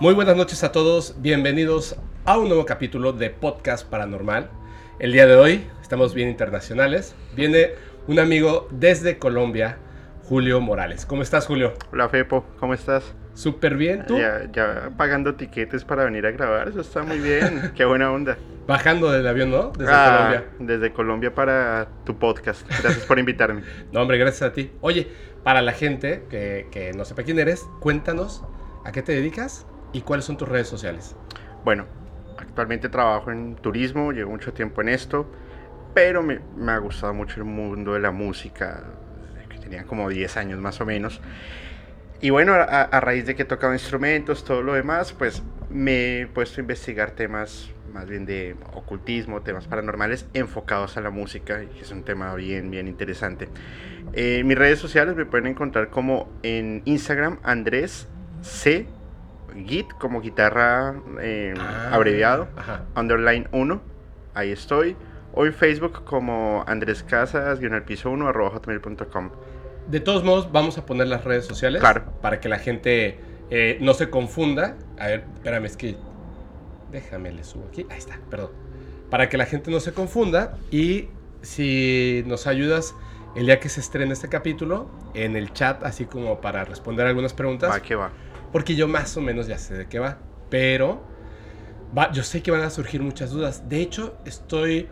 [0.00, 1.94] Muy buenas noches a todos, bienvenidos
[2.24, 4.50] a un nuevo capítulo de Podcast Paranormal.
[4.98, 7.14] El día de hoy estamos bien internacionales.
[7.36, 7.70] Viene
[8.08, 9.78] un amigo desde Colombia,
[10.24, 11.06] Julio Morales.
[11.06, 11.74] ¿Cómo estás, Julio?
[11.92, 13.14] Hola, Fepo, ¿cómo estás?
[13.34, 14.18] Súper bien, ¿tú?
[14.18, 18.36] Ya, ya pagando tiquetes para venir a grabar, eso está muy bien, qué buena onda.
[18.66, 19.70] Bajando del avión, ¿no?
[19.78, 20.44] Desde ah, Colombia.
[20.58, 22.66] Desde Colombia para tu podcast.
[22.82, 23.62] Gracias por invitarme.
[23.92, 24.72] no, hombre, gracias a ti.
[24.80, 25.06] Oye,
[25.44, 28.42] para la gente que, que no sepa quién eres, cuéntanos
[28.84, 31.16] a qué te dedicas y cuáles son tus redes sociales.
[31.64, 31.86] Bueno,
[32.36, 35.26] actualmente trabajo en turismo, llevo mucho tiempo en esto,
[35.94, 38.84] pero me, ha gustado mucho el mundo de la música,
[39.62, 41.22] tenía como 10 años más o menos.
[42.20, 46.26] Y bueno, a, raíz de que he tocado instrumentos, todo lo demás, pues me he
[46.26, 51.80] puesto a investigar temas más bien de ocultismo, temas paranormales enfocados a la música, y
[51.80, 53.48] es un tema bien, bien interesante.
[54.14, 58.08] Eh, mis redes sociales me pueden encontrar como en Instagram Andrés
[58.42, 58.86] C.
[59.54, 62.48] Git, como guitarra eh, ah, abreviado,
[62.96, 63.80] underline 1,
[64.34, 64.96] ahí estoy.
[65.32, 69.30] O en Facebook como Andrés Casas, guion al piso 1, arroba hotmail.com.
[69.88, 72.04] De todos modos, vamos a poner las redes sociales claro.
[72.22, 73.18] para que la gente
[73.50, 74.76] eh, no se confunda.
[74.98, 75.96] A ver, espérame, es que
[76.94, 77.84] Déjame le subo aquí.
[77.90, 78.52] Ahí está, perdón.
[79.10, 81.08] Para que la gente no se confunda y
[81.42, 82.94] si nos ayudas
[83.34, 87.32] el día que se estrene este capítulo en el chat, así como para responder algunas
[87.32, 87.68] preguntas.
[87.68, 88.12] Va, ¿qué va?
[88.54, 90.18] Porque yo más o menos ya sé de qué va.
[90.48, 91.02] Pero
[91.98, 93.68] va, yo sé que van a surgir muchas dudas.
[93.68, 94.88] De hecho, estoy...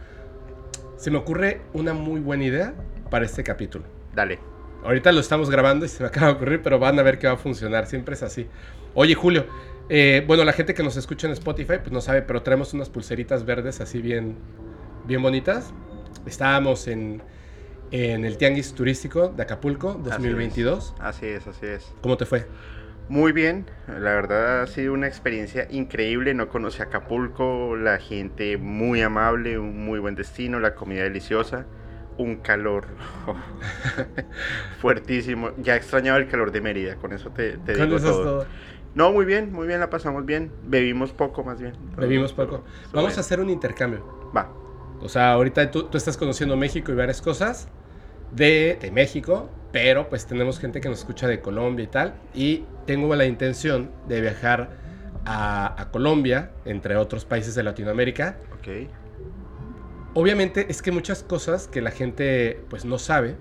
[0.97, 2.75] Se me ocurre una muy buena idea
[3.09, 3.85] para este capítulo.
[4.17, 4.41] Dale.
[4.83, 7.29] Ahorita lo estamos grabando y se me acaba de ocurrir, pero van a ver que
[7.29, 7.87] va a funcionar.
[7.87, 8.49] Siempre es así.
[8.95, 9.47] Oye, Julio,
[9.89, 12.91] eh, bueno, la gente que nos escucha en Spotify, pues no sabe, pero traemos unas
[12.91, 14.39] pulseritas verdes así bien,
[15.07, 15.73] bien bonitas.
[16.27, 17.23] Estábamos en,
[17.93, 20.97] en el Tianguis Turístico de Acapulco 2022.
[20.99, 21.95] Así es, así es.
[22.01, 22.45] ¿Cómo te fue?
[23.13, 26.33] Muy bien, la verdad ha sido una experiencia increíble.
[26.33, 31.67] No conocí Acapulco, la gente muy amable, un muy buen destino, la comida deliciosa,
[32.17, 32.87] un calor
[34.81, 35.51] fuertísimo.
[35.59, 38.47] Ya extrañaba el calor de Mérida, con eso te, digo todo.
[38.95, 40.51] No, muy bien, muy bien, la pasamos bien.
[40.65, 41.75] Bebimos poco más bien.
[41.99, 42.65] Bebimos poco.
[42.95, 44.31] Vamos a hacer un intercambio.
[44.35, 44.51] Va.
[45.03, 47.69] O sea, ahorita tú, tú estás conociendo México y varias cosas
[48.31, 52.15] de, de, México, pero pues tenemos gente que nos escucha de Colombia y tal.
[52.35, 54.71] Y tengo la intención de viajar
[55.25, 58.37] a, a Colombia, entre otros países de Latinoamérica.
[58.59, 58.89] Ok.
[60.15, 63.37] Obviamente es que muchas cosas que la gente pues no sabe,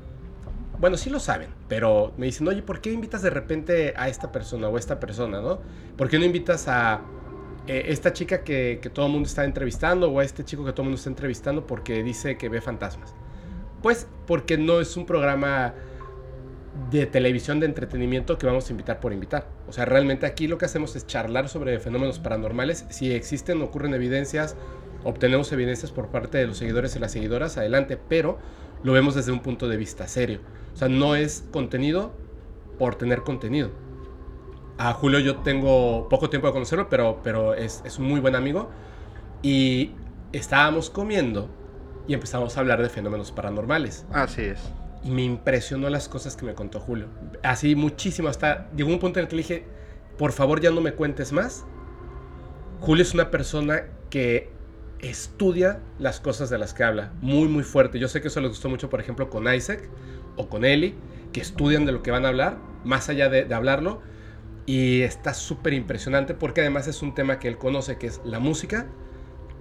[0.79, 4.31] bueno, sí lo saben, pero me dicen, oye, ¿por qué invitas de repente a esta
[4.31, 5.61] persona o a esta persona, no?
[5.95, 7.01] ¿Por qué no invitas a
[7.67, 10.71] eh, esta chica que, que, todo el mundo está entrevistando o a este chico que
[10.71, 13.13] todo el mundo está entrevistando porque dice que ve fantasmas?
[13.83, 15.75] Pues porque no es un programa
[16.89, 19.47] de televisión de entretenimiento que vamos a invitar por invitar.
[19.67, 22.85] O sea, realmente aquí lo que hacemos es charlar sobre fenómenos paranormales.
[22.89, 24.55] Si existen, ocurren evidencias,
[25.03, 28.39] obtenemos evidencias por parte de los seguidores y las seguidoras, adelante, pero
[28.83, 30.39] lo vemos desde un punto de vista serio.
[30.73, 32.13] O sea, no es contenido
[32.79, 33.71] por tener contenido.
[34.77, 38.35] A Julio yo tengo poco tiempo de conocerlo, pero, pero es, es un muy buen
[38.35, 38.69] amigo.
[39.43, 39.91] Y
[40.31, 41.49] estábamos comiendo
[42.07, 44.05] y empezamos a hablar de fenómenos paranormales.
[44.11, 44.80] Así es.
[45.03, 47.07] Y me impresionó las cosas que me contó Julio.
[47.43, 48.27] Así muchísimo.
[48.27, 49.65] Hasta llegó un punto en el que le dije,
[50.17, 51.65] por favor ya no me cuentes más.
[52.79, 54.49] Julio es una persona que
[54.99, 57.11] estudia las cosas de las que habla.
[57.21, 57.99] Muy, muy fuerte.
[57.99, 59.89] Yo sé que eso le gustó mucho, por ejemplo, con Isaac
[60.35, 60.95] o con Eli,
[61.33, 64.01] que estudian de lo que van a hablar, más allá de, hablarlo.
[64.65, 68.39] Y está súper impresionante porque además es un tema que él conoce, que es la
[68.39, 68.87] música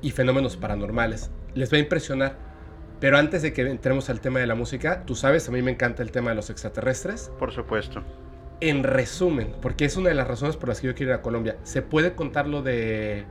[0.03, 1.31] y fenómenos paranormales.
[1.55, 2.50] Les va a impresionar.
[3.01, 5.71] Pero antes de que entremos al tema de la música, tú sabes, a mí me
[5.71, 7.33] encanta el tema de los extraterrestres.
[7.39, 8.05] Por supuesto.
[8.61, 11.23] En resumen, porque es una de las razones por las que yo quiero ir a
[11.23, 13.25] Colombia, ¿se puede contar lo de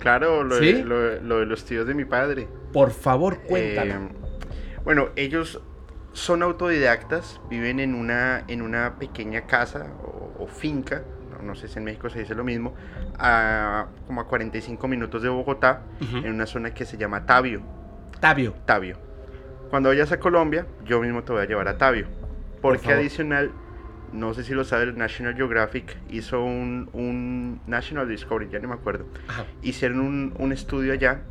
[0.00, 2.48] Claro, lo, de, los tíos de mi padre.
[2.72, 3.92] Por favor, cuéntame.
[3.92, 4.08] Eh,
[4.82, 5.60] bueno, ellos
[6.12, 9.92] son autodidactas, viven en una, en una pequeña casa
[10.38, 11.04] o, finca,
[11.42, 12.74] no, sé si en México se dice lo mismo,
[13.18, 17.62] a como a 45 minutos de Bogotá, en una zona que se llama Tabio.
[18.20, 18.54] Tabio.
[18.66, 18.98] Tabio.
[19.70, 22.06] Cuando vayas a Colombia, yo mismo te voy a llevar a Tabio.
[22.60, 23.52] Porque adicional,
[24.12, 29.06] no sé si lo sabe, National Geographic hizo un, National Discovery, ya no me acuerdo.
[29.62, 31.22] Hicieron un, un, estudio allá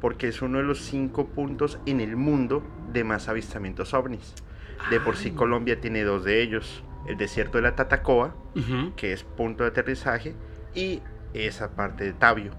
[0.00, 4.34] porque es uno de los cinco puntos en el mundo de más avistamientos ovnis.
[4.90, 6.82] De por sí Colombia tiene dos de ellos.
[7.06, 8.34] El desierto de la Tatacoa,
[8.96, 10.34] que es punto de aterrizaje,
[10.74, 11.02] y
[11.34, 12.52] esa parte de Tabio.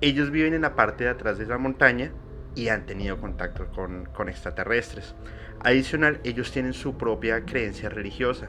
[0.00, 2.12] Ellos viven en la parte de atrás de la montaña
[2.54, 5.14] y han tenido contacto con, con extraterrestres.
[5.60, 8.48] Adicional, ellos tienen su propia creencia religiosa.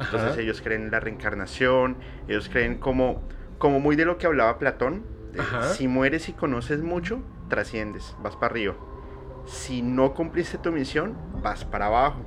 [0.00, 1.96] Entonces ellos creen en la reencarnación,
[2.28, 3.22] ellos creen como,
[3.58, 5.04] como muy de lo que hablaba Platón.
[5.38, 5.62] Ajá.
[5.64, 8.74] Si mueres y conoces mucho, trasciendes, vas para arriba.
[9.46, 12.20] Si no cumpliste tu misión, vas para abajo.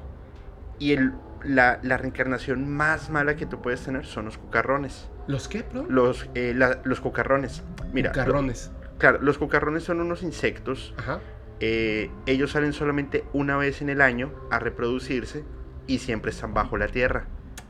[0.80, 1.14] Y el,
[1.44, 5.10] la, la reencarnación más mala que tú puedes tener son los cucarrones.
[5.28, 5.86] ¿Los qué, bro?
[5.90, 7.64] Los, eh, la- los cucarrones.
[7.94, 8.72] Mira, lo- Carrones.
[8.98, 10.94] Claro, los cucarrones son unos insectos.
[10.98, 11.20] Ajá.
[11.60, 15.44] eh, ellos salen solamente una vez en el año a reproducirse
[15.88, 17.26] y siempre están bajo la tierra.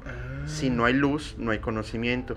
[0.06, 0.48] Ah.
[0.48, 2.36] Si no hay luz, no hay conocimiento.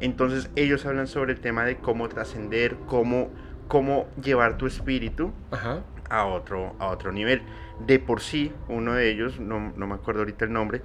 [0.00, 3.30] Entonces ellos hablan sobre el tema de cómo trascender, cómo,
[3.68, 5.84] cómo llevar tu espíritu Ajá.
[6.10, 7.42] a otro, a otro nivel.
[7.86, 10.82] De por sí, uno de ellos, no, no me acuerdo ahorita el nombre,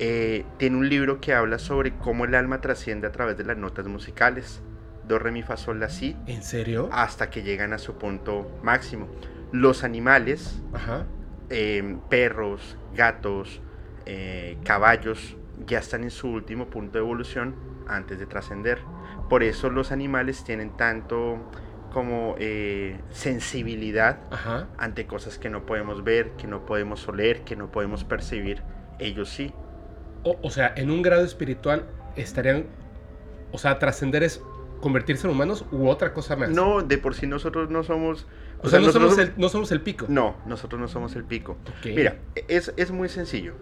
[0.00, 3.56] eh, tiene un libro que habla sobre cómo el alma trasciende a través de las
[3.56, 4.62] notas musicales.
[5.10, 6.88] Do, re, mi, fa, sol, la, si, ¿En serio?
[6.92, 9.08] hasta que llegan a su punto máximo.
[9.50, 11.04] Los animales, Ajá.
[11.48, 13.60] eh, perros, gatos,
[14.06, 15.36] eh, caballos,
[15.66, 17.56] ya están en su último punto de evolución
[17.88, 18.78] antes de trascender.
[19.28, 21.50] Por eso los animales tienen tanto
[21.92, 24.68] como eh, sensibilidad Ajá.
[24.78, 28.62] ante cosas que no podemos ver, que no podemos oler, que no podemos percibir.
[29.00, 29.52] Ellos sí.
[30.22, 32.66] O, o sea, en un grado espiritual estarían.
[33.52, 34.40] O sea, trascender es
[34.80, 36.50] convertirse en humanos u otra cosa más.
[36.50, 38.26] No, de por sí nosotros no somos...
[38.62, 40.06] O sea, no, nosotros somos el, no somos el pico.
[40.08, 41.52] No, nosotros no somos el pico.
[41.78, 41.86] Ok.
[41.94, 42.18] Mira,
[42.48, 43.54] es, es muy sencillo.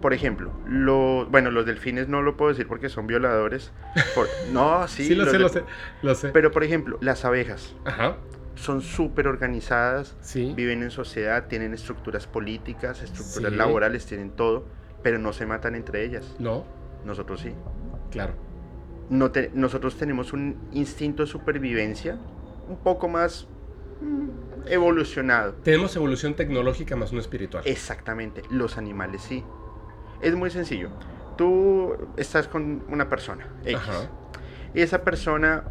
[0.00, 3.72] Por ejemplo, los, bueno, los delfines no lo puedo decir porque son violadores.
[4.14, 5.62] Por- no, sí, Sí, lo sé, lo sé.
[6.02, 6.28] Lo sé.
[6.28, 8.16] Pero, por ejemplo, las abejas Ajá.
[8.54, 10.52] son súper organizadas, Sí.
[10.54, 13.56] viven en sociedad, tienen estructuras políticas, estructuras Sí.
[13.58, 14.66] laborales, tienen todo,
[15.02, 16.36] pero no se matan entre ellas.
[16.38, 16.64] No,
[17.06, 17.54] Nosotros sí.
[18.10, 18.34] claro.
[19.10, 22.18] No te- nosotros tenemos un instinto de supervivencia
[22.68, 23.46] un poco más
[24.00, 25.54] mm, evolucionado.
[25.62, 27.62] Tenemos evolución tecnológica más no espiritual.
[27.66, 29.44] Exactamente, los animales sí.
[30.22, 30.88] Es muy sencillo.
[31.36, 34.08] Tú estás con una persona, X, Ajá.
[34.72, 35.64] y esa persona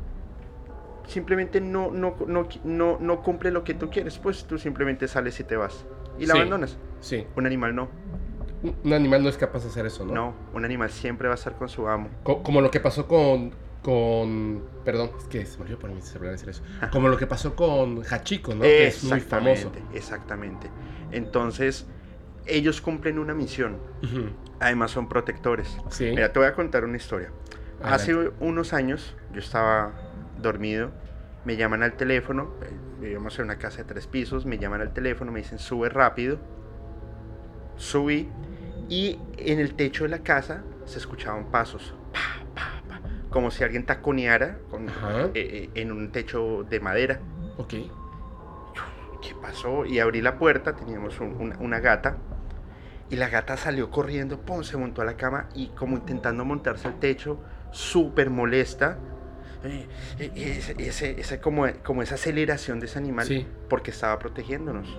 [1.07, 5.39] simplemente no, no, no, no, no cumple lo que tú quieres, pues tú simplemente sales
[5.39, 5.85] y te vas.
[6.19, 6.39] Y la Sí.
[6.39, 6.77] abandonas.
[6.99, 7.25] Sí.
[7.35, 7.89] Un animal no.
[8.63, 10.13] Un- animal no es capaz de hacer eso, ¿no?
[10.13, 12.09] No, un animal siempre va a estar con su amo.
[12.23, 13.53] Co- como lo que pasó con.
[13.81, 14.63] con.
[14.85, 16.63] Perdón, es que se me olvidó poner mi celular decir eso.
[16.91, 18.61] Como lo que pasó con Hachiko, ¿no?
[18.61, 19.69] Que es muy famoso.
[19.73, 20.69] Exactamente, exactamente.
[21.11, 21.85] Entonces,
[22.45, 23.77] ellos cumplen una misión.
[24.59, 25.77] Además son protectores.
[25.89, 26.05] Sí.
[26.11, 27.31] Mira, te voy a contar una historia.
[27.81, 28.37] Hace Adelante.
[28.39, 29.91] unos años yo estaba
[30.41, 30.91] dormido,
[31.43, 32.51] me llaman al teléfono,
[33.01, 36.39] vivíamos en una casa de tres pisos, me llaman al teléfono, me dicen sube rápido,
[37.75, 38.29] subí
[38.89, 42.19] y en el techo de la casa se escuchaban pasos, pa,
[42.53, 47.19] pa, pa, como si alguien taconeara con- eh, eh, en un techo de madera.
[47.57, 47.73] Ok.
[49.21, 49.85] ¿Qué pasó?
[49.85, 52.17] Y abrí la puerta, teníamos un- una, una gata.
[53.09, 56.87] Y la gata salió corriendo, pum, se montó a la cama y como intentando montarse
[56.87, 57.39] al techo,
[57.71, 58.97] súper molesta.
[59.63, 59.87] Eh,
[60.19, 63.47] eh, ese, ese- ese como, como esa aceleración de ese animal, Sí.
[63.69, 64.97] porque estaba protegiéndonos.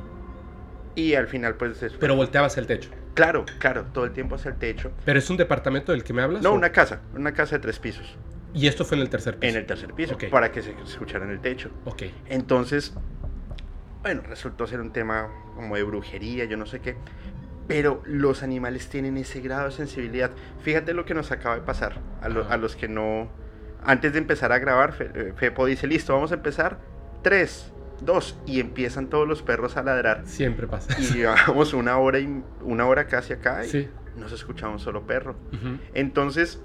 [0.94, 2.88] Y al final, pues, después- Pero volteabas el techo.
[3.14, 4.90] Claro, claro, todo el tiempo hacia el techo.
[5.04, 6.42] ¿Pero es un departamento del que me hablas?
[6.42, 8.16] No, o- una casa, una casa de tres pisos,
[8.52, 9.50] Y esto fue en el tercer piso.
[9.50, 11.70] en el tercer piso, para que se escuchara en el techo.
[11.84, 12.02] Ok.
[12.28, 12.94] Entonces,
[14.02, 16.96] bueno, resultó ser un tema como de brujería, yo no sé qué.
[17.66, 20.30] Pero los animales tienen ese grado de sensibilidad.
[20.60, 23.30] Fíjate lo que nos acaba de pasar a, lo- a los que no...
[23.82, 26.78] Antes de empezar a grabar, Fe- eh, Fepo dice, listo, vamos a empezar.
[27.22, 30.22] Tres, dos, y empiezan todos los perros a ladrar.
[30.26, 30.94] Siempre pasa.
[31.00, 33.88] Y llevamos una hora, y, una hora casi acá y Sí.
[34.16, 35.36] no se escuchaba un solo perro.
[35.94, 36.60] Entonces,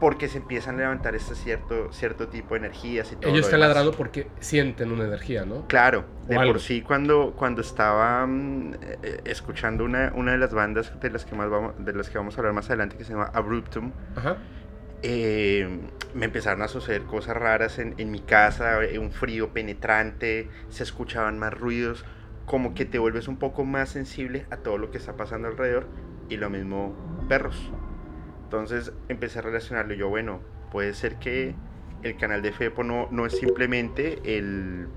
[0.00, 3.26] porque se empiezan a levantar este cierto, cierto tipo de energías y todo.
[3.28, 5.66] Ellos lo están ladrando porque sienten una energía, ¿no?
[5.68, 6.54] Claro, de algo.
[6.54, 11.10] por sí cuando, cuando estaba mm, eh, eh, escuchando una, una de las bandas de
[11.10, 13.30] las que más vamos, de las que vamos a hablar más adelante que se llama
[13.34, 14.38] Abruptum, Ajá.
[15.02, 15.80] Eh,
[16.14, 20.82] me empezaron a suceder cosas raras en, en mi casa, eh, un frío penetrante, se
[20.82, 22.04] escuchaban más ruidos,
[22.46, 25.86] como que te vuelves un poco más sensible a todo lo que está pasando alrededor
[26.28, 26.94] y lo mismo
[27.28, 27.70] perros.
[28.44, 30.40] Entonces empecé a relacionarlo yo, bueno,
[30.72, 31.54] puede ser que
[32.02, 34.88] el canal de Fepo no, no es simplemente el,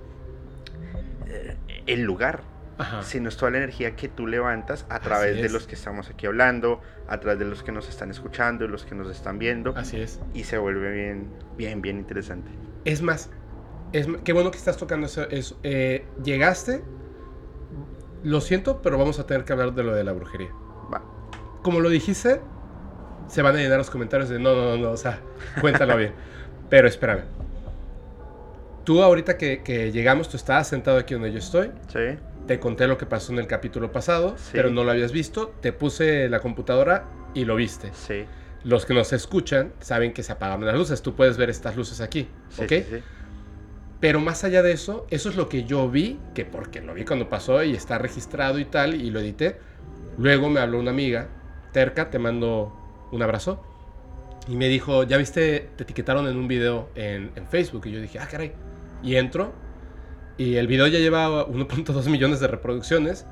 [1.28, 2.42] eh, el lugar,
[2.84, 3.04] Ajá.
[3.04, 6.26] sino es toda la energía que tú levantas a través de los que estamos aquí
[6.26, 10.00] hablando, a través de los que nos están escuchando, los que nos están viendo, Así
[10.00, 10.20] es.
[10.34, 12.52] y se vuelve bien, bien, bien interesante.
[12.86, 13.30] Es más,
[13.94, 15.30] es, qué bueno que estás tocando eso.
[15.30, 15.60] eso.
[15.64, 16.84] Eh, llegaste,
[18.24, 20.50] lo siento, pero vamos a tener que hablar de lo de la brujería.
[20.94, 21.02] Va.
[21.62, 22.42] Como lo dijiste,
[23.28, 25.20] se van a llenar los comentarios de no, no, no, no, o sea,
[25.62, 26.14] cuéntalo bien.
[26.70, 27.22] Pero espérame.
[28.84, 31.72] Tú ahorita que, que llegamos, tú estabas sentado aquí donde yo estoy.
[31.88, 32.18] ¿Sí?
[32.48, 34.50] Te conté lo que pasó en el capítulo pasado, Sí.
[34.54, 35.54] pero no lo habías visto.
[35.62, 37.92] Te puse la computadora y lo viste.
[37.94, 38.26] Sí.
[38.66, 41.02] los que nos escuchan saben que se apagaron las luces.
[41.02, 42.70] Tú puedes ver estas luces aquí, Sí, ¿ok?
[42.70, 43.04] sí.
[44.00, 47.04] Pero más allá de eso, eso es lo que yo vi, que porque lo vi
[47.04, 49.58] cuando pasó y está registrado y tal, y lo edité.
[50.18, 51.28] Luego me habló una amiga,
[51.74, 52.74] Terca, te mando
[53.12, 53.62] un abrazo.
[54.48, 57.86] Y me dijo, ya viste, te etiquetaron en un video en, en Facebook.
[57.88, 58.54] Y yo dije, ah, caray.
[59.02, 59.52] Y entro.
[60.38, 63.26] Y el video ya lleva 1.2 millones de reproducciones.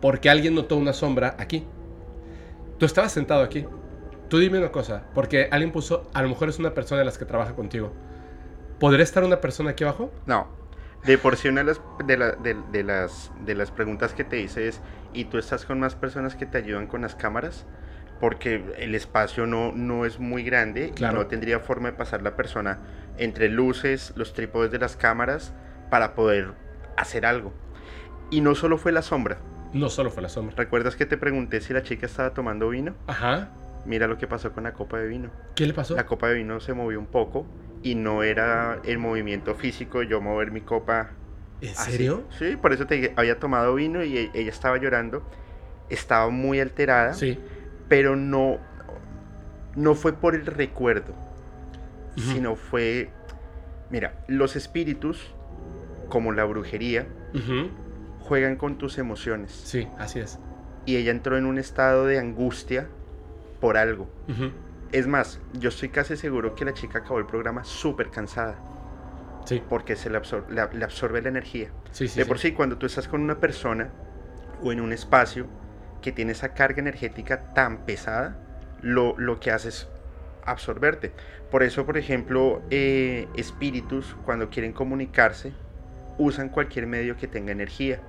[0.00, 1.64] Porque alguien notó una sombra aquí.
[2.78, 3.66] Tú estabas sentado aquí.
[4.28, 5.04] Tú dime una cosa.
[5.14, 7.92] Porque alguien puso, a lo mejor es una persona de las que trabaja contigo.
[8.80, 10.10] ¿Podría estar una persona aquí abajo?
[10.26, 10.48] No.
[11.04, 14.24] De por sí una de las, de, la- de- de las, de las preguntas que
[14.24, 14.80] te hice es,
[15.12, 17.64] ¿y tú estás con más personas que te ayudan con las cámaras?
[18.20, 21.16] Porque el espacio no, no es muy grande Claro.
[21.20, 22.78] y no tendría forma de pasar la persona
[23.18, 25.52] entre luces, los trípodes de las cámaras
[25.92, 26.54] para poder
[26.96, 27.52] hacer algo.
[28.30, 29.36] Y no solo fue la sombra.
[29.74, 30.54] No solo fue la sombra.
[30.56, 32.94] ¿Recuerdas que te pregunté si la chica estaba tomando vino?
[33.06, 33.50] Ajá.
[33.84, 35.28] Mira lo que pasó con la copa de vino.
[35.54, 35.94] ¿Qué le pasó?
[35.94, 37.46] La copa de vino se movió un poco
[37.82, 41.10] y no era el movimiento físico de yo mover mi copa
[41.60, 41.90] ¿En así.
[41.92, 42.24] serio?
[42.38, 45.22] Sí, por eso te dije, había tomado vino y e- ella estaba llorando.
[45.90, 47.38] Estaba muy alterada, Sí.
[47.90, 48.56] pero no,
[49.76, 51.12] no fue por el recuerdo,
[52.16, 53.10] sino fue,
[53.90, 55.34] mira, los espíritus,
[56.12, 57.06] como la brujería,
[58.20, 59.50] juegan con tus emociones.
[59.50, 60.38] Sí, así es.
[60.84, 62.88] Y ella entró en un estado de angustia
[63.60, 64.10] por algo.
[64.92, 68.58] Es más, yo estoy casi seguro que la chica acabó el programa súper cansada,
[69.46, 71.70] Sí, porque se le, absor- la- le absorbe la energía.
[71.92, 72.18] sí, sí.
[72.20, 73.88] de por sí, cuando tú estás con una persona
[74.62, 75.46] o en un espacio
[76.02, 78.36] que tiene esa carga energética tan pesada,
[78.82, 79.88] lo, lo que hace es
[80.44, 81.12] absorberte.
[81.50, 85.54] Por eso, por ejemplo, eh, espíritus, cuando quieren comunicarse,
[86.18, 88.00] usan cualquier medio que tenga energía.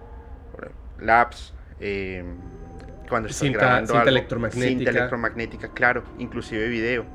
[0.99, 2.23] Labs, eh,
[3.09, 4.69] cuando estás Cinta- grabando cinta algo, electromagnética.
[4.69, 7.05] cinta electromagnética, claro, inclusive video,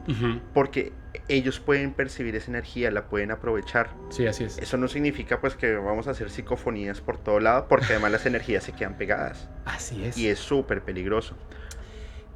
[0.53, 0.93] porque
[1.29, 3.91] ellos pueden percibir esa energía, la pueden aprovechar.
[4.11, 4.59] Sí, así es.
[4.59, 8.27] Eso no significa pues que vamos a hacer psicofonías por todo lado, porque además las
[8.27, 10.17] energías se quedan pegadas Así es.
[10.19, 11.37] y es súper peligroso.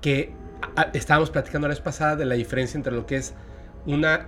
[0.01, 0.33] Que
[0.77, 3.35] a- estábamos platicando la vez pasada de la diferencia entre lo que es
[3.87, 4.27] una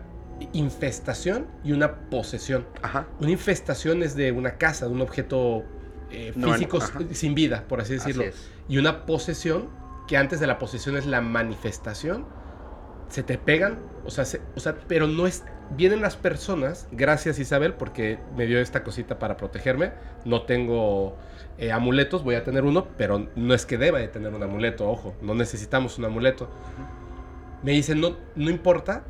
[0.53, 2.67] infestación y una posesión.
[2.83, 3.07] Ajá.
[3.21, 5.65] Una infestación es de una casa, de un objeto
[6.11, 6.79] eh, No, físico
[7.13, 8.25] sin vida, por así decirlo.
[8.29, 8.39] Así.
[8.69, 9.69] Y una posesión,
[10.09, 12.27] que antes de la posesión es la manifestación,
[13.09, 15.45] se te pegan, o sea, se- o sea, pero no es...
[15.77, 19.93] Vienen las personas, gracias Isabel, porque me dio esta cosita para protegerme.
[20.27, 21.17] No tengo
[21.57, 24.87] eh, amuletos, voy a tener uno, pero no es que deba de tener un amuleto,
[24.91, 26.51] ojo, no necesitamos un amuleto.
[27.63, 29.05] Me dicen, no, no importa,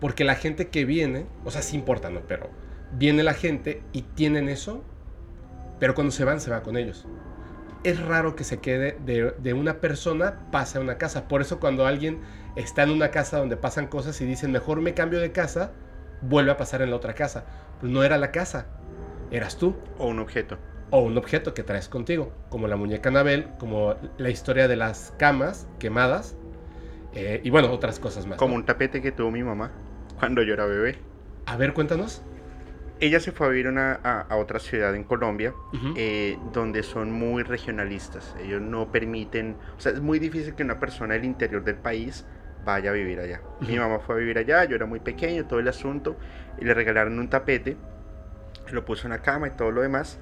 [0.00, 2.20] porque la gente que viene, o sea, sí importa, ¿no?
[2.26, 2.50] Pero
[2.92, 4.82] viene la gente y tienen eso,
[5.78, 7.06] pero cuando se van, se va con ellos
[7.84, 11.28] es raro que se quede de, de una persona, pase a una casa.
[11.28, 12.20] Por eso cuando alguien
[12.56, 15.72] está en una casa donde pasan cosas y dicen, mejor me cambio de casa,
[16.22, 17.44] vuelve a pasar en la otra casa.
[17.80, 18.66] Pues no era la casa,
[19.30, 19.76] eras tú.
[19.98, 20.58] O un objeto.
[20.90, 25.12] O un objeto que traes contigo, como la muñeca Anabel, como la historia de las
[25.18, 26.34] camas quemadas,
[27.14, 28.38] eh, y bueno, otras cosas más.
[28.38, 28.60] Como ¿no?
[28.60, 29.70] un tapete que tuvo mi mamá
[30.18, 30.98] cuando yo era bebé.
[31.46, 32.22] A ver, cuéntanos.
[33.00, 35.92] Ella se fue a vivir una- a, a otra ciudad en Colombia, Ujú.
[35.94, 38.34] eh, donde son muy regionalistas.
[38.40, 42.24] Ellos no permiten, o sea, es muy difícil que una persona del interior del país
[42.64, 43.40] vaya a vivir allá.
[43.60, 43.82] Mi Ujú.
[43.82, 46.18] mamá fue a vivir allá, yo era muy pequeño, todo el asunto,
[46.60, 47.76] y le regalaron un tapete,
[48.72, 50.18] lo puso en la cama y todo lo demás.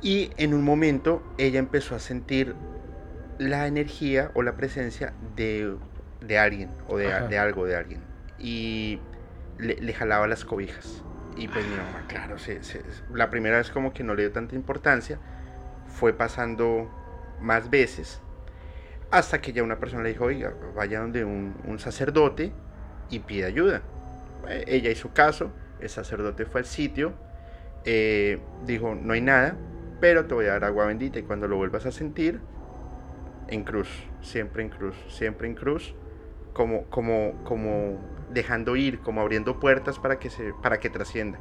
[0.00, 2.54] Y en un momento ella empezó a sentir
[3.38, 5.74] la energía o la presencia de,
[6.20, 8.00] de alguien o de, de algo de alguien.
[8.38, 9.00] Y
[9.58, 11.02] le, le jalaba las cobijas.
[11.36, 14.32] Y pues mi mamá, claro, se- se- la primera vez como que no le dio
[14.32, 15.18] tanta importancia.
[15.86, 16.90] Fue pasando
[17.40, 18.20] más veces.
[19.10, 22.52] Hasta que ya una persona le dijo, oiga, vaya donde un, un sacerdote
[23.10, 23.82] y pide ayuda.
[24.48, 27.14] Eh, Ella hizo caso, el sacerdote fue al sitio,
[27.84, 29.56] eh, dijo, no hay nada,
[30.00, 32.40] pero te voy a dar agua bendita y cuando lo vuelvas a sentir,
[33.48, 33.88] en cruz,
[34.20, 35.94] siempre en cruz, siempre en cruz,
[36.52, 37.98] como, como, como
[38.30, 41.38] dejando ir, como abriendo puertas para que, se, para que trascienda.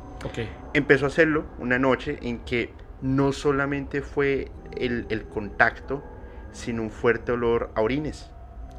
[0.74, 6.04] Empezó a hacerlo una noche en que no solamente fue el, el contacto,
[6.52, 8.32] sino un fuerte olor a orines.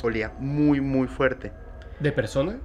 [0.02, 1.52] Olía muy, muy fuerte.
[2.00, 2.58] ¿De persona?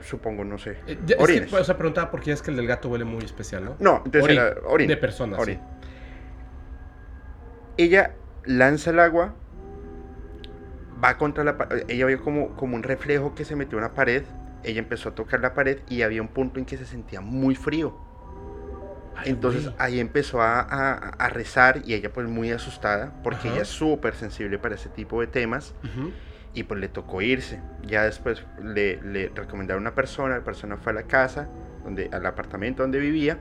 [0.00, 0.76] Supongo, no sé.
[0.86, 1.14] Eh, que,
[1.54, 3.76] o sea, preguntaba porque es que el del gato huele muy especial, ¿no?
[3.78, 4.54] No, entonces era.
[4.54, 5.58] De persona, sí.
[7.76, 9.34] Ella lanza el agua,
[11.02, 11.84] va contra la pared.
[11.88, 14.24] Ella vio como, como un reflejo que se metió en una pared.
[14.62, 17.54] Ella empezó a tocar la pared y había un punto en que se sentía muy
[17.54, 17.96] frío.
[19.16, 19.74] Ay, Entonces güey.
[19.78, 23.54] ahí empezó a, a- a rezar y ella pues muy asustada porque Ajá.
[23.56, 25.74] ella es súper sensible para ese tipo de temas.
[25.84, 26.10] Ujú.
[26.52, 27.60] y pues le tocó irse.
[27.86, 31.48] Ya después le, le recomendaron a una persona, la persona fue a la casa,
[31.84, 33.38] donde, al apartamento donde vivía,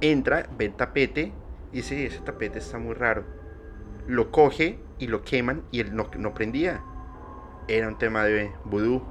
[0.00, 1.32] entra, ve el tapete,
[1.72, 3.22] dice, ese tapete está muy raro.
[4.08, 6.80] Lo coge y lo queman y él no, no prendía.
[7.68, 9.02] Era un tema de vudú.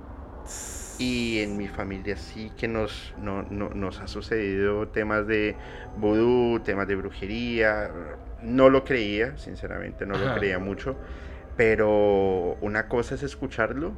[0.99, 5.55] Y en mi familia sí que nos, no, no, nos ha sucedido temas de
[5.95, 7.91] vudú, temas de brujería.
[8.41, 10.95] No lo creía, sinceramente, no lo creía mucho.
[11.55, 13.93] Pero una cosa es escucharlo,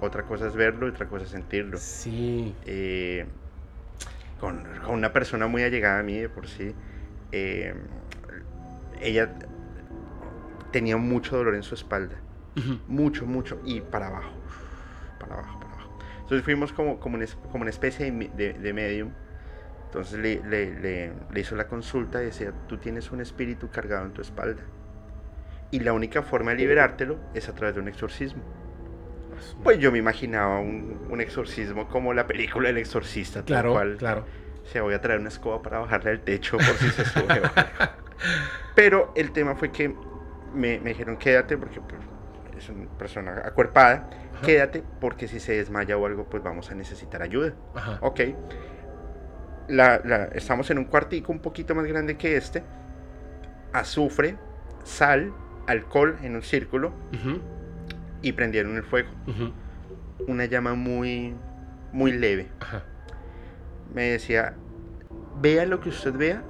[0.00, 1.78] otra cosa es verlo otra cosa es sentirlo.
[1.78, 2.54] Sí.
[2.66, 3.26] Eh,
[4.38, 6.72] con, con una persona muy allegada a mí de por sí,
[7.32, 7.74] eh,
[9.00, 9.34] ella
[10.70, 12.16] tenía mucho dolor en su espalda
[12.86, 14.32] Mucho, mucho, y para abajo,
[15.18, 15.90] para abajo, para abajo.
[16.22, 19.10] Entonces fuimos como, como, una, como una especie de, de, de medium.
[19.86, 24.06] Entonces le, le- le- le hizo la consulta y decía, tú tienes un espíritu cargado
[24.06, 24.62] en tu espalda.
[25.70, 28.42] Y la única forma de liberártelo es a través de un exorcismo.
[29.62, 33.96] Pues yo me imaginaba un, un exorcismo como la película El Exorcista, tal Claro, cual.
[33.96, 34.24] claro.
[34.64, 37.40] O sea, voy a traer una escoba para bajarle al techo por si se sube.
[38.74, 39.94] Pero el tema fue que
[40.54, 42.00] me, me dijeron quédate porque pues,
[42.58, 44.08] es una persona acuerpada.
[44.34, 44.46] Ajá.
[44.46, 47.54] Quédate porque si se desmaya o algo pues vamos a necesitar ayuda.
[47.74, 47.98] Ajá.
[48.02, 48.20] Ok.
[49.68, 52.62] La, la- estamos en un cuartico un poquito más grande que este.
[53.72, 54.36] Azufre,
[54.84, 55.32] sal,
[55.66, 57.40] alcohol en un círculo Ujú,
[58.22, 59.08] y prendieron el fuego.
[60.28, 61.34] Una llama muy,
[61.92, 62.48] muy leve.
[62.60, 62.82] Ajá.
[63.92, 64.54] me decía,
[65.40, 66.42] vea lo que usted vea,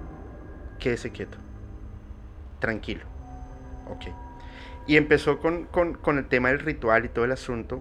[0.78, 1.38] quédese quieto,
[2.58, 3.04] tranquilo.
[3.88, 4.04] Ok.
[4.86, 7.80] Y empezó con, con- el tema del ritual y todo el asunto.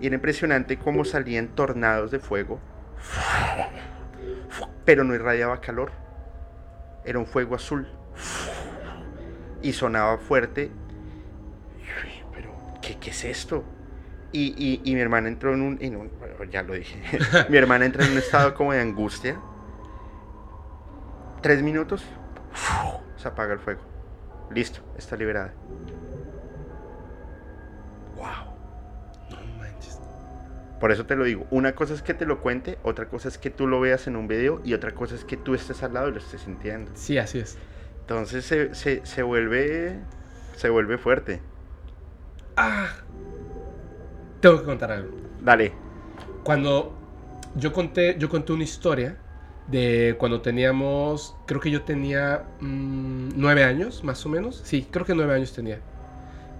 [0.00, 2.60] Y era impresionante cómo salían tornados de fuego.
[4.84, 5.90] Pero no irradiaba calor.
[7.04, 7.88] Era un fuego azul.
[9.62, 10.70] Y sonaba fuerte.
[12.32, 13.64] Pero, ¿qué, qué es esto?
[14.32, 16.10] Y, y- mi hermana entró en un, en un-
[16.50, 17.00] ya lo dije.
[17.48, 19.36] mi hermana entró en un estado como de angustia.
[21.42, 22.04] Tres minutos.
[23.16, 23.80] Se apaga el fuego.
[24.50, 25.52] Listo, está liberada.
[28.24, 28.54] Wow.
[29.30, 29.98] No manches.
[30.80, 31.46] Por eso te lo digo.
[31.50, 34.16] Una cosa es que te lo cuente, otra cosa es que tú lo veas en
[34.16, 36.90] un video y otra cosa es que tú estés al lado y lo estés sintiendo.
[36.94, 37.58] Sí, así es.
[38.00, 39.98] Entonces se, se- se vuelve.
[40.56, 41.40] Se vuelve fuerte.
[42.56, 42.88] Ah.
[44.40, 45.16] Tengo que contar algo.
[45.40, 45.72] Dale.
[46.42, 46.94] Cuando
[47.56, 49.16] yo conté, yo conté una historia
[49.68, 54.60] de cuando teníamos, creo que yo tenía mm, nueve años, más o menos.
[54.64, 55.80] Sí, creo que nueve años tenía.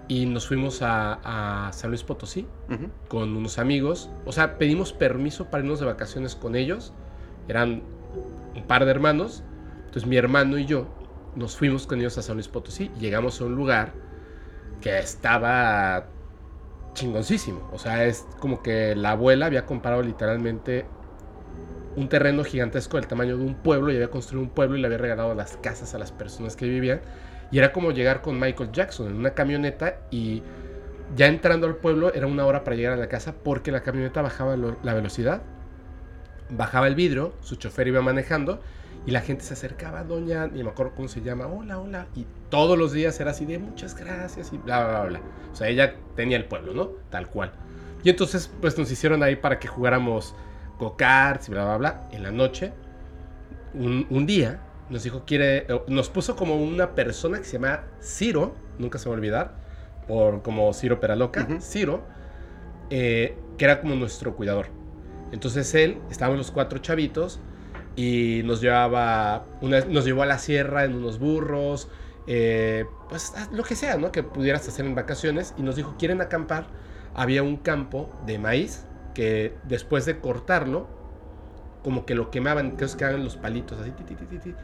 [0.09, 2.89] Y nos fuimos a, a San Luis Potosí Ujú.
[3.09, 4.11] con unos amigos.
[4.27, 6.93] O sea, pedimos permiso para irnos de vacaciones con ellos.
[7.49, 7.83] Eran
[8.55, 9.43] un par de hermanos.
[9.87, 10.87] Entonces mi hermano y yo
[11.37, 12.91] nos fuimos con ellos a San Luis Potosí.
[12.97, 13.93] Y llegamos a un lugar
[14.83, 16.07] que estaba
[16.93, 17.69] chingoncísimo.
[17.73, 20.85] O sea, es como que la abuela había comprado literalmente
[21.97, 24.87] un terreno gigantesco del tamaño de un pueblo y había construido un pueblo y le
[24.87, 27.01] había regalado las casas a las personas que vivían.
[27.55, 30.43] Y era como llegar con Michael Jackson en una camioneta y
[31.15, 34.23] ya entrando al pueblo era una hora para llegar a la casa porque la camioneta
[34.23, 35.41] bajaba la velocidad,
[36.51, 38.61] bajaba el vidrio, su chofer iba manejando
[39.07, 42.27] y la gente se acercaba, doña, ni me acuerdo cómo se llama, hola, hola, y
[42.51, 45.21] todos los días era así de muchas gracias y bla, bla, bla.
[45.53, 46.87] O sea, ella tenía el pueblo, ¿no?
[47.09, 47.53] Tal cual.
[48.03, 50.35] Y entonces, pues nos hicieron ahí para que jugáramos
[50.81, 52.09] go-karts y bla, bla, bla.
[52.11, 52.73] En la noche,
[53.75, 54.59] un día,
[54.91, 59.15] nos dijo, quiere, nos puso como una persona que se llama Ciro, nunca se va
[59.15, 59.55] a olvidar,
[60.07, 61.61] por como Ciro Peraloca, Ujú.
[61.61, 62.03] Ciro,
[62.91, 64.67] eh, que era como nuestro cuidador.
[65.33, 67.41] Entonces él, estábamos los cuatro chavitos
[67.97, 71.89] y nos llevaba, una, nos llevó a la sierra en unos burros,
[72.27, 74.13] eh, pues a- lo que sea, ¿no?
[74.13, 76.67] Que pudieras hacer en vacaciones y nos dijo, ¿quieren acampar?
[77.15, 80.89] Había un campo de maíz que después de cortarlo,
[81.83, 84.55] como que lo quemaban, que quedaban los palitos así, ti, ti, ti.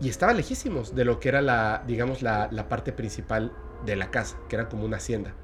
[0.00, 3.52] Y estaba lejísimos de lo que era la, digamos, la, la parte principal
[3.84, 5.34] de la casa, que era como una hacienda.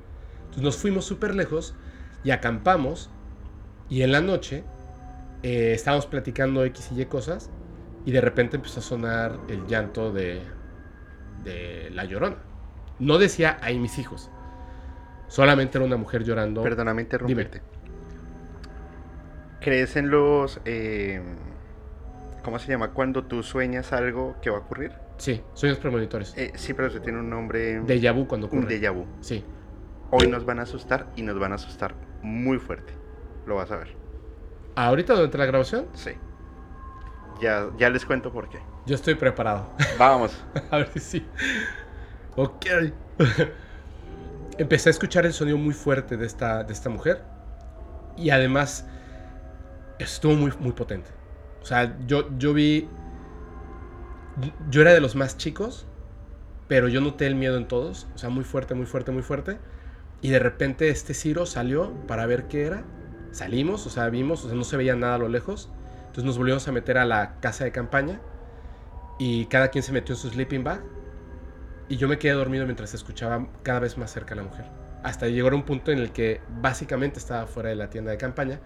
[0.44, 1.74] Entonces nos fuimos súper lejos
[2.24, 3.10] y acampamos
[3.88, 4.64] y en la noche
[5.42, 7.50] eh, estábamos platicando X y Y cosas
[8.04, 10.40] y de repente empezó a sonar el llanto de,
[11.44, 12.36] de la llorona.
[12.98, 14.30] No decía, ahí mis hijos.
[15.28, 16.62] Solamente era una mujer llorando.
[16.62, 17.60] Perdóname interrumpirte.
[19.60, 20.60] ¿Crees en los...
[20.64, 21.20] eh,
[22.46, 22.92] ¿Cómo se llama?
[22.92, 24.92] Cuando tú sueñas algo que va a ocurrir.
[25.16, 26.32] Sí, sueños premonitores.
[26.38, 27.82] Eh, sí, pero eso tiene un nombre...
[27.82, 28.78] Déjà vu cuando un ocurre.
[28.78, 29.04] déjà vu.
[29.20, 29.44] Sí.
[30.12, 32.92] Hoy nos van a asustar y nos van a asustar muy fuerte.
[33.46, 33.96] Lo vas a ver.
[34.76, 36.12] Ahorita durante la grabación, Sí.
[37.40, 38.60] Ya, ya les cuento por qué.
[38.86, 39.68] yo estoy preparado.
[39.98, 40.40] Vamos.
[40.70, 41.26] A ver si sí.
[42.36, 42.64] Ok.
[44.58, 47.24] empecé a escuchar el sonido muy fuerte de esta, de esta mujer.
[48.16, 48.86] Y además,
[49.98, 51.15] estuvo muy, muy potente.
[51.66, 52.88] O sea, yo, yo vi.
[54.70, 55.84] Yo era de los más chicos,
[56.68, 58.06] pero yo noté el miedo en todos.
[58.14, 59.58] O sea, muy fuerte, muy fuerte, muy fuerte.
[60.22, 62.84] Y de repente este Ciro salió para ver qué era.
[63.32, 65.68] Salimos, o sea, vimos, o sea, no se veía nada a lo lejos.
[66.02, 68.20] Entonces nos volvimos a meter a la casa de campaña.
[69.18, 70.84] Y cada quien se metió en su sleeping bag.
[71.88, 74.66] Y yo me quedé dormido mientras escuchaba cada vez más cerca la mujer.
[75.02, 78.18] Hasta llegar a un punto en el que básicamente estaba fuera de la tienda de
[78.18, 78.60] campaña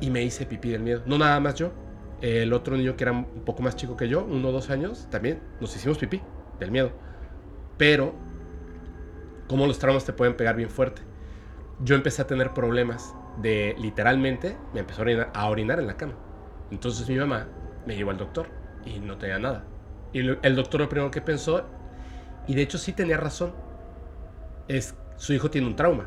[0.00, 1.02] y me hice pipí del miedo.
[1.06, 1.70] No nada más yo.
[2.20, 5.08] El otro niño que era un poco más chico que yo, uno o dos años,
[5.10, 6.20] también nos hicimos pipí
[6.58, 6.92] del miedo.
[7.78, 8.14] Pero,
[9.48, 11.02] como los traumas te pueden pegar bien fuerte.
[11.82, 16.14] Yo empecé a tener problemas de literalmente, me empezó a orinar, en la cama.
[16.70, 17.46] Entonces mi mamá
[17.86, 18.48] me llevó al doctor
[18.84, 19.64] y no tenía nada.
[20.12, 21.64] Y el doctor lo primero que pensó
[22.46, 23.52] y de hecho sí tenía razón.
[24.68, 26.06] Es, su hijo tiene un trauma.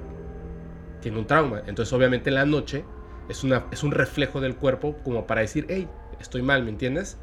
[1.02, 1.63] Tiene un trauma.
[1.65, 2.86] Entonces obviamente en la noche
[3.30, 5.88] es, una, es un reflejo del cuerpo como para decir, hey,
[6.24, 7.18] estoy mal, ¿me entiendes?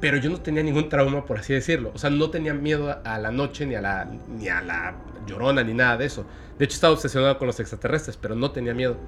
[0.00, 1.90] Pero yo no tenía ningún trauma, por así decirlo.
[1.94, 4.94] O sea, no tenía miedo a la noche, ni a la, ni a la
[5.26, 6.26] llorona, ni nada de eso.
[6.58, 8.98] De hecho, estaba obsesionado con los extraterrestres, pero no tenía miedo.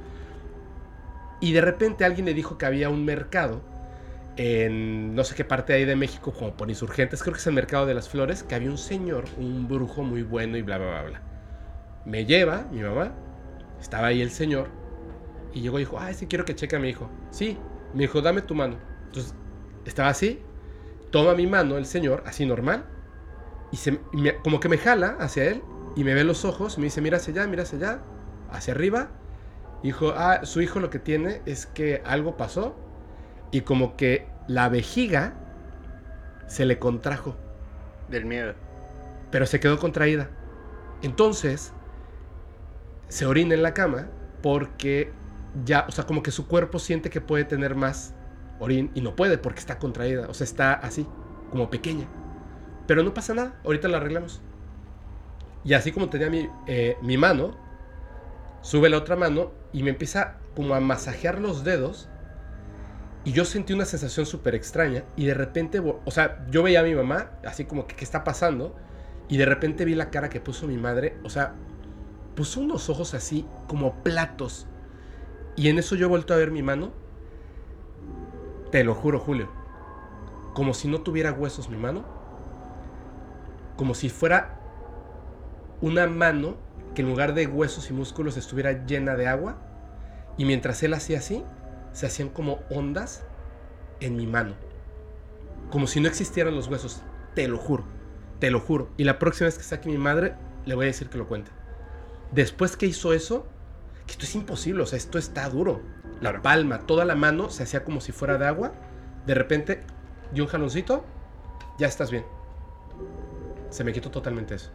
[1.41, 3.61] Y de repente alguien le dijo que había un mercado
[4.39, 7.55] en no sé qué parte ahí de México, como por insurgentes, creo que es el
[7.55, 10.89] mercado de las flores, que había un señor, un brujo muy bueno y bla, bla,
[10.89, 11.23] bla, bla.
[12.05, 13.13] Me lleva, mi mamá,
[13.81, 14.69] estaba ahí el señor,
[15.53, 17.11] y llegó y dijo, ay, sí quiero que cheque a mi hijo.
[17.31, 17.59] Sí,
[17.95, 18.77] me dijo, dame tu mano.
[19.07, 19.35] Entonces,
[19.85, 20.41] estaba así,
[21.11, 22.85] toma mi mano el señor, así normal,
[23.73, 24.01] y, se,
[24.43, 25.63] como que me jala hacia él,
[25.97, 28.01] y me ve los ojos, me dice, mira hacia allá, mira hacia allá,
[28.51, 29.09] hacia arriba.
[29.83, 32.77] Dijo, ah, su hijo lo que tiene es que algo pasó
[33.51, 35.35] y como que la vejiga
[36.47, 37.37] se le contrajo.
[38.09, 38.55] Del miedo.
[39.31, 40.31] Pero se quedó contraída.
[41.03, 41.73] Entonces,
[43.09, 44.07] se orina en la cama
[44.43, 45.13] porque
[45.65, 48.15] ya, o sea, como que su cuerpo siente que puede tener más
[48.61, 51.07] orín y no puede porque está contraída, o sea, está así,
[51.51, 52.07] como pequeña.
[52.87, 54.41] Pero no pasa nada, ahorita la arreglamos.
[55.65, 57.57] Y así como tenía mi, eh, mi mano,
[58.63, 62.09] sube la otra mano y me empieza como a masajear los dedos
[63.25, 66.83] y yo sentí una sensación súper extraña y de repente, o sea, yo veía a
[66.83, 68.75] mi mamá así como que, ¿qué está pasando?
[69.29, 71.55] Y de repente vi la cara que puso mi madre, o sea,
[72.35, 74.67] puso unos ojos así como platos.
[75.59, 76.93] Y en eso yo vuelto a ver mi mano.
[78.71, 79.49] Te lo juro, Julio.
[80.55, 82.05] Como si no tuviera huesos mi mano.
[83.77, 84.61] Como si fuera
[85.81, 86.55] una mano
[86.95, 89.59] que en lugar de huesos y músculos estuviera llena de agua.
[90.37, 91.43] Y mientras él hacía así,
[91.91, 93.25] se hacían como ondas
[93.99, 94.55] en mi mano.
[95.73, 97.03] Como si no existieran los huesos.
[97.35, 97.83] Te lo juro.
[98.39, 98.91] Te lo juro.
[98.97, 101.51] Y la próxima vez que saque mi madre, le voy a decir que lo cuente.
[102.31, 103.49] Después que hizo eso,
[104.09, 105.83] que esto es imposible, o sea, esto está duro.
[106.21, 108.73] La palma, toda la mano se hacía como si fuera de agua.
[109.27, 109.83] De repente,
[110.33, 111.05] dio un jaloncito,
[111.79, 112.25] ya estás bien.
[113.69, 114.71] Se me quitó totalmente eso.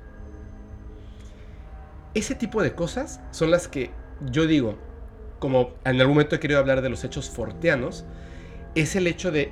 [2.14, 3.90] Ese tipo de cosas son las que
[4.22, 4.78] yo digo,
[5.40, 8.06] como en algún momento he querido hablar de los hechos forteanos,
[8.76, 9.52] es el hecho de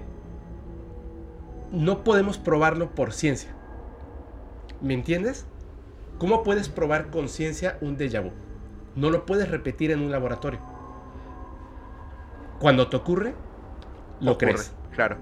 [1.71, 3.49] no podemos probarlo por ciencia.
[4.79, 5.47] ¿Me entiendes?
[6.19, 8.31] ¿Cómo puedes probar con ciencia un déjà vu?
[8.95, 10.59] No lo puedes repetir en un laboratorio.
[12.59, 13.33] Cuando te ocurre,
[14.19, 14.73] lo crees.
[14.93, 15.17] Claro.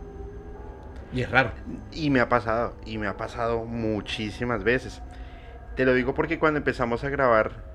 [1.13, 1.51] Y es raro.
[1.91, 5.01] Y me ha pasado, y me ha pasado muchísimas veces.
[5.75, 7.69] Te lo digo porque cuando empezamos a grabar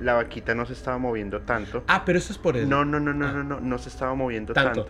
[0.00, 1.84] la vaquita no se estaba moviendo tanto.
[1.86, 2.66] Ah, pero eso es por eso.
[2.66, 3.32] No, no, no, no, ah.
[3.32, 4.88] no, no, no se estaba moviendo tanto.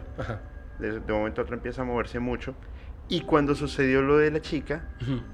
[0.78, 2.54] De, un momento a otro empieza a moverse mucho.
[3.08, 4.84] Y cuando sucedió lo de la chica,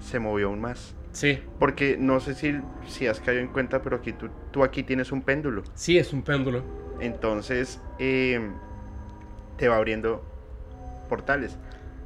[0.00, 0.94] se movió aún más.
[1.16, 1.42] Sí.
[1.58, 5.12] Porque no sé si, si has caído en cuenta, pero aquí tú, tú aquí tienes
[5.12, 5.62] un péndulo.
[5.74, 6.62] Sí, es un péndulo.
[7.00, 8.52] Entonces, em,
[9.56, 10.22] te va abriendo
[11.08, 11.56] portales.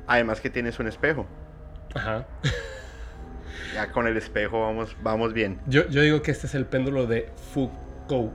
[0.07, 1.27] Además que tienes un espejo.
[1.95, 2.27] Ajá.
[3.75, 5.61] Ya con el espejo vamos, vamos bien.
[5.67, 8.33] Yo, yo digo que este es el péndulo de Foucault.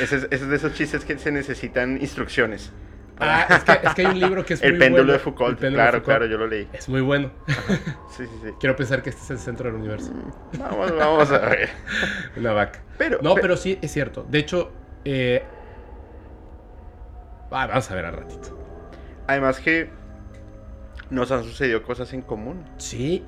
[0.00, 2.72] ese, es, es, de esos chistes que se necesitan instrucciones.
[3.22, 5.58] Ah, es que, es que, hay un libro que es el péndulo de Foucault.
[5.58, 6.68] claro, claro, yo lo leí.
[6.72, 7.30] Es muy bueno.
[8.12, 8.50] Sí, sí, sí.
[8.60, 10.12] Quiero pensar que este es el centro del universo.
[10.12, 11.70] Mm, vamos, vamos a ver.
[12.36, 12.82] Una vaca.
[12.98, 14.26] Pero, no, pero, sí es cierto.
[14.28, 14.70] De hecho,
[15.06, 15.42] eh...
[17.50, 18.58] ah, vamos a ver al ratito.
[19.26, 19.88] Además que
[21.08, 22.64] nos han sucedido cosas en común.
[22.76, 23.24] Sí.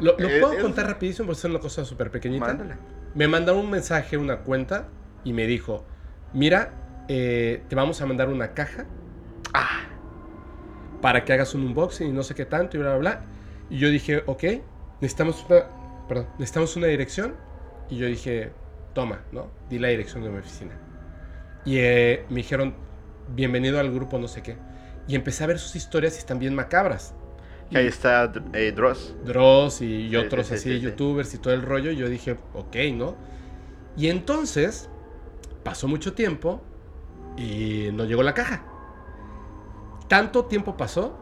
[0.00, 2.54] Lo, eh, puedo contar rapidísimo porque es una cosa súper pequeñita.
[3.14, 4.88] Me mandaron un mensaje, una cuenta,
[5.24, 5.86] y me dijo,
[6.34, 6.72] mira,
[7.08, 8.86] eh, te vamos a mandar una caja.
[9.52, 9.82] Ah.
[11.00, 13.24] Para que hagas un unboxing y no sé qué tanto y bla, bla, bla.
[13.70, 14.44] Y yo dije, ok,
[15.00, 15.64] necesitamos una,
[16.08, 17.34] perdón, necesitamos una dirección.
[17.90, 18.52] Y yo dije,
[18.94, 19.50] toma, ¿no?
[19.68, 20.72] Di la dirección de mi oficina.
[21.64, 22.74] Y eh, me dijeron,
[23.34, 24.56] bienvenido al grupo no sé qué.
[25.06, 27.14] Y empecé a ver sus historias y están bien macabras.
[27.70, 29.14] Que ahí está eh, Dross.
[29.24, 30.80] Dross y, y otros sí, sí, así, sí, sí.
[30.80, 31.90] youtubers y todo el rollo.
[31.90, 33.16] Y yo dije, ok, ¿no?
[33.96, 34.88] Y entonces
[35.62, 36.62] pasó mucho tiempo
[37.36, 38.62] y no llegó la caja.
[40.08, 41.18] Tanto tiempo pasó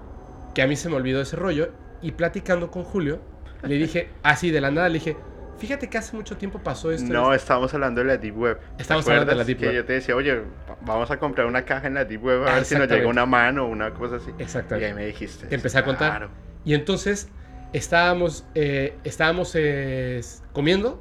[0.54, 1.70] que a mí se me olvidó ese rollo.
[2.02, 3.20] Y platicando con Julio,
[3.62, 5.16] le dije, así de la nada, le dije,
[5.58, 7.12] fíjate que hace mucho tiempo pasó esto.
[7.12, 8.58] No, estábamos hablando de la Deep Web.
[8.76, 9.74] ¿Te Estamos hablando de la Deep que Web.
[9.76, 12.54] yo te decía, oye, va- vamos a comprar una caja en la Deep Web a
[12.54, 14.32] ver si nos llega una mano o una cosa así.
[14.36, 14.86] Y Exactamente.
[14.88, 15.46] ahí me dijiste.
[15.46, 16.10] Te empecé a contar.
[16.10, 16.30] Claro.
[16.64, 17.28] Y entonces
[17.72, 20.20] estábamos, eh, estábamos eh,
[20.52, 21.00] comiendo.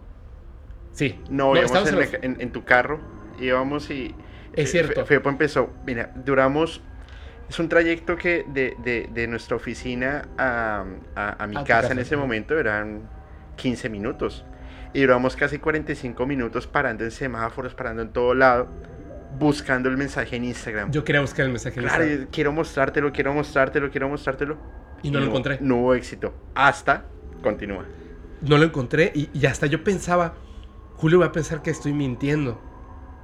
[0.92, 1.20] Sí.
[1.30, 3.00] No, íbamos estábamos en- en tu carro,
[3.40, 4.14] íbamos y...
[4.56, 5.02] Es cierto.
[5.02, 6.82] Fe- Fepo empezó, mira, duramos...
[7.50, 10.86] Es un trayecto que de, de- de nuestra oficina a,
[11.16, 13.02] a- a mi A casa, casa, en ese momento eran
[13.58, 14.46] 15 minutos.
[14.94, 18.70] Y duramos casi 45 minutos parando en semáforos, parando en todo lado,
[19.38, 20.92] buscando el mensaje en Instagram.
[20.92, 24.58] Yo quería buscar el mensaje en Claro, Instagram, y quiero mostrártelo, quiero mostrártelo, quiero mostrártelo.
[25.04, 25.58] y no lo encontré.
[25.60, 26.34] No hubo éxito.
[26.56, 27.04] Hasta,
[27.44, 27.84] continúa.
[28.42, 30.36] No lo encontré y, y hasta yo pensaba,
[30.96, 32.62] Julio va a pensar que estoy mintiendo.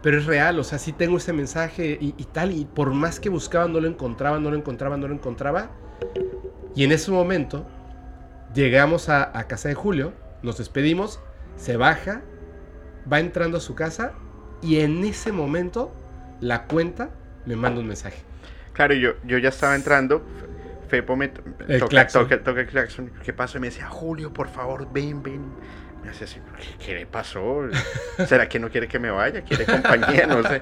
[0.02, 2.52] Pero es real, o sea, sí tengo ese mensaje y, y tal.
[2.52, 5.72] Y por más que buscaba, no lo encontraba, no lo encontraba, no lo encontraba.
[6.76, 7.66] Y en ese momento
[8.54, 11.20] llegamos a, a casa de Julio, nos despedimos,
[11.56, 12.22] se baja,
[13.12, 14.14] va entrando a su casa
[14.62, 15.92] y en ese momento
[16.40, 17.10] la cuenta
[17.46, 18.22] me manda un mensaje.
[18.74, 20.22] Claro, yo, yo ya estaba entrando.
[20.88, 22.24] Fepo me to- El toca, claxon.
[22.24, 23.12] toca, toca el claxon.
[23.24, 23.58] ¿Qué pasó?
[23.58, 25.42] Y me decía, Julio, por favor, ven, ven.
[26.10, 26.26] Así,
[26.58, 27.62] ¿qué, qué le pasó?
[28.28, 29.42] ¿Será que no quiere que me vaya?
[29.42, 30.26] ¿Quiere compañía?
[30.28, 30.62] No sé.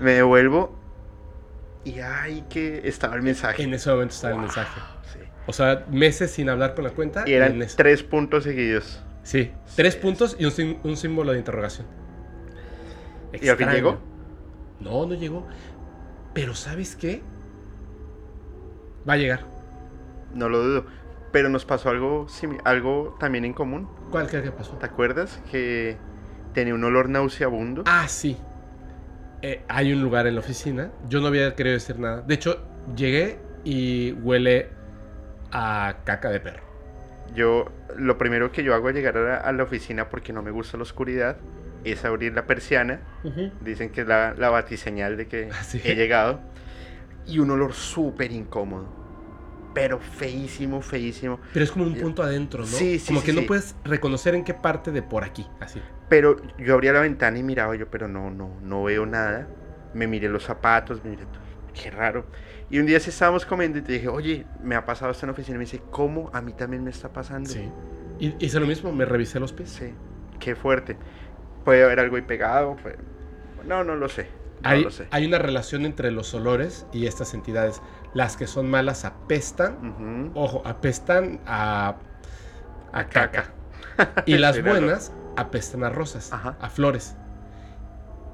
[0.00, 0.78] Me devuelvo
[1.84, 3.62] y ay, que estaba el mensaje.
[3.62, 4.80] En ese momento estaba Wow, el mensaje.
[5.12, 5.18] sí.
[5.46, 7.24] O sea, meses sin hablar con la cuenta.
[7.26, 9.02] Y eran tres puntos seguidos.
[9.22, 11.86] Sí, tres Sí, puntos y un, un símbolo de interrogación.
[13.32, 13.98] ¿Y al fin llegó?
[14.80, 15.46] No, no llegó.
[16.34, 17.22] Pero ¿sabes qué?
[19.08, 19.40] Va a llegar.
[20.34, 20.86] No lo dudo.
[21.32, 22.26] Pero nos pasó algo,
[22.64, 23.88] algo también en común.
[24.10, 24.72] ¿Cuál crees que pasó?
[24.78, 25.42] ¿Te acuerdas?
[25.50, 25.96] Que
[26.54, 27.84] tenía un olor nauseabundo.
[27.86, 28.36] Ah, sí.
[29.42, 30.90] Eh, hay un lugar en la oficina.
[31.08, 32.22] Yo no había querido decir nada.
[32.22, 32.62] De hecho,
[32.96, 34.70] llegué y huele
[35.52, 36.62] a caca de perro.
[37.34, 40.42] Yo, lo primero que yo hago al llegar a la, a la oficina porque no
[40.42, 41.36] me gusta la oscuridad
[41.84, 43.00] es abrir la persiana.
[43.60, 45.80] Dicen que es la, la batiseñal de que Ah, sí.
[45.84, 46.40] he llegado.
[47.26, 48.88] Y un olor súper incómodo.
[49.80, 51.40] Pero feísimo, feísimo.
[51.52, 52.66] Pero es como un punto adentro, ¿no?
[52.66, 53.46] Sí, sí, Como sí, que no sí.
[53.46, 55.46] puedes reconocer en qué parte de por aquí.
[55.60, 55.80] Así.
[56.08, 59.46] Pero yo abría la ventana y miraba yo, pero no, no, no veo nada.
[59.94, 61.42] Me miré los zapatos, me miré todo.
[61.74, 62.26] Qué raro.
[62.70, 65.28] Y un día sí estábamos comiendo y te dije, oye, me ha pasado esto en
[65.28, 65.56] la oficina.
[65.56, 66.30] Y me dice, ¿cómo?
[66.34, 67.48] A mí también me está pasando.
[67.48, 67.68] Sí.
[68.18, 69.70] Y hice lo mismo, me revisé los pies.
[69.70, 69.94] Sí,
[70.40, 70.96] qué fuerte.
[71.64, 72.76] Puede haber algo ahí pegado.
[72.76, 72.98] puede-
[73.66, 74.28] No, no lo sé.
[74.62, 75.06] No hay, lo sé.
[75.12, 77.80] hay una relación entre los olores y estas entidades.
[78.14, 80.30] Las que son malas apestan.
[80.34, 81.96] Ojo, apestan a,
[82.92, 83.52] a caca.
[83.96, 84.22] caca.
[84.26, 86.56] Y las buenas apestan a rosas, Ajá.
[86.60, 87.16] a flores.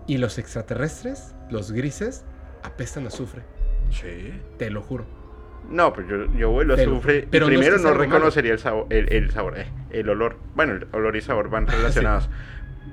[0.07, 2.25] Y los extraterrestres, los grises,
[2.63, 3.43] apestan a azufre.
[3.91, 4.41] Sí.
[4.59, 5.07] Te lo juro.
[5.69, 7.27] No, pues yo, yo huelo Pero- azufre.
[7.31, 10.37] pero no es primero que no, reconocería el sabor, el, el sabor, eh, el olor.
[10.55, 12.29] Bueno, el olor y sabor van relacionados.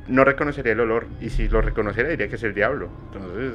[0.07, 1.07] No reconocería el olor.
[1.19, 2.89] Y si lo reconociera diría que es el diablo.
[3.13, 3.53] Entonces,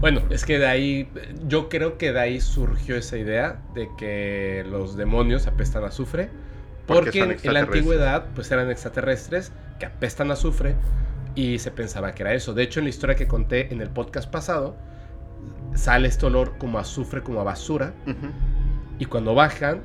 [0.00, 1.08] Bueno, es que de ahí,
[1.46, 6.30] yo creo que de ahí surgió esa idea de que los demonios apestan a azufre.
[6.86, 10.74] Porque en, la antigüedad, pues eran extraterrestres que apestan a azufre
[11.34, 12.52] y se pensaba que era eso.
[12.52, 14.76] De hecho, en la historia que conté en el podcast pasado,
[15.74, 17.94] sale este olor como a azufre, como a basura.
[18.98, 19.80] Y cuando bajan,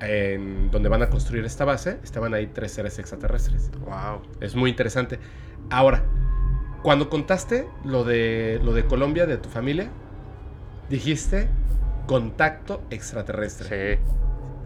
[0.00, 3.70] en donde van a construir esta base, estaban ahí tres seres extraterrestres.
[3.80, 4.20] wow.
[4.40, 5.18] Es muy interesante.
[5.70, 6.04] Ahora,
[6.86, 9.88] cuando contaste lo de, lo de Colombia, de tu familia,
[10.88, 11.48] dijiste
[12.06, 13.96] contacto extraterrestre.
[13.96, 14.00] Sí.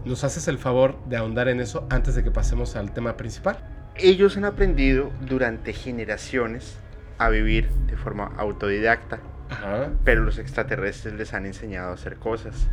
[0.05, 3.65] ¿Nos haces el favor de ahondar en eso antes de que pasemos al tema principal?
[3.95, 6.77] Ellos han aprendido durante generaciones
[7.17, 9.89] a vivir de forma autodidacta, Ajá.
[10.05, 12.69] pero los extraterrestres les han enseñado a hacer cosas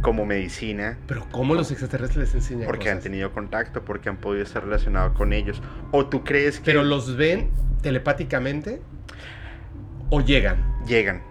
[0.00, 4.44] como medicina, Pero ¿cómo los extraterrestres les enseñan porque han tenido contacto, porque han podido
[4.44, 5.60] estar relacionados con ellos.
[5.90, 7.50] ¿O tú crees que ¿Pero los ven
[7.82, 8.80] telepáticamente
[10.10, 10.56] o llegan?
[10.86, 11.22] llegan?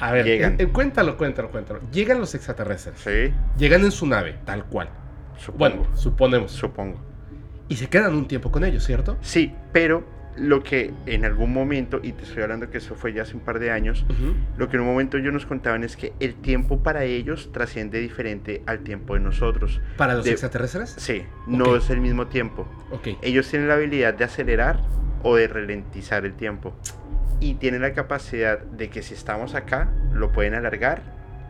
[0.00, 0.52] A ver, Llegan.
[0.54, 1.80] eh, eh, cuéntalo, cuéntalo, cuéntalo.
[1.92, 2.98] Llegan los extraterrestres.
[3.00, 4.88] Sí, Llegan en su nave, tal cual.
[5.38, 5.58] supongo.
[5.58, 6.50] Bueno, suponemos.
[6.52, 7.00] supongo.
[7.68, 9.16] Y se quedan un tiempo con ellos, ¿cierto?
[9.22, 10.04] Sí, pero
[10.36, 13.40] lo que en algún momento, y te estoy hablando que eso fue ya hace un
[13.42, 14.04] par de años,
[14.56, 18.00] lo que en un momento ellos nos contaban es que el tiempo para ellos trasciende
[18.00, 19.80] diferente al tiempo de nosotros.
[19.96, 20.90] ¿Para los De- extraterrestres?
[20.98, 22.66] Sí, no es el mismo tiempo.
[22.90, 23.08] Ok.
[23.22, 24.80] Ellos tienen la habilidad de acelerar
[25.22, 26.74] o de ralentizar el tiempo.
[27.40, 31.02] Y tienen la capacidad de que si estamos acá, lo pueden alargar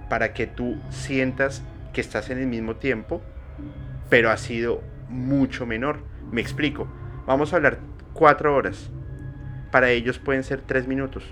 [0.09, 3.23] para que tú sientas que estás en el mismo tiempo,
[4.11, 5.99] pero ha sido mucho menor.
[6.31, 6.87] Me explico.
[7.27, 7.79] Vamos a hablar
[8.15, 8.91] cuatro horas.
[9.71, 11.25] Para ellos pueden ser tres minutos.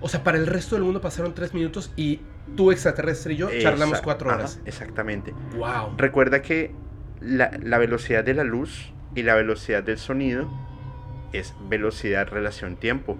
[0.00, 2.20] O sea, para el resto del mundo pasaron tres minutos y
[2.54, 4.60] tú, extraterrestre y yo, charlamos cuatro ajá, horas.
[4.66, 5.34] exactamente.
[5.56, 5.94] Wow.
[5.96, 6.72] Recuerda que
[7.20, 10.48] la, la velocidad de la luz y la velocidad del sonido
[11.32, 13.16] es velocidad relación tiempo.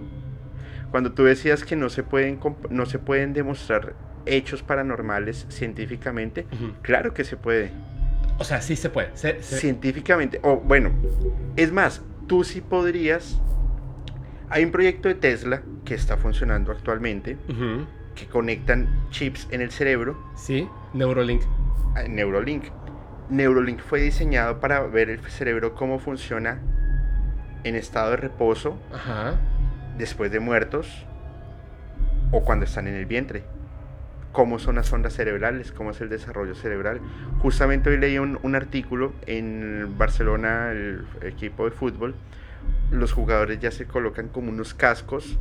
[0.91, 6.45] Cuando tú decías que no se pueden, no se pueden demostrar hechos paranormales científicamente,
[6.83, 7.71] claro que se puede.
[8.37, 9.09] O sea, sí se puede.
[9.15, 10.91] Se- se- Científicamente, o bueno,
[11.55, 13.39] es más, tú sí podrías...
[14.49, 17.37] Hay un proyecto de Tesla que está funcionando actualmente,
[18.15, 21.41] que conectan chips en el cerebro Sí, Neurolink.
[21.95, 22.65] a Neurolink.
[23.29, 26.61] Neurolink fue diseñado para ver el cerebro cómo funciona
[27.65, 29.35] en estado de reposo, Ajá.
[29.97, 31.05] después de muertos
[32.31, 33.43] o cuando están en el vientre.
[34.37, 37.01] Cómo son las ondas cerebrales, cómo es el desarrollo cerebral.
[37.39, 42.13] Justamente hoy leí un, artículo en Barcelona, el equipo de fútbol.
[42.91, 45.39] Los jugadores ya se colocan como unos cascos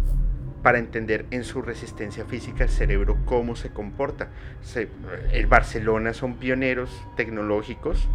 [0.62, 4.28] para entender en su resistencia física el cerebro cómo se comporta.
[4.62, 4.88] Se-
[5.30, 8.09] el Barcelona son pioneros tecnológicos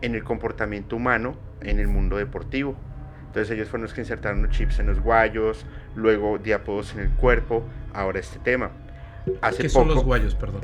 [0.00, 2.76] en el comportamiento humano en el mundo deportivo.
[3.26, 7.10] Entonces ellos fueron los que insertaron los chips en los guayos, luego diápodos en el
[7.10, 8.70] cuerpo, ahora este tema.
[9.42, 10.62] Hace ¿Qué poco, son los guayos, perdón?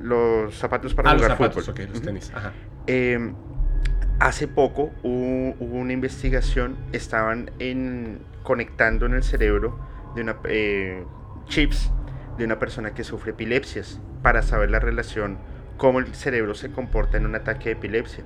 [0.00, 1.88] los zapatos para ah, los jugar zapatos, fútbol.
[1.90, 2.32] los tenis.
[2.34, 2.52] Ajá.
[2.86, 3.32] Eh,
[4.20, 9.78] hace poco hubo, hubo una investigación, estaban en, conectando en el cerebro
[10.14, 11.04] de una, eh,
[11.46, 11.90] chips
[12.38, 15.38] de una persona que sufre epilepsias para saber la relación,
[15.76, 18.24] cómo el cerebro se comporta en un ataque de epilepsia.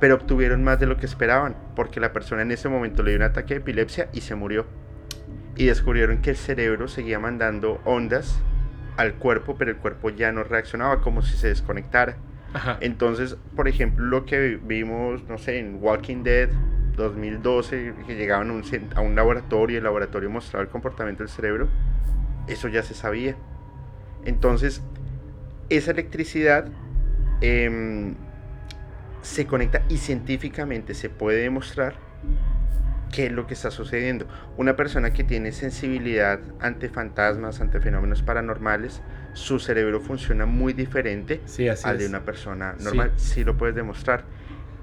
[0.00, 3.18] Pero obtuvieron más de lo que esperaban, porque la persona en ese momento le dio
[3.18, 4.66] un ataque de epilepsia y se murió.
[5.56, 8.40] Y descubrieron que el cerebro seguía mandando ondas
[8.96, 12.16] al cuerpo, pero el cuerpo ya no reaccionaba como si se desconectara.
[12.54, 12.78] Ajá.
[12.80, 16.50] Entonces, por ejemplo, lo que vimos, no sé, en Walking Dead
[16.96, 21.22] 2012, que llegaban a un, cen- a un laboratorio y el laboratorio mostraba el comportamiento
[21.22, 21.68] del cerebro,
[22.48, 23.36] eso ya se sabía.
[24.24, 24.82] Entonces,
[25.70, 26.66] esa electricidad
[27.40, 28.14] em,
[29.22, 31.94] se conecta y científicamente se puede demostrar
[33.12, 34.26] qué es lo que está sucediendo.
[34.56, 39.02] Una persona que tiene sensibilidad ante fantasmas, ante fenómenos paranormales,
[39.34, 42.10] su cerebro funciona muy diferente Sí, así al de es.
[42.10, 43.12] una persona normal.
[43.16, 43.44] Sí.
[43.44, 44.24] lo puedes demostrar.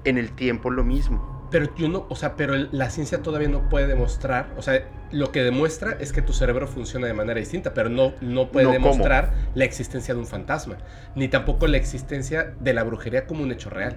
[0.04, 1.48] En el tiempo lo mismo.
[1.50, 5.32] Pero yo no, o sea, pero la ciencia todavía no puede demostrar, o sea, lo
[5.32, 8.78] que demuestra es que tu cerebro funciona de manera distinta, pero no, no puede No,
[8.80, 8.92] ¿cómo?
[8.92, 10.78] demostrar la existencia de un fantasma,
[11.16, 13.96] ni tampoco la existencia de la brujería como un hecho real,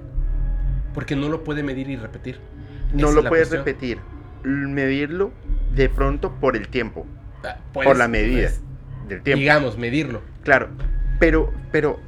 [0.95, 2.39] porque no lo puede medir y repetir.
[2.91, 3.65] No Esa lo cuestión.
[3.65, 3.99] repetir.
[4.43, 5.32] Medirlo
[5.75, 7.06] de pronto por el tiempo.
[7.43, 8.62] Ah, por puedes, la medida pues,
[9.08, 9.39] del tiempo.
[9.39, 10.21] digamos, medirlo.
[10.43, 10.69] Claro.
[11.19, 11.99] Pero, pero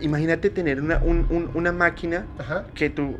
[0.00, 2.66] imagínate tener una, un- un- una máquina Ajá.
[2.74, 3.16] que tú...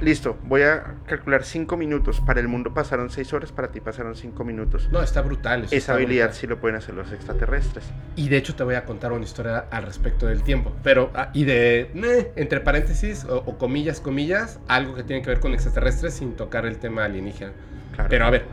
[0.00, 2.20] Listo, voy a calcular 5 minutos.
[2.22, 4.88] Para el mundo pasaron 6 horas, para ti pasaron 5 minutos.
[4.90, 5.64] No, está brutal.
[5.64, 6.40] Esa está habilidad brutal.
[6.40, 7.84] sí lo pueden hacer los extraterrestres.
[8.16, 10.74] Y de hecho te voy a contar una historia al respecto del tiempo.
[10.82, 15.28] Pero, ah, y de, meh, entre paréntesis o, o comillas, comillas, algo que tiene que
[15.28, 17.52] ver con extraterrestres sin tocar el tema alienígena.
[17.94, 18.08] Claro.
[18.08, 18.44] Pero a ver,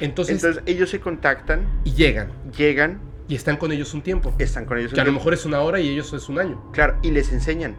[0.00, 4.34] entonces, Entonces ellos se contactan, y llegan, llegan, y están con ellos un tiempo.
[4.38, 4.90] están con ellos.
[4.90, 5.20] un Que a lo tiempo.
[5.20, 6.60] mejor es una hora y ellos es un año.
[6.72, 7.76] Claro, y les enseñan.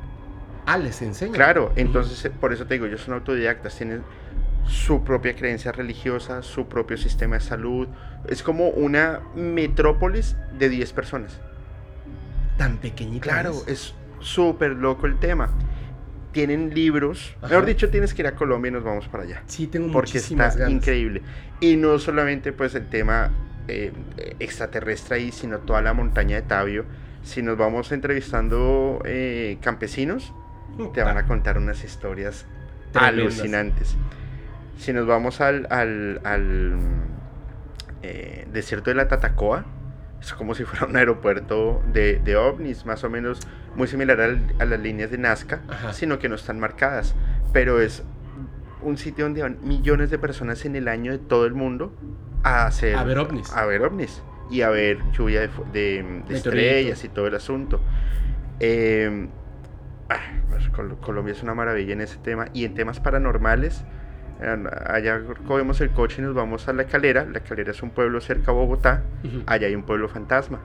[0.66, 1.34] Ah, les enseñan.
[1.34, 4.04] Claro, entonces eh, por eso te digo, ellos son autodidactas, tienen
[4.66, 7.88] su propia creencia religiosa, su propio sistema de salud.
[8.28, 11.40] Es como una metrópolis de 10 personas.
[12.58, 13.24] Tan pequeñita.
[13.24, 13.68] Claro, es.
[13.68, 15.50] es súper loco el tema.
[16.32, 17.36] Tienen libros.
[17.38, 17.50] Ajá.
[17.50, 19.44] Mejor dicho, tienes que ir a Colombia y nos vamos para allá.
[19.48, 20.78] Sí, tengo Porque muchísimas está ganas.
[20.78, 21.22] increíble.
[21.60, 23.32] Y no solamente pues el tema
[23.68, 23.92] eh,
[24.40, 26.86] extraterrestre ahí, sino toda la montaña de Tabio.
[27.24, 30.34] Si nos vamos entrevistando eh, campesinos,
[30.94, 32.46] te van a contar unas historias
[32.92, 33.20] Tremendas.
[33.38, 33.96] alucinantes.
[34.78, 36.76] Si nos vamos al, al, al,
[38.02, 39.66] eh, desierto de la Tatacoa,
[40.22, 43.40] es como si fuera un aeropuerto de, de ovnis, más o menos
[43.76, 45.94] muy similar al- a las líneas de Nazca, Ajá.
[45.94, 47.16] sino que no están marcadas.
[47.52, 48.04] Pero es
[48.82, 51.94] un sitio donde van millones de personas en el año de todo el mundo
[52.44, 53.52] a hacer A ver ovnis.
[53.54, 54.22] a ver ovnis
[54.52, 57.80] y a ver lluvia de, de- de estrellas y todo el asunto.
[58.60, 59.28] Eh,
[60.50, 63.84] pues, Col- Colombia es una maravilla en ese tema y en temas paranormales.
[64.88, 67.26] Allá cogemos el coche y nos vamos a La Calera.
[67.26, 69.04] La Calera es un pueblo cerca a Bogotá.
[69.46, 70.60] Allá hay un pueblo fantasma.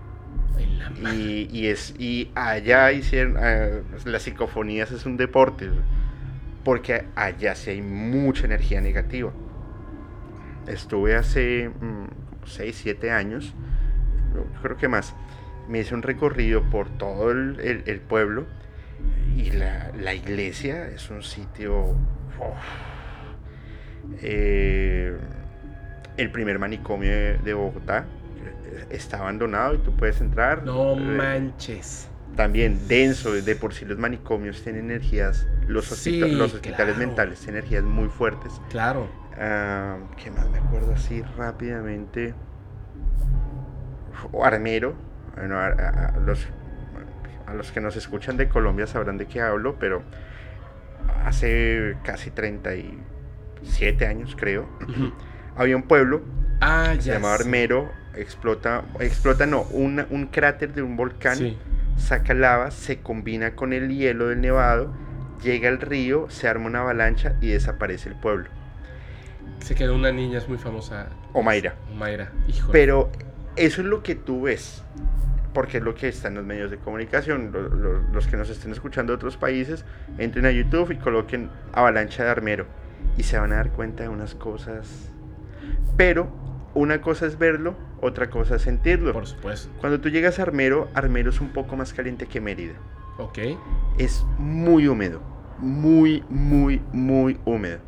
[1.13, 5.71] Y, y, es, y allá hicieron, uh, las psicofonías es un deporte,
[6.65, 9.31] porque allá sí hay mucha energía negativa.
[10.67, 11.71] Estuve hace
[12.45, 13.55] 6, mm, 7 años,
[14.63, 15.15] creo que más,
[15.69, 18.47] me hice un recorrido por todo el, el, pueblo
[19.37, 21.95] y la, la, iglesia es un sitio...
[24.23, 25.17] Eh,
[26.17, 28.07] el primer manicomio de Bogotá,
[28.91, 30.63] está abandonado y tú puedes entrar.
[30.65, 32.09] No eh, manches.
[32.37, 37.83] También denso, de por sí los manicomios tienen energías, los, los hospitales mentales tienen energías
[37.83, 38.53] muy fuertes.
[38.71, 39.09] Claro.
[39.37, 42.35] Ah, ¿Qué más me acuerdo así rápidamente?
[44.43, 44.95] Armero.
[45.37, 46.47] a, los,
[47.49, 50.03] a los que nos escuchan de Colombia sabrán de qué hablo, pero
[51.25, 54.69] hace casi 37 años creo,
[55.57, 56.23] había un pueblo
[56.61, 61.57] ah, se llamaba Armero explota, explota no, un cráter de un volcán,
[61.97, 64.93] saca lava, se combina con el hielo del nevado,
[65.43, 68.49] llega al río, se arma una avalancha y desaparece el pueblo.
[69.61, 71.09] Se quedó una niña, es muy famosa.
[71.33, 71.75] Omaira.
[71.93, 72.71] Omaira, hijo.
[72.73, 73.11] Pero
[73.57, 74.83] eso es lo que tú ves,
[75.53, 77.53] porque es lo que está en los medios de comunicación.
[78.13, 79.85] los que nos estén escuchando de otros países,
[80.19, 82.67] entren a YouTube y coloquen avalancha de armero
[83.17, 85.11] y se van a dar cuenta de unas cosas.
[85.97, 86.31] Pero
[86.75, 89.13] una cosa es verlo, otra cosa es sentirlo.
[89.13, 89.71] Por supuesto.
[89.81, 92.75] Cuando tú llegas a Armero, Armero es un poco más caliente que Mérida.
[93.19, 93.39] Ok.
[93.99, 95.21] Es muy húmedo.
[95.59, 97.81] Muy, muy, muy húmedo.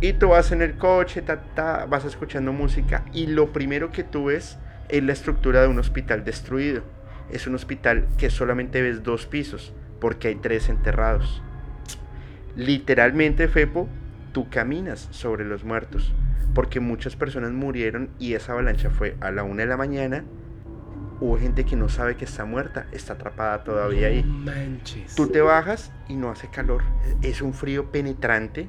[0.00, 4.26] Y tú vas en el coche, ta, vas escuchando música y lo primero que tú
[4.26, 4.58] ves
[4.90, 6.82] es la estructura de un hospital destruido.
[7.30, 11.42] Es un hospital que solamente ves dos pisos porque hay tres enterrados.
[12.56, 13.88] Literalmente, Fepo,
[14.32, 16.12] tú caminas sobre los muertos
[16.54, 20.24] porque muchas personas murieron y esa avalancha fue a la una de la mañana.
[21.20, 24.24] Hubo gente que no sabe que está muerta, está atrapada todavía ahí.
[24.24, 25.14] Manches.
[25.14, 26.82] Tú te bajas y no hace calor,
[27.22, 28.68] es un frío penetrante.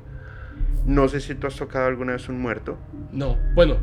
[0.86, 2.78] No sé si tú has tocado alguna vez un muerto.
[3.11, 3.78] No, bueno,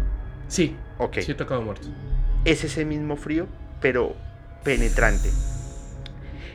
[0.49, 0.77] sí.
[0.99, 1.19] Ok.
[1.21, 1.91] Sí he tocado muertos.
[2.45, 3.47] Es ese mismo frío,
[3.81, 4.15] pero
[4.65, 5.31] penetrante.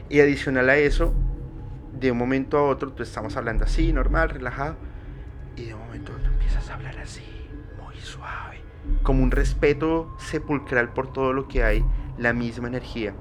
[0.09, 1.13] Y adicional a eso,
[1.99, 4.75] de un momento a otro, tú estamos hablando así, normal, relajado,
[5.55, 7.34] y de un momento a otro empiezas a hablar así
[8.03, 8.61] suave,
[9.01, 11.84] como un respeto sepulcral por todo lo que hay,
[12.17, 13.13] la misma energía.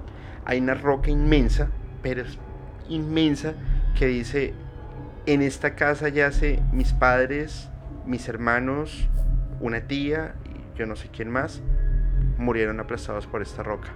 [0.45, 1.71] Hay una roca inmensa,
[2.03, 2.25] pero
[2.89, 3.55] inmensa,
[3.97, 4.55] que dice,
[5.27, 7.71] en esta casa yace mis padres,
[8.07, 9.09] mis hermanos,
[9.61, 11.63] una tía y yo no sé quién más,
[12.43, 13.89] murieron aplastados por esta roca.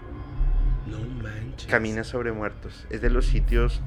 [0.86, 1.66] No manches.
[1.66, 2.86] Camina sobre muertos.
[2.90, 3.82] Es de los sitios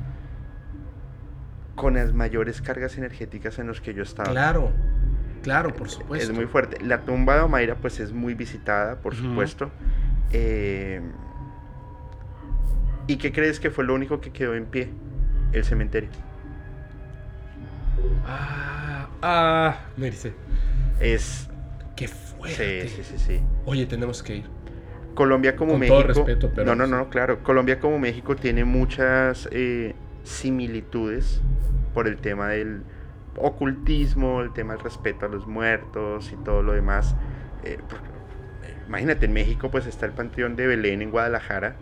[1.75, 4.29] con las mayores cargas energéticas en los que yo estaba.
[4.29, 4.71] Claro.
[5.41, 6.29] Claro, por supuesto.
[6.29, 6.83] Es muy fuerte.
[6.83, 9.71] La tumba de Omaira, pues es muy visitada, por supuesto.
[10.31, 11.01] Eh,
[13.07, 14.89] ¿Y qué crees que fue lo único que quedó en pie?
[15.51, 16.09] El cementerio.
[18.27, 20.33] Ah, ah, dice.
[20.99, 21.48] Es.
[21.99, 22.87] Qué fuerte.
[22.87, 23.41] Sí, sí, sí, sí.
[23.65, 24.45] Oye, tenemos que ir.
[25.15, 25.97] Colombia como Con México.
[25.97, 26.73] Todo respeto, pero.
[26.73, 27.43] No, no, no, claro.
[27.43, 31.41] Colombia como México tiene muchas eh, similitudes
[31.93, 32.83] por el tema del
[33.35, 37.17] ocultismo, el tema del respeto a los muertos y todo lo demás.
[37.65, 37.79] Eh,
[38.87, 41.75] imagínate, en México pues está el Panteón de Belén en Guadalajara,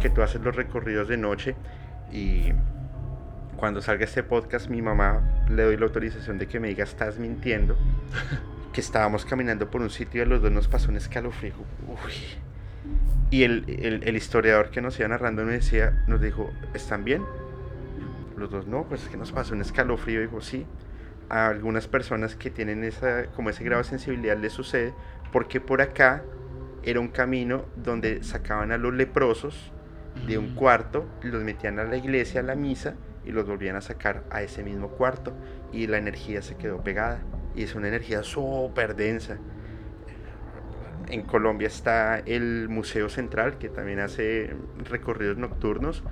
[0.00, 1.56] que tú haces los recorridos de noche
[2.12, 2.52] y
[3.56, 7.18] cuando salga este podcast mi mamá le doy la autorización de que me diga estás
[7.18, 7.76] mintiendo,
[8.74, 11.54] que estábamos caminando por un sitio y a los dos nos pasó un escalofrío.
[13.30, 13.64] Y el,
[14.04, 17.24] el, historiador que nos iba narrando me decía, nos dijo, ¿están bien?
[18.36, 20.20] Los dos, no, pues es que nos pasó un escalofrío.
[20.20, 20.66] Dijo, sí
[21.28, 24.94] a algunas personas que tienen esa, como ese grado de sensibilidad les sucede,
[25.32, 26.22] porque por acá
[26.82, 29.72] era un camino donde sacaban a los leprosos
[30.26, 32.94] de un cuarto, los metían a la iglesia, a la misa,
[33.24, 35.32] y los volvían a sacar a ese mismo cuarto,
[35.72, 37.20] y la energía se quedó pegada,
[37.54, 39.38] y es una energía súper densa.
[41.08, 46.02] En Colombia está el Museo Central, que también hace recorridos nocturnos,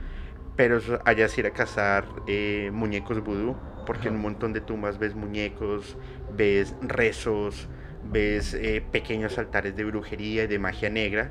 [0.57, 4.99] pero allá sí ir a cazar eh, muñecos vudú porque en un montón de tumbas
[4.99, 5.97] ves muñecos,
[6.35, 7.69] ves rezos,
[8.05, 11.31] ves eh, pequeños altares de brujería y de magia negra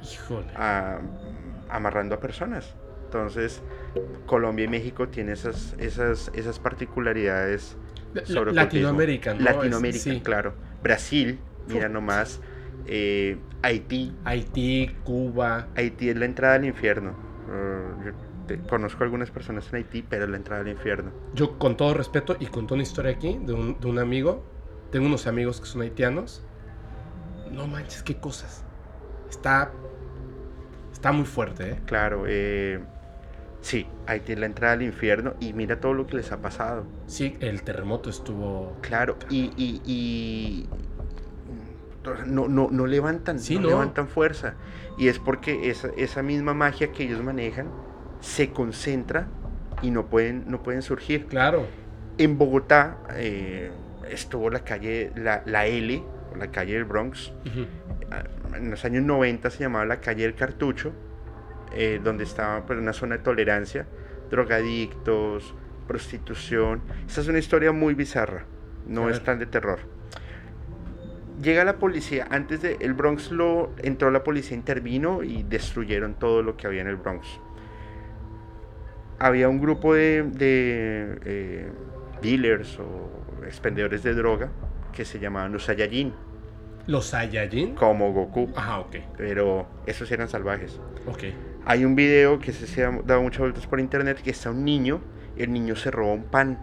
[1.69, 2.75] amarrando a personas.
[3.05, 3.61] Entonces,
[4.25, 7.77] Colombia y México tienen esas, esas, esas particularidades
[8.25, 9.41] sobre Latinoamérica, ¿no?
[9.41, 10.53] Latinoamérica, claro.
[10.81, 12.41] Brasil, mira nomás.
[12.85, 14.13] Eh, Haití.
[14.25, 15.67] Haití, Cuba.
[15.75, 17.15] Haití es la entrada al infierno.
[17.47, 21.11] Uh, conozco algunas personas en Haití, pero la entrada al infierno.
[21.33, 24.43] Yo, con todo respeto y con toda una historia aquí de un, de un amigo,
[24.91, 26.43] Tengo unos amigos que son haitianos.
[27.51, 28.63] No manches, qué cosas.
[29.29, 29.71] Está.
[30.91, 31.79] Está muy fuerte, ¿eh?
[31.85, 32.83] Claro, eh,
[33.61, 36.85] sí, Haití es la entrada al infierno y mira todo lo que les ha pasado.
[37.07, 38.77] Sí, el terremoto estuvo.
[38.81, 40.69] Claro, y, y, y
[42.25, 43.67] no, no, no levantan, Sí, no no.
[43.69, 44.55] levantan fuerza.
[44.97, 47.67] Y es porque esa, esa misma magia que ellos manejan
[48.19, 49.27] se concentra
[49.81, 51.27] y no pueden, no pueden surgir.
[51.27, 51.65] Claro.
[52.17, 53.71] En Bogotá eh,
[54.09, 56.03] estuvo la calle, la, la L,
[56.33, 57.31] o la calle del Bronx.
[58.11, 58.23] Ah,
[58.57, 60.91] En los años 90 se llamaba la calle del Cartucho,
[61.73, 63.85] eh, donde estaba pues, una zona de tolerancia,
[64.29, 65.53] drogadictos,
[65.87, 66.81] prostitución.
[67.07, 68.45] Esa es una historia muy bizarra,
[68.87, 69.79] no es tan de terror.
[71.41, 76.43] Llega la policía, antes de el Bronx lo entró la policía, intervino y destruyeron todo
[76.43, 77.27] lo que había en el Bronx.
[79.17, 81.71] Había un grupo de, de, eh,
[82.21, 84.49] dealers o expendedores de droga
[84.93, 86.13] que se llamaban los Saiyajin,
[86.87, 87.75] Los Saiyajin.
[87.75, 88.95] como Goku, Ajá, ok.
[89.17, 90.79] pero esos eran salvajes.
[91.07, 91.23] Ok.
[91.65, 94.99] Hay un video que se, ha dado muchas vueltas por internet que está un niño,
[95.37, 96.59] el niño se roba un pan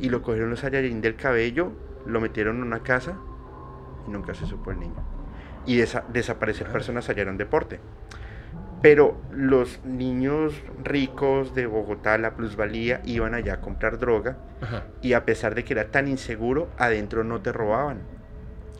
[0.00, 1.72] y lo cogieron los Saiyajin del cabello,
[2.06, 3.16] lo metieron en una casa
[4.06, 4.96] y nunca se supo el niño.
[5.66, 7.80] Y desa- desaparecer personas un deporte.
[8.82, 14.84] Pero los niños ricos de Bogotá, la plusvalía, iban allá a comprar droga Ajá.
[15.02, 17.98] y a pesar de que era tan inseguro, adentro no te robaban.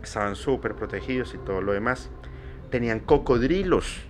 [0.03, 2.11] Estaban súper protegidos y todo lo demás.
[2.71, 4.07] Tenían cocodrilos.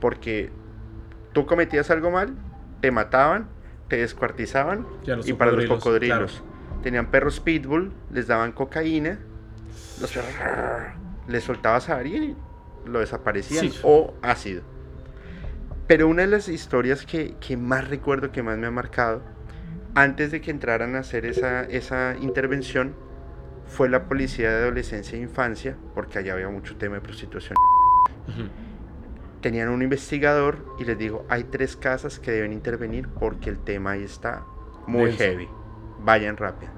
[0.00, 0.50] Porque
[1.32, 2.34] tú cometías algo mal,
[2.80, 3.48] te mataban,
[3.88, 4.86] te descuartizaban
[5.24, 6.42] y para los cocodrilos.
[6.82, 9.18] Tenían perros pitbull, les daban cocaína,
[10.00, 10.34] los perros
[11.28, 12.36] les soltabas a y
[12.86, 13.78] lo desaparecían Sí.
[13.82, 14.62] o ácido.
[15.86, 19.22] Pero una de las historias que, que más recuerdo, que más me ha marcado,
[19.94, 22.94] antes de que entraran a hacer esa, esa intervención,
[23.66, 27.56] fue la policía de adolescencia e infancia, porque allá había mucho tema de prostitución.
[29.40, 33.92] Tenían un investigador y les dijo, hay tres casas que deben intervenir porque el tema
[33.92, 34.44] ahí está
[34.86, 35.18] muy Denso.
[35.18, 35.48] heavy.
[36.00, 36.72] Vayan rápido.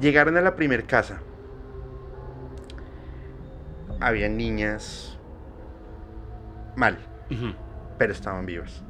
[0.00, 1.20] Llegaron a la primera casa.
[4.00, 5.18] Había niñas
[6.76, 6.98] mal,
[7.98, 8.82] pero estaban vivas.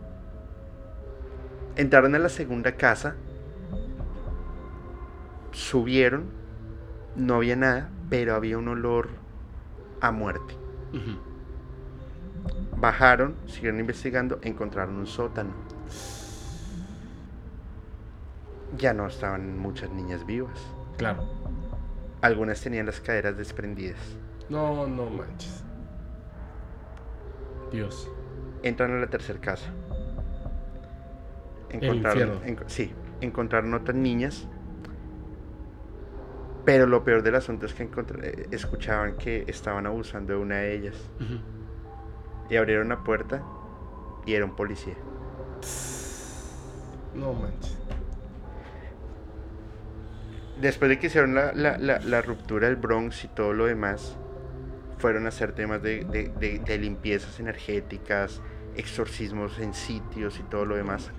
[1.76, 3.14] Entraron a la segunda casa,
[5.53, 6.26] subieron,
[7.16, 9.09] no había nada, pero había un olor
[10.01, 10.55] a muerte.
[10.93, 11.28] Ujú.
[12.81, 15.51] Bajaron, siguieron investigando, encontraron un sótano.
[18.76, 20.59] Ya no estaban muchas niñas vivas.
[20.97, 21.26] Claro.
[22.20, 23.99] Algunas tenían las caderas desprendidas.
[24.49, 25.64] No, no manches.
[27.72, 28.11] Dios.
[28.62, 29.70] Entran a la tercera casa.
[31.70, 34.47] Encontraron, sí, encontraron otras niñas.
[36.64, 40.74] Pero lo peor del asunto es que eh, escuchaban que estaban abusando de una de
[40.74, 40.97] ellas.
[41.16, 41.58] Ujú.
[42.51, 43.42] Y abrieron la puerta
[44.26, 44.94] y era un policía.
[47.14, 47.76] No manches.
[50.61, 54.16] Después de que hicieron la, la- la- la ruptura del Bronx y todo lo demás,
[54.99, 58.40] fueron a hacer temas de, de- de- de limpiezas energéticas,
[58.74, 61.11] exorcismos en sitios y todo lo demás.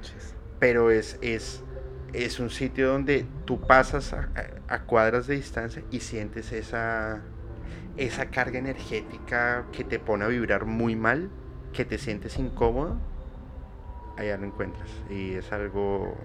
[0.59, 1.63] Pero es, es,
[2.11, 4.29] es un sitio donde tú pasas a,
[4.67, 7.21] a- a cuadras de distancia y sientes esa,
[7.99, 11.29] esa carga energética que te pone a vibrar muy mal,
[11.73, 12.97] que te sientes incómodo.
[14.17, 14.89] Allá lo encuentras.
[15.09, 16.15] Y es algo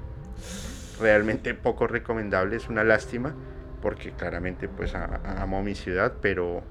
[1.00, 3.34] realmente poco recomendable, es una lástima,
[3.82, 6.62] porque claramente pues a- amo mi ciudad, pero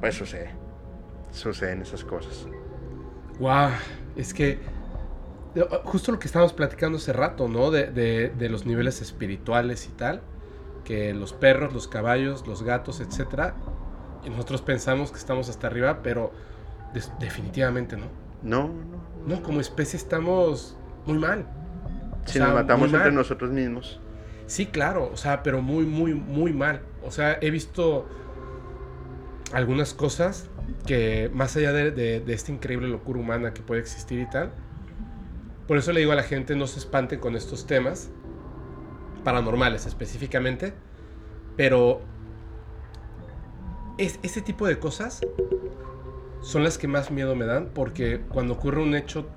[0.00, 0.50] pues sucede,
[1.30, 2.46] suceden esas cosas.
[3.38, 3.70] Guau,
[4.16, 4.58] es que
[5.84, 7.70] justo lo que estábamos platicando hace rato, ¿no?
[7.70, 7.90] De-
[8.36, 10.22] de los niveles espirituales y tal,
[10.88, 13.54] que los perros, los caballos, los gatos, etcétera,
[14.24, 16.32] y nosotros pensamos que estamos hasta arriba, pero
[17.20, 18.06] definitivamente no.
[18.42, 18.68] No,
[19.26, 20.76] no, No, como especie estamos
[21.06, 21.46] muy mal.
[22.24, 24.00] O Si sea, nos matamos entre nosotros mismos.
[24.46, 26.80] Sí, claro, o sea, pero muy, muy, muy mal.
[27.04, 28.06] O sea, he visto
[29.52, 30.48] algunas cosas
[30.86, 34.52] que más allá de, de- de esta increíble locura humana que puede existir y tal,
[35.66, 38.10] por eso le digo a la gente no se espanten con estos temas,
[39.24, 40.74] paranormales específicamente,
[41.56, 42.00] pero
[43.98, 45.20] es, ese tipo de cosas
[46.40, 49.28] son las que más miedo me dan porque cuando ocurre un hecho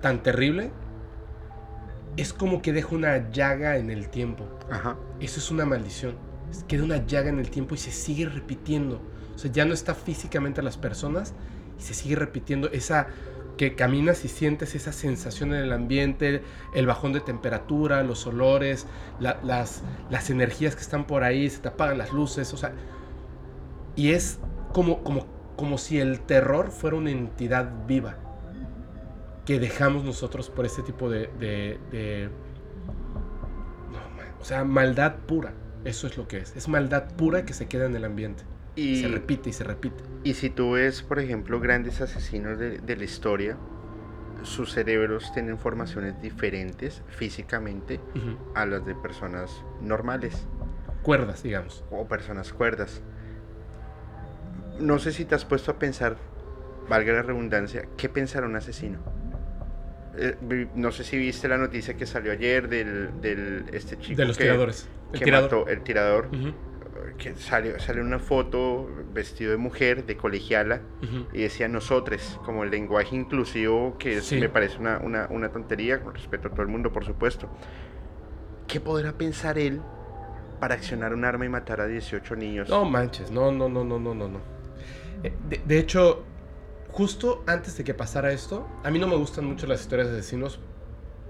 [0.00, 0.70] tan terrible,
[2.16, 4.44] es como que deja una llaga en el tiempo.
[4.70, 4.96] Ajá.
[5.20, 6.16] Eso es una maldición.
[6.68, 9.00] Queda una llaga en el tiempo y se sigue repitiendo.
[9.34, 11.32] O sea, ya no está físicamente a las personas
[11.78, 13.06] y se sigue repitiendo esa
[13.56, 16.42] que caminas y sientes esa sensación en el ambiente,
[16.74, 18.86] el bajón de temperatura, los olores,
[19.20, 22.72] las, las energías que están por ahí, se te apagan las luces, o sea,
[23.94, 24.38] y es
[24.72, 25.26] como, como,
[25.56, 28.16] como si el terror fuera una entidad viva
[29.44, 32.30] que dejamos nosotros por este tipo de, de,
[34.40, 35.52] o sea, maldad pura.
[35.84, 36.56] Eso es lo que es.
[36.56, 38.44] Es maldad pura que se queda en el ambiente.
[38.76, 40.02] Y se repite y se repite.
[40.24, 43.56] Y si tú ves, por ejemplo, grandes asesinos de, la historia,
[44.42, 48.00] sus cerebros tienen formaciones diferentes físicamente
[48.54, 49.50] a las de personas
[49.80, 50.46] normales.
[51.02, 51.84] Cuerdas, digamos.
[51.90, 53.02] O personas cuerdas.
[54.78, 56.16] No sé si te has puesto a pensar,
[56.88, 59.00] valga la redundancia, ¿qué pensará un asesino?
[60.16, 64.36] Eh, no sé si viste la noticia que salió ayer del, este chico de los
[64.36, 65.44] tiradores el tirador.
[65.44, 66.28] mató el tirador
[67.22, 70.80] que salió, salió una foto vestido de mujer de colegiala
[71.32, 76.14] y decía nosotros como el lenguaje inclusivo que me parece una, una, una, tontería con
[76.14, 77.48] respeto a todo el mundo por supuesto.
[78.66, 79.80] ¿qué podrá pensar él
[80.58, 82.68] para accionar un arma y matar a 18 niños?
[82.68, 84.40] no manches no no no no no no no.
[85.22, 85.32] Eh,
[85.64, 86.24] de hecho
[86.88, 90.18] justo antes de que pasara esto, a mí no me gustan mucho las historias de
[90.18, 90.60] asesinos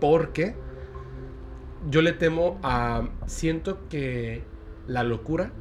[0.01, 0.55] porque
[1.88, 3.09] yo le temo a...
[3.26, 4.43] Siento que
[4.86, 5.53] la locura,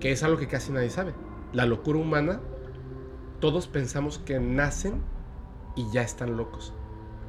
[0.00, 1.14] que es algo que casi nadie sabe,
[1.52, 2.40] la locura humana,
[3.40, 5.02] todos pensamos que nacen
[5.76, 6.74] y ya están locos.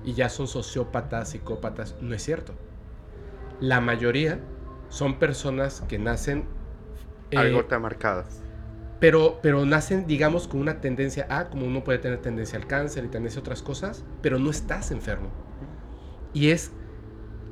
[0.03, 1.95] Y ya son sociópatas, psicópatas.
[2.01, 2.53] No es cierto.
[3.59, 4.39] La mayoría
[4.89, 6.45] son personas que nacen...
[7.35, 8.25] Algo te ha marcado
[9.01, 13.03] pero, pero nacen, digamos, con una tendencia a, como uno puede tener tendencia al cáncer
[13.03, 15.29] y tendencia a otras cosas, pero no estás enfermo.
[16.35, 16.71] Y es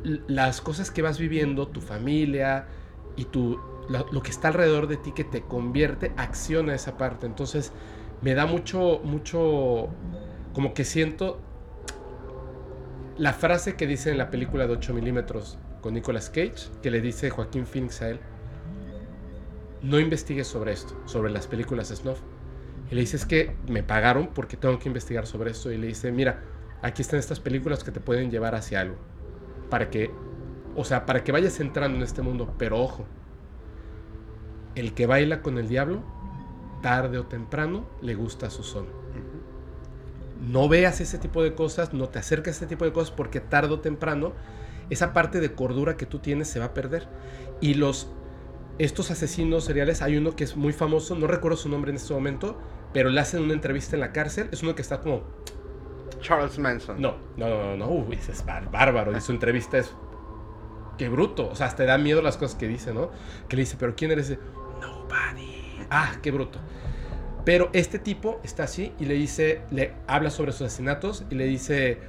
[0.03, 2.67] las cosas que vas viviendo, tu familia
[3.15, 3.59] y tu,
[3.89, 7.25] lo, que está alrededor de ti que te convierte, acciona esa parte.
[7.25, 7.73] Entonces,
[8.21, 9.89] me da mucho, mucho,
[10.53, 11.39] como que siento
[13.17, 17.01] la frase que dice en la película de 8 milímetros con Nicolas Cage, que le
[17.01, 18.19] dice Joaquín Phoenix a él,
[19.81, 22.19] no investigues sobre esto, sobre las películas snuff.
[22.91, 25.71] Y le dice, es que me pagaron porque tengo que investigar sobre esto.
[25.71, 26.41] Y le dice, mira,
[26.81, 28.95] aquí están estas películas que te pueden llevar hacia algo.
[29.69, 30.11] Para que,
[30.75, 32.53] o sea, para que vayas entrando en este mundo.
[32.57, 33.05] Pero ojo,
[34.79, 36.01] el que baila con el diablo,
[36.81, 38.85] tarde o temprano, le gusta su son.
[40.39, 43.41] No veas ese tipo de cosas, no te acerques a ese tipo de cosas porque
[43.41, 44.33] tarde o temprano
[44.89, 47.07] esa parte de cordura que tú tienes se va a perder.
[47.61, 48.09] Y los
[48.79, 52.13] estos asesinos seriales, hay uno que es muy famoso, no recuerdo su nombre en este
[52.13, 52.57] momento,
[52.93, 54.47] pero le hacen una entrevista en la cárcel.
[54.51, 55.23] Es uno que está como.
[56.21, 56.99] Charles Manson.
[56.99, 59.15] No, no, no, no, Uy, ese es bárbaro.
[59.15, 59.93] Y su entrevista es.
[60.97, 61.49] Qué bruto.
[61.49, 63.11] O sea, te da miedo las cosas que dice, ¿no?
[63.47, 64.37] Que le dice, ¿pero quién eres?
[65.89, 66.59] Ah, qué bruto.
[67.45, 71.45] Pero este tipo está así y le dice, le habla sobre sus asesinatos y le
[71.45, 71.99] dice,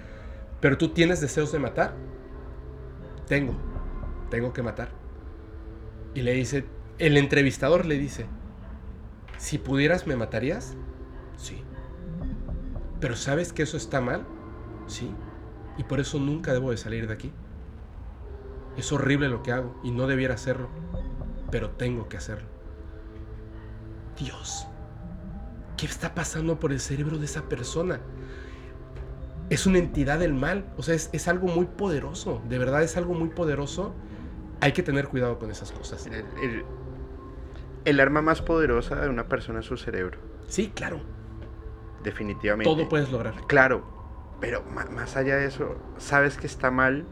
[0.60, 1.94] ¿pero tú tienes deseos de matar?
[3.26, 3.54] Tengo.
[4.28, 4.90] Tengo que matar.
[6.14, 6.66] Y le dice,
[6.98, 8.26] el entrevistador le dice,
[9.38, 10.76] si pudieras, ¿me matarías?
[11.36, 11.62] Sí.
[13.00, 14.26] ¿Pero sabes que eso está mal?
[14.86, 15.10] Sí.
[15.78, 17.32] Y por eso nunca debo de salir de aquí.
[18.76, 20.68] Es horrible lo que hago y no debiera hacerlo,
[21.50, 22.59] pero tengo que hacerlo.
[24.20, 24.66] Dios,
[25.76, 28.00] ¿qué está pasando por el cerebro de esa persona?
[29.48, 33.14] Es una entidad del mal, o sea, es, algo muy poderoso, de verdad es algo
[33.14, 33.94] muy poderoso
[34.60, 36.08] hay que tener cuidado con esas cosas.
[37.84, 40.18] El, arma más poderosa de una persona es su cerebro.
[40.48, 41.00] Sí, claro.
[42.04, 42.70] Definitivamente.
[42.70, 43.34] Todo puedes lograr.
[43.46, 43.82] Claro,
[44.40, 47.06] pero más allá de eso, sabes que está mal,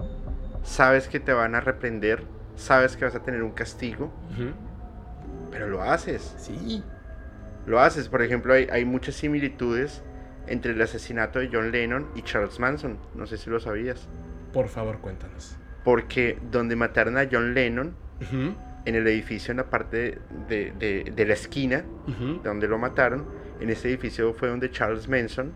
[0.63, 2.25] sabes que te van a reprender,
[2.57, 4.13] sabes que vas a tener un castigo,
[5.51, 6.35] pero lo haces.
[6.39, 6.83] Sí.
[7.69, 8.09] Lo haces.
[8.09, 10.03] Por ejemplo, hay, hay muchas similitudes
[10.47, 12.99] entre el asesinato de John Lennon y Charles Manson.
[13.15, 14.09] No sé si lo sabías.
[14.53, 15.57] Por favor, cuéntanos.
[15.85, 17.95] Porque donde mataron a John Lennon,
[18.85, 21.85] en el edificio, en la parte de, la esquina,
[22.43, 23.27] donde lo mataron,
[23.61, 25.53] en ese edificio fue donde Charles Manson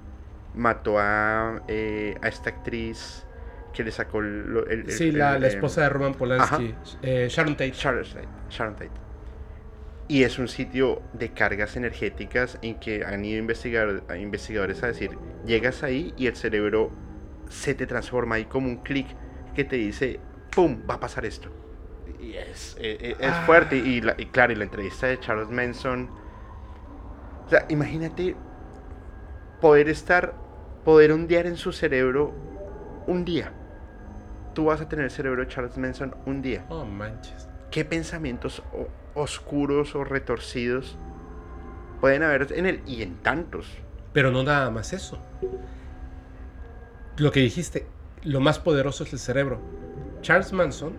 [0.55, 3.27] mató a, eh, a esta actriz
[3.73, 4.85] que le sacó el...
[4.89, 7.73] sí, la, esposa de Roman Polanski, eh, Sharon Tate.
[7.73, 8.91] Sharon Tate.
[10.13, 14.89] Y es un sitio de cargas energéticas en que han ido investigar, a investigadores a
[14.89, 16.91] decir, llegas ahí y el cerebro
[17.49, 19.07] se te transforma ahí como un clic
[19.55, 20.21] que te dice,
[20.55, 20.83] ¡pum!
[20.87, 21.49] Va a pasar esto.
[22.21, 23.45] Y es, e, e, es, ah.
[23.47, 23.77] fuerte.
[23.77, 26.11] Y, claro, y la entrevista de Charles Manson.
[27.47, 28.37] O sea, imagínate
[29.63, 30.35] poder estar,
[30.85, 32.35] poder hundir en su cerebro
[33.07, 33.51] un día.
[34.53, 36.67] Tú vas a tener el cerebro de Charles Manson un día.
[36.69, 37.49] Oh, manches.
[37.71, 38.63] ¿Qué pensamientos
[39.15, 40.97] oscuros o retorcidos
[42.01, 42.83] pueden haber en él?
[42.87, 43.67] Y en tantos.
[44.13, 45.19] Pero no nada más eso.
[47.17, 47.87] Lo que dijiste,
[48.23, 49.61] lo más poderoso es el cerebro.
[50.21, 50.95] Charles Manson,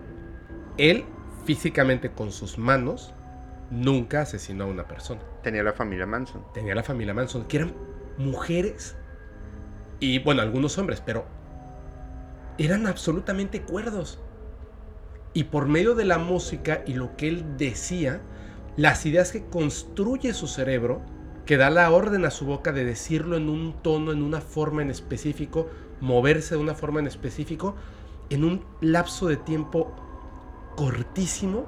[0.78, 1.04] él
[1.44, 3.14] físicamente con sus manos
[3.70, 5.20] nunca asesinó a una persona.
[5.42, 6.44] Tenía la familia Manson.
[6.52, 7.74] Tenía la familia Manson, que eran
[8.18, 8.96] mujeres
[10.00, 11.24] y bueno, algunos hombres, pero
[12.58, 14.18] eran absolutamente cuerdos.
[15.34, 18.20] Y por medio de la música y lo que él decía,
[18.76, 21.02] las ideas que construye su cerebro,
[21.44, 24.82] que da la orden a su boca de decirlo en un tono, en una forma
[24.82, 25.68] en específico,
[26.00, 27.76] moverse de una forma en específico,
[28.30, 29.94] en un lapso de tiempo
[30.76, 31.66] cortísimo,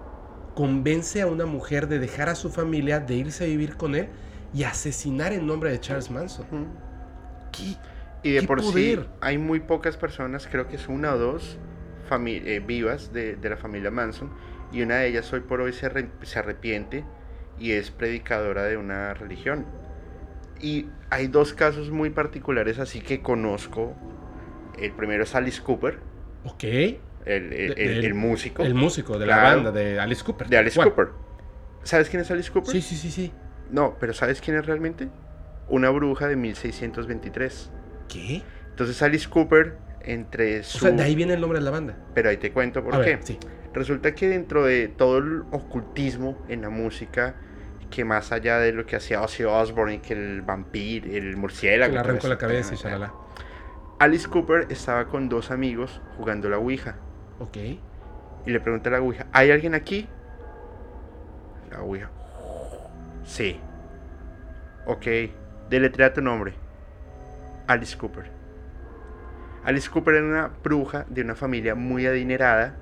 [0.54, 4.08] convence a una mujer de dejar a su familia, de irse a vivir con él
[4.54, 6.46] y asesinar en nombre de Charles Manson.
[7.52, 7.76] ¿Qué,
[8.22, 11.58] y de por sí hay muy pocas personas, creo que es una o dos
[12.10, 14.30] eh, vivas de, la familia Manson,
[14.72, 15.90] y una de ellas hoy por hoy se,
[16.22, 17.04] se arrepiente
[17.58, 19.66] y es predicadora de una religión.
[20.60, 23.94] Y hay dos casos muy particulares así que conozco.
[24.78, 25.98] El primero es Alice Cooper.
[26.44, 26.64] Ok.
[27.24, 28.62] El, músico.
[28.62, 30.48] El músico de la banda de Alice Cooper.
[30.48, 31.08] De Alice Cooper.
[31.82, 32.72] ¿Sabes quién es Alice Cooper?
[32.72, 33.32] Sí, sí, sí, sí.
[33.70, 35.08] No, pero ¿sabes quién es realmente?
[35.68, 37.70] Una bruja de 1623.
[38.08, 38.42] ¿Qué?
[38.70, 39.76] Entonces Alice Cooper,
[40.06, 40.78] entre su...
[40.78, 41.96] O sea, de ahí viene el nombre de la banda.
[42.14, 43.18] Pero ahí te cuento por qué.
[43.22, 43.38] sí.
[43.74, 47.34] Resulta que dentro de todo el ocultismo en la música,
[47.90, 51.92] que más allá de lo que hacía Ozzy Osbourne, que el vampiro, el murciélago...
[51.92, 53.12] Le arrancó la cabeza y shalala.
[53.98, 56.96] Alice Cooper estaba con dos amigos jugando la Ouija.
[57.38, 57.56] Ok.
[58.46, 60.08] Y le pregunta a la Ouija, ¿hay alguien aquí?
[61.70, 62.10] La Ouija.
[63.24, 63.60] Sí.
[64.86, 65.06] Ok.
[65.68, 66.54] Deletrea tu nombre.
[67.66, 68.35] Alice Cooper.
[69.66, 72.76] Alice Cooper era una bruja de una familia muy adinerada.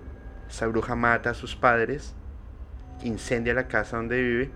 [0.48, 2.14] Esa bruja mata a sus padres,
[3.02, 4.50] incendia la casa donde vive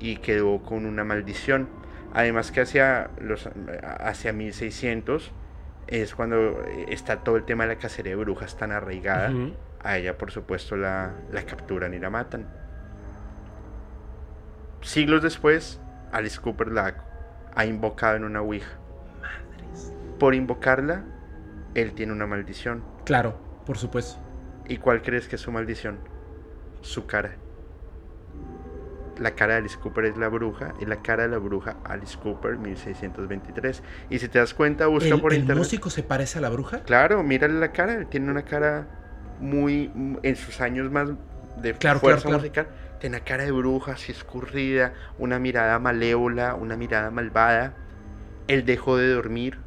[0.00, 1.68] y quedó con una maldición.
[2.12, 3.48] Además que hacia, los,
[4.00, 5.30] hacia 1600
[5.86, 9.32] es cuando está todo el tema de la cacería de brujas tan arraigada.
[9.80, 12.48] A ella, por supuesto, la, la capturan y la matan.
[14.80, 15.80] Siglos después,
[16.10, 16.94] Alice Cooper la
[17.54, 18.78] ha invocado en una Ouija
[20.18, 21.04] por invocarla,
[21.74, 22.82] él tiene una maldición.
[23.04, 24.20] Claro, por supuesto.
[24.68, 25.98] ¿Y cuál crees que es su maldición?
[26.80, 27.36] Su cara.
[29.18, 32.18] La cara de Alice Cooper es la bruja y la cara de la bruja Alice
[32.18, 33.82] Cooper 1623.
[34.10, 35.50] Y si te das cuenta, busca por internet.
[35.50, 36.82] ¿El músico se parece a la bruja?
[36.82, 37.94] Claro, mírale la cara.
[37.94, 38.88] Él tiene una cara
[39.40, 39.92] muy.
[40.22, 41.10] en sus años más
[41.58, 42.68] de fuerza musical.
[42.98, 47.74] Tiene una cara de bruja así escurrida, una mirada malévola, una mirada malvada.
[48.48, 49.58] Él dejó de dormir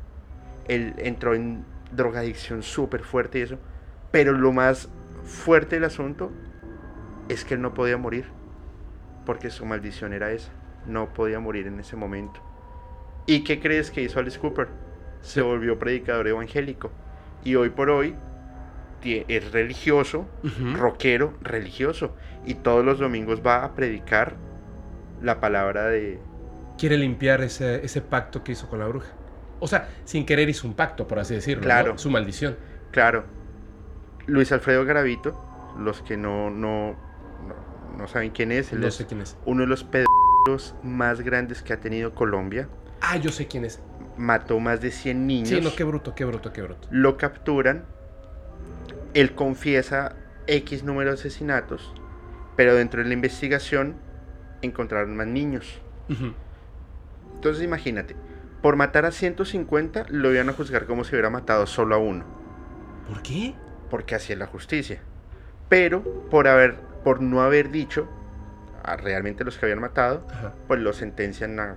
[0.68, 3.58] él entró en drogadicción súper fuerte y eso.
[4.12, 4.90] Pero lo más
[5.24, 6.32] fuerte del asunto
[7.30, 8.26] es que él no podía morir.
[9.26, 10.52] Porque su maldición era esa.
[10.86, 12.42] No podía morir en ese momento.
[13.26, 14.70] ¿Y qué crees que hizo Alice Cooper?
[15.22, 16.92] Se volvió predicador evangélico.
[17.44, 18.16] Y hoy por hoy
[19.28, 20.28] es religioso,
[20.76, 22.16] rockero, religioso.
[22.46, 24.36] Y todos los domingos va a predicar
[25.22, 26.20] la palabra de...
[26.78, 29.10] Quiere limpiar ese, ese pacto que hizo con la bruja.
[29.60, 31.64] O sea, sin querer hizo un pacto, por así decirlo.
[31.64, 31.98] Claro.
[31.98, 32.58] Su maldición.
[32.92, 33.26] Claro.
[34.26, 35.40] Luis Alfredo Garavito,
[35.80, 36.96] los que no, no,
[37.98, 38.74] no, saben quién es.
[38.74, 39.38] no sé quién es.
[39.46, 42.68] Uno de los pedros más grandes que ha tenido Colombia.
[43.02, 43.82] Ah, yo sé quién es.
[44.18, 45.50] Mató más de 100 niños.
[45.50, 46.88] Sí, no, qué bruto, qué bruto, qué bruto.
[46.92, 47.86] Lo capturan.
[49.14, 50.16] Él confiesa
[50.48, 51.94] X número de asesinatos.
[52.56, 53.96] Pero dentro de la investigación
[54.62, 55.80] encontraron más niños.
[57.36, 58.16] Entonces imagínate,
[58.62, 62.26] por matar a 150 lo iban a juzgar como si hubiera matado solo a uno.
[63.08, 63.56] ¿Por qué?
[63.90, 65.00] Porque así es la justicia.
[65.70, 68.08] Pero por haber, por no haber dicho
[68.84, 70.26] a realmente los que habían matado,
[70.68, 71.76] pues lo sentencian a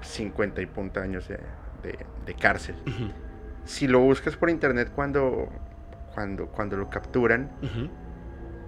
[0.00, 2.74] 50 y punta años de, cárcel.
[3.64, 5.48] Si lo buscas por internet cuando,
[6.14, 7.50] cuando, cuando lo capturan,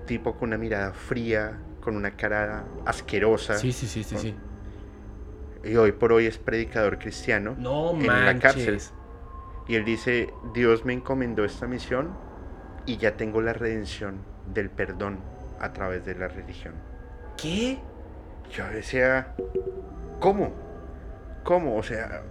[0.06, 3.54] tipo con una mirada fría, con una cara asquerosa.
[3.54, 4.34] Sí, sí, sí, sí, sí
[5.64, 8.80] y hoy por hoy es predicador cristiano no en la cárcel.
[9.66, 12.16] Y él dice, Dios me encomendó esta misión
[12.86, 14.16] y ya tengo la redención
[14.54, 15.18] del perdón
[15.60, 16.74] a través de la religión.
[17.36, 17.78] ¿Qué?
[18.50, 19.34] Yo decía,
[20.20, 20.52] ¿cómo?
[21.44, 21.76] ¿Cómo?
[21.76, 22.22] O sea,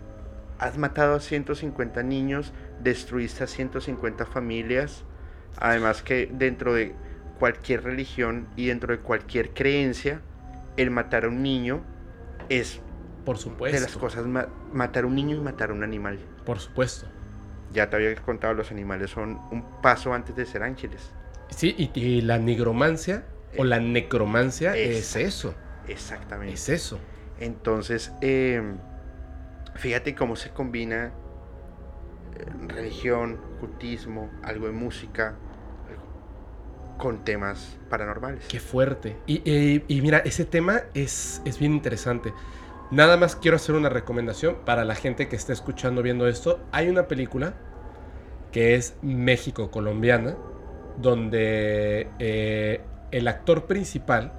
[0.58, 5.04] has matado a 150 niños, destruiste a 150 familias,
[5.60, 6.96] además que dentro de
[7.40, 10.22] cualquier religión y dentro de cualquier creencia,
[10.76, 11.82] el matar a un niño
[12.50, 12.82] es
[13.28, 13.76] por supuesto.
[13.76, 14.26] De las cosas,
[14.72, 16.18] matar a un niño y matar a un animal.
[16.46, 17.10] Por supuesto.
[17.74, 21.12] Ya te había contado, los animales son un paso antes de ser ángeles.
[21.50, 23.26] Sí, y, la nigromancia
[23.58, 25.54] o la necromancia es eso.
[25.90, 26.54] Exactamente.
[26.54, 27.00] Es eso.
[27.38, 28.78] Entonces, em,
[29.76, 31.12] Fíjate cómo se combina
[32.34, 35.36] eh, religión, cultismo, algo de música
[36.98, 38.46] con temas paranormales.
[38.48, 39.18] Qué fuerte.
[39.28, 42.34] Y, y- y mira, ese tema es, es bien interesante.
[42.90, 46.60] Nada más quiero hacer una recomendación para la gente que esté escuchando, viendo esto.
[46.72, 47.54] Hay una película
[48.52, 50.38] que es México-Colombiana,
[50.98, 52.82] donde eh,
[53.12, 54.32] el actor principal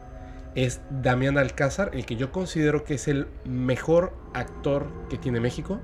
[0.55, 5.80] es Damián Alcázar, el que yo considero que es el mejor actor que tiene México,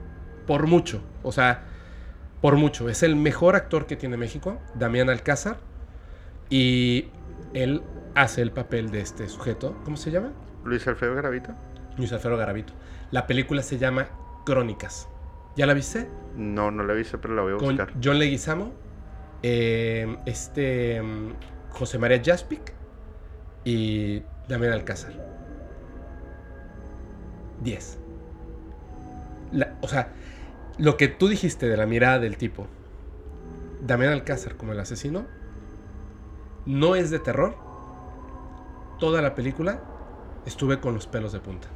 [0.46, 1.02] por mucho.
[1.22, 1.64] O sea,
[2.40, 2.88] por mucho.
[2.88, 5.58] Es el mejor actor que tiene México, Damián Alcázar.
[6.48, 7.10] Y
[7.52, 7.82] él
[8.14, 9.76] hace el papel de este sujeto.
[9.84, 10.32] ¿Cómo se llama?
[10.64, 11.54] Luis Alfredo Garavito.
[11.96, 12.72] Luis Alfredo Garavito.
[13.10, 14.08] La película se llama
[14.44, 15.08] Crónicas.
[15.56, 16.08] ¿Ya la viste?
[16.36, 17.92] No, no la he visto, pero la voy a Con buscar.
[18.02, 18.72] John Leguizamo,
[19.42, 21.32] eh, este mm,
[21.70, 22.72] José María Jaspic
[23.64, 25.12] y Damián Alcázar.
[27.62, 27.98] 10.
[29.52, 30.08] La- o sea,
[30.78, 32.66] lo que tú dijiste de la mirada del tipo,
[33.80, 35.24] Damián Alcázar como el asesino,
[36.66, 37.56] no es de terror.
[38.98, 39.80] Toda la película
[40.46, 41.68] estuve con los pelos de punta.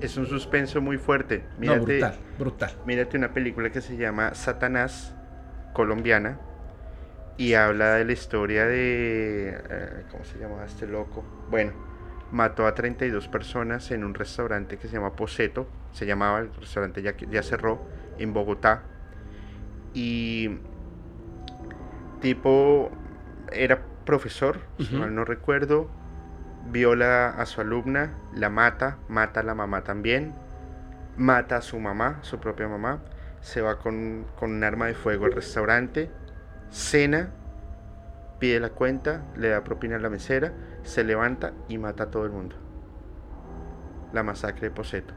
[0.00, 1.44] Es un suspenso muy fuerte.
[1.58, 2.70] No, brutal, brutal.
[2.86, 5.14] mírate una película que se llama Satanás,
[5.72, 6.38] colombiana,
[7.36, 9.58] y habla de la historia de...
[9.68, 11.24] eh, ¿Cómo se llama este loco?
[11.50, 11.72] Bueno,
[12.30, 17.02] mató a 32 personas en un restaurante que se llama Poseto, se llamaba, el restaurante
[17.02, 17.80] ya, ya cerró,
[18.18, 18.82] en Bogotá.
[19.94, 20.58] Y
[22.20, 22.90] tipo
[23.52, 25.88] era profesor, si mal no recuerdo,
[26.70, 30.34] viola a su alumna, la mata, mata a la mamá también,
[31.16, 33.00] mata a su mamá, su propia mamá,
[33.40, 36.10] se va con, con un arma de fuego al restaurante,
[36.70, 37.30] cena,
[38.38, 40.52] pide la cuenta, le da propina a la mesera,
[40.82, 42.56] se levanta y mata a todo el mundo.
[44.12, 45.14] La masacre de Poseto.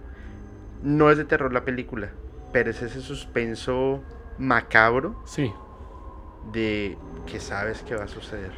[0.84, 2.10] No es de terror la película,
[2.52, 4.04] pero es ese suspenso
[4.38, 5.52] macabro Sí.
[6.52, 8.52] de que sabes que va a suceder.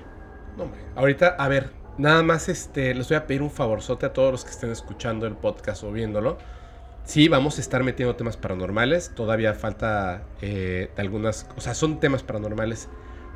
[0.58, 0.82] No, hombre.
[0.96, 4.46] Ahorita, a ver, nada más este, les voy a pedir un favorzote a todos los
[4.46, 6.38] que estén escuchando el podcast o viéndolo.
[7.04, 9.12] Sí, vamos a estar metiendo temas paranormales.
[9.14, 11.48] Todavía falta eh, algunas.
[11.58, 12.88] O sea, son temas paranormales.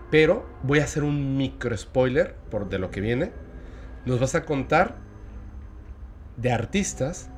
[0.09, 3.32] Pero voy a hacer un micro spoiler por de lo que viene.
[4.05, 4.95] Nos vas a contar
[6.38, 7.30] de artistas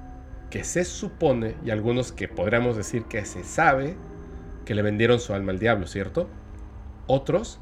[0.49, 3.97] que se supone, y algunos que podríamos decir que se sabe,
[4.63, 6.29] que le vendieron su alma al diablo, ¿cierto?
[7.07, 7.59] Otros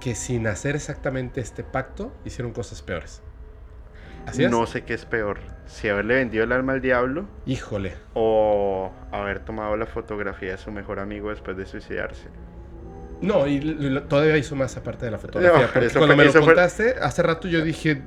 [0.00, 3.22] que sin hacer exactamente este pacto hicieron cosas peores.
[4.26, 4.50] ¿Así es?
[4.50, 7.94] No sé qué es peor, si haberle vendido el alma al diablo Híjole.
[8.14, 12.28] o haber tomado la fotografía de su mejor amigo después de suicidarse.
[13.22, 15.66] No, y lo- todavía hizo más aparte de la fotografía.
[15.66, 18.02] No, porque cuando fue- me lo fue- contaste, hace rato yo dije,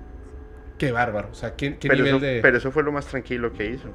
[0.78, 1.30] qué bárbaro.
[1.32, 2.40] O sea, qué, qué Pero nivel eso, de...
[2.42, 3.90] pero eso fue lo más tranquilo que hizo.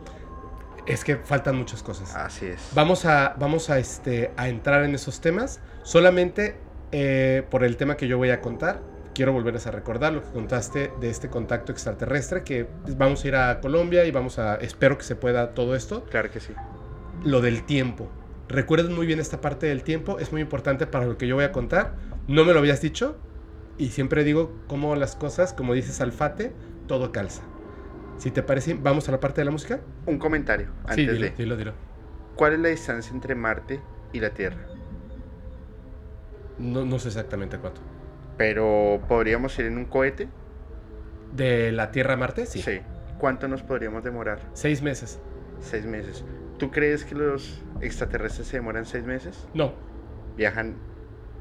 [0.87, 2.15] Es que faltan muchas cosas.
[2.15, 2.71] Así es.
[2.75, 5.61] Vamos a, vamos a, este, a entrar en esos temas.
[5.85, 6.57] Solamente
[6.93, 8.81] eh, por el tema que yo voy a contar.
[9.15, 12.45] Quiero volverles a recordar lo que contaste de este contacto extraterrestre.
[12.45, 12.67] Que
[12.97, 14.57] vamos a ir a Colombia y vamos a.
[14.57, 16.05] Espero que se pueda todo esto.
[16.05, 16.53] Claro que sí.
[17.25, 18.11] Lo del tiempo.
[18.49, 20.19] Recuerden muy bien esta parte del tiempo.
[20.19, 21.95] Es muy importante para lo que yo voy a contar.
[22.29, 23.17] No me lo habías dicho.
[23.79, 26.53] Y siempre digo cómo las cosas, como dices Alfate,
[26.87, 27.43] todo calza.
[28.19, 29.81] Si te parece, vamos a la parte de la música.
[30.07, 31.31] Un comentario antes sí, dilo, de.
[31.31, 31.73] dilo, dilo.
[32.37, 33.81] ¿Cuál es la distancia entre Marte
[34.13, 34.76] y la Tierra?
[36.59, 37.81] No, no sé exactamente cuánto.
[38.37, 40.29] Pero podríamos ir en un cohete.
[41.33, 42.47] ¿De la Tierra a Marte?
[42.47, 42.63] Sí.
[43.19, 44.41] ¿Cuánto nos podríamos demorar?
[44.53, 45.19] Seis meses.
[45.61, 46.25] Seis meses.
[46.59, 49.47] ¿Tú crees que los extraterrestres se demoran seis meses?
[49.55, 49.73] No,
[50.37, 50.77] Viajan,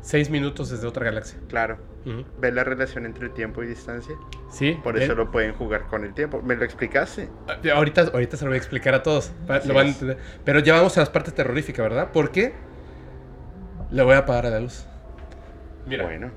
[0.01, 1.37] seis minutos desde otra galaxia.
[1.49, 1.77] claro.
[2.05, 2.23] Ujú.
[2.39, 4.13] ¿Ves la relación entre tiempo y distancia?
[4.51, 4.77] Sí.
[4.83, 6.39] Por eso lo pueden jugar con el tiempo.
[6.43, 7.29] ¿Me lo explicaste?
[7.47, 9.31] Ah, Ahorita, ahorita se lo voy a explicar a todos.
[9.65, 9.93] lo van a.
[10.43, 12.11] Pero ya vamos a las partes terroríficas, ¿verdad?
[12.13, 12.53] Porque
[13.89, 14.85] le voy a apagar a la luz.
[15.85, 16.31] Mira, Bueno,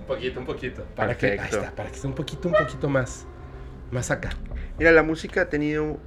[0.00, 0.84] un poquito, un poquito.
[0.94, 3.26] Para que, ahí está, para que esté un poquito, un poquito más,
[3.90, 4.30] más acá.
[4.78, 5.98] mira, la música ha tenido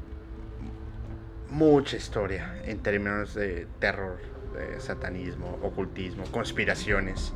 [1.49, 4.19] mucha historia en términos de terror,
[4.53, 7.33] de satanismo, ocultismo, conspiraciones.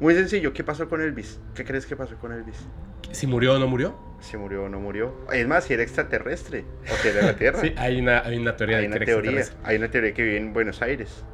[0.00, 1.40] Muy sencillo, ¿qué pasó con Elvis?
[1.54, 2.66] ¿Qué crees que pasó con Elvis?
[3.10, 3.96] Si murió o no murió.
[4.20, 5.14] ¿Si murió o no murió?
[5.32, 7.60] Es más, si era extraterrestre o si era de la Tierra.
[7.62, 9.70] Sí, hay una, hay una teoría hay de una que era teoría, extraterrestre.
[9.70, 11.24] hay una teoría que vive en Buenos Aires.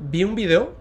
[0.00, 0.74] Vi un video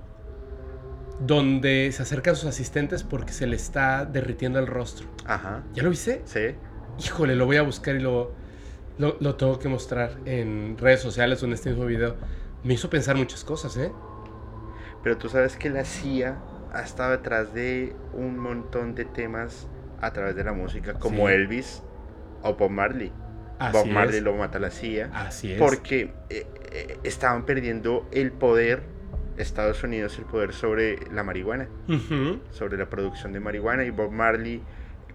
[1.20, 5.08] donde se acercan sus asistentes porque se le está derritiendo el rostro.
[5.26, 6.22] Ajá, ¿Ya lo viste?
[6.26, 6.56] sí.
[7.02, 8.34] Híjole, lo voy a buscar y lo,
[8.98, 12.18] lo, lo tengo que mostrar en redes sociales o en este mismo video.
[12.66, 13.90] Me hizo pensar muchas cosas, ¿eh?
[15.02, 16.38] Pero tú sabes que la CIA
[16.74, 19.66] ha estado detrás de un montón de temas
[20.02, 21.34] a través de la música, como Sí.
[21.36, 21.84] Elvis
[22.44, 23.14] o Bob Marley.
[23.60, 24.24] Así Bob Marley es.
[24.24, 25.10] lo mata la CIA.
[25.14, 25.58] Así es.
[25.58, 28.84] Porque eh, eh, estaban perdiendo el poder,
[29.40, 31.68] Estados Unidos, el poder sobre la marihuana,
[32.52, 33.84] sobre la producción de marihuana.
[33.86, 34.62] Y Bob Marley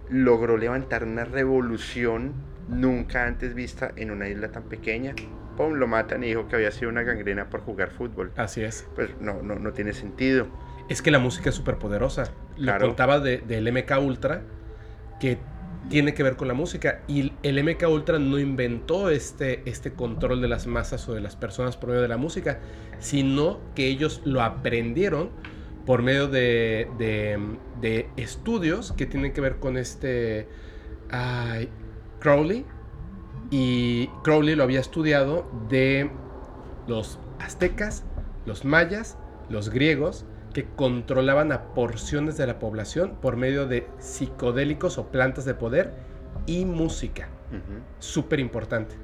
[0.09, 2.33] logró levantar una revolución
[2.67, 5.13] nunca antes vista en una isla tan pequeña.
[5.57, 8.31] Pum, lo matan y dijo que había sido una gangrena por jugar fútbol.
[8.35, 8.87] Así es.
[8.95, 10.47] Pues no, no, no tiene sentido.
[10.89, 12.25] Es que la música es súper poderosa.
[12.57, 12.87] Lo Claro.
[12.87, 14.41] contaba de- del MK Ultra,
[15.19, 15.37] que
[15.89, 17.01] tiene que ver con la música.
[17.07, 21.35] Y el MK Ultra no inventó este, este control de las masas o de las
[21.35, 22.59] personas por medio de la música,
[22.99, 25.29] sino que ellos lo aprendieron
[25.85, 30.47] por medio de, de- estudios que tienen que ver con este
[31.11, 31.69] ay,
[32.19, 32.65] Crowley.
[33.51, 36.09] Y Crowley lo había estudiado de
[36.87, 38.03] los aztecas,
[38.47, 39.17] los mayas,
[39.49, 40.25] los griegos,
[40.55, 45.91] que controlaban a porciones de la población por medio de psicodélicos o plantas de poder
[46.45, 47.27] y música.
[47.49, 47.81] Ujú.
[47.99, 48.95] Súper importante.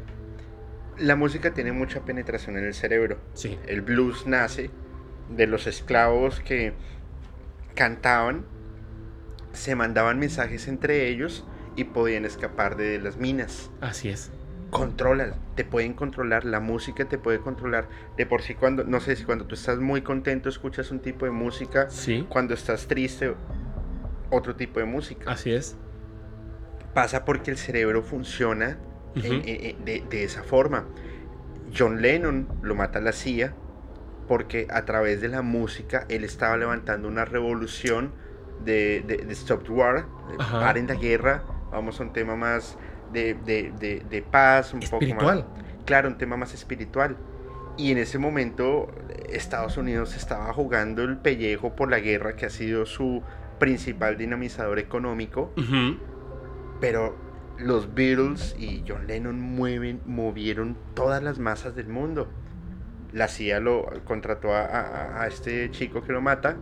[0.97, 3.17] La música tiene mucha penetración en el cerebro.
[3.33, 3.59] Sí.
[3.67, 4.69] El blues nace
[5.29, 6.71] de los esclavos que
[7.75, 8.45] cantaban,
[9.51, 11.45] se mandaban mensajes entre ellos
[11.75, 13.71] y podían escapar de las minas.
[13.81, 14.31] Así es.
[14.71, 17.87] Controlas, te pueden controlar, la música te puede controlar.
[18.17, 21.25] De por sí cuando, no sé si cuando tú estás muy contento escuchas un tipo
[21.25, 22.25] de música, Sí.
[22.29, 23.35] cuando estás triste
[24.29, 25.29] otro tipo de música.
[25.29, 25.75] Así es.
[26.93, 28.77] Pasa porque el cerebro funciona
[29.15, 29.25] Ujú.
[29.27, 30.85] en- en- de, de esa forma.
[31.77, 33.53] John Lennon lo mata la CIA
[34.27, 38.13] porque a través de la música él estaba levantando una revolución
[38.63, 42.77] de, de, de Stop War, de paren la guerra, vamos a un tema más
[43.11, 45.43] de, de- de- de paz, un Espiritual.
[45.43, 45.61] poco más...
[45.85, 47.17] Claro, un tema más espiritual.
[47.77, 48.87] Y en ese momento
[49.29, 53.23] Estados Unidos estaba jugando el pellejo por la guerra que ha sido su
[53.59, 55.97] principal dinamizador económico Ujú.
[56.79, 57.15] pero
[57.57, 62.27] los Beatles y John Lennon mueven, movieron todas las masas del mundo.
[63.13, 66.57] La CIA lo contrató a, a- a este chico que lo mata,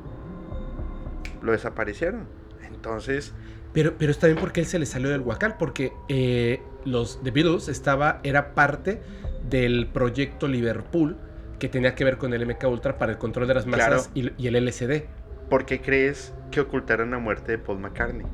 [1.41, 2.27] lo desaparecieron.
[2.67, 3.33] Entonces,
[3.73, 7.31] Pero, pero está bien porque él se le salió del huacal, porque eh, los The
[7.31, 9.01] Beatles estaba, era parte
[9.49, 11.17] del proyecto Liverpool
[11.59, 14.31] que tenía que ver con el MK Ultra para el control de las masas y,
[14.37, 15.03] y el LSD.
[15.49, 18.25] ¿por qué crees que ocultaron la muerte de Paul McCartney?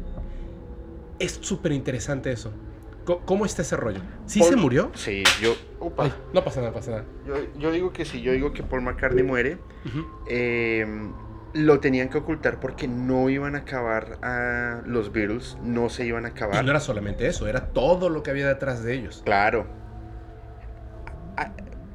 [1.18, 2.52] Es súper interesante eso.
[3.26, 4.00] ¿Cómo está ese rollo?
[4.26, 4.92] ¿Sí Paul- se murió?
[4.96, 5.56] Sí, yo.
[5.98, 7.06] Ay, no pasa nada, pasa nada.
[7.26, 9.60] yo, yo digo que sí, yo digo que Paul McCartney muere.
[10.28, 10.86] Eh,
[11.56, 16.26] lo tenían que ocultar porque no iban a acabar a los Beatles, no se iban
[16.26, 16.64] a Y acabar.
[16.64, 19.22] no era solamente eso, era todo lo que había detrás de ellos.
[19.26, 19.66] Claro.
[21.38, 21.52] Ha-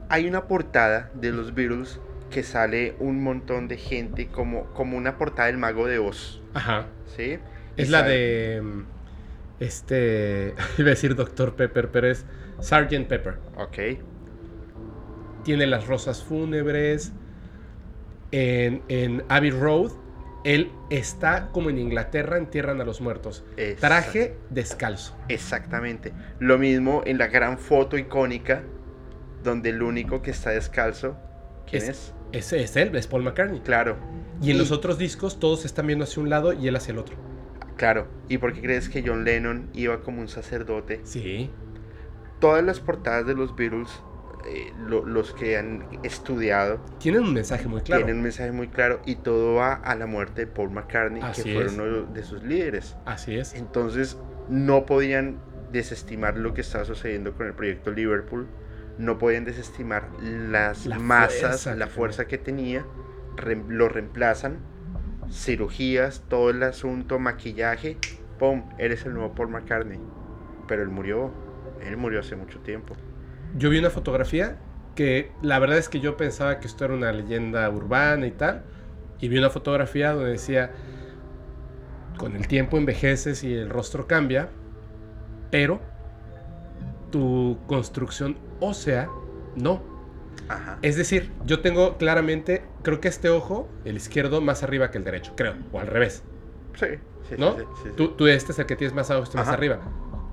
[0.09, 2.01] Hay una portada de los Beatles
[2.31, 6.87] que sale un montón de gente como, como una portada del mago de Oz, Ajá.
[7.17, 7.39] ¿sí?
[7.77, 8.63] Y Es la sale- de.
[8.63, 8.85] mm,
[9.61, 10.55] Este.
[10.79, 11.55] Iba a decir Dr.
[11.55, 12.25] Pepper, pero es
[12.61, 13.07] Sgt.
[13.09, 13.35] Pepper.
[13.57, 13.79] Ok,
[15.45, 17.13] Tiene las rosas fúnebres.
[18.33, 19.93] En, en Abbey Road,
[20.45, 23.45] él está como en Inglaterra, entierran a los muertos.
[23.57, 25.17] Exact- Traje descalzo.
[25.29, 26.13] Exactamente.
[26.39, 28.63] Lo mismo en la gran foto icónica
[29.43, 31.17] donde el único que está descalzo,
[31.69, 32.15] ¿quién Es- es?
[32.33, 33.61] Ese es él, es Paul McCartney.
[33.61, 33.97] Claro,
[34.43, 36.93] Y en Y- los otros discos, todos están viendo hacia un lado y él hacia
[36.93, 37.17] el otro.
[37.77, 38.07] claro.
[38.29, 41.01] ¿Y por qué crees que John Lennon iba como un sacerdote?
[41.05, 41.51] Sí.
[42.39, 43.89] Todas las portadas de los Beatles,
[44.47, 48.01] eh, lo- los que han estudiado, Tienen un mensaje muy claro.
[48.05, 51.43] tienen un mensaje muy claro y todo va a la muerte de Paul McCartney, Así
[51.45, 51.73] que fue es.
[51.75, 52.97] uno de sus líderes.
[53.07, 53.55] Así es.
[53.55, 54.19] Entonces
[54.49, 55.39] no podían
[55.73, 58.49] desestimar lo que estaba sucediendo con el proyecto Liverpool,
[58.99, 62.85] no podían desestimar las La masas, fuerza la fuerza que tenía,
[63.37, 64.59] re- lo reemplazan,
[65.31, 67.97] cirugías, todo el asunto, maquillaje,
[68.39, 68.65] ¡pum!
[68.79, 70.01] Eres el nuevo Paul McCartney.
[70.67, 71.31] Pero él murió,
[71.87, 72.95] él murió hace mucho tiempo.
[73.57, 74.59] Yo vi una fotografía
[74.95, 78.65] que la verdad es que yo pensaba que esto era una leyenda urbana y tal.
[79.21, 80.73] Y vi una fotografía donde decía,
[82.17, 84.49] con el tiempo envejeces y el rostro cambia,
[85.51, 85.81] pero
[87.11, 89.09] tu construcción ósea
[89.57, 89.83] no.
[90.49, 90.79] Ajá.
[90.83, 95.05] Es decir, yo tengo claramente, creo que este ojo, el izquierdo, más arriba que el
[95.05, 96.23] derecho, creo, o al revés.
[96.75, 96.87] Sí,
[97.29, 97.57] sí, ¿No?
[97.57, 97.91] sí, sí, sí.
[97.97, 99.81] Tú, tú este es el que tienes más abajo, este más arriba.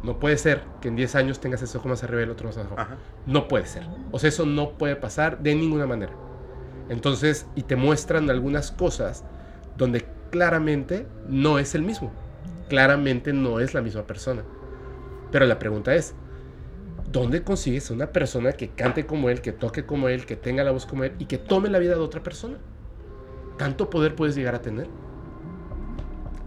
[0.04, 2.48] No puede ser que en 10 años tengas ese ojo más arriba y el otro
[2.48, 2.76] más abajo.
[2.78, 2.98] Ajá.
[3.26, 3.84] No puede ser.
[4.12, 6.14] O sea, eso no puede pasar de ninguna manera.
[6.90, 9.24] Entonces, y te muestran algunas cosas
[9.76, 12.12] donde claramente no es el mismo.
[12.70, 14.44] Claramente no es la misma persona.
[15.32, 16.14] Pero la pregunta es,
[17.12, 20.72] ¿dónde consigues una persona que cante como él, que toque como él, que tenga la
[20.72, 22.58] voz como él y que tome la vida de otra persona?
[23.58, 24.88] ¿Tanto poder puedes llegar a tener?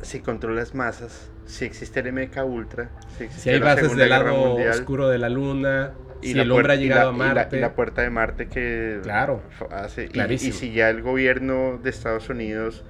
[0.03, 4.05] si controlas masas, si existe el MK Ultra, si, existe Si hay la bases Segunda
[4.05, 5.93] del Guerra lado Mundial, oscuro de la luna,
[6.23, 7.57] y si el hombre ha llegado la- a y la- Marte.
[7.57, 9.01] Y la, puerta de Marte que...
[9.03, 10.51] Claro, hace- y- clarísimo.
[10.51, 12.85] y, si ya el gobierno de Estados Unidos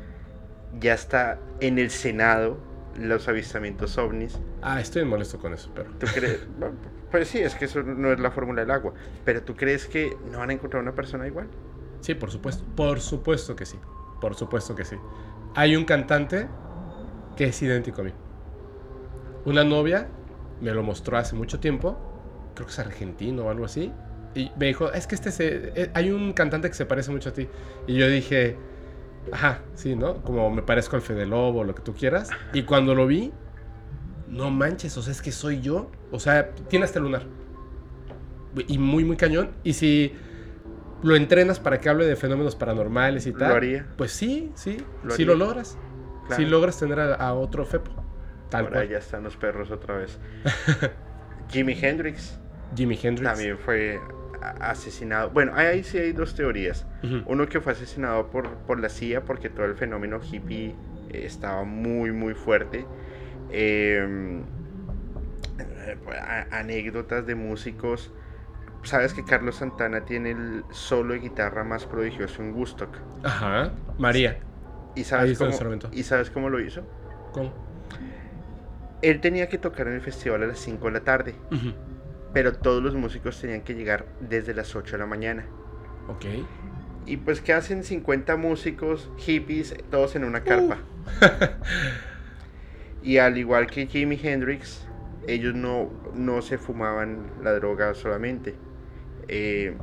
[0.81, 2.59] ya está en el Senado,
[2.99, 5.91] los avistamientos ovnis, Ah, estoy molesto con eso, pero.
[5.99, 6.41] ¿tú crees?
[6.59, 6.75] Bueno,
[7.11, 8.93] pues sí, es que eso no es la fórmula del agua,
[9.25, 11.47] pero ¿tú crees que no van a encontrar una persona igual?
[12.03, 12.65] Sí, por supuesto.
[12.77, 13.79] Por supuesto que sí.
[14.21, 14.97] Por supuesto que sí.
[15.55, 16.47] Hay un cantante
[17.37, 18.13] que es idéntico a mí.
[19.45, 20.09] Una novia
[20.61, 21.99] me lo mostró hace mucho tiempo.
[22.55, 23.93] Creo que es argentino o algo así.
[24.35, 27.31] Y me dijo, es que este se, eh, hay un cantante que se parece mucho
[27.31, 27.49] a ti.
[27.87, 28.57] Y yo dije,
[29.33, 30.23] ajá, sí, ¿no?
[30.23, 32.31] Como me parezco al Fede Lobo, lo que tú quieras.
[32.53, 33.33] Y cuando lo vi,
[34.29, 35.91] no manches, o sea, es que soy yo.
[36.13, 37.23] O sea, tiene hasta lunar.
[38.69, 39.51] Y muy, muy cañón.
[39.65, 40.13] Y si
[41.03, 43.53] lo entrenas para que hable de fenómenos paranormales y Lo tal.
[43.53, 43.87] haría.
[43.97, 45.35] Pues sí, sí, Lo sí haría.
[45.35, 45.79] lo logras.
[46.27, 46.43] Claro.
[46.43, 47.91] Sí logras tener a, a otro Fepo.
[48.51, 48.89] Tal Ahora cual.
[48.89, 50.19] ya están los perros otra vez.
[51.49, 52.39] Jimi Hendrix
[52.77, 53.29] Jimi Hendrix.
[53.29, 54.01] también fue
[54.61, 55.31] asesinado.
[55.31, 56.87] Bueno, ahí sí hay dos teorías.
[57.27, 60.75] Uno que fue asesinado por, por la CIA porque todo el fenómeno hippie
[61.11, 62.87] eh, estaba muy, muy fuerte.
[63.51, 64.43] Eh,
[66.51, 68.13] anécdotas de músicos.
[68.83, 72.97] Sabes que Carlos Santana tiene el solo de guitarra más prodigioso en Woodstock.
[73.23, 73.73] Ajá.
[73.99, 74.39] María.
[74.95, 75.53] ¿Y sabes, cómo.
[75.93, 76.83] ¿Y sabes cómo lo hizo?
[77.33, 77.70] ¿Cómo?
[79.03, 81.35] Él tenía que tocar en el festival a las 5 de la tarde,
[82.33, 85.47] pero todos los músicos tenían que llegar desde las 8 de la mañana.
[86.09, 86.27] Ok.
[87.07, 90.79] Y pues, ¿qué hacen 50 músicos, hippies, todos en una carpa?
[93.03, 94.87] y al igual que Jimi Hendrix,
[95.27, 98.55] ellos no, no se fumaban la droga solamente.
[99.29, 99.77] Eh,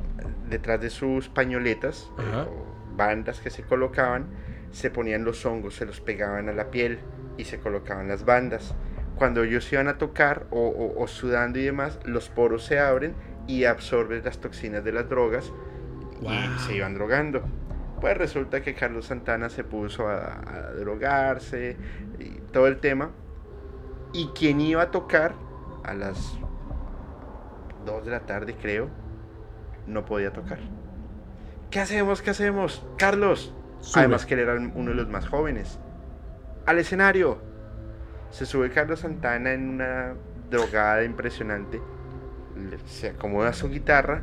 [0.48, 4.26] detrás de sus pañoletas, eh, o bandas que se colocaban,
[4.70, 6.98] se ponían los hongos, se los pegaban a la piel
[7.36, 8.74] y se colocaban las bandas.
[9.18, 13.14] Cuando ellos iban a tocar o, o- o sudando y demás, los poros se abren
[13.48, 15.52] y absorben las toxinas de las drogas
[16.20, 16.58] y Wow.
[16.66, 17.42] se iban drogando.
[18.00, 21.76] Pues resulta que Carlos Santana se puso a, a drogarse
[22.20, 23.10] y todo el tema.
[24.12, 25.34] Y quien iba a tocar
[25.82, 26.38] a las
[27.84, 28.88] 2 de la tarde, creo,
[29.86, 30.58] no podía tocar.
[31.70, 32.22] ¿Qué hacemos?
[32.22, 32.86] ¿Qué hacemos?
[32.96, 33.52] Carlos.
[33.80, 34.00] Sube.
[34.00, 35.78] Además que él era uno de los más jóvenes.
[36.66, 37.47] Al escenario.
[38.30, 40.14] Se sube Carlos Santana en una
[40.50, 41.80] drogada impresionante.
[42.86, 44.22] Se acomoda su guitarra.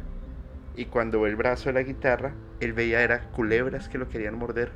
[0.75, 4.37] Y cuando ve el brazo de la guitarra, él veía era culebras que lo querían
[4.37, 4.71] morder.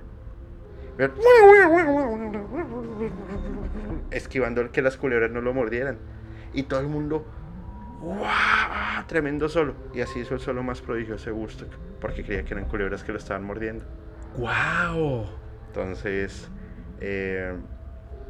[4.12, 5.98] Esquivando que las culebras no lo mordieran.
[6.54, 7.26] Y todo el mundo,
[8.02, 9.06] ¡guau!
[9.08, 9.76] Tremendo solo.
[9.94, 11.70] Y así hizo el solo más prodigioso de Woodstock.
[12.00, 13.86] Porque creía que eran culebras que lo estaban mordiendo.
[14.38, 15.26] ¡Wow!
[15.68, 16.50] Entonces,
[17.02, 17.56] eh,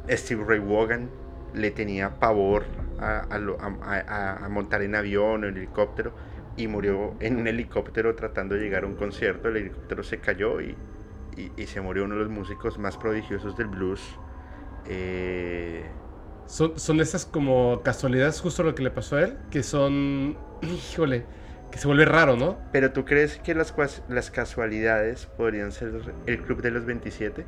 [0.08, 1.10] Steve Ray Vaughan
[1.54, 2.64] le tenía pavor
[2.98, 3.76] a, a lo- a-
[4.06, 6.14] a- a montar en avión o en helicóptero
[6.56, 9.48] y murió en un helicóptero tratando de llegar a un concierto.
[9.48, 10.76] El helicóptero se cayó y,
[11.36, 14.00] y- y se murió uno de los músicos más prodigiosos del blues.
[14.86, 15.84] Eh,
[16.46, 20.36] Son, son esas como casualidades, justo lo que le pasó a él, que son.
[20.62, 21.24] Híjole,
[21.70, 22.58] que se vuelve raro, ¿no?
[22.72, 23.74] Pero ¿tú crees que las,
[24.08, 25.92] las casualidades podrían ser
[26.26, 27.46] el club de los 27?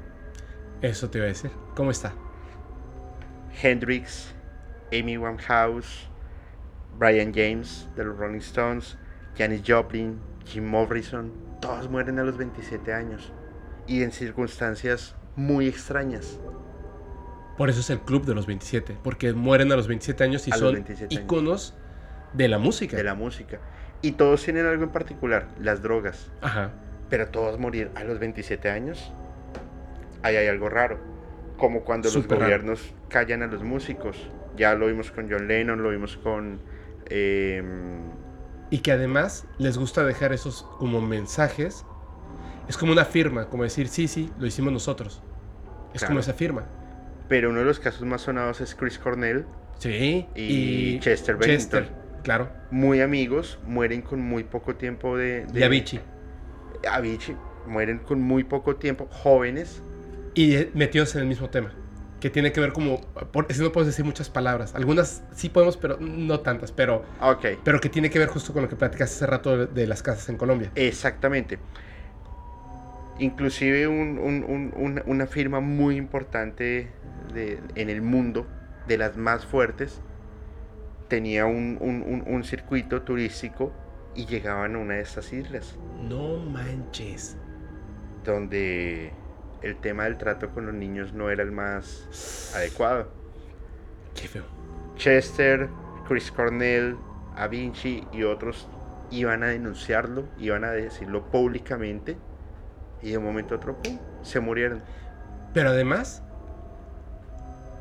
[0.81, 1.51] Eso te iba a decir.
[1.75, 2.13] ¿Cómo está?
[3.61, 4.35] Hendrix,
[4.93, 6.09] Amy Winehouse,
[6.99, 8.97] Brian James de los Rolling Stones,
[9.37, 13.33] Janis Joplin, Jim Morrison, todos mueren a los 27 años
[13.87, 16.39] y en circunstancias muy extrañas.
[17.57, 20.53] Por eso es el club de los 27, porque mueren a los 27 años y
[20.53, 21.25] A son 27 años.
[21.25, 21.75] íconos
[22.33, 22.97] de la música.
[22.97, 23.59] de la música.
[24.01, 26.31] Y todos tienen algo en particular, las drogas.
[26.41, 26.73] Ajá.
[27.09, 29.13] Pero todos morir a los 27 años,
[30.23, 30.99] ahí hay algo raro.
[31.57, 32.41] Como cuando los raro.
[32.43, 34.17] gobiernos callan a los músicos.
[34.57, 36.61] Ya lo vimos con John Lennon, lo vimos con...
[37.09, 38.11] em,
[38.71, 41.85] Y que además les gusta dejar esos como mensajes.
[42.69, 45.23] Es como una firma, como decir, sí, sí, lo hicimos nosotros.
[45.95, 46.09] Es Claro.
[46.13, 46.65] como esa firma.
[47.29, 49.47] pero uno de los casos más sonados es Chris Cornell.
[49.79, 50.27] Sí.
[50.35, 51.59] Y Chester Bennington.
[51.85, 51.89] Chester,
[52.23, 52.51] claro.
[52.71, 55.47] Muy amigos, mueren con muy poco tiempo de...
[55.47, 56.01] de Y Avicii.
[56.91, 59.83] Avicii, mueren con muy poco tiempo, jóvenes.
[60.35, 61.73] Y eh, metidos en el mismo tema.
[62.21, 63.01] Que tiene que ver como.
[63.33, 64.75] Por, si no puedes decir muchas palabras.
[64.77, 66.71] Algunas sí podemos, pero no tantas.
[66.71, 69.67] Pero, Ok, pero que tiene que ver justo con lo que platicaste hace rato de,
[69.67, 70.71] de las casas en Colombia.
[70.77, 71.59] Exactamente.
[73.19, 76.91] Inclusive un- un- un- una- firma muy importante
[77.35, 78.47] de- en el mundo,
[78.89, 80.01] de las más fuertes,
[81.09, 83.73] tenía un circuito turístico
[84.15, 85.77] y llegaban a una de estas islas,
[86.09, 87.37] No manches.
[88.25, 89.13] donde
[89.63, 93.09] el tema del trato con los niños no era el más adecuado.
[94.15, 94.45] Qué feo.
[94.97, 95.69] Chester,
[96.07, 96.97] Chris Cornell,
[97.37, 98.69] A Vinci y otros
[99.11, 102.17] iban a denunciarlo, iban a decirlo públicamente
[103.03, 103.99] y de un momento a otro ¡pum!
[104.23, 104.83] se murieron.
[105.53, 106.23] Pero además,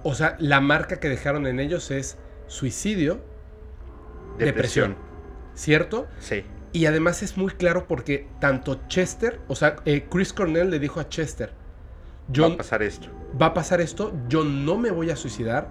[0.04, 2.18] o sea, la marca que dejaron en ellos es
[2.48, 3.24] suicidio,
[4.38, 4.96] depresión.
[5.54, 6.08] ¿Cierto?
[6.20, 6.46] Sí.
[6.74, 11.00] Y además es muy claro porque tanto Chester, o sea, eh, Chris Cornell le dijo
[11.00, 11.54] a Chester,
[12.32, 13.08] yo, Va a pasar esto.
[13.40, 15.70] va a pasar esto, yo no me voy a suicidar,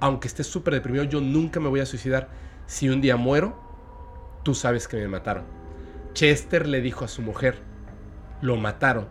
[0.00, 2.28] aunque estés súper deprimido, yo nunca me voy a suicidar.
[2.66, 3.56] Si un día muero,
[4.42, 5.44] tú sabes que me mataron.
[6.14, 7.56] Chester le dijo a su mujer,
[8.40, 9.08] lo mataron.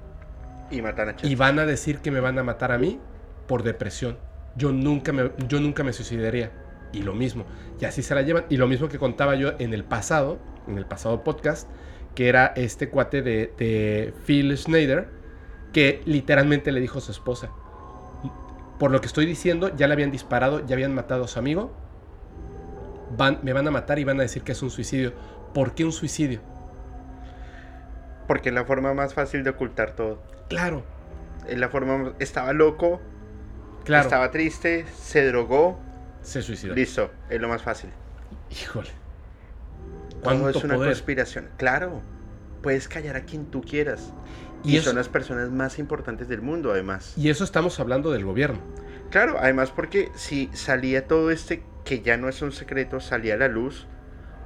[0.69, 1.31] Y matan a Chester.
[1.31, 2.99] Y van a decir que me van a matar a mí
[3.47, 4.17] por depresión.
[4.55, 6.51] Yo nunca me, yo nunca me suicidaría.
[6.93, 7.45] Y lo mismo.
[7.79, 8.45] Y así se la llevan.
[8.49, 11.69] Y lo mismo que contaba yo en el pasado, en el pasado podcast,
[12.15, 15.07] que era este cuate de, de Phil Schneider,
[15.73, 17.49] que literalmente le dijo a su esposa,
[18.80, 21.72] por lo que estoy diciendo, ya le habían disparado, ya habían matado a su amigo,
[23.18, 25.14] van, me van a matar y van a decir que es un suicidio.
[25.53, 26.41] ¿Por qué un suicidio?
[28.27, 30.22] Porque es la forma más fácil de ocultar todo.
[30.49, 30.84] Claro,
[31.48, 32.14] Es la forma...
[32.19, 33.02] Estaba loco,
[33.84, 34.03] claro.
[34.03, 35.80] estaba triste, se drogó.
[36.22, 36.73] Se suicidó.
[36.76, 37.89] Listo, es lo más fácil.
[38.49, 38.89] Híjole.
[40.10, 40.91] Todo ¿Cuánto es una poder?
[40.91, 41.49] conspiración.
[41.57, 42.02] Claro,
[42.61, 44.14] puedes callar a quien tú quieras.
[44.63, 47.13] Y Y, eso- son las personas más importantes del mundo, además.
[47.17, 48.59] Y eso estamos hablando del gobierno.
[49.09, 53.38] Claro, además porque si salía todo este, que ya no es un secreto, salía a
[53.38, 53.88] la luz,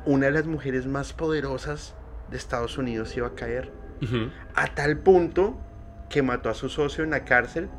[0.06, 1.96] una de las mujeres más poderosas
[2.32, 3.72] de Estados Unidos iba a caer.
[4.56, 5.58] A tal punto
[6.10, 7.70] que mató a su socio en la cárcel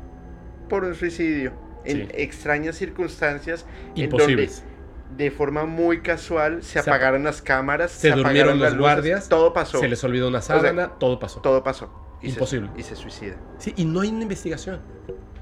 [0.69, 1.53] por un suicidio.
[1.85, 2.07] En Sí.
[2.15, 3.65] extrañas circunstancias.
[3.95, 4.63] en Imposibles.
[5.07, 8.71] donde de forma muy casual se, Se ap- apagaron las cámaras, se apagaron durmieron las
[8.73, 9.79] los luces, guardias, todo pasó.
[9.79, 11.39] Se les olvidó una sea, sábana, todo pasó.
[11.39, 12.06] Todo pasó.
[12.21, 12.69] Y se- Imposible.
[12.77, 13.35] y se suicida.
[13.59, 14.79] Sí, y no hay una investigación.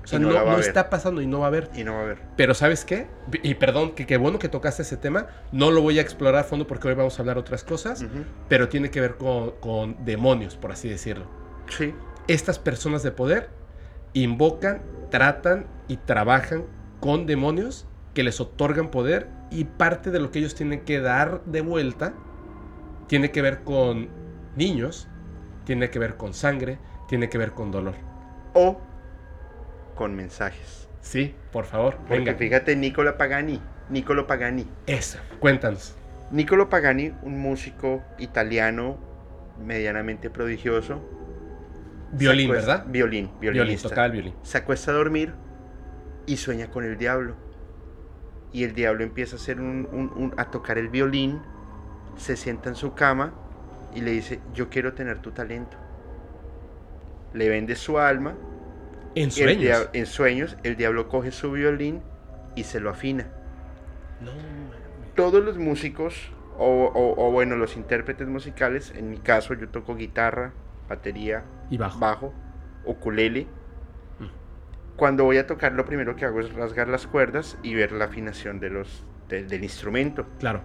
[0.04, 1.70] O sea, no no, está pasando y no va a haber.
[1.76, 2.22] Y no va a haber.
[2.38, 3.08] Pero ¿sabes qué?
[3.42, 5.28] Y perdón, que qué bueno que tocaste ese tema.
[5.52, 8.06] No lo voy a explorar a fondo porque hoy vamos a hablar otras cosas.
[8.48, 11.26] Pero tiene que ver con, con demonios, por así decirlo.
[11.70, 11.94] Sí.
[12.28, 13.50] Estas personas de poder
[14.14, 16.66] invocan, tratan y trabajan
[17.00, 21.44] con demonios que les otorgan poder y parte de lo que ellos tienen que dar
[21.46, 22.14] de vuelta
[23.08, 24.08] tiene que ver con
[24.56, 25.08] niños,
[25.66, 26.78] tiene que ver con sangre,
[27.08, 27.96] tiene que ver con dolor.
[28.54, 28.80] O
[29.96, 30.88] con mensajes.
[31.02, 32.36] Sí, por favor, Porque venga.
[32.36, 33.62] fíjate, Nicola Pagani.
[33.90, 34.66] Niccolo Pagani.
[34.88, 35.96] Eso, cuéntanos.
[36.32, 38.98] Niccolo Pagani, un músico italiano
[39.64, 41.02] medianamente prodigioso.
[42.12, 42.86] Violín, acuesta- ¿verdad?
[42.88, 44.34] Violín, Violín, tocaba el violín.
[44.42, 45.34] se acuesta a dormir
[46.26, 47.36] y sueña con el diablo.
[48.52, 51.40] Y el diablo empieza a, hacer un- un- un- a tocar el violín,
[52.18, 53.34] se sienta en su cama
[53.96, 55.78] y le dice, yo quiero tener tu talento.
[57.34, 58.36] Le vende su alma
[59.16, 59.60] En sueños.
[59.60, 62.02] dia- en sueños el diablo coge su violín
[62.56, 63.28] y se lo afina.
[64.22, 64.32] No.
[65.16, 69.96] Todos los músicos, o, o- o bueno, los intérpretes musicales, en mi caso yo toco
[69.96, 70.54] guitarra,
[70.90, 72.00] batería, y bajo.
[72.00, 72.34] bajo,
[72.86, 73.48] ukulele.
[74.20, 74.26] Mm.
[74.98, 78.06] Cuando voy a tocar, lo primero que hago es rasgar las cuerdas y ver la
[78.06, 80.26] afinación de los, de- del instrumento.
[80.40, 80.62] Claro.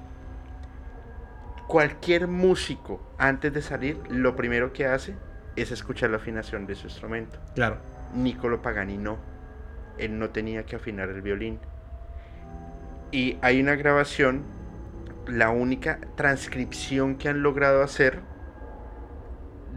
[1.71, 5.15] Cualquier músico, antes de salir, lo primero que hace
[5.55, 7.39] es escuchar la afinación de su instrumento.
[7.55, 7.79] Claro.
[8.13, 9.19] Niccolo Pagani no.
[9.97, 11.61] Él no tenía que afinar el violín.
[13.13, 14.43] Y hay una grabación,
[15.29, 18.19] la única transcripción que han logrado hacer,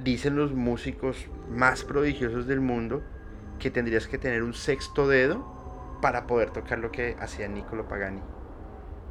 [0.04, 3.04] dicen los músicos más prodigiosos del mundo,
[3.60, 8.24] que tendrías que tener un sexto dedo para poder tocar lo que hacía Niccolo Pagani.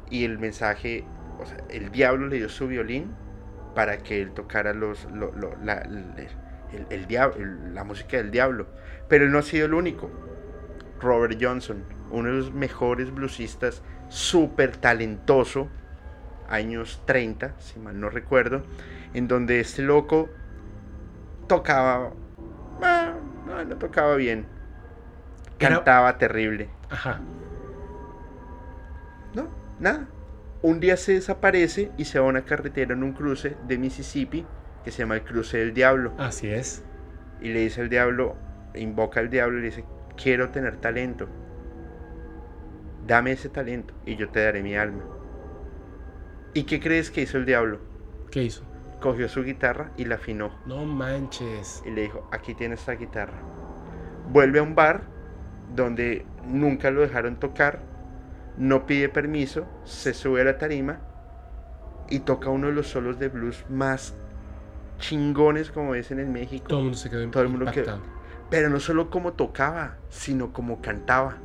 [0.09, 1.05] Y el mensaje,
[1.39, 3.11] o sea, el diablo le dio su violín
[3.75, 6.27] para que él tocara los, lo- lo- la, el-
[6.71, 8.67] el- el diab- el- la música del diablo.
[9.07, 10.09] Pero él no ha sido el único.
[10.99, 15.67] Robert Johnson, uno de los mejores bluesistas, súper talentoso,
[16.49, 18.63] años 30, si mal no recuerdo,
[19.13, 20.29] en donde este loco
[21.47, 22.11] tocaba,
[22.81, 23.13] ah,
[23.47, 24.45] no, no tocaba bien,
[25.57, 26.69] cantaba terrible.
[26.89, 27.19] Ajá.
[29.35, 29.47] No,
[29.79, 30.07] nada.
[30.63, 34.45] Un día se desaparece y se va a una carretera en un cruce de Mississippi
[34.85, 36.13] que se llama el cruce del diablo.
[36.17, 36.85] Así es.
[37.41, 38.37] Y le dice al diablo,
[38.73, 39.83] invoca al diablo y le dice,
[40.15, 41.27] quiero tener talento.
[43.05, 45.03] Dame ese talento y yo te daré mi alma.
[46.53, 47.81] ¿Y qué crees que hizo el diablo?
[48.31, 48.63] ¿Qué hizo?
[49.01, 50.57] Cogió su guitarra y la afinó.
[50.65, 51.83] No manches.
[51.85, 53.37] Y le dijo, aquí tienes esta guitarra.
[54.29, 55.03] Vuelve a un bar
[55.75, 57.81] donde nunca lo dejaron tocar.
[58.57, 59.65] No pide permiso.
[59.83, 60.99] Se sube a la tarima.
[62.09, 64.13] Y toca uno de los solos de blues más
[64.99, 66.67] chingones como dicen en México.
[66.67, 67.99] Todo el mundo se quedó Todo el mundo quedó-.
[68.49, 71.37] Pero no solo como tocaba, sino como cantaba.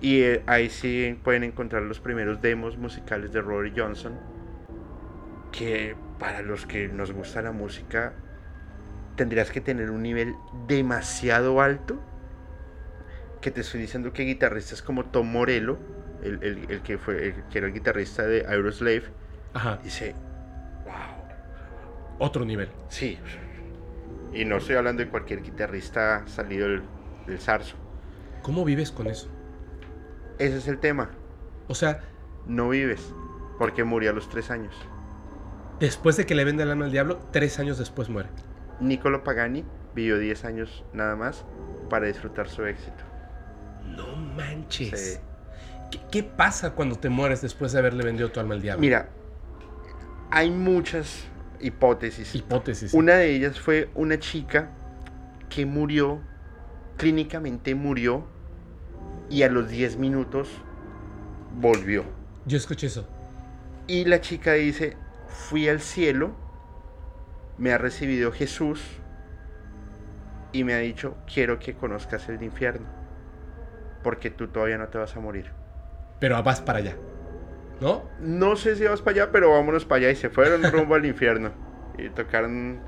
[0.00, 4.14] Y eh, ahí sí pueden encontrar los primeros demos musicales de Rory Johnson.
[5.50, 8.12] Que para los que nos gusta la música,
[9.16, 10.34] tendrías que tener un nivel
[10.66, 11.98] demasiado alto.
[13.44, 15.76] Que te estoy diciendo que guitarristas como Tom Morello,
[16.22, 19.02] el, el- el que, fue, el que era el guitarrista de Aeroslave,
[19.52, 19.78] Ajá.
[19.84, 20.14] dice,
[20.86, 20.94] wow,
[22.20, 22.70] Otro nivel.
[22.88, 23.18] Sí.
[24.32, 26.82] Y no estoy hablando de cualquier guitarrista salido del,
[27.26, 27.76] del zarzo.
[28.40, 29.28] ¿Cómo vives con eso?
[30.38, 31.10] Ese es el tema.
[31.68, 32.00] O sea,
[32.46, 33.12] No vives.
[33.58, 34.74] Porque murió a los tres años.
[35.80, 38.30] después de que le vende el alma al diablo, tres años después muere.
[38.80, 41.44] Niccolo Pagani vivió 10 años nada más
[41.90, 43.04] para disfrutar su éxito.
[43.84, 45.00] No manches.
[45.00, 45.20] Sí.
[45.90, 48.80] ¿Qué, qué pasa cuando te mueres después de haberle vendido tu alma al diablo?
[48.80, 49.08] Mira,
[50.30, 51.24] hay muchas
[51.60, 52.34] hipótesis.
[52.34, 52.92] Hipótesis.
[52.94, 54.70] Una de ellas fue una chica
[55.48, 56.20] que murió,
[56.96, 58.26] clínicamente murió,
[59.30, 60.48] y a los 10 minutos
[61.60, 62.04] volvió.
[62.46, 63.06] Yo escuché eso.
[63.86, 64.96] Y la chica dice,
[65.28, 66.34] fui al cielo,
[67.58, 68.80] me ha recibido Jesús
[70.52, 72.86] y me ha dicho, quiero que conozcas el infierno,
[74.04, 75.50] porque tú todavía no te vas a morir.
[76.20, 76.96] Pero vas para allá.
[77.80, 78.08] ¿No?
[78.20, 80.10] No sé si vas para allá, pero vámonos para allá.
[80.10, 81.50] Y se fueron rumbo al infierno.
[81.96, 82.80] Y tocaron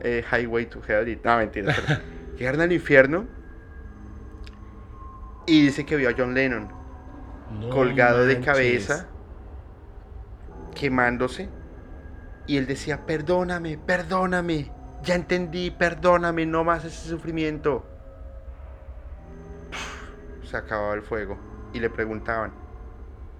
[0.00, 1.08] eh, Highway to Hell.
[1.08, 1.74] Y, no, mentira.
[1.74, 2.00] pero
[2.38, 3.26] llegaron al infierno.
[5.46, 6.68] Y dice que vio a John Lennon
[7.60, 9.08] No colgado de cabeza,
[10.74, 11.48] quemándose.
[12.46, 14.72] Y él decía, perdóname, perdóname.
[15.02, 17.95] Ya entendí, perdóname, no más ese sufrimiento.
[20.46, 21.38] Se acababa el fuego.
[21.72, 22.52] Y le preguntaban,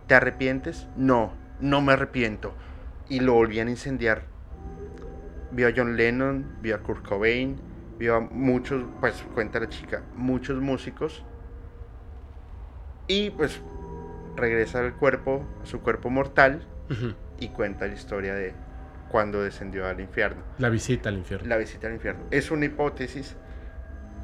[0.07, 0.89] ¿te arrepientes?
[0.97, 2.53] No, no me arrepiento.
[3.09, 4.25] Y lo volvían a incendiar.
[5.53, 7.57] Vio a John Lennon, vio a Kurt Cobain,
[7.99, 11.25] vio a muchos, pues cuenta la chica, muchos músicos.
[13.07, 13.63] Y pues
[14.37, 16.67] regresa al cuerpo, a su cuerpo mortal,
[17.39, 18.55] y cuenta la historia de
[19.09, 20.43] cuando descendió al infierno.
[20.59, 21.49] La visita al infierno.
[21.49, 22.25] La visita al infierno.
[22.31, 23.37] Es una hipótesis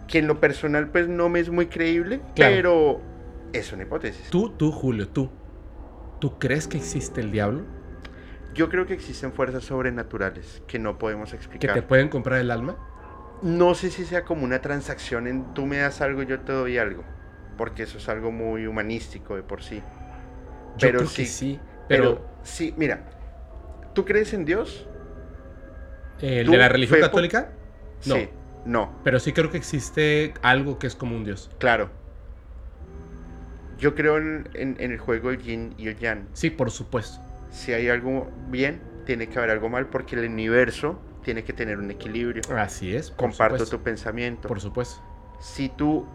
[0.08, 2.54] que en lo personal pues no me es muy creíble, Claro.
[2.54, 3.00] pero
[3.52, 4.28] es una hipótesis.
[4.30, 5.30] Tú, tú, Julio, tú.
[6.20, 7.62] ¿Tú crees que existe el diablo?
[8.54, 11.74] Yo creo que existen fuerzas sobrenaturales que no podemos ¿Que explicar.
[11.74, 12.76] te pueden comprar el alma?
[13.42, 16.78] No sé si sea como una transacción en tú me das algo, yo te doy
[16.78, 17.02] algo,
[17.56, 19.76] porque eso es algo muy humanístico de por sí.
[20.76, 21.60] Yo Pero creo sí, que sí.
[21.88, 23.04] Pero, Pero, sí, mira,
[23.94, 24.86] ¿tú crees en Dios?
[26.20, 27.50] ¿el de la religión católica?
[28.06, 28.14] No.
[28.14, 28.28] Sí,
[28.64, 31.50] no, Pero sí creo que existe algo que es como un dios.
[31.58, 31.90] claro.
[33.78, 36.26] Yo creo en, en- en el juego del yin y el yang.
[36.34, 37.20] Sí, por supuesto.
[37.50, 41.78] Si hay algo bien, tiene que haber algo mal, porque el universo tiene que tener
[41.78, 42.42] un equilibrio.
[42.56, 43.10] Así es.
[43.10, 43.78] Comparto supuesto.
[43.78, 44.46] tu pensamiento.
[44.48, 45.02] Por supuesto.
[45.40, 46.06] Si tú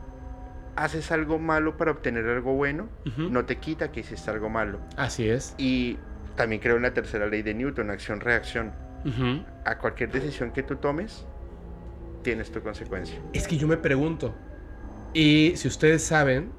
[0.77, 2.87] haces algo malo para obtener algo bueno,
[3.17, 4.79] no te quita que hiciste algo malo.
[4.95, 5.53] Así es.
[5.57, 5.97] Y
[6.37, 8.71] también creo en la tercera ley de Newton, acción-reacción.
[9.65, 11.25] A cualquier decisión que tú tomes,
[12.23, 13.19] tienes tu consecuencia.
[13.33, 14.33] Es que yo me pregunto.
[15.13, 16.51] Y si ustedes saben,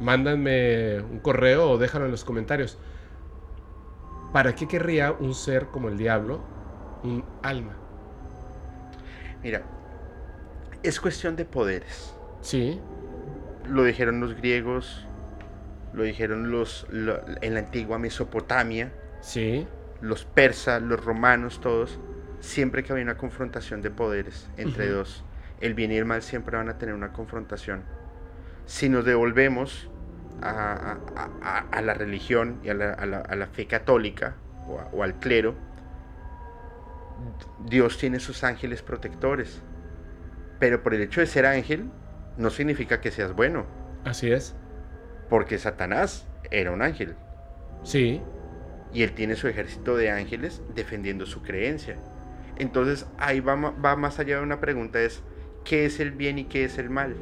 [0.00, 2.78] mándanme un correo o déjalo en los comentarios.
[4.32, 6.40] ¿Para qué querría un ser como el diablo
[7.02, 7.76] un alma?
[9.42, 9.62] Mira,
[10.82, 12.14] es cuestión de poderes.
[12.40, 12.80] Sí.
[13.68, 15.06] Lo dijeron los griegos,
[15.92, 19.66] lo dijeron los lo- en la antigua Mesopotamia, Sí.
[20.00, 21.98] los persas, los romanos, todos.
[22.46, 25.24] Siempre que había una confrontación de poderes entre dos,
[25.60, 27.82] el bien y el mal siempre van a tener una confrontación.
[28.66, 29.90] Si nos devolvemos
[30.42, 34.36] a, a- a- a- a la religión y a la, fe católica
[34.92, 35.54] o al clero,
[37.64, 39.60] Dios tiene sus ángeles protectores.
[40.60, 41.90] Pero por el hecho de ser ángel,
[42.36, 43.66] no significa que seas bueno,
[44.04, 44.54] Así es.
[45.28, 47.16] porque Satanás era un ángel
[47.82, 48.22] Sí.
[48.92, 51.96] y él tiene su ejército de ángeles defendiendo su creencia.
[52.58, 55.22] Entonces ahí va, más allá de una pregunta es,
[55.64, 57.16] ¿qué es el bien y qué es el mal?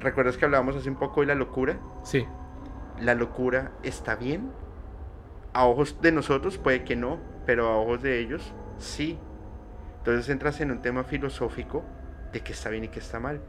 [0.00, 1.78] ¿Recuerdas que hablábamos hace un poco de la locura?
[2.02, 2.26] Sí.
[3.00, 4.50] ¿La locura está bien?
[5.52, 9.18] A ojos de nosotros puede que no, pero a ojos de ellos sí.
[9.98, 11.82] Entonces entras en un tema filosófico
[12.32, 13.40] de qué está bien y qué está mal.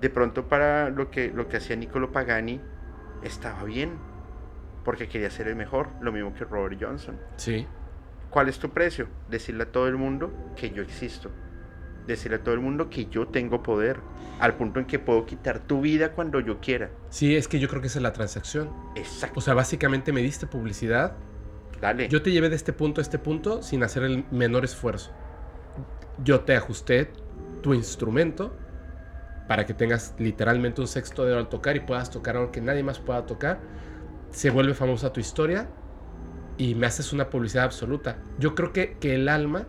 [0.00, 2.60] De pronto para lo que, lo que hacía Niccolo Pagani
[3.22, 3.92] estaba bien,
[4.84, 7.18] porque quería ser el mejor, lo mismo que Robert Johnson.
[7.36, 7.66] Sí.
[8.32, 9.08] ¿Cuál es tu precio?
[9.28, 11.30] Decirle a todo el mundo que yo existo.
[12.06, 14.00] Decirle a todo el mundo que yo tengo poder.
[14.40, 16.88] Al punto en que puedo quitar tu vida cuando yo quiera.
[17.10, 18.70] Sí, es que yo creo que esa es la transacción.
[18.96, 19.38] Exacto.
[19.38, 21.12] O sea, básicamente me diste publicidad.
[21.78, 22.08] Dale.
[22.08, 25.12] Yo te llevé de este punto a este punto sin hacer el menor esfuerzo.
[26.24, 27.12] Yo te ajusté
[27.60, 28.56] tu instrumento
[29.46, 32.82] para que tengas literalmente un sexto dedo al tocar y puedas tocar algo que nadie
[32.82, 33.60] más pueda tocar.
[34.30, 35.68] Se vuelve famosa tu historia
[36.58, 38.18] y me haces una publicidad absoluta.
[38.38, 39.66] Yo creo que, que el alma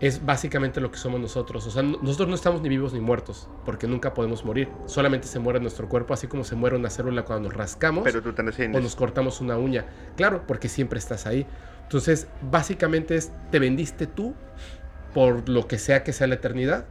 [0.00, 1.66] es básicamente lo que somos nosotros.
[1.66, 4.68] O sea, no- nosotros no estamos ni vivos ni muertos, porque nunca podemos morir.
[4.86, 8.20] Solamente se muere nuestro cuerpo, así como se muere una célula cuando nos rascamos Pero
[8.20, 9.86] tú te o nos cortamos una uña.
[10.16, 11.46] Claro, porque siempre estás ahí.
[11.84, 14.34] Entonces, básicamente es, te vendiste tú
[15.14, 16.86] por lo que sea que sea la eternidad,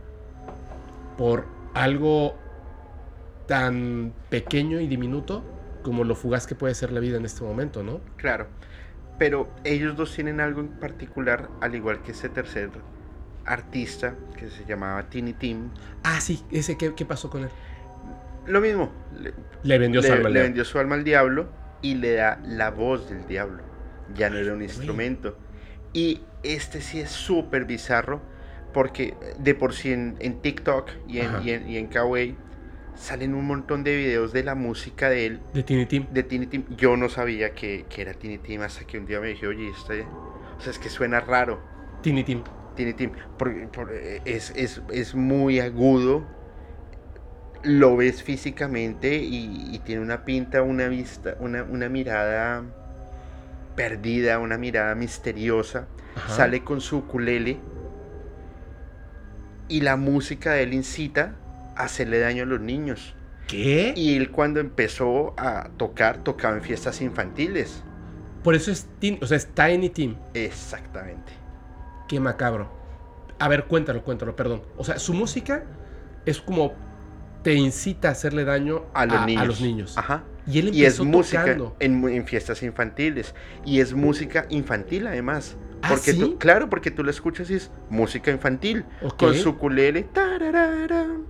[1.17, 2.35] por algo
[3.47, 5.43] tan pequeño y diminuto
[5.83, 7.99] como lo fugaz que puede ser la vida en este momento, ¿no?
[8.17, 8.47] Claro.
[9.21, 12.71] Pero ellos dos tienen algo en particular, al igual que ese tercer
[13.45, 15.69] artista que se llamaba Tiny Tim.
[16.03, 17.49] Ah, sí, ese, ¿qué, qué pasó con él?
[18.47, 19.33] Lo mismo, le,
[19.63, 21.47] Le vendió su le- alma al le vendió su alma al diablo
[21.81, 23.63] y le da la voz del diablo.
[24.15, 25.37] Ya no era un instrumento.
[25.93, 28.21] Y este sí es súper bizarro
[28.73, 32.35] porque de por sí en, en TikTok y en, y en, y en Kawaii
[33.01, 36.05] salen un montón de videos de la música de él, De Tiny Tim.
[36.11, 36.65] de Tiny Tim.
[36.77, 39.69] Yo no sabía que, que era Tiny Tim hasta que un día me dije, oye,
[39.69, 40.03] este...
[40.03, 41.59] O sea, es que suena raro.
[42.03, 42.43] Tiny Tim.
[42.75, 43.11] Tiny Tim.
[43.37, 46.23] Porque, por- eh, es, es, es muy agudo.
[47.63, 52.63] Lo ves físicamente y, y tiene una pinta, una vista, una, una mirada
[53.75, 55.87] perdida, una mirada misteriosa.
[56.15, 56.35] Ajá.
[56.35, 57.57] Sale con su ukulele
[59.67, 61.35] y la música de él incita
[61.75, 63.15] hacerle daño a los niños.
[63.47, 63.93] ¿Qué?
[63.95, 67.83] Y él cuando empezó a tocar, tocaba en fiestas infantiles.
[68.43, 70.15] Por eso es, Tin- o sea, es Tiny Tim.
[70.33, 71.31] Exactamente.
[72.07, 72.71] Qué macabro.
[73.39, 74.61] A ver, cuéntalo, cuéntalo, perdón.
[74.77, 75.63] O sea, su música
[76.25, 76.73] es como
[77.43, 79.61] te incita a hacerle daño A los niños.
[79.61, 79.97] niños.
[79.97, 80.23] Ajá.
[80.47, 83.33] Y él Y es empezó música en, fiestas infantiles.
[83.65, 85.57] Y es música infantil además.
[85.81, 86.19] ¿Ah, Porque sí?
[86.19, 88.85] tú, claro, porque tú la escuchas y es música infantil.
[89.01, 89.17] Ok.
[89.17, 90.03] Con su ukulele.
[90.03, 91.25] tarararam,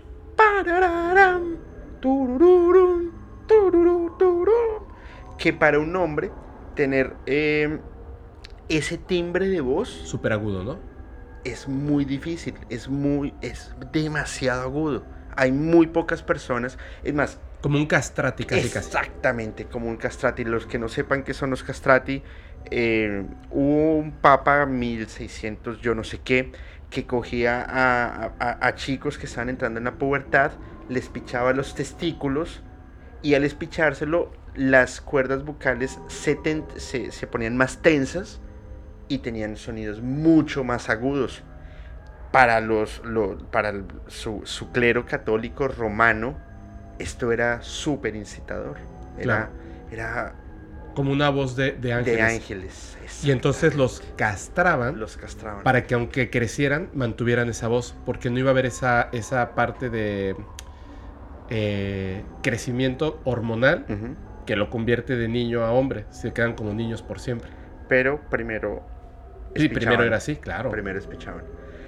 [3.47, 4.83] turururum.
[5.37, 6.31] Que para un hombre
[6.75, 7.79] tener eh,
[8.69, 10.91] ese timbre de voz Súper agudo, ¿no?
[11.43, 12.55] es muy difícil.
[12.69, 15.03] Es muy, es demasiado agudo.
[15.35, 16.77] Hay muy pocas personas.
[17.03, 18.87] Es más, Como un castrati casi casi.
[18.87, 20.43] Exactamente, como un castrati.
[20.43, 22.21] Los que no sepan qué son los castrati,
[22.69, 26.51] eh, hubo un papa 1600, yo no sé qué,
[26.91, 30.51] que cogía a, a- a chicos que estaban entrando en la pubertad,
[30.89, 32.61] les pichaba los testículos
[33.23, 38.41] y al espichárselo, las cuerdas vocales se, ten- se, se ponían más tensas
[39.07, 41.43] y tenían sonidos mucho más agudos.
[42.31, 46.37] Para, los, lo- para el- su, su clero católico romano,
[46.99, 48.77] esto era súper incitador.
[49.17, 49.49] Era,
[49.91, 50.33] era
[50.93, 52.17] Como una voz de, de ángeles.
[52.17, 52.97] de ángeles.
[53.23, 55.63] Y entonces los castraban los castraban.
[55.63, 57.95] para que aunque crecieran, mantuvieran esa voz.
[58.05, 60.35] Porque no iba a haber esa, esa parte de
[61.49, 63.85] eh, crecimiento hormonal
[64.45, 66.05] que lo convierte de niño a hombre.
[66.09, 67.49] Se quedan como niños por siempre.
[67.87, 68.83] Pero primero.
[69.55, 70.71] Sí, primero era así, claro.
[70.71, 71.43] Primero espichaban.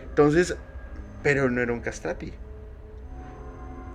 [0.10, 0.56] Entonces,
[1.24, 2.34] pero no era un castrati.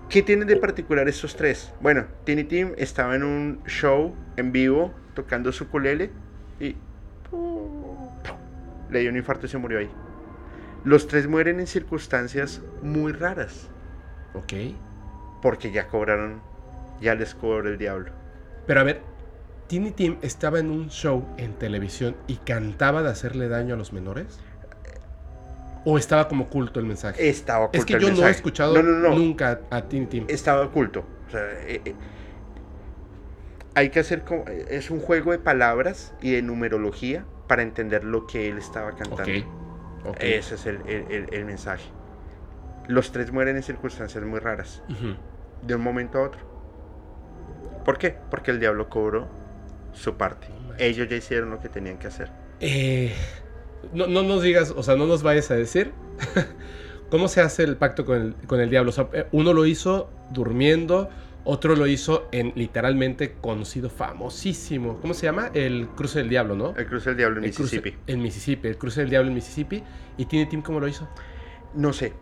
[0.08, 1.72] ¿Qué tienen de particular estos tres?
[1.80, 6.10] Bueno, Tiny Tim estaba en un show en vivo tocando su ukulele
[6.58, 6.76] y
[8.90, 9.90] le dio un infarto y se murió ahí.
[10.84, 13.68] Los tres mueren en circunstancias muy raras
[14.32, 14.52] Ok.
[15.42, 16.40] porque ya cobraron,
[17.02, 18.12] ya les cobró el diablo.
[18.66, 19.02] Pero a ver,
[19.66, 23.92] Tiny Tim estaba en un show en televisión y cantaba de hacerle daño a los
[23.92, 24.40] menores.
[25.90, 27.28] ¿O estaba como oculto el mensaje?
[27.30, 29.14] Estaba oculto es que el yo no he escuchado No, no, no.
[29.16, 30.24] nunca a Tiny Tim.
[30.28, 31.02] estaba oculto.
[31.28, 31.94] O sea, eh, eh,
[33.74, 38.04] hay que hacer como, eh, es un juego de palabras y de numerología para entender
[38.04, 39.22] lo que él estaba cantando.
[40.02, 40.08] Ok.
[40.10, 40.16] ok.
[40.20, 41.84] Ese es el, el- el- el mensaje.
[42.86, 44.82] Los tres mueren en circunstancias muy raras,
[45.62, 46.40] de un momento a otro.
[47.84, 48.14] ¿Por qué?
[48.30, 49.26] Porque el diablo cobró
[49.92, 50.48] su parte.
[50.78, 52.30] Ellos ya hicieron lo que tenían que hacer.
[52.60, 53.14] Eh,
[53.92, 55.92] no, no nos digas, o sea, no nos vayas a decir
[57.10, 58.90] cómo se hace el pacto con el, con el diablo.
[58.90, 61.08] O sea, eh, uno lo hizo durmiendo,
[61.44, 64.98] otro lo hizo en literalmente conocido, famosísimo.
[65.00, 65.50] ¿Cómo se llama?
[65.54, 66.74] El cruce del diablo, ¿no?
[66.76, 67.96] El cruce del diablo en El cruce- Mississippi.
[68.12, 69.82] en Mississippi, el cruce del diablo en Mississippi.
[70.18, 71.08] ¿Y Tiny Tim cómo lo hizo?
[71.74, 72.12] No sé.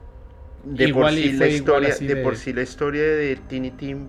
[0.64, 4.08] De Igual por sí la historia, de, de- por sí la historia de Tiny Tim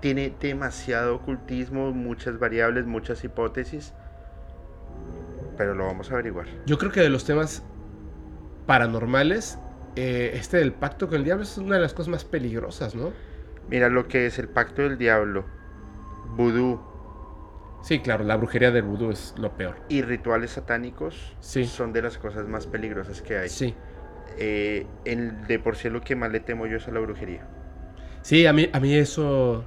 [0.00, 3.92] tiene demasiado ocultismo, muchas variables, muchas hipótesis.
[5.62, 6.46] Pero lo vamos a averiguar.
[6.66, 7.62] Yo creo que de los temas
[8.66, 9.60] paranormales,
[9.94, 13.12] eh, este del pacto con el diablo es una de las cosas más peligrosas, ¿no?
[13.70, 15.44] Mira lo que es el pacto del diablo,
[16.36, 16.80] vudú
[17.84, 19.76] Sí, claro, la brujería del vudú es lo peor.
[19.88, 21.64] y rituales satánicos Sí.
[21.64, 23.48] son de las cosas más peligrosas que hay.
[23.48, 23.74] Sí.
[24.38, 27.46] eh, el, de por sí lo que más le temo yo es a la brujería.
[28.22, 29.64] Sí, a mí, a mí eso...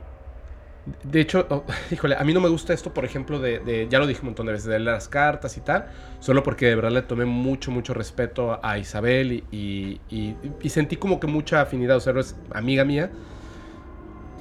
[1.03, 4.07] De hecho, oh, híjole, a mí no me gusta esto, por ejemplo, de, ya lo
[4.07, 5.87] dije un montón de veces, de las cartas y tal,
[6.19, 11.19] solo porque de verdad le tomé mucho, mucho respeto a Isabel y, y, sentí como
[11.19, 13.11] que mucha afinidad, o sea, es amiga mía,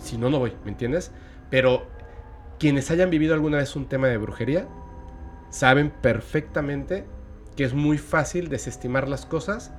[0.00, 1.12] si no, no voy, ¿me entiendes?
[1.50, 1.86] Pero
[2.58, 4.68] quienes hayan vivido alguna vez un tema de brujería,
[5.50, 7.04] saben perfectamente
[7.56, 9.72] que es muy fácil desestimar las cosas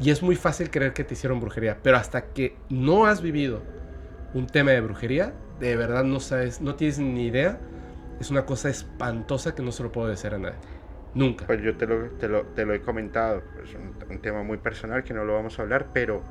[0.00, 3.62] y es muy fácil creer que te hicieron brujería, pero hasta que no has vivido
[4.34, 7.58] un tema de brujería, de verdad no sabes, no tienes ni idea.
[8.20, 10.56] Es una cosa espantosa que no se lo puedo decir a nadie.
[11.14, 11.46] Nunca.
[11.46, 13.42] Pues yo te lo, te lo, te lo he comentado.
[13.62, 16.22] Es un, tema muy personal que no lo vamos a hablar, pero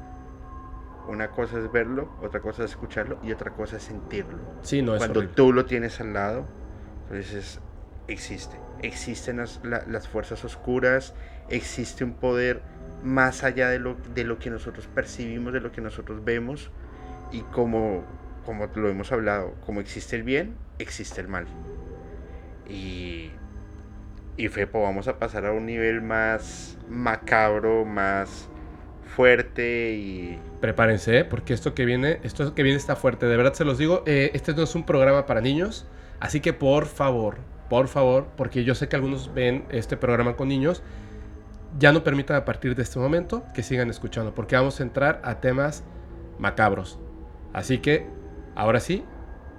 [1.08, 4.40] una cosa es verlo, otra cosa es escucharlo y otra cosa es sentirlo.
[4.62, 6.46] Sí, no es Cuando tú lo tienes al lado,
[7.04, 7.60] entonces
[8.08, 8.58] existe.
[8.82, 11.16] Existen las, las fuerzas oscuras,
[11.50, 12.62] existe un poder
[13.04, 16.72] más allá de lo, de lo que nosotros percibimos, de lo que nosotros vemos.
[17.32, 18.04] Y como,
[18.48, 21.48] como lo hemos hablado, como existe el bien, existe el mal.
[22.70, 23.30] Y,
[24.38, 28.48] y Fepo, vamos a pasar a un nivel más macabro, más
[29.18, 30.40] fuerte y...
[30.62, 31.26] Prepárense, ¿eh?
[31.26, 33.26] porque esto que viene, esto que viene está fuerte.
[33.26, 35.86] De verdad se los digo, eh, este no es un programa para niños,
[36.22, 40.48] así que por favor, por favor, porque yo sé que algunos ven este programa con
[40.48, 40.84] niños,
[41.78, 45.20] ya no permitan a partir de este momento que sigan escuchando, porque vamos a entrar
[45.26, 45.84] a temas
[46.40, 46.98] macabros.
[47.52, 48.17] Así que,
[48.58, 49.04] ahora sí,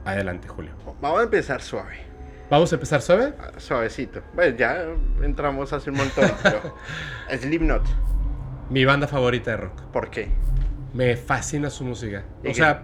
[0.04, 0.72] adelante, Julio.
[1.00, 1.96] Vamos a empezar suave.
[2.50, 3.34] ¿Vamos a empezar suave?
[3.38, 4.22] Ah, suavecito.
[4.34, 4.84] Bueno, ya
[5.22, 6.74] entramos hace un montón, pero
[7.30, 7.84] Slipknot.
[8.70, 9.80] Mi banda favorita de rock.
[9.92, 10.28] ¿Por qué?
[10.92, 12.24] Me fascina su música.
[12.46, 12.82] O sea,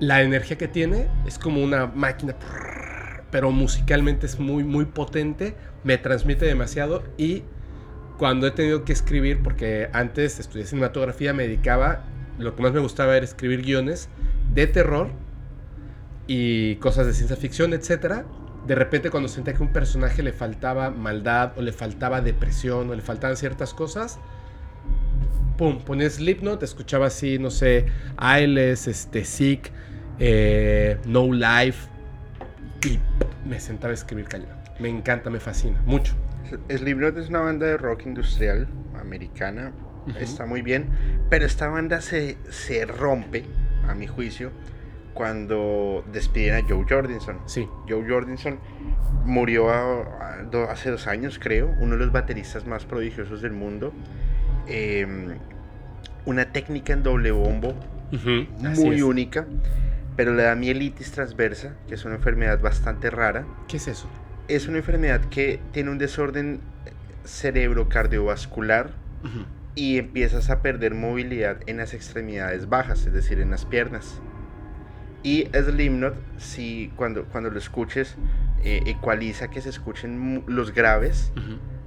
[0.00, 2.34] la energía que tiene es como una máquina
[3.34, 7.42] pero musicalmente es muy, muy potente, me transmite demasiado y
[8.16, 12.04] cuando he tenido que escribir, porque antes estudié cinematografía, me dedicaba,
[12.38, 14.08] lo que más me gustaba era escribir guiones
[14.52, 15.10] de terror
[16.26, 18.24] y cosas de ciencia ficción, etc.
[18.66, 22.90] De repente cuando sentía que a un personaje le faltaba maldad o le faltaba depresión
[22.90, 24.18] o le faltaban ciertas cosas,
[25.56, 27.86] pum, ponía Slipknot, escuchaba así, no sé,
[28.16, 29.70] Ailes, este, Sick,
[30.18, 31.88] eh, No Life,
[32.84, 32.98] y
[33.48, 34.48] me sentaba a escribir cañón.
[34.78, 36.14] Me encanta, me fascina, mucho.
[36.68, 39.72] Slipknot es una banda de rock industrial americana,
[40.18, 40.88] está muy bien,
[41.30, 43.44] pero esta banda se, se rompe,
[43.88, 44.50] a mi juicio,
[45.12, 47.38] cuando despiden a Joe Jordinson.
[47.46, 47.68] Sí.
[47.88, 48.58] Joe Jordinson
[49.24, 49.70] murió
[50.68, 53.92] hace dos años, creo, uno de los bateristas más prodigiosos del mundo.
[54.66, 55.38] Em,
[56.24, 57.74] una técnica en doble bombo
[58.76, 59.46] muy única
[60.16, 63.44] pero le da mielitis transversa, que es una enfermedad bastante rara.
[63.68, 64.08] ¿Qué es eso?
[64.48, 66.60] Es una enfermedad que tiene un desorden
[67.24, 68.90] cerebrocardiovascular
[69.74, 74.20] y empiezas a perder movilidad en las extremidades bajas, es decir, en las piernas.
[75.22, 78.16] Y Slimnot, si cuando, cuando lo escuches,
[78.62, 81.32] eh, ecualiza que se escuchen los graves,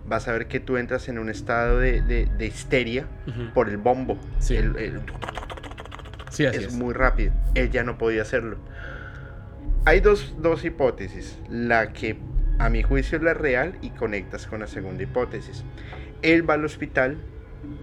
[0.07, 3.05] vas a ver que tú entras en un estado de, de, histeria
[3.53, 4.17] por el bombo.
[4.39, 4.55] Sí.
[4.55, 5.01] el,
[6.39, 7.33] es, muy rápido.
[7.55, 8.57] Él ya no podía hacerlo.
[9.85, 10.33] Hay dos,
[10.63, 11.39] hipótesis.
[11.49, 12.17] La que
[12.59, 15.63] a mi juicio es la real y conectas con la segunda hipótesis.
[16.21, 17.17] Él va al hospital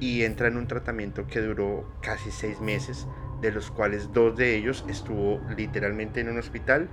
[0.01, 3.07] y entra en un tratamiento que duró casi seis meses,
[3.41, 6.89] de los cuales dos de ellos estuvo literalmente en un hospital,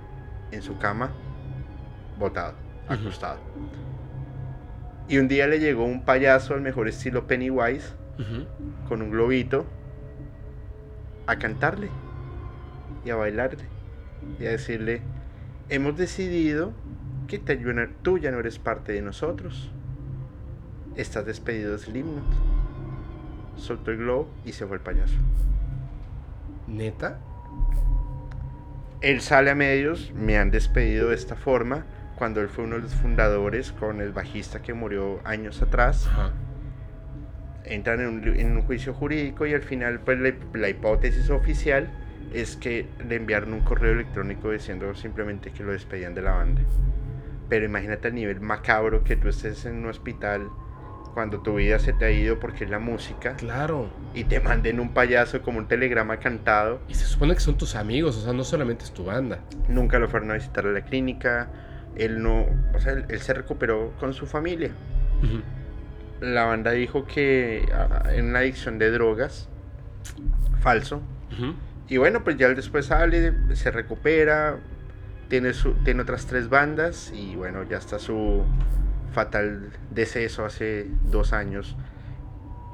[0.50, 1.12] en su cama,
[2.18, 2.54] botado,
[2.88, 3.40] ajustado.
[5.08, 7.94] Y un día le llegó un payaso al mejor estilo Pennywise,
[8.88, 9.66] con un globito,
[11.26, 11.88] a cantarle
[13.04, 13.64] y a bailarle
[14.38, 15.02] y a decirle,
[15.68, 16.72] hemos decidido
[17.26, 17.38] que
[18.02, 19.70] tú ya no eres parte de nosotros.
[20.96, 22.61] Estás despedido de Slimnot.
[23.56, 25.16] Soltó el globo y se fue el payaso.
[26.66, 27.18] ¿Neta?
[29.00, 31.84] Él sale a medios, me han despedido de esta forma,
[32.16, 36.08] cuando él fue uno de los fundadores con el bajista que murió años atrás
[37.64, 40.18] entran en un, juicio jurídico y al final pues
[40.54, 41.90] la, hipótesis oficial
[42.32, 46.62] es que le enviaron un correo electrónico diciendo simplemente que lo despedían de la banda.
[47.48, 50.48] Pero imagínate el nivel macabro que tú estés en un hospital
[51.14, 53.36] cuando tu vida se te ha ido porque es la música.
[53.36, 53.90] Claro.
[54.14, 56.80] Y te manden un payaso como un telegrama cantado.
[56.88, 59.40] Y se supone que son tus amigos, o sea, no solamente es tu banda.
[59.68, 61.48] Nunca lo fueron a visitar a la clínica.
[61.96, 64.72] Él no, o sea, él, se recuperó con su familia
[66.22, 67.68] la banda dijo que
[68.10, 69.48] en una adicción de drogas,
[70.60, 71.02] falso.
[71.88, 74.58] Y bueno, pues ya él después sale, se recupera,
[75.28, 78.44] tiene, su, tiene otras tres bandas y bueno, ya está su
[79.12, 81.76] fatal deceso hace dos años.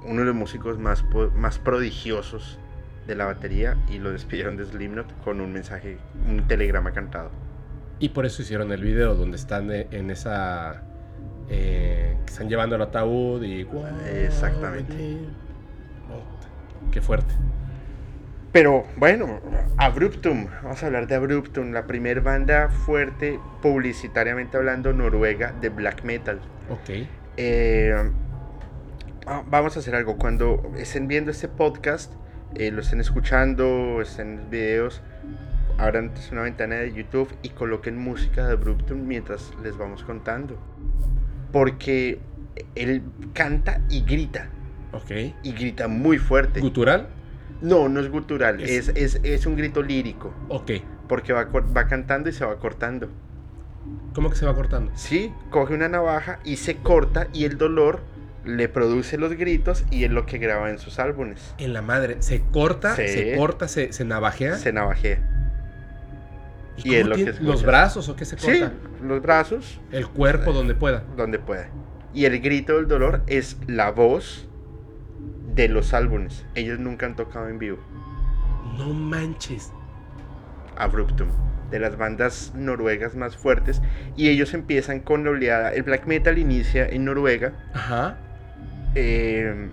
[0.05, 1.05] uno de los músicos más,
[1.35, 2.59] más prodigiosos
[3.07, 5.99] de la batería y lo despidieron de Slipknot con un mensaje,
[6.29, 7.31] un telegrama cantado.
[7.99, 10.83] Y por eso hicieron el video donde están en esa...
[11.49, 13.67] Eh, que están llevando el ataúd y...
[14.07, 15.19] Exactamente.
[16.93, 17.35] qué fuerte.
[18.53, 19.41] Pero bueno,
[19.77, 26.03] Abruptum, vamos a hablar de Abruptum, la primera banda fuerte, publicitariamente hablando, noruega de black
[26.03, 26.41] metal.
[26.71, 27.07] Ok.
[27.37, 27.95] Eh,
[29.27, 30.17] ah, vamos a hacer algo.
[30.17, 32.13] Cuando estén viendo este podcast,
[32.55, 35.03] eh, lo estén escuchando, estén en los videos,
[35.77, 40.59] abran una ventana de YouTube y coloquen música de Abruptum mientras les vamos contando.
[41.53, 42.19] Porque
[42.75, 43.03] él
[43.35, 44.49] canta y grita.
[44.93, 45.11] Ok.
[45.43, 46.61] Y grita muy fuerte.
[46.61, 47.09] ¿Gutural?
[47.61, 50.33] No, no es gutural, es, es, un grito lírico.
[50.49, 50.73] Ok.
[51.09, 53.09] Porque va, va cantando y se va cortando.
[54.15, 54.93] ¿Cómo que se va cortando?
[54.95, 58.01] Sí, coge una navaja y se corta y el dolor
[58.45, 61.55] le produce los gritos y es lo que graba en sus álbumes.
[61.59, 64.57] En la madre, se corta, se corta, se, se navajea.
[64.57, 65.35] Se navajea.
[66.85, 68.53] ¿Y, es lo que ¿Los brazos o qué se corta?
[68.53, 69.81] Sí, los brazos.
[69.91, 71.03] El cuerpo donde pueda.
[71.17, 71.69] Donde pueda.
[72.15, 74.48] Y el grito del dolor es la voz
[75.59, 76.47] de los álbumes.
[76.55, 77.79] Ellos nunca han tocado en vivo.
[78.79, 79.73] No manches.
[80.77, 81.27] Abruptum,
[81.73, 83.83] de las bandas noruegas más fuertes.
[84.17, 85.73] Y ellos empiezan con la oleada.
[85.75, 87.55] El black metal inicia en Noruega.
[87.75, 88.19] Ajá.
[88.95, 89.69] Eh,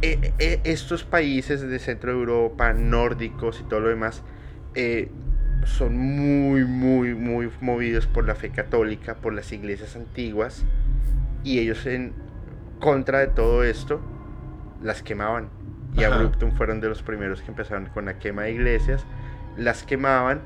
[0.00, 4.22] eh, eh, estos países de centro de Europa, nórdicos y todo lo demás,
[5.66, 10.64] son muy, muy, muy movidos por la fe católica, por las iglesias antiguas.
[11.44, 12.14] Y ellos en,
[12.80, 14.00] contra de todo esto,
[14.82, 15.48] las quemaban.
[15.94, 19.04] Y Abruptum fueron de los primeros que empezaron con la quema de iglesias.
[19.56, 20.40] Las quemaban,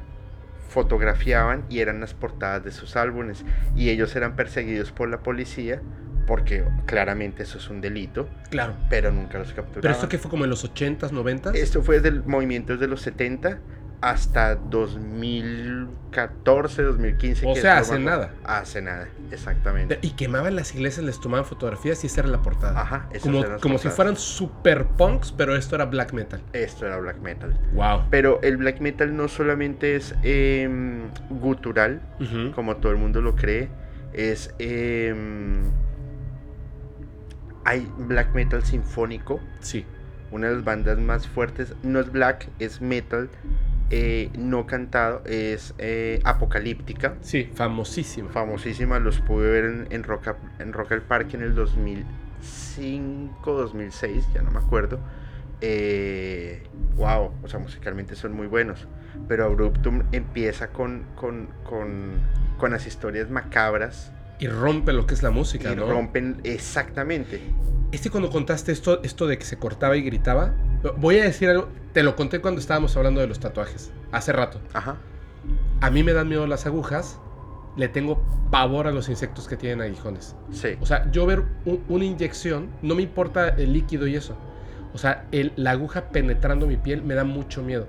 [0.69, 3.44] fotografiaban y eran las portadas de sus álbumes.
[3.77, 5.81] Y ellos eran perseguidos por la policía
[6.27, 8.28] porque claramente eso es un delito.
[8.51, 8.74] Claro.
[8.89, 9.82] Pero nunca los capturaban.
[9.82, 11.55] ¿Pero esto que fue como en los 80s, 90s?
[11.55, 13.59] Esto fue del movimiento de los 70
[14.05, 17.47] hasta 2014, 2015.
[17.47, 18.35] O sea, hace nada.
[18.45, 19.99] Hace nada, exactamente.
[20.03, 22.79] Y quemaban las iglesias, les tomaban fotografías y esa era la portada.
[22.79, 26.43] Ajá, Como, como si fueran super punks, pero esto era black metal.
[26.53, 27.59] Esto era black metal.
[27.73, 28.03] Wow.
[28.11, 30.69] Pero el black metal no solamente es eh,
[31.31, 32.03] gutural,
[32.55, 33.71] como todo el mundo lo cree,
[34.13, 34.55] es...
[34.59, 35.63] Em,
[37.65, 39.41] hay black metal sinfónico.
[39.61, 39.87] Sí.
[40.31, 43.31] Una de las bandas más fuertes, no es black, es metal,
[43.90, 47.16] eh, no cantado es eh, Apocalíptica.
[47.20, 48.31] Sí, famosísima.
[48.31, 54.28] Famosísima, los pude ver en, en, Rock, en Rock al Parque en el 2005, 2006,
[54.35, 54.98] ya no me acuerdo.
[55.61, 56.62] Eh,
[56.97, 58.89] wow, o sea, musicalmente son muy buenos.
[59.28, 62.15] Pero Abruptum empieza con, con, con,
[62.59, 64.12] con las historias macabras.
[64.45, 67.41] Y rompe lo que es la música, y rompen, exactamente.
[67.93, 70.55] Este cuando contaste esto, esto de que se cortaba y gritaba,
[70.99, 74.61] voy a decir algo, te lo conté cuando estábamos hablando de los tatuajes, hace rato.
[74.75, 74.99] Ajá.
[75.81, 77.19] A mí me dan miedo las agujas,
[77.79, 80.37] le tengo pavor a los insectos que tienen aguijones.
[80.53, 80.77] Sí.
[80.79, 81.45] O sea, yo ver
[81.89, 84.37] una inyección, no me importa el líquido y eso.
[84.93, 87.89] O sea, el, la aguja penetrando mi piel me da mucho miedo.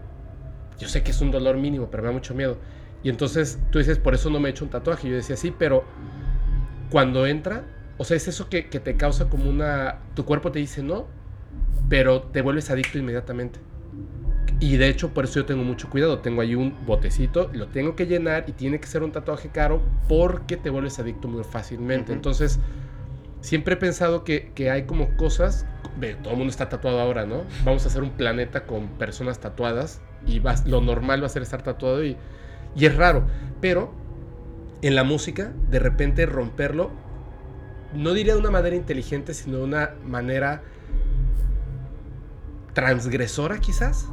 [0.79, 2.59] Yo sé que es un dolor mínimo, pero me da mucho miedo.
[3.03, 5.09] Y entonces tú dices, por eso no me he hecho un tatuaje.
[5.09, 5.83] Yo decía, sí, pero
[6.95, 7.65] cuando entra,
[7.97, 9.97] o sea, es eso que, te causa como una...
[10.13, 11.07] Tu cuerpo te dice no,
[11.89, 13.59] pero te vuelves adicto inmediatamente.
[14.61, 16.19] Y de hecho, por eso yo tengo mucho cuidado.
[16.19, 19.81] Tengo ahí un botecito, lo tengo que llenar y tiene que ser un tatuaje caro
[20.07, 22.13] porque te vuelves adicto muy fácilmente.
[22.13, 22.61] Entonces,
[23.41, 25.65] siempre he pensado que, hay como cosas.
[25.99, 27.43] Ve, todo el mundo está tatuado ahora, ¿no?
[27.65, 31.61] Vamos a hacer un planeta con personas tatuadas y lo normal va a ser estar
[31.61, 32.15] tatuado y,
[32.73, 33.27] y es raro.
[33.59, 34.04] Pero
[34.87, 36.91] en la música, de repente romperlo
[37.95, 40.61] no diría de una manera inteligente, sino de una manera
[42.73, 44.07] transgresora quizás.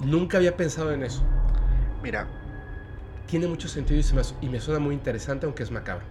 [0.00, 1.22] Nunca había pensado en eso.
[2.02, 2.26] Mira.
[3.26, 4.00] Tiene mucho sentido
[4.40, 6.04] y, me, suena muy interesante, aunque es macabro.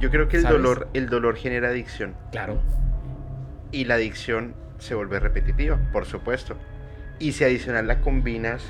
[0.00, 2.16] Yo creo que el dolor, el dolor genera adicción.
[2.32, 2.58] Claro.
[3.70, 6.56] Y la adicción se vuelve repetitiva, por supuesto.
[7.18, 8.62] Y si adicional la combinas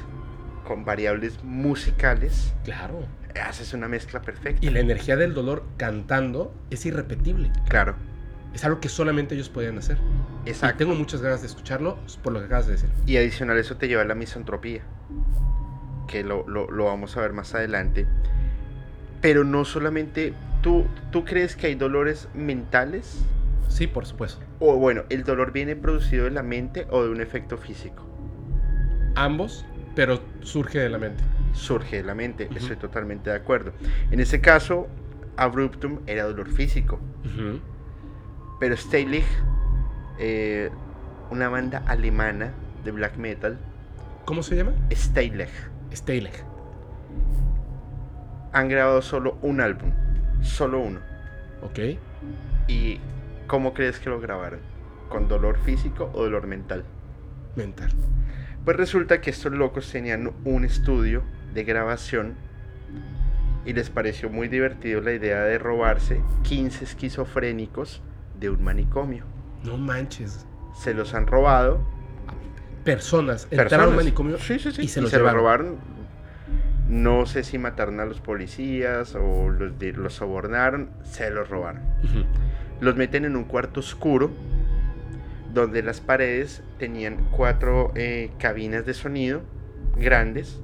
[0.66, 2.52] con variables musicales.
[2.64, 3.06] Claro
[3.40, 4.64] haces una mezcla perfecta.
[4.64, 7.50] Y la energía del dolor cantando es irrepetible.
[7.68, 7.96] Claro.
[8.54, 9.98] Es algo que solamente ellos podían hacer.
[10.46, 10.76] Exacto.
[10.76, 12.90] Y tengo muchas ganas de escucharlo por lo que acabas de decir.
[13.06, 14.82] Y adicional eso te lleva a la misantropía,
[16.06, 18.06] que lo, vamos a ver más adelante.
[19.20, 23.24] Pero no solamente, ¿tú, ¿tú crees que hay dolores mentales?
[23.68, 24.44] Sí, por supuesto.
[24.60, 28.06] O bueno, ¿el dolor viene producido de la mente o de un efecto físico?
[29.16, 29.66] Ambos,
[29.96, 31.24] pero surge de la mente
[31.54, 32.48] surge de la mente.
[32.54, 33.72] Estoy totalmente de acuerdo.
[34.10, 34.88] En ese caso,
[35.36, 37.00] Abruptum era dolor físico.
[38.60, 39.24] Pero Steylich
[40.18, 40.70] eh,
[41.30, 42.52] una banda alemana
[42.84, 43.58] de black metal,
[44.24, 44.72] ¿Cómo se llama?
[44.90, 45.50] Steileg.
[45.92, 46.32] Steileg.
[48.52, 49.92] Han grabado solo un álbum,
[50.40, 51.00] solo uno.
[51.62, 51.98] Ok.
[52.68, 53.00] ¿Y
[53.46, 54.60] cómo crees que lo grabaron?
[55.10, 56.84] ¿Con dolor físico o dolor mental?
[57.54, 57.90] Mental.
[58.64, 61.22] Pues resulta que estos locos tenían un estudio
[61.54, 62.34] de grabación
[63.64, 68.02] y les pareció muy divertido la idea de robarse 15 esquizofrénicos
[68.38, 69.24] de un manicomio.
[69.64, 70.46] No manches.
[70.74, 71.80] Se los han robado.
[72.84, 74.82] Personas entraron manicomio Sí, sí, sí.
[74.82, 75.78] y se los robaron.
[76.88, 80.90] No sé si mataron a los policías o los, sobornaron.
[81.02, 81.82] Se los robaron.
[82.80, 84.30] Los meten en un cuarto oscuro
[85.54, 89.42] donde las paredes tenían cuatro eh, cabinas de sonido
[89.96, 90.60] grandes.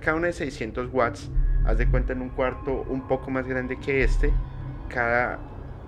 [0.00, 1.30] Cada una de 600 watts.
[1.64, 4.32] Haz de cuenta en un cuarto un poco más grande que este.
[4.88, 5.38] Cada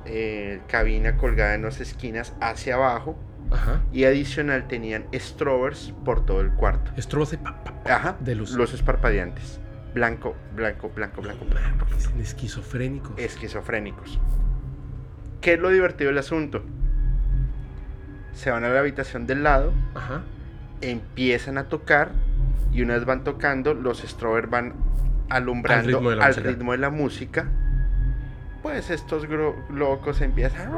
[0.04, 3.16] eh, cabina colgada en las esquinas hacia abajo.
[3.50, 3.82] Ajá.
[3.92, 6.92] Y adicional tenían strobers por todo el cuarto.
[6.96, 8.16] Estrobos de pa, pa, pa, Ajá.
[8.20, 8.52] de luz.
[8.52, 9.60] Los esparpadeantes.
[9.94, 11.86] Blanco, blanco, blanco, blanco, blanco.
[11.94, 13.18] Dicen esquizofrénicos.
[13.18, 14.20] esquizofrénicos.
[15.40, 16.62] ¿Qué es lo divertido del asunto?
[18.32, 20.22] Se van a la habitación del lado, Ajá.
[20.80, 22.12] empiezan a tocar
[22.72, 24.74] y una vez van tocando, los strobers van
[25.28, 26.48] alumbrando Al ritmo de la música.
[26.48, 27.46] ritmo de la música.
[28.62, 29.26] Pues estos
[29.70, 30.70] locos empiezan.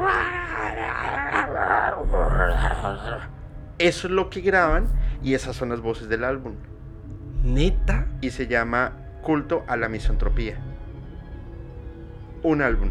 [3.77, 4.87] Eso es lo que graban
[5.21, 6.53] y esas son las voces del álbum.
[7.43, 8.07] Neta.
[8.21, 10.57] y se llama Culto a la Misantropía.
[12.41, 12.89] Un álbum.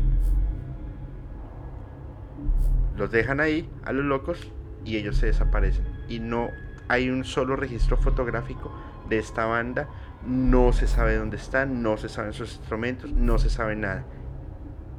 [2.96, 4.52] Los dejan ahí a los locos
[4.84, 5.86] y ellos se desaparecen.
[6.08, 6.48] Y no
[6.88, 8.72] hay un solo registro fotográfico
[9.08, 9.88] de esta banda.
[10.26, 14.04] No se sabe dónde están, no se saben sus instrumentos, no se sabe nada.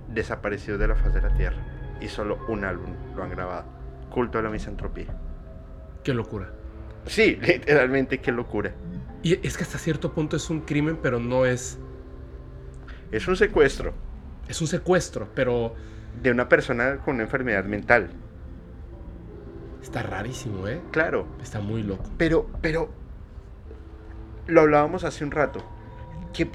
[0.10, 1.62] Desaparecidos de la faz de la tierra.
[2.02, 3.66] Y solo un álbum lo han grabado.
[4.10, 5.16] Culto a la Misantropía.
[6.04, 6.52] Qué locura.
[7.06, 8.74] Sí, literalmente qué locura.
[9.22, 11.80] Y es que hasta cierto punto es un crimen, pero no es.
[13.12, 13.94] Es un secuestro.
[14.48, 15.74] Es un secuestro, pero
[16.22, 18.10] de una persona con una enfermedad mental.
[19.84, 20.82] Está rarísimo, ¿eh?
[20.92, 22.04] Claro, Está muy loco.
[22.18, 22.90] pero, pero,
[24.48, 25.60] lo hablábamos hace un rato.
[26.34, 26.50] Que,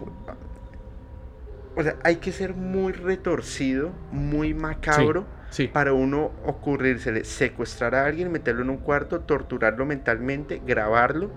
[1.77, 5.69] o sea, hay que ser muy retorcido, muy macabro Sí.
[5.69, 11.31] para uno ocurrírsele secuestrar a alguien, meterlo en un cuarto, torturarlo mentalmente, grabarlo,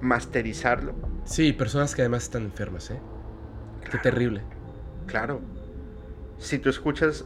[0.00, 0.94] masterizarlo.
[1.24, 3.00] Sí, personas que además están enfermas, ¿eh?
[3.90, 4.42] Qué terrible.
[5.06, 5.40] Claro.
[6.38, 7.24] Si tú escuchas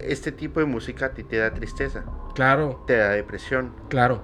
[0.00, 2.04] este tipo de música, a ti te da tristeza,
[2.34, 4.22] Claro, te da depresión, claro.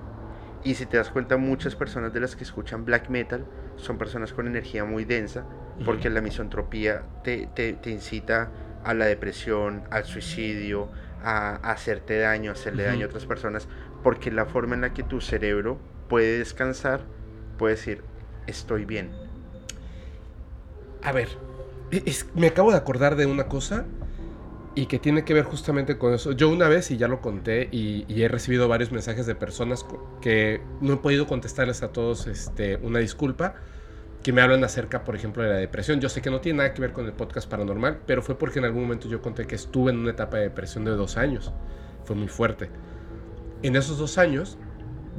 [0.62, 3.44] Y si te das cuenta, muchas personas de las que escuchan black metal
[3.76, 5.44] son personas con energía muy densa,
[5.84, 8.50] porque la misantropía te, te- te incita
[8.84, 10.88] a la depresión, al suicidio,
[11.22, 13.68] a, a hacerte daño, a hacerle daño a otras personas,
[14.02, 15.78] porque la forma en la que tu cerebro
[16.08, 17.00] puede descansar,
[17.58, 18.02] puede decir,
[18.46, 19.10] estoy bien.
[21.02, 21.28] A ver,
[21.90, 23.84] e- es- me acabo de acordar de una cosa
[24.74, 26.32] y que tiene que ver justamente con eso.
[26.32, 29.86] Yo una vez, y ya lo conté, y, y he recibido varios mensajes de personas
[30.20, 33.54] que no he podido contestarles a todos este, una disculpa,
[34.22, 36.00] que me hablan acerca, por ejemplo, de la depresión.
[36.00, 38.58] Yo sé que no tiene nada que ver con el podcast paranormal, pero fue porque
[38.58, 41.52] en algún momento yo conté que estuve en una etapa de depresión de dos años.
[42.04, 42.70] Fue muy fuerte.
[43.62, 44.58] En esos dos años,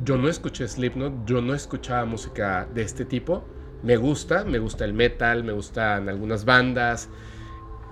[0.03, 3.45] yo no escuché Slipknot, yo no escuchaba música de este tipo.
[3.83, 7.09] Me gusta, me gusta el metal, me gustan algunas bandas.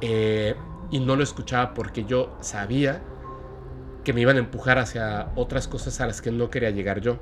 [0.02, 0.56] eh,
[0.94, 3.02] y no lo escuchaba porque yo sabía
[4.04, 7.18] que me iban a empujar hacia otras cosas a las que no quería llegar yo.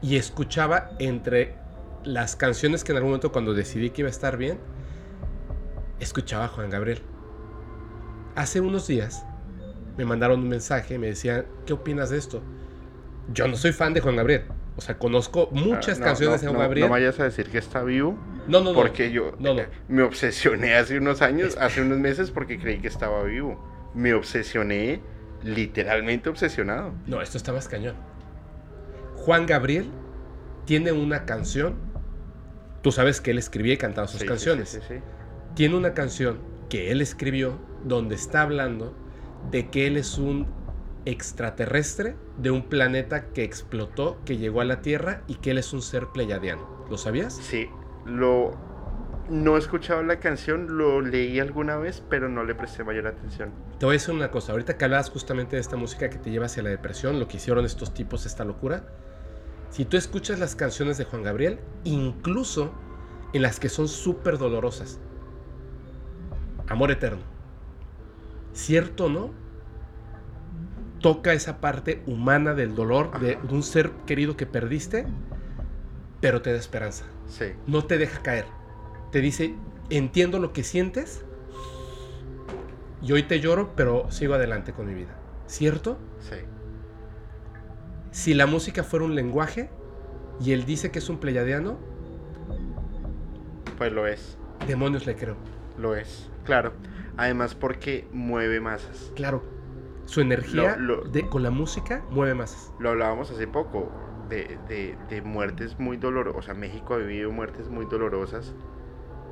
[0.00, 1.56] Y escuchaba entre
[2.04, 4.58] las canciones que en algún momento cuando decidí que iba a estar bien,
[6.00, 7.02] escuchaba a Juan Gabriel.
[8.34, 9.26] Hace unos días
[9.98, 12.40] me mandaron un mensaje y me decían, ¿qué opinas de esto?
[13.30, 14.44] Yo no soy fan de Juan Gabriel.
[14.78, 16.86] O sea, conozco muchas Ah, no, canciones no, de Juan no, Gabriel.
[16.86, 18.16] No vayas a decir que está vivo,
[18.48, 18.74] no, no, no.
[18.74, 19.62] porque yo No, no.
[19.88, 23.62] me obsesioné hace unos años, hace unos meses, porque creí que estaba vivo.
[23.94, 25.00] Me obsesioné,
[25.42, 26.92] literalmente obsesionado.
[27.06, 27.94] No, esto está más cañón.
[29.16, 29.90] Juan Gabriel
[30.64, 31.76] tiene una canción.
[32.82, 34.68] Tú sabes que él escribía y cantaba sus Sí, canciones.
[34.68, 35.00] sí, sí, sí.
[35.54, 38.94] Tiene una canción que él escribió donde está hablando
[39.50, 40.46] de que él es un
[41.04, 45.72] extraterrestre de un planeta que explotó, que llegó a la Tierra y que él es
[45.72, 46.84] un ser pleyadiano.
[46.90, 47.34] ¿Lo sabías?
[47.36, 47.68] Sí,
[48.06, 48.52] lo
[49.28, 53.50] no he escuchado la canción, lo leí alguna vez, pero no le presté mayor atención.
[53.78, 54.52] Te voy a decir una cosa.
[54.52, 57.38] Ahorita que hablabas justamente de esta música que te lleva hacia la depresión, lo que
[57.38, 58.84] hicieron estos tipos, esta locura.
[59.70, 62.72] Si tú escuchas las canciones de Juan Gabriel, incluso
[63.32, 65.00] en las que son súper dolorosas.
[66.68, 67.22] Amor eterno.
[68.52, 69.46] ¿Cierto o no?
[71.00, 75.06] toca esa parte humana del dolor de un ser querido que perdiste,
[76.20, 77.04] pero te da esperanza.
[77.28, 77.46] Sí.
[77.66, 78.46] No te deja caer.
[79.12, 79.54] Te dice,
[79.90, 81.24] entiendo lo que sientes
[83.02, 85.16] y hoy te lloro, pero sigo adelante con mi vida.
[85.46, 85.98] ¿Cierto?
[86.20, 86.36] Sí.
[88.10, 89.70] Si la música fuera un lenguaje
[90.40, 91.78] y él dice que es un pleyadiano,
[93.78, 94.38] Pues lo es.
[94.66, 95.36] demonios le creo.
[95.78, 96.30] Lo es.
[96.44, 96.72] Claro.
[97.16, 99.12] Además porque mueve masas.
[99.14, 99.42] Claro,
[100.06, 102.72] su energía Lo- lo- de- con la música mueve masas.
[102.78, 103.90] Lo hablábamos hace poco.
[104.28, 106.38] De, de- de muertes muy dolorosas.
[106.38, 108.54] O sea, México ha vivido muertes muy dolorosas.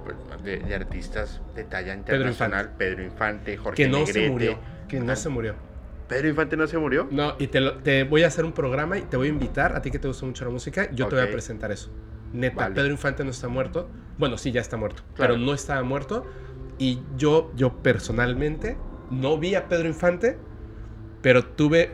[0.04, 2.72] pues, de, de artistas de talla internacional.
[2.76, 4.24] Pedro Infante, Jorge Que no Negrete.
[4.24, 4.58] se murió.
[4.88, 5.54] Que no se murió.
[6.08, 7.08] ¿Pedro Infante no se murió?
[7.10, 9.74] No, y te, lo- te voy a hacer un programa y te voy a invitar,
[9.74, 11.90] a ti que te gusta mucho la música, yo te voy a presentar eso.
[12.34, 12.74] Neta, Vale.
[12.74, 13.88] Pedro Infante no está muerto.
[14.18, 15.34] Bueno, sí, ya está muerto, Claro.
[15.34, 16.26] pero no estaba muerto.
[16.78, 18.76] Y yo, yo personalmente
[19.10, 20.36] no vi a Pedro Infante,
[21.22, 21.92] pero tuve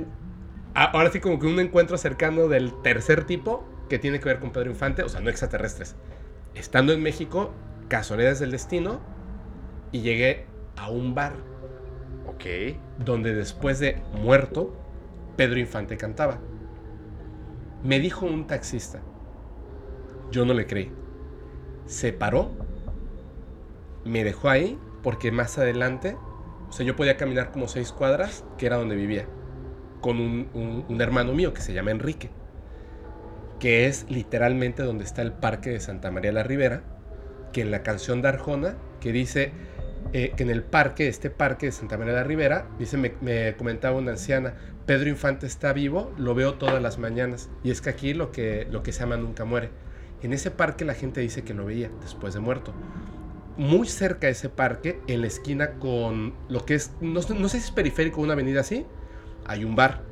[0.74, 4.52] ahora sí como que un encuentro cercano del tercer tipo que tiene que ver con
[4.52, 5.96] Pedro Infante, o sea, no extraterrestres.
[6.54, 7.52] Estando en México,
[7.88, 9.00] casualidades del destino,
[9.92, 11.32] y llegué a un bar
[12.26, 12.44] Ok.
[12.98, 14.76] donde después de muerto,
[15.36, 16.38] Pedro Infante cantaba.
[17.82, 19.00] Me dijo un taxista.
[20.30, 20.92] Yo no le creí.
[21.86, 22.50] Se paró,
[24.04, 26.16] me dejó ahí, porque más adelante,
[26.68, 29.26] o sea, yo podía caminar como seis cuadras, que era donde vivía,
[30.00, 32.30] con un, un- hermano mío que se llama Enrique,
[33.58, 36.82] que es literalmente donde está el parque de Santa María la Ribera,
[37.52, 39.52] que en la canción de Arjona, que dice
[40.12, 43.54] eh, que en el parque, este parque de Santa María la Ribera, dice, me, me
[43.56, 44.54] comentaba una anciana,
[44.86, 48.66] Pedro Infante está vivo, lo veo todas las mañanas, y es que aquí lo que,
[48.70, 49.70] lo que se ama nunca muere.
[50.22, 52.72] En ese parque la gente dice que lo veía después de muerto.
[53.56, 57.58] Muy cerca de ese parque, en la esquina con lo que es, no, no sé
[57.60, 58.86] si es periférico una avenida así,
[59.50, 60.02] hay un bar.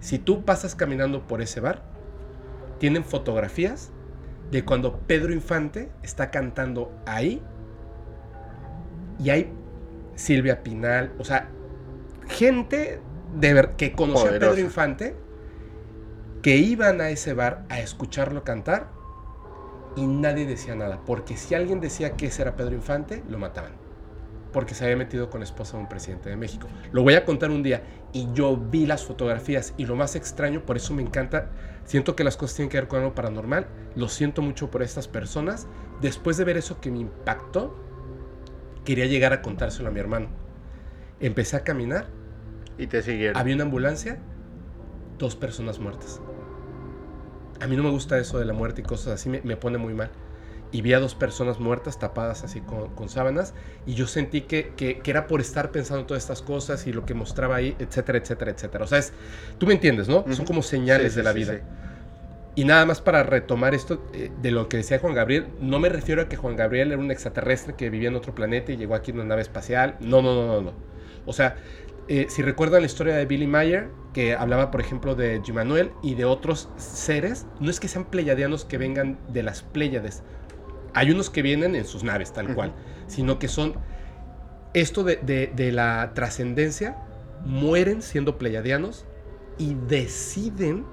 [0.00, 1.82] Si tú pasas caminando por ese bar,
[2.78, 3.92] tienen fotografías
[4.50, 7.42] de cuando Pedro Infante está cantando ahí
[9.18, 9.50] y hay
[10.16, 11.48] Silvia Pinal, o sea,
[12.28, 13.00] gente
[13.38, 14.38] de ver, que conocía a.
[14.38, 15.16] Pedro Infante
[16.42, 18.88] que iban a ese bar a escucharlo cantar
[19.96, 23.72] y nadie decía nada, porque si alguien decía que ese era Pedro Infante, lo mataban.
[24.52, 26.68] Porque se había metido con la esposa de un presidente de México.
[26.92, 27.82] Lo voy a contar un día
[28.12, 31.50] y yo vi las fotografías y lo más extraño, por eso me encanta,
[31.84, 35.08] siento que las cosas tienen que ver con algo paranormal, lo siento mucho por estas
[35.08, 35.68] personas.
[36.00, 37.76] Después de ver eso que me impactó,
[38.84, 40.28] quería llegar a contárselo a mi hermano.
[41.20, 42.08] Empecé a caminar,
[42.78, 43.36] Y te siguieron.
[43.38, 44.18] había una ambulancia,
[45.18, 46.20] dos personas muertas.
[47.60, 49.78] A mí no me gusta eso de la muerte y cosas así, me, me pone
[49.78, 50.10] muy mal.
[50.72, 53.54] Y vi a dos personas muertas tapadas así con, con sábanas
[53.86, 57.04] y yo sentí que, que- que era por estar pensando todas estas cosas y lo
[57.04, 58.84] que mostraba ahí, etcétera, etcétera, etcétera.
[58.84, 59.12] O sea, es,
[59.58, 60.26] tú me entiendes, ¿no?
[60.30, 60.44] Son Ujú.
[60.46, 61.52] como señales Sí, de la sí, vida.
[61.56, 61.58] sí.
[62.56, 65.88] Y nada más para retomar esto eh, de lo que decía Juan Gabriel, no me
[65.88, 68.94] refiero a que Juan Gabriel era un extraterrestre que vivía en otro planeta y llegó
[68.94, 69.96] aquí en una nave espacial.
[70.00, 70.72] No, no, no, no, no.
[71.26, 71.56] O sea,
[72.08, 76.14] eh, si recuerdan la historia de Billy Mayer, que hablaba, por ejemplo, de Manuel y
[76.16, 80.22] de otros seres, no es que sean pleyadianos que vengan de las Pléyades.
[80.94, 82.72] Hay unos que vienen en sus naves, tal cual,
[83.06, 83.74] sino que son
[84.74, 86.96] esto de, de- de la trascendencia,
[87.44, 89.04] mueren siendo pleyadianos
[89.58, 90.84] y deciden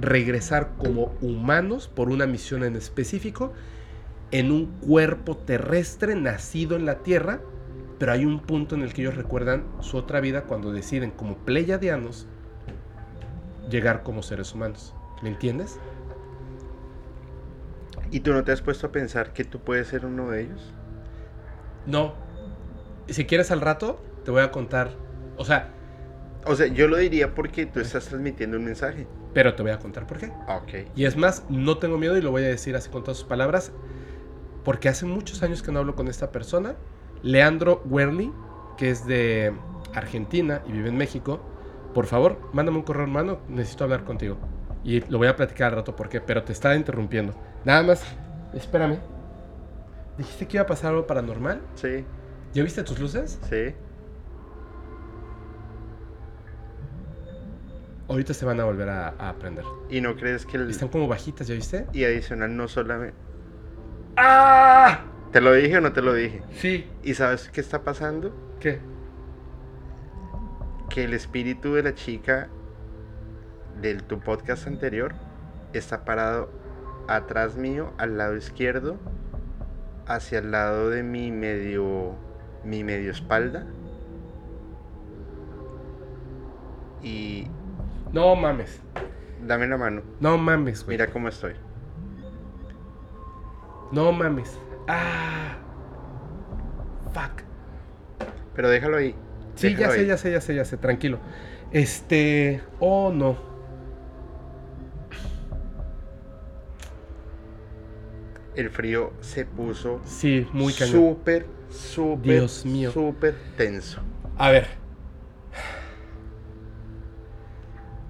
[0.00, 3.52] regresar como humanos por una misión en específico
[4.30, 7.40] en un cuerpo terrestre nacido en la Tierra,
[7.98, 11.36] pero hay un punto en el que ellos recuerdan su otra vida cuando deciden como
[11.38, 12.26] pleyadianos
[13.70, 14.94] llegar como seres humanos.
[15.22, 15.78] ¿Me entiendes?
[18.10, 20.74] ¿Y tú no te has puesto a pensar que tú puedes ser uno de ellos?
[21.86, 22.14] No.
[23.08, 24.98] Si quieres al rato, te voy a contar.
[25.36, 25.74] O sea,
[26.44, 29.06] O sea, yo lo diría porque tú estás transmitiendo un mensaje.
[29.34, 30.32] pero te voy a contar por qué.
[30.48, 30.90] Ok.
[30.94, 33.26] Y es más, no tengo miedo y lo voy a decir así con todas sus
[33.28, 33.72] palabras,
[34.64, 36.76] porque hace muchos años que no hablo con esta persona,
[37.22, 38.36] Leandro Werley,
[38.76, 39.52] que es de
[39.94, 41.40] Argentina y vive en México.
[41.94, 44.38] Por favor, mándame un correo hermano, necesito hablar contigo.
[44.84, 47.34] Y lo voy a platicar al rato por qué, pero te estaba interrumpiendo.
[47.68, 48.02] Nada más,
[48.54, 48.98] espérame.
[50.16, 51.60] ¿Dijiste que iba a pasar algo paranormal?
[51.74, 52.02] Sí,
[52.54, 53.38] ¿Ya viste tus luces?
[53.50, 53.74] sí.
[58.08, 59.66] Ahorita se van a volver a, a prender.
[59.90, 60.70] ¿Y no crees que el...
[60.70, 61.86] Están como bajitas, ¿ya viste?
[61.92, 63.14] Y adicional no solamente...
[64.16, 65.04] ¡Ah!
[65.30, 66.40] ¿Te lo dije o no te lo dije?
[66.54, 66.86] Sí.
[67.02, 68.34] ¿Y sabes qué está pasando?
[68.60, 68.80] ¿Qué?
[70.88, 72.48] Que el espíritu de la chica
[73.82, 75.12] del tu podcast anterior
[75.74, 76.57] está parado
[77.08, 78.96] atrás mío, al lado izquierdo,
[80.06, 82.14] hacia el lado de mi medio
[82.64, 83.66] mi medio espalda.
[87.02, 87.46] y
[88.12, 88.80] No mames.
[89.46, 90.02] dame la mano.
[90.20, 90.96] No mames, güey.
[90.98, 91.54] Mira cómo estoy.
[93.92, 94.58] No mames.
[94.88, 95.56] Ah.
[97.14, 97.42] Fuck.
[98.54, 99.14] Pero déjalo ahí.
[99.54, 100.06] Sí, ya déjalo sé, ahí.
[100.06, 101.18] ya sé, ya sé, ya sé, tranquilo.
[101.70, 102.62] Este.
[102.80, 103.36] Oh, no.
[108.58, 114.00] El frío se puso Sí, muy súper, súper, súper tenso.
[114.36, 114.66] A ver.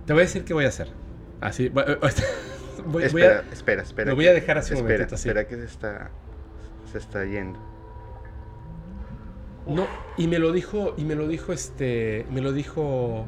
[0.06, 0.88] Te voy a decir qué voy a hacer.
[1.42, 1.68] Así.
[1.68, 2.10] Voy, voy-
[2.86, 3.52] voy espera, a.
[3.52, 4.10] espera, espera.
[4.10, 5.28] lo voy a dejar así un espera, momentito, así.
[5.28, 6.10] Espera que se está,
[6.90, 7.58] se está yendo.
[9.66, 13.26] No, y me lo dijo, y me lo dijo este, me lo dijo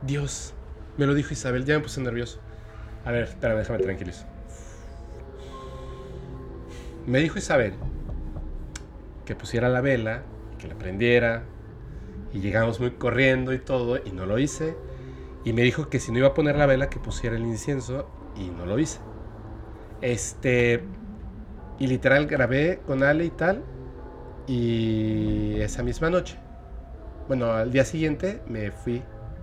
[0.00, 0.54] Dios,
[0.96, 2.40] me lo dijo Isabel, ya me puse nervioso.
[3.04, 4.24] A ver, espérame, déjame tranquilizo.
[7.06, 7.74] Me dijo Isabel
[9.24, 10.22] que pusiera la vela,
[10.58, 11.44] que la prendiera,
[12.32, 14.76] y llegamos muy corriendo y todo, y no lo hice.
[15.44, 18.08] Y me dijo que si no iba a poner la vela, que pusiera el incienso,
[18.36, 19.00] y no lo hice.
[20.00, 20.82] Este,
[21.78, 23.62] y literal grabé con Ale y tal,
[24.46, 26.38] y esa misma noche,
[27.28, 29.02] bueno, al día siguiente me fui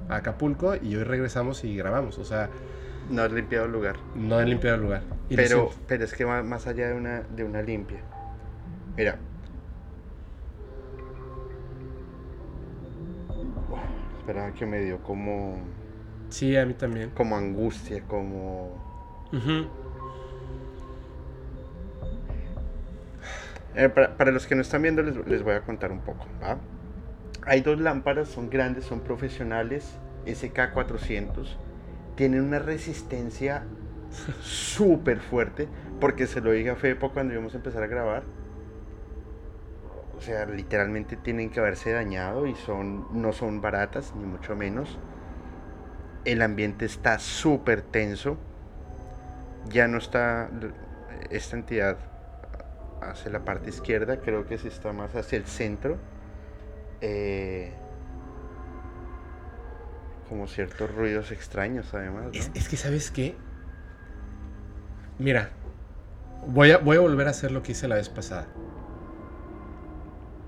[0.09, 2.19] a Acapulco y hoy regresamos y grabamos.
[2.19, 2.49] O sea,
[3.11, 3.97] No has limpiado el lugar.
[4.15, 5.03] no he limpiado el lugar.
[5.29, 7.99] Y Pero, pero es que va más allá de una, de una limpia.
[8.97, 9.17] Mira.
[14.19, 15.57] Espera que me dio como,
[16.29, 17.09] Sí, a mí también.
[17.11, 18.69] como angustia, como...
[23.75, 26.25] Eh, para, para los que no están viendo les, les voy a contar un poco,
[26.43, 26.57] ¿va?
[27.45, 31.55] Hay dos lámparas, son grandes, son profesionales, SK400,
[32.21, 33.63] tienen una resistencia
[34.43, 35.67] súper fuerte,
[35.99, 38.21] porque se lo dije a Fepo cuando íbamos a empezar a grabar.
[40.15, 44.99] O sea, literalmente tienen que haberse dañado y son, no son baratas, ni mucho menos.
[46.23, 48.37] El ambiente está súper tenso.
[49.69, 50.47] Ya no está
[51.31, 51.97] esta entidad
[53.01, 55.97] hacia la parte izquierda, creo que sí está más hacia el centro.
[57.01, 57.73] Eh,
[60.31, 62.23] como ciertos ruidos extraños además.
[62.27, 62.31] ¿no?
[62.31, 63.35] Es, es que, ¿sabes qué?
[65.19, 65.49] Mira,
[66.47, 68.47] voy a, voy a volver a hacer lo que hice la vez pasada.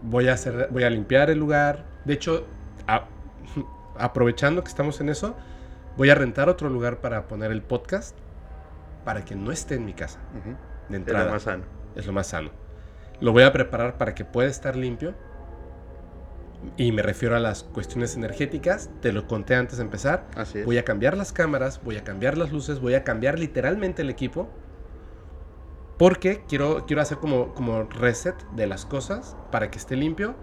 [0.01, 1.83] Voy a, hacer, voy a limpiar el lugar.
[2.05, 2.47] De hecho,
[2.87, 3.07] a-
[3.99, 5.35] aprovechando que estamos en eso,
[5.97, 8.15] voy a rentar otro lugar para poner el podcast
[9.03, 11.29] para que no esté en mi casa de Es lo entrada.
[11.29, 11.63] más sano.
[11.97, 12.51] es lo más sano.
[13.19, 15.13] Lo voy a preparar para que pueda estar limpio.
[16.77, 18.89] Y me refiero a las cuestiones energéticas.
[19.01, 20.27] Te lo conté antes de empezar.
[20.35, 20.65] Así es.
[20.65, 24.09] Voy a cambiar las cámaras, voy a cambiar las luces, voy a cambiar literalmente el
[24.09, 24.49] equipo.
[25.97, 30.35] Porque quiero, quiero hacer como, como reset de las cosas para que esté limpio.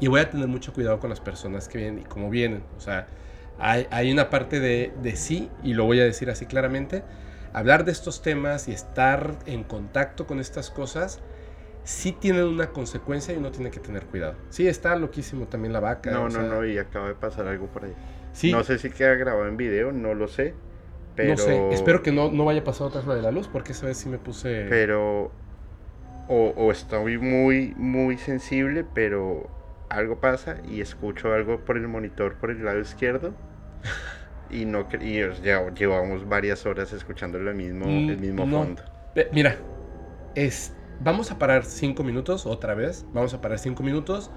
[0.00, 2.64] Y voy a tener mucho cuidado con las personas que vienen y cómo vienen.
[2.76, 3.06] O sea,
[3.58, 7.04] hay, hay una parte de, de sí, y lo voy a decir así claramente.
[7.52, 11.20] Hablar de estos temas y estar en contacto con estas cosas
[11.84, 14.34] sí tienen una consecuencia y uno tiene que tener cuidado.
[14.50, 16.10] Sí, está loquísimo también la vaca.
[16.10, 17.94] No, no, sea, no, y acaba de pasar algo por ahí.
[18.32, 20.54] Sí, No sé si queda grabado en video, no lo sé.
[21.14, 23.30] Pero, No sé, espero que no, no vaya a pasar otra vez lo de la
[23.30, 24.66] luz, porque esa vez sí me puse...
[24.68, 25.30] Pero.
[26.26, 29.48] O, o estoy muy, muy sensible, pero
[29.90, 33.34] algo pasa y escucho algo por el monitor por el lado izquierdo.
[34.50, 38.58] Y no y ya llevamos varias horas escuchando lo mismo, Mm, el mismo no.
[38.58, 38.82] fondo.
[39.32, 39.56] Mira,
[40.34, 43.06] es, vamos a parar cinco minutos otra vez.
[43.12, 44.30] Vamos a parar cinco minutos.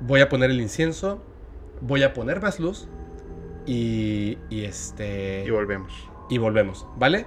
[0.00, 1.22] Voy a poner el incienso.
[1.80, 2.88] Voy a poner más luz.
[3.66, 5.44] Y, y este...
[5.46, 5.92] Y volvemos.
[6.28, 7.26] y volvemos, ¿vale?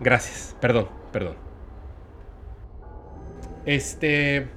[0.00, 1.34] Gracias, perdón, perdón.
[3.66, 4.48] Este...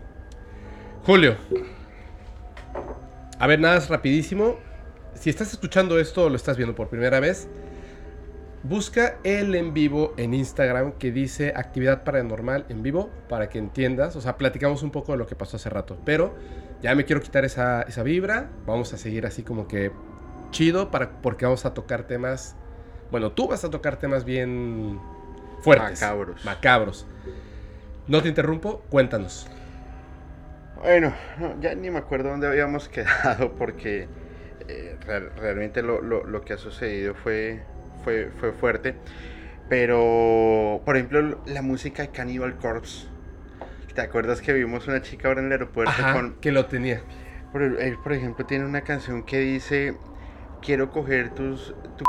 [1.06, 1.36] Julio.
[3.40, 4.56] A ver, nada, es rapidísimo.
[5.16, 7.50] Si estás escuchando esto o lo estás viendo por primera vez,
[8.64, 14.16] busca el en vivo en Instagram que dice actividad paranormal en vivo para que entiendas.
[14.16, 15.98] O sea, platicamos un poco de lo que pasó hace rato.
[16.06, 16.36] Pero
[16.82, 18.50] ya me quiero quitar esa, esa vibra.
[18.66, 19.92] Vamos a seguir así como que
[20.52, 22.56] chido para, porque vamos a tocar temas.
[23.10, 25.00] Bueno, tú vas a tocar temas bien
[25.62, 26.02] fuertes.
[26.02, 26.46] Macabros.
[26.46, 27.08] Macabros.
[28.08, 29.48] No te interrumpo, cuéntanos.
[30.82, 34.08] Bueno, no, ya ni me acuerdo dónde habíamos quedado porque
[34.68, 37.62] eh, real- realmente lo, lo- lo que ha sucedido fue,
[38.04, 38.96] fue, fue fuerte.
[39.70, 43.08] Pero, por ejemplo, la música de Cannibal Corpse.
[43.94, 46.36] ¿Te acuerdas que vimos una chica ahora en el aeropuerto Ajá, con...
[46.36, 47.02] que lo tenía.
[47.52, 49.98] Por, él, por ejemplo, tiene una canción que dice,
[50.62, 51.74] quiero coger tus...
[51.98, 52.06] tu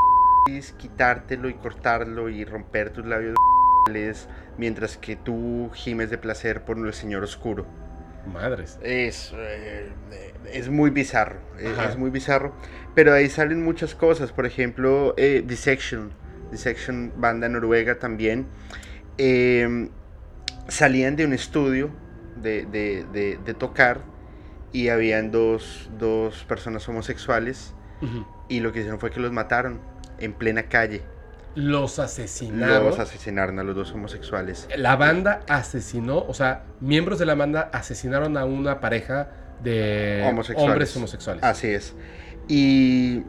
[0.76, 3.36] quitártelo y cortarlo y romper tus labios
[4.58, 7.66] mientras que tú gimes de placer por el Señor Oscuro.
[8.26, 8.78] Madres.
[8.82, 9.90] Es, eh,
[10.52, 11.90] es muy bizarro, es, Ajá.
[11.90, 12.54] es muy bizarro.
[12.94, 16.10] Pero ahí salen muchas cosas, por ejemplo, eh, Dissection,
[16.50, 18.46] Dissection, banda noruega también.
[19.18, 19.88] eh,
[20.68, 21.90] salían de un estudio
[22.36, 24.00] de, de- de- de tocar
[24.72, 27.74] y habían dos, dos personas homosexuales
[28.48, 29.80] y lo que hicieron fue que los mataron
[30.18, 31.02] en plena calle.
[31.54, 32.86] Los asesinaron.
[32.86, 34.68] Los asesinaron a los dos homosexuales.
[34.76, 39.30] La banda asesinó, o sea, miembros de la banda asesinaron a una pareja
[39.62, 40.70] de Homosexuales.
[40.72, 41.44] hombres homosexuales.
[41.44, 41.94] Así es.
[42.48, 43.22] Y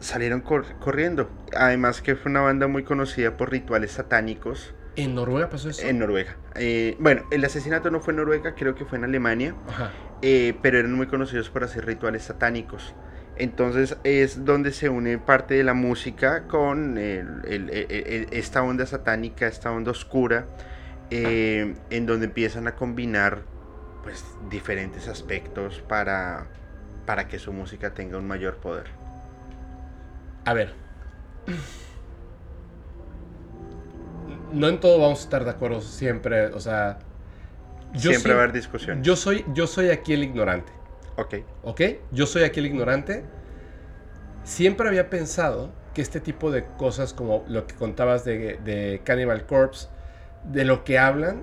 [0.00, 1.30] salieron cor- corriendo.
[1.56, 5.86] Además que fue una banda muy conocida por rituales satánicos ¿En Noruega pasó eso?
[5.86, 6.36] en Noruega.
[6.56, 9.92] Eh, bueno, el asesinato no fue en Noruega, creo que fue en Alemania, Ajá.
[10.20, 12.94] eh, pero eran muy conocidos por hacer rituales satánicos.
[13.40, 18.62] Entonces es donde se une parte de la música con el- el- el- el- esta
[18.62, 20.44] onda satánica, esta onda oscura,
[21.10, 23.42] eh, en donde empiezan a combinar
[24.04, 26.48] pues diferentes aspectos para,
[27.06, 28.84] para que su música tenga un mayor poder.
[30.44, 30.74] A ver.
[34.52, 36.98] No en todo vamos a estar de acuerdo siempre, o sea...
[37.94, 39.02] Yo Siempre va a haber discusión.
[39.02, 40.72] Yo soy, yo soy aquí el ignorante,
[41.16, 41.34] Ok.
[41.62, 41.80] ¿ok?
[42.12, 43.24] Yo soy aquí el ignorante.
[44.44, 49.46] Siempre había pensado que este tipo de cosas como lo que contabas de, de Cannibal
[49.46, 49.88] Corpse,
[50.44, 51.42] de lo que hablan,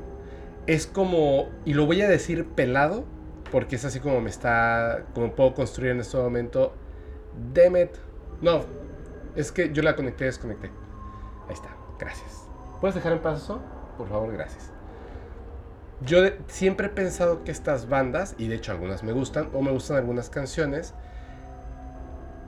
[0.66, 3.06] es como, y lo voy a decir pelado,
[3.52, 6.74] porque es así como me está, como puedo construir en este momento.
[7.54, 7.98] Demet.
[8.42, 8.62] No,
[9.36, 10.72] es que yo la conecté, desconecté.
[11.48, 11.70] Ahí está,
[12.00, 12.48] gracias.
[12.82, 13.62] ¿Puedes dejar en paz eso?
[13.98, 14.77] Por favor, gracias.
[16.02, 19.62] Yo de- siempre he pensado que estas bandas, y de hecho algunas me gustan, o
[19.62, 20.94] me gustan algunas canciones,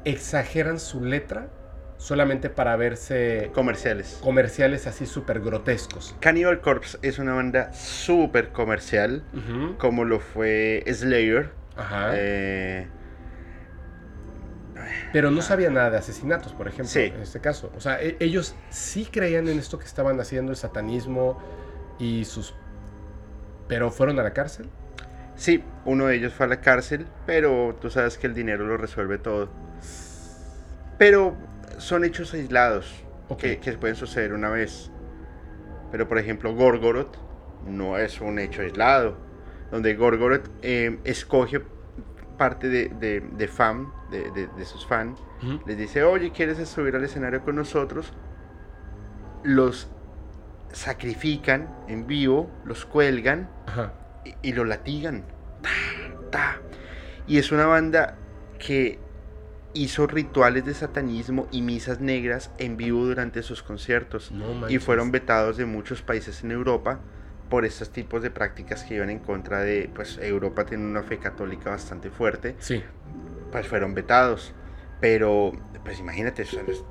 [0.05, 1.47] exageran su letra
[1.97, 4.19] solamente para verse Comerciales.
[4.23, 6.15] comerciales así súper grotescos.
[6.21, 9.23] Cannibal Corpse es una banda súper comercial,
[9.77, 11.51] como lo fue Slayer.
[11.75, 12.11] Ajá.
[12.13, 12.87] Eh,
[15.11, 17.11] Pero no sabía nada de asesinatos, por ejemplo, Sí.
[17.13, 17.69] en este caso.
[17.75, 21.37] O sea, e- ellos sí creían en esto que estaban haciendo, el satanismo
[21.99, 22.55] y sus...
[23.69, 24.67] Pero fueron a la cárcel.
[25.35, 28.75] sí, uno de ellos fue a la cárcel, pero tú sabes que el dinero lo
[28.75, 29.49] resuelve todo.
[30.97, 31.37] Pero
[31.77, 33.05] son hechos aislados
[33.37, 34.91] que, que pueden suceder una vez.
[35.91, 37.15] Pero por ejemplo, Gorgoroth
[37.65, 39.15] no es un hecho aislado,
[39.71, 41.61] donde Gorgoroth eh, escoge
[42.37, 45.19] parte de, de, de fan, de, de- de sus fans,
[45.65, 48.13] les dice, oye, ¿quieres subir al escenario con nosotros?
[49.43, 49.89] Los
[50.71, 53.93] sacrifican en vivo, los cuelgan Ajá.
[54.25, 55.23] y, y lo latigan.
[55.61, 55.69] Ta,
[56.31, 56.57] ta.
[57.27, 58.17] Y es una banda
[58.57, 58.99] que
[59.73, 65.11] hizo rituales de satanismo y misas negras en vivo durante sus conciertos No y fueron
[65.11, 66.99] vetados de muchos países en Europa
[67.49, 71.17] por estos tipos de prácticas que iban en contra de, pues Europa tiene una fe
[71.19, 72.83] católica bastante fuerte, Sí.
[73.51, 74.53] pues fueron vetados.
[75.01, 75.53] Pero,
[75.85, 76.45] pues imagínate,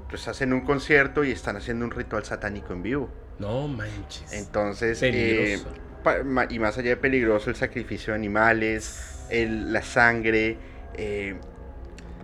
[0.08, 3.10] pues hacen un concierto y están haciendo un ritual satánico en vivo.
[3.38, 4.32] No manches.
[4.32, 5.58] Entonces, eh,
[6.50, 10.56] y más allá de peligroso, el sacrificio de animales, el- la sangre,
[10.94, 11.36] eh,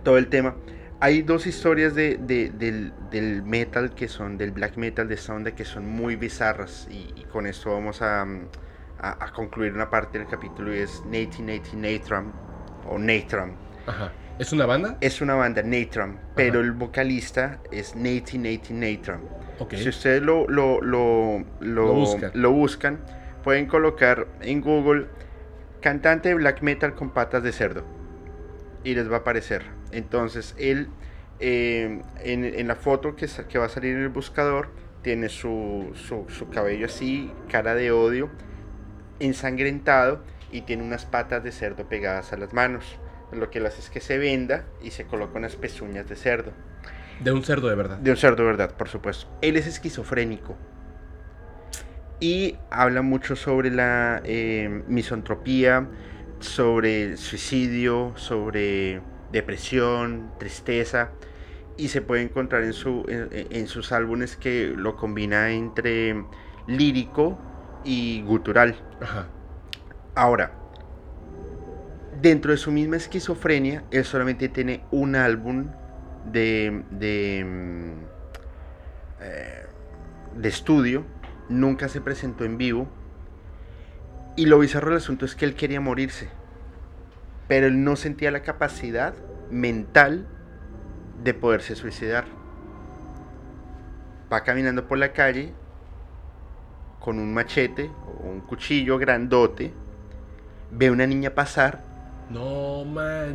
[0.03, 0.55] todo el tema.
[0.99, 5.51] Hay dos historias de, de- del, del metal que son, del black metal de onda
[5.51, 6.87] que son muy bizarras.
[6.89, 8.47] Y, y con esto vamos a, mm,
[8.99, 12.31] a- a concluir una parte del capítulo y es Nati Nati Natram
[12.89, 13.53] o Natram.
[13.85, 14.11] Ajá.
[14.39, 14.97] ¿Es una banda?
[15.01, 19.21] Es una banda Natram, pero el vocalista es Nati Nati Natram.
[19.71, 22.31] Si ustedes lo, lo, lo, buscan.
[22.33, 22.99] lo buscan,
[23.43, 25.07] pueden colocar en Google
[25.81, 27.83] cantante de black metal con patas de cerdo
[28.83, 29.63] y les va a aparecer.
[29.91, 30.89] Entonces, él
[31.39, 33.27] eh, en, en la foto que,
[33.57, 34.69] va a salir en el buscador
[35.01, 38.29] tiene su, su, su cabello así, cara de odio,
[39.19, 42.97] ensangrentado y tiene unas patas de cerdo pegadas a las manos.
[43.31, 46.53] Lo que hace es que se venda y se coloca unas pezuñas de cerdo.
[47.19, 47.97] De un cerdo de verdad.
[47.97, 48.75] De un cerdo, ¿verdad?
[48.75, 49.27] Por supuesto.
[49.41, 50.55] Él es esquizofrénico.
[52.19, 55.87] Y habla mucho sobre la eh, misantropía,
[56.39, 59.01] sobre el suicidio, sobre
[59.31, 61.11] depresión, tristeza.
[61.77, 66.23] Y se puede encontrar en, su, en, en sus álbumes que lo combina entre
[66.67, 67.37] lírico
[67.83, 68.75] y gutural.
[69.01, 69.27] Ajá.
[70.15, 70.53] Ahora,
[72.21, 75.67] dentro de su misma esquizofrenia, él solamente tiene un álbum
[76.31, 78.03] de, de, mm,
[79.21, 79.65] eh,
[80.35, 81.05] de estudio,
[81.49, 82.87] nunca se presentó en vivo.
[84.35, 86.29] Y lo bizarro del asunto es que él quería morirse,
[87.47, 89.13] pero él no sentía la capacidad
[89.49, 90.27] mental
[91.23, 92.25] de poderse suicidar.
[94.31, 95.53] Va caminando por la calle
[96.99, 99.73] con un machete o un cuchillo grandote
[100.71, 101.83] ve una niña pasar
[102.29, 102.83] No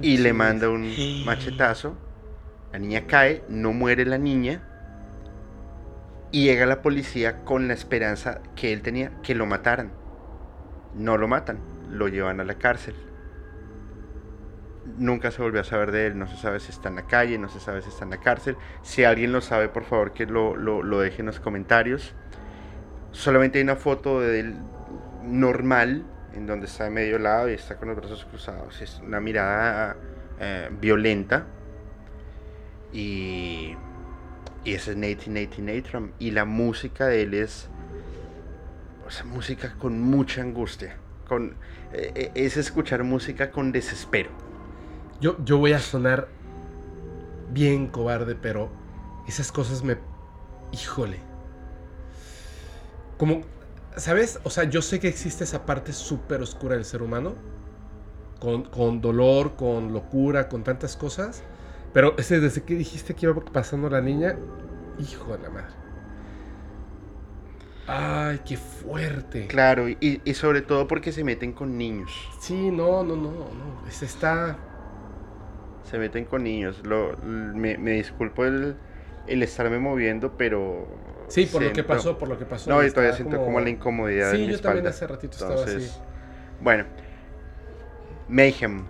[0.03, 0.93] y le manda un
[1.25, 1.97] machetazo.
[2.73, 4.63] La niña cae, no muere la niña.
[6.33, 9.93] Y llega la policía con la esperanza que él tenía que lo mataran.
[10.95, 11.59] No lo matan,
[11.91, 12.95] lo llevan a la cárcel.
[14.97, 17.39] Nunca se volvió a saber de él, no se sabe si está en la calle,
[17.39, 18.57] no se sabe si está en la cárcel.
[18.83, 20.55] Si alguien lo sabe, por favor que lo,
[21.01, 22.15] deje en los comentarios.
[23.11, 24.57] Solamente hay una foto de él
[25.25, 28.81] normal, en donde está de medio lado y está con los brazos cruzados.
[28.81, 29.97] Es una mirada
[30.39, 31.47] eh, violenta.
[32.93, 33.75] Y,
[34.65, 36.12] y ese es Nathan Nathan Nathan.
[36.19, 37.69] Y la música de él es.
[39.07, 40.97] O sea, música con mucha angustia.
[41.27, 41.57] Con,
[41.93, 44.31] eh, eh, es escuchar música con desespero.
[45.21, 46.29] Yo, yo voy a sonar
[47.53, 48.71] bien cobarde, pero
[49.27, 49.99] esas cosas me...
[50.73, 51.19] Híjole.
[53.19, 53.43] Como,
[53.97, 54.41] ¿sabes?
[54.45, 57.35] O sea, yo sé que existe esa parte súper oscura del ser humano.
[58.39, 61.43] Con, con dolor, con locura, con tantas cosas.
[61.93, 64.37] Pero ese, desde que dijiste que iba pasando la niña,
[64.99, 65.75] hijo de la madre.
[67.87, 69.49] Ay, qué fuerte.
[69.49, 72.11] Claro, y, y sobre todo porque se meten con niños.
[72.41, 73.87] Sí, no, no, no, no.
[73.89, 74.57] Es- está.
[75.83, 76.81] Se meten con niños.
[76.85, 78.77] Lo, me, me disculpo el,
[79.27, 80.87] el estarme moviendo, pero.
[81.29, 82.71] Sí, por lo que pasó, por lo que pasó.
[82.71, 84.91] No, y y todavía siento como, la incomodidad Sí, en mi yo también espalda.
[84.91, 85.89] hace ratito estaba así.
[86.61, 86.85] Bueno,
[88.29, 88.87] Mayhem,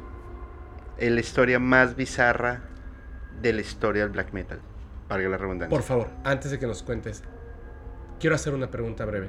[0.98, 2.69] es la historia más bizarra
[3.40, 4.60] de la historia del black metal.
[5.08, 5.70] Valga la redundancia.
[5.76, 7.22] Por favor, antes de que nos cuentes,
[8.20, 9.28] quiero hacer una pregunta breve.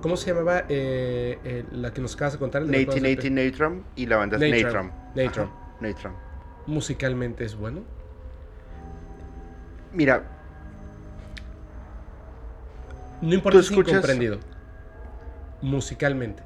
[0.00, 2.62] ¿Cómo se llamaba eh, eh, la que nos acabas de contar?
[2.62, 4.90] 1980 Natram y la banda es Natram.
[5.14, 5.50] Natram.
[5.80, 6.14] Natram.
[6.66, 7.82] ¿Musicalmente es bueno?
[9.92, 10.22] Mira,
[13.22, 14.38] No importa si incomprendido.
[15.62, 16.42] Musicalmente.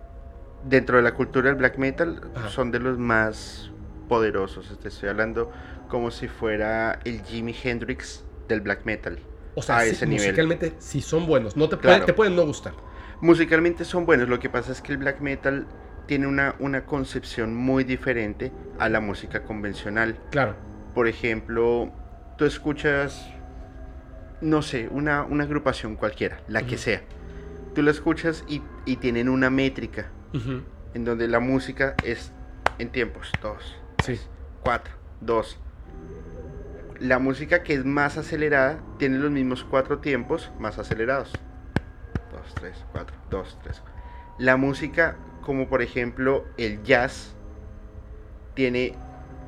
[0.68, 2.48] dentro de la cultura del black metal Ajá.
[2.48, 3.70] son de los más
[4.08, 4.78] poderosos.
[4.78, 5.50] Te estoy hablando
[5.90, 9.18] como si fuera el Jimi Hendrix del black metal.
[9.56, 10.28] O sea, A sí, ese nivel.
[10.28, 11.56] musicalmente sí son buenos.
[11.56, 11.96] No te, Claro.
[11.96, 12.72] pueden, te pueden no gustar.
[13.20, 15.66] Musicalmente son buenos, lo que pasa es que el black metal
[16.06, 20.16] tiene una, una concepción muy diferente a la música convencional.
[20.30, 20.54] Claro.
[20.94, 21.92] Por ejemplo,
[22.38, 23.28] tú escuchas,
[24.40, 27.02] no sé, una, una agrupación cualquiera, la que sea.
[27.74, 30.06] Tú la escuchas y, y tienen una métrica
[30.94, 32.32] en donde la música es
[32.78, 34.18] en tiempos, dos, Sí.
[34.62, 35.58] cuatro, dos.
[37.00, 41.32] La música que es más acelerada tiene los mismos cuatro tiempos más acelerados.
[42.30, 43.82] Dos, tres, cuatro, dos, tres.
[44.38, 47.34] La música, como por ejemplo el jazz,
[48.54, 48.94] tiene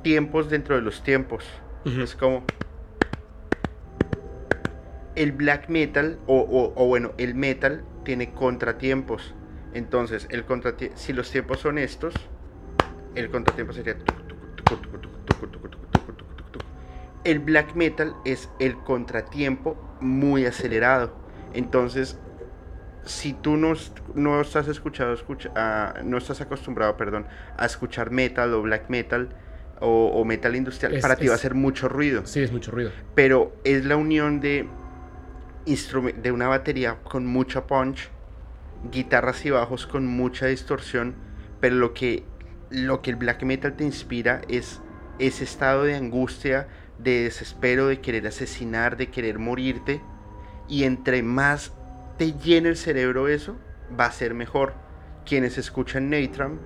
[0.03, 1.45] tiempos dentro de los tiempos.
[1.85, 2.45] Es como
[5.15, 9.35] el black metal o, o- o bueno, el metal tiene contratiempos.
[9.75, 12.15] Entonces, el contratie- si los tiempos son estos,
[13.15, 13.97] el contratiempo sería
[17.25, 21.13] El black metal es el contratiempo muy acelerado.
[21.55, 22.19] Entonces,
[23.05, 23.75] si tú no,
[24.15, 27.27] no estás escuchado, escucha, no estás acostumbrado, perdón,
[27.57, 29.29] a escuchar metal o black metal
[29.81, 32.71] o, o metal industrial, Es- para ti va a hacer mucho ruido Sí, es mucho
[32.71, 32.91] ruido.
[33.15, 34.69] pero es la unión de
[35.65, 38.09] de una batería con mucha punch,
[38.91, 41.15] guitarras y bajos con mucha distorsión,
[41.61, 42.25] pero lo que
[42.71, 44.81] lo que el black metal te inspira es
[45.19, 46.67] ese estado de angustia,
[47.03, 50.01] de desespero, de querer asesinar, de querer morirte
[50.69, 51.73] y entre más
[52.19, 53.57] te llene el cerebro eso,
[53.99, 54.75] va a ser mejor.
[55.25, 56.59] Quienes escuchan Natram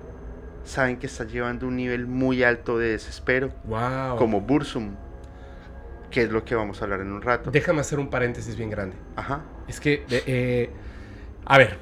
[0.63, 4.17] saben que estás llevando un nivel muy alto de desespero, Wow.
[4.17, 4.95] como Bursum,
[6.11, 7.51] que es lo que vamos a hablar en un rato.
[7.51, 8.95] Déjame hacer un paréntesis bien grande.
[9.15, 9.41] Ajá.
[9.67, 10.69] Es que, eh,
[11.45, 11.77] a ver,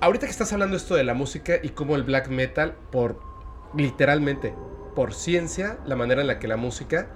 [0.00, 3.20] ahorita que estás hablando esto de la música y cómo el black metal, por
[3.76, 4.54] literalmente,
[4.94, 7.08] por ciencia, la manera en la que la música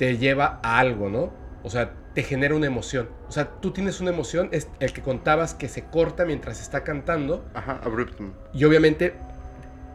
[0.00, 1.30] te lleva a algo, ¿no?
[1.62, 3.10] O sea, te genera una emoción.
[3.28, 6.84] O sea, tú tienes una emoción, es el que contabas que se corta mientras está
[6.84, 8.32] cantando, Ajá, Abruptum.
[8.54, 9.12] y obviamente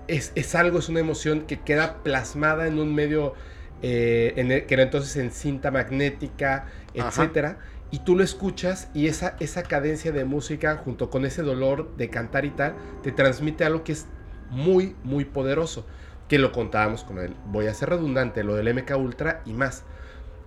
[0.07, 3.33] es, es algo, es una emoción que queda plasmada en un medio,
[3.81, 7.07] eh, en el- que era entonces en cinta magnética, Ajá.
[7.07, 7.57] etcétera.
[7.89, 12.11] Y tú lo escuchas y esa, esa cadencia de música junto con ese dolor de
[12.11, 14.05] cantar y tal, te transmite algo que es
[14.51, 15.87] muy, muy poderoso.
[16.27, 19.83] Que lo contábamos con el, voy a ser redundante, lo del MK Ultra y más.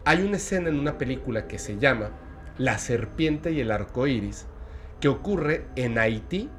[0.09, 2.11] Hay una escena en una película que se llama
[2.57, 4.47] La serpiente y el arco iris,
[5.01, 6.51] que ocurre en Haití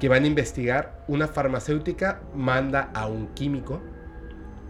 [0.00, 3.80] que van a investigar, una farmacéutica manda a un químico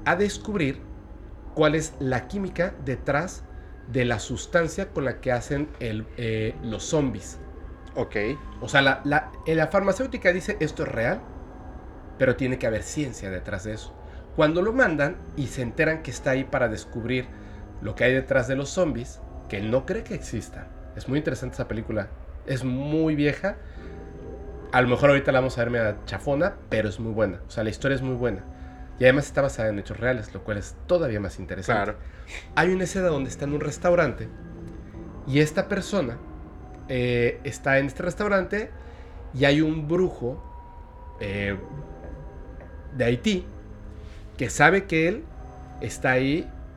[0.04, 0.82] a descubrir
[1.54, 3.42] cuál es la química detrás
[3.90, 7.38] de la sustancia con la que hacen el, eh, los zombies.
[7.94, 8.16] Ok.
[8.60, 11.22] O sea, la, la- eh, la farmacéutica dice esto es real
[12.18, 13.94] pero tiene que haber ciencia detrás de eso.
[14.36, 17.24] Cuando lo mandan y se enteran que está ahí para descubrir
[17.82, 20.66] lo que hay detrás de los zombies, que él no cree que existan.
[20.96, 22.08] Es muy interesante esa película.
[22.46, 23.56] Es muy vieja.
[24.72, 27.40] A lo mejor ahorita la vamos a ver media chafona, pero es muy buena.
[27.46, 28.44] O sea, la historia es muy buena.
[28.98, 31.92] Y además está basada en hechos reales, lo cual es todavía más interesante.
[31.92, 31.98] Claro.
[32.54, 34.28] Hay una escena donde está en un restaurante
[35.26, 36.18] y esta persona
[36.88, 38.70] eh, está en este restaurante
[39.32, 40.42] y hay un brujo
[41.20, 41.56] eh,
[42.96, 43.46] de Haití
[44.36, 45.24] que sabe que él
[45.80, 46.50] está ahí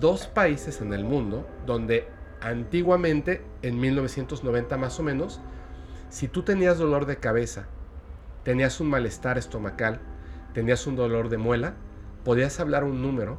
[0.00, 2.08] dos países en el mundo donde
[2.40, 5.40] antiguamente, en 1990 más o menos,
[6.08, 7.66] si tú tenías dolor de cabeza,
[8.44, 10.00] tenías un malestar estomacal,
[10.54, 11.74] tenías un dolor de muela,
[12.24, 13.38] podías hablar un número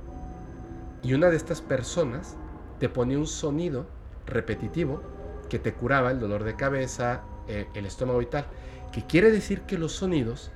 [1.01, 2.35] y una de estas personas
[2.79, 3.87] te ponía un sonido
[4.25, 5.01] repetitivo
[5.49, 8.45] que te curaba el dolor de cabeza, eh, el estómago y tal.
[8.91, 10.51] Que quiere decir que los sonidos,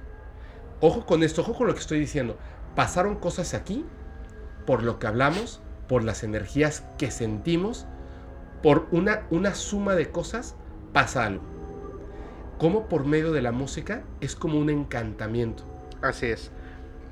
[0.81, 2.37] ojo con esto, ojo con lo que estoy diciendo,
[2.75, 3.85] pasaron cosas aquí
[4.65, 7.87] por lo que hablamos, por las energías que sentimos,
[8.63, 10.55] por una, una suma de cosas
[10.93, 11.43] pasa algo.
[12.57, 15.65] Como por medio de la música es como un encantamiento.
[16.01, 16.51] Así es.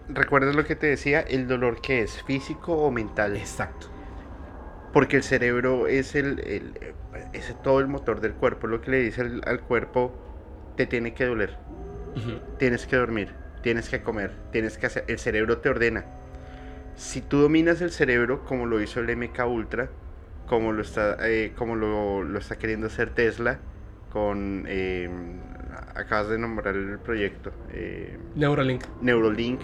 [0.07, 1.21] ¿Recuerdas lo que te decía?
[1.21, 3.35] El dolor que es físico o mental.
[3.35, 3.87] Exacto.
[4.91, 6.95] Porque el cerebro es el, el-
[7.33, 8.67] es todo el motor del cuerpo.
[8.67, 10.13] Lo que le dice al, al cuerpo,
[10.75, 11.57] te tiene que doler,
[12.57, 15.05] tienes que dormir, tienes que comer, tienes que hacer.
[15.07, 16.05] El cerebro te ordena.
[17.01, 19.89] Si tú dominas el cerebro, como lo hizo el MK Ultra,
[20.45, 23.57] como lo está, eh, como lo, lo está queriendo hacer Tesla,
[24.13, 24.65] con.
[24.67, 25.09] eh,
[25.95, 27.51] acabas de nombrar el proyecto.
[27.71, 29.61] eh, Neuralink, Neurolink.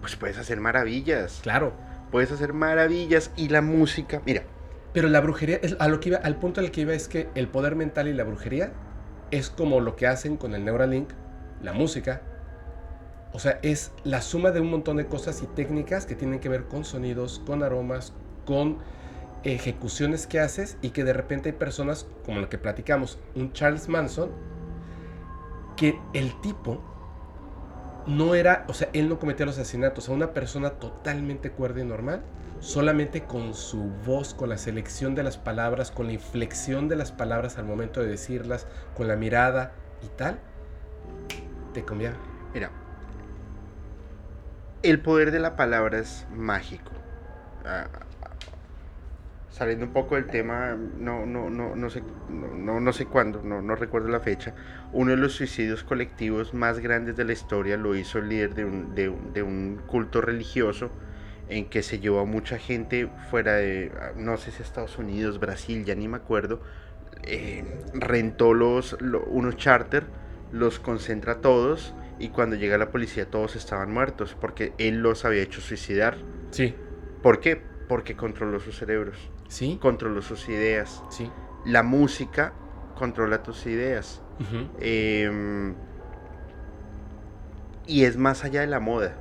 [0.00, 1.40] Pues puedes hacer maravillas.
[1.42, 1.72] claro.
[2.12, 3.32] Puedes hacer maravillas.
[3.36, 4.44] Y la música, mira,
[4.92, 7.28] Pero la brujería, es- a lo que iba, al punto al que iba es que
[7.34, 8.72] el poder mental y la brujería
[9.32, 11.10] es como lo que hacen con el Neuralink,
[11.60, 12.22] la música.
[13.36, 16.48] O sea, es la suma de un montón de cosas y técnicas que tienen que
[16.48, 18.14] ver con sonidos, con aromas,
[18.46, 18.78] con
[19.44, 23.90] ejecuciones que haces y que de repente hay personas, como lo que platicamos, un Charles
[23.90, 24.30] Manson,
[25.76, 26.80] que el tipo
[28.06, 31.84] no era, o sea, él no cometía los asesinatos, a una persona totalmente cuerda y
[31.84, 32.22] normal,
[32.60, 37.12] solamente con su voz, con la selección de las palabras, con la inflexión de las
[37.12, 40.40] palabras al momento de decirlas, con la mirada y tal,
[41.74, 42.16] te cambiaba.
[42.54, 42.85] mira.
[44.82, 46.92] El poder de la palabra es mágico.
[47.64, 47.88] Ah,
[49.50, 53.62] saliendo un poco del tema, no, no, no, no sé, no, no, sé cuándo, no,
[53.62, 54.54] no recuerdo la fecha.
[54.92, 58.64] Uno de los suicidios colectivos más grandes de la historia lo hizo el líder de
[58.64, 60.90] un, de un- de un culto religioso
[61.48, 65.84] en que se llevó a mucha gente fuera de, no sé si Estados Unidos, Brasil,
[65.84, 66.60] ya ni me acuerdo.
[67.22, 70.06] eh, rentó los, lo- unos charter,
[70.52, 75.24] los concentra a todos y cuando llega la policía todos estaban muertos porque él los
[75.24, 76.16] había hecho suicidar.
[76.50, 76.74] Sí,
[77.22, 77.60] ¿Por qué?
[77.88, 81.02] Porque controló sus cerebros, sí, controló sus ideas.
[81.10, 81.30] sí.
[81.64, 82.52] La música
[82.94, 84.22] controla tus ideas.
[84.80, 85.74] Em,
[87.86, 89.16] y es más allá de la moda.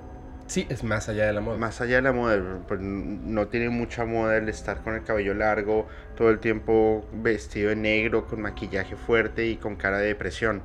[0.47, 1.57] Sí, es más allá de la moda.
[1.57, 5.33] Más allá de la moda, pues no tiene mucha moda el estar con el cabello
[5.33, 10.61] largo, todo el tiempo vestido de negro, con maquillaje fuerte y con cara de depresión.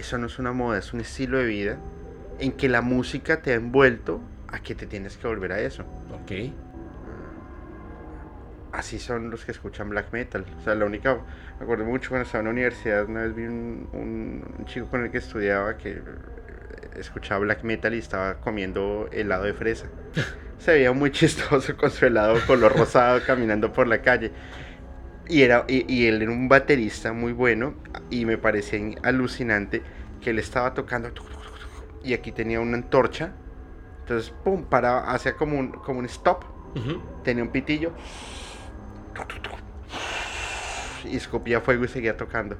[0.00, 1.76] Eso no es una moda, es un estilo de vida
[2.38, 5.82] en que la música te ha envuelto a que te tienes que volver a eso.
[6.22, 6.32] Ok.
[8.72, 10.46] Así son los que escuchan black metal.
[10.58, 11.18] O sea, la única.
[11.58, 14.86] Me acuerdo mucho cuando estaba en la universidad, una vez vi un, un- un chico
[14.86, 16.00] con el que estudiaba que
[16.96, 19.86] escuchaba black metal y estaba comiendo helado de fresa.
[20.58, 24.30] Se veía muy chistoso con su helado color rosado caminando por la calle.
[25.30, 27.74] Y, era, y, y él era un baterista muy bueno
[28.10, 29.82] y me parecía in- alucinante
[30.20, 31.12] que él estaba tocando
[32.02, 33.32] y aquí tenía una antorcha.
[34.02, 36.44] Entonces, pum, paraba, hacía como un, como un stop
[37.24, 37.92] tenía un pitillo
[41.04, 42.56] y escupía fuego y seguía tocando.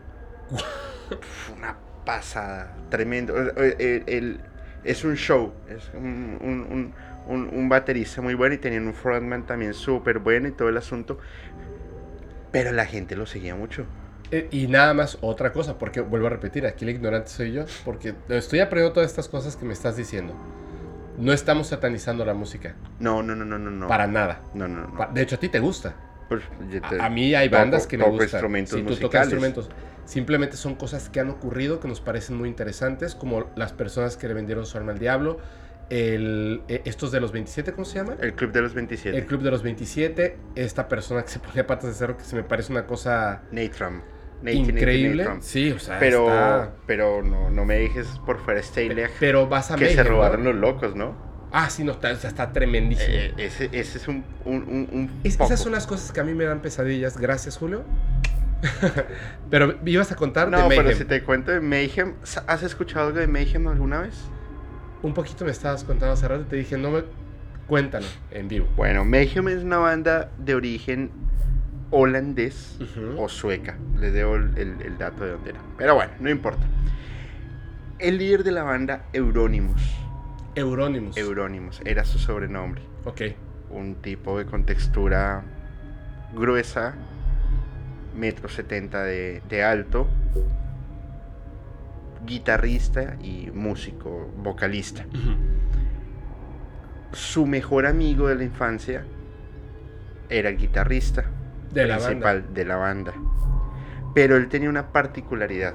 [1.56, 3.36] Una pasada, tremendo.
[3.36, 4.40] El- el- el-
[4.84, 6.94] es un show, es un, un- un-
[7.26, 10.76] un- un baterista muy bueno y tenían un frontman también súper bueno y todo el
[10.76, 11.18] asunto.
[12.52, 13.84] Pero la gente lo seguía mucho.
[14.32, 17.64] Eh, y nada más otra cosa, porque vuelvo a repetir, aquí el ignorante soy yo,
[17.84, 20.34] porque estoy aprendiendo todas estas cosas que me estás diciendo.
[21.18, 22.74] No estamos satanizando la música.
[22.98, 23.70] No, no, no, no, no.
[23.70, 23.88] no.
[23.88, 24.40] Para nada.
[24.54, 25.08] No, no, no.
[25.12, 25.94] De hecho, a ti te gusta.
[26.28, 26.42] Pues,
[26.88, 28.28] te- A, mí hay toco- bandas que me toco gustan.
[28.38, 29.68] instrumentos Sí, tú tocas instrumentos.
[30.04, 34.28] Simplemente son cosas que han ocurrido que nos parecen muy interesantes, como las personas que
[34.28, 35.38] le vendieron su alma al diablo,
[35.90, 38.16] el, eh, estos de los 27, ¿cómo se llama?
[38.20, 39.16] El Club de los 27.
[39.18, 42.36] El Club de los 27, esta persona que se ponía patas de cerro, que se
[42.36, 44.02] me parece una cosa Natram.
[44.42, 45.24] Nate, Nate, increíble.
[45.24, 45.42] Natram.
[45.42, 49.70] Sí, o sea, Pero, está- pero no, no me dejes por fuera Steyleg, Pero vas
[49.70, 50.10] a que se Mayhem, ¿no?
[50.12, 51.14] robaron los locos, ¿no?
[51.52, 53.08] Ah, sí, no, está, o sea, está tremendísimo.
[53.10, 56.32] Eh, ese, ese es un, un, un, Es- esas son las cosas que a mí
[56.32, 57.18] me dan pesadillas.
[57.18, 57.82] Gracias, Julio.
[59.50, 60.84] pero ibas a contar No, de Mayhem.
[60.84, 62.14] pero si te cuento de Mayhem,
[62.46, 64.14] ¿has escuchado algo de Mayhem alguna vez?
[65.02, 67.02] Un poquito me estabas contando hace rato y te dije, no me...
[67.66, 68.66] Cuéntalo en vivo.
[68.76, 71.10] Bueno, Mayhem es una banda de origen
[71.92, 72.78] holandés
[73.16, 73.76] o sueca.
[73.98, 75.60] Les debo el, el- el dato de dónde era.
[75.78, 76.66] Pero bueno, no importa.
[78.00, 79.82] El líder de la banda, Euronymous.
[80.56, 81.16] Euronymous.
[81.16, 82.82] Euronymous, era su sobrenombre.
[83.04, 83.20] ok.
[83.70, 85.42] Un tipo de contextura
[86.34, 86.94] gruesa,
[88.16, 90.08] metro setenta de, de alto,
[92.26, 95.04] guitarrista y músico, vocalista.
[97.12, 99.04] Su mejor amigo de la infancia
[100.28, 101.24] era el guitarrista
[101.72, 102.54] De la principal banda.
[102.54, 103.14] de la banda.
[104.14, 105.74] Pero él tenía una particularidad.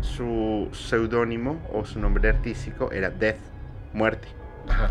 [0.00, 3.38] Su seudónimo o su nombre artístico era Death,
[3.92, 4.28] muerte.
[4.68, 4.90] Ajá.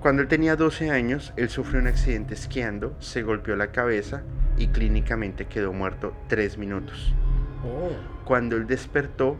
[0.00, 4.22] Cuando él tenía 12 años, él sufrió un accidente esquiando, se golpeó la cabeza
[4.56, 7.14] y clínicamente quedó muerto 3 minutos.
[7.64, 7.90] Oh.
[8.24, 9.36] Cuando él despertó,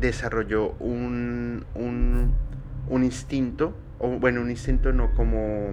[0.00, 2.32] desarrolló un, un,
[2.88, 5.72] un instinto, o bueno, un instinto no como...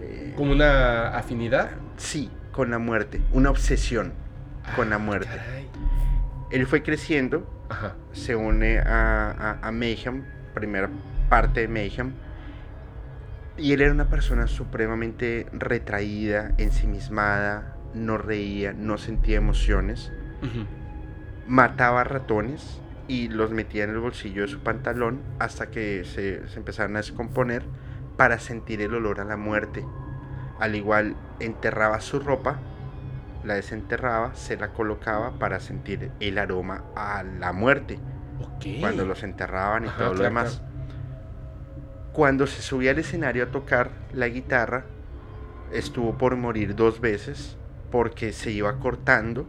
[0.00, 1.70] eh, Como una afinidad.
[1.96, 4.12] sí, con la muerte, una obsesión
[4.76, 5.28] con la Ah, muerte.
[5.28, 5.66] caray.
[6.50, 7.94] Él fue creciendo, Ajá.
[8.12, 9.30] se une a,
[9.62, 10.88] a, a Mayhem, primera
[11.28, 12.12] parte de Mayhem,
[13.56, 20.10] y él era una persona supremamente retraída, ensimismada, no reía, no sentía emociones.
[21.50, 26.56] Mataba ratones y los metía en el bolsillo de su pantalón hasta que se, se
[26.56, 27.64] empezaron a descomponer
[28.16, 29.84] para sentir el olor a la muerte.
[30.60, 32.60] Al igual enterraba su ropa,
[33.42, 37.98] la desenterraba, se la colocaba para sentir el aroma a la muerte
[38.78, 40.62] cuando los enterraban y Ajá, todo lo claro, demás.
[42.12, 44.84] Cuando se subía al escenario a tocar la guitarra,
[45.72, 47.56] estuvo por morir dos veces
[47.90, 49.48] porque se iba cortando,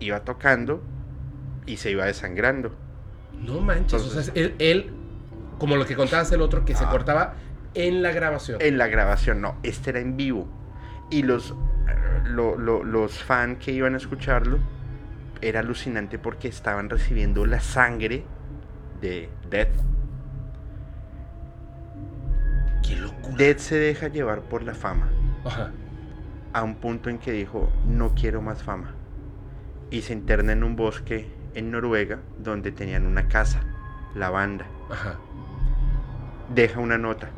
[0.00, 0.82] iba tocando
[1.68, 2.74] y se iba desangrando.
[3.44, 3.94] No manches.
[3.94, 4.90] o sea, Entonces- él, él,
[5.58, 6.90] como lo que contabas el otro, que se Ah.
[6.90, 7.34] cortaba
[7.74, 8.58] en la grabación.
[8.60, 10.48] En la grabación, no, este era en vivo.
[11.10, 11.54] Y los,
[12.24, 14.58] lo- lo- los fans que iban a escucharlo,
[15.40, 18.24] era alucinante porque estaban recibiendo la sangre
[19.00, 19.68] de Death.
[22.86, 23.36] Qué locura.
[23.36, 25.10] Death se deja llevar por la fama.
[25.44, 25.70] Ajá.
[26.54, 28.94] a un punto en que dijo, no quiero más fama.
[29.90, 33.60] Y se interna en un bosque en Noruega donde tenían una casa,
[34.14, 34.66] la banda.
[34.90, 35.18] Ajá.
[36.54, 37.30] Deja una nota.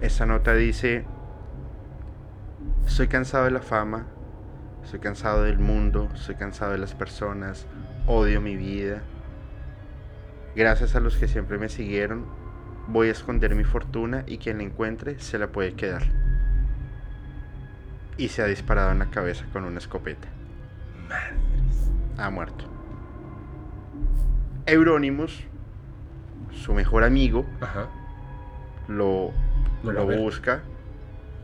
[0.00, 1.04] Esa nota dice,
[2.86, 4.06] estoy cansado de la fama,
[4.84, 7.66] estoy cansado del mundo, estoy cansado de las personas,
[8.06, 9.02] odio mi vida.
[10.54, 12.26] Gracias a los que siempre me siguieron,
[12.88, 16.02] voy a esconder mi fortuna y quien la encuentre se la puede quedar.
[18.16, 20.28] Y se ha disparado en la cabeza con una escopeta.
[22.18, 22.71] Ha muerto.
[24.66, 25.42] Euronymous,
[26.52, 27.88] su mejor amigo, Ajá.
[28.88, 29.30] lo,
[29.82, 30.62] Lo a busca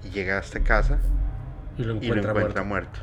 [0.05, 0.99] y llega hasta casa
[1.77, 2.65] Y lo y lo encuentra, muerto.
[2.65, 3.01] muerto.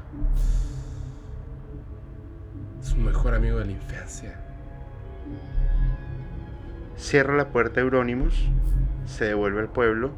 [2.82, 4.40] Su mejor amigo de la infancia.
[6.98, 8.48] Cierra la puerta Euronymous,
[9.06, 10.12] se devuelve al pueblo,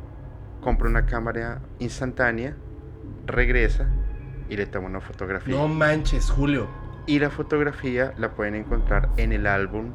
[0.61, 2.55] compra una cámara instantánea,
[3.25, 3.87] regresa
[4.49, 5.55] y le toma una fotografía.
[5.55, 6.67] No manches, Julio.
[7.07, 9.93] Y la fotografía la pueden encontrar en el álbum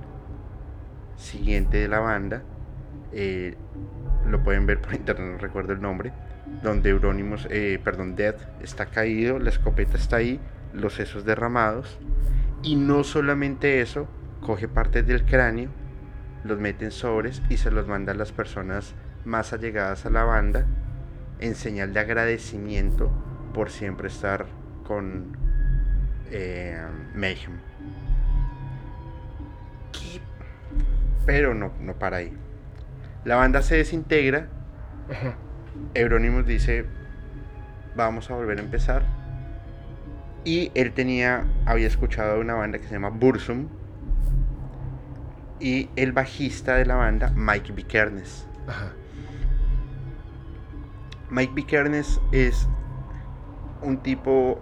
[1.16, 2.42] siguiente de la banda.
[3.12, 3.54] eh,
[4.26, 6.12] lo pueden ver por internet, no recuerdo el nombre.
[6.62, 10.40] Donde Euronymous, eh, perdón, Death está caído, la escopeta está ahí,
[10.72, 11.98] los sesos derramados.
[12.62, 14.08] Y no solamente eso,
[14.40, 15.70] coge partes del cráneo,
[16.44, 18.94] los mete en sobres y se los manda a las personas
[19.24, 20.66] más allegadas a la banda
[21.40, 23.10] en señal de agradecimiento
[23.52, 24.46] por siempre estar
[24.84, 25.41] con
[26.32, 26.82] eh,
[27.14, 27.58] Mayhem.
[29.92, 30.20] ¿Qué?
[31.26, 32.32] Pero no, no para ahí.
[33.24, 34.48] La banda se desintegra.
[35.10, 35.36] Ajá.
[35.94, 36.86] Euronymous dice,
[37.94, 39.04] vamos a volver a empezar.
[40.44, 43.68] Y él tenía, había escuchado una banda que se llama Bursum.
[45.60, 48.48] Y el bajista de la banda, Mike Vikernes.
[48.66, 48.92] Ajá.
[51.30, 52.68] Mike Vikernes es
[53.80, 54.60] un tipo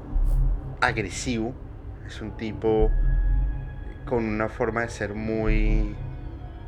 [0.80, 1.55] agresivo,
[2.11, 2.91] es un tipo
[4.05, 5.95] con una forma de ser muy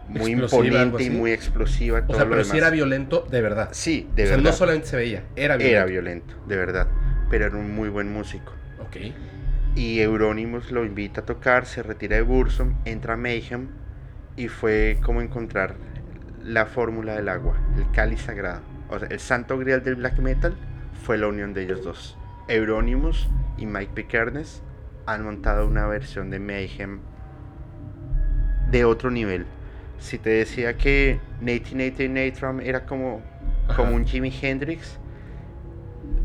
[0.08, 2.00] muy Explosiva, imponente y muy explosiva.
[2.00, 2.58] O todo sea, pero sí demás.
[2.58, 3.68] era violento de verdad.
[3.72, 4.50] Sí, de o sea, verdad.
[4.50, 5.76] no solamente se veía, era violento.
[5.76, 6.88] Era violento, de verdad.
[7.30, 8.52] Pero era un muy buen músico.
[8.80, 8.96] Ok.
[9.74, 13.68] Y Euronymous lo invita a tocar, se retira de Bursum, entra a Mayhem
[14.36, 15.76] y fue como encontrar
[16.44, 18.60] la fórmula del agua, el cáliz sagrado.
[18.90, 20.54] O sea, el santo grial del black metal
[21.04, 22.18] fue la unión de ellos dos.
[22.48, 24.62] Euronymous y Mike Pikernes
[25.06, 27.00] han montado una versión de Mayhem
[28.70, 29.46] de otro nivel.
[29.98, 33.22] Si te decía que Nate Nate Natram era como,
[33.68, 33.76] Ajá.
[33.76, 34.98] como un Jimi Hendrix,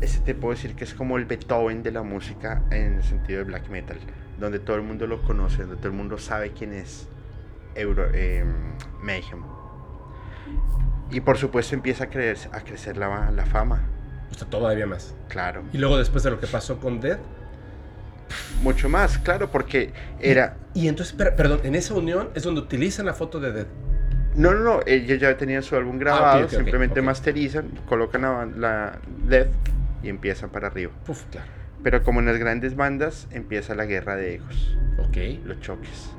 [0.00, 3.38] ese te puedo decir que es como el Beethoven de la música en el sentido
[3.38, 3.98] de black metal,
[4.38, 7.08] donde todo el mundo lo conoce, donde todo el mundo sabe quién es
[7.74, 8.44] Euro, eh,
[9.02, 9.42] Mayhem.
[11.10, 13.82] Y por supuesto empieza a, creer, a crecer la, la fama,
[14.30, 15.14] O sea, todavía más.
[15.28, 15.62] claro.
[15.72, 17.18] Y luego después de lo que pasó con Dead.
[18.62, 20.56] Mucho más, claro, porque era...
[20.74, 23.66] Y entonces, per- perdón, en esa unión es donde utilizan la foto de Dead.
[24.36, 28.46] No, no, no, ellos ya tenían su álbum grabado, Ah, ok, simplemente masterizan, colocan la,
[28.56, 29.48] la Death
[30.02, 30.92] y empiezan para arriba.
[31.08, 31.46] Uf, claro.
[31.82, 35.16] Pero como en las grandes bandas, empieza la guerra de egos, Ok.
[35.44, 36.10] los choques.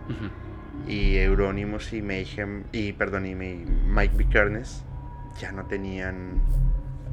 [0.88, 4.84] Y Euronymous y Mayhem y perdón y Mi- Mike Vikernes
[5.40, 6.42] ya no tenían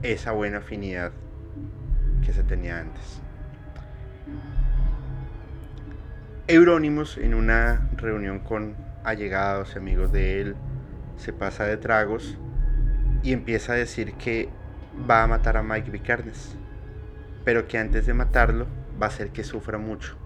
[0.03, 1.13] esa buena afinidad
[2.25, 3.21] que se tenía antes.
[6.49, 10.57] Euronymous en una reunión con allegados y amigos de él
[11.17, 12.39] se pasa de tragos
[13.25, 14.49] y empieza a decir que
[15.11, 16.57] va a matar a Mike Vikernes,
[17.45, 18.67] pero que antes de matarlo
[19.01, 20.17] va a hacer que sufra mucho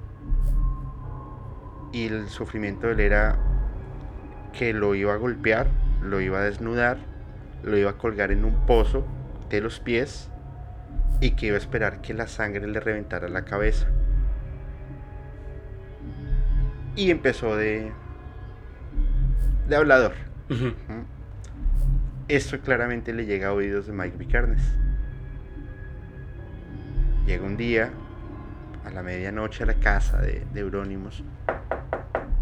[1.93, 3.39] y el sufrimiento de él era
[4.53, 5.69] que lo iba a golpear,
[6.03, 6.99] lo iba a desnudar,
[7.63, 9.07] lo iba a colgar en un pozo
[9.49, 10.31] de los pies
[11.21, 13.89] y que iba a esperar que la sangre le reventara la cabeza.
[16.97, 17.93] Y empezó de
[19.71, 20.13] de hablador.
[22.29, 24.61] Esto claramente le llega a oídos de Mike Vikernes.
[27.25, 27.91] Llega un día
[28.85, 31.23] a la medianoche a la casa de, de Euronymous.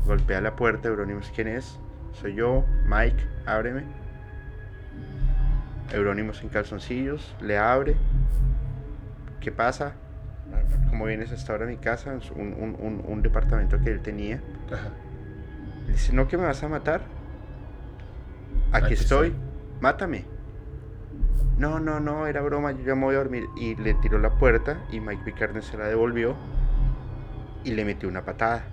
[0.06, 1.78] Golpea la puerta, Euronymous, ¿quién es?
[2.12, 3.82] Soy yo, Mike, ábreme.
[5.92, 7.94] Euronymous en calzoncillos, le abre.
[9.40, 9.92] ¿Qué pasa?
[10.90, 12.18] ¿Cómo vienes hasta ahora a mi casa?
[12.34, 14.40] Un, un- un- un departamento que él tenía.
[14.72, 14.90] Ajá.
[15.86, 17.02] Le dice, ¿no que me vas a matar?
[18.72, 19.40] Aquí Aquí estoy, estoy.
[19.80, 20.24] mátame.
[21.58, 23.46] No, no, no, era broma, yo ya me voy a dormir.
[23.56, 26.36] Y le tiró la puerta y Mike Vikernes se la devolvió
[27.64, 28.64] y le metió una patada.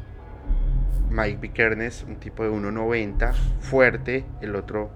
[1.09, 4.91] Mike Vikernes, un tipo de 1.90, fuerte, el otro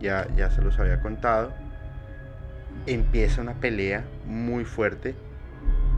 [0.00, 1.52] ya, ya se los había contado.
[2.86, 5.14] Empieza una pelea muy fuerte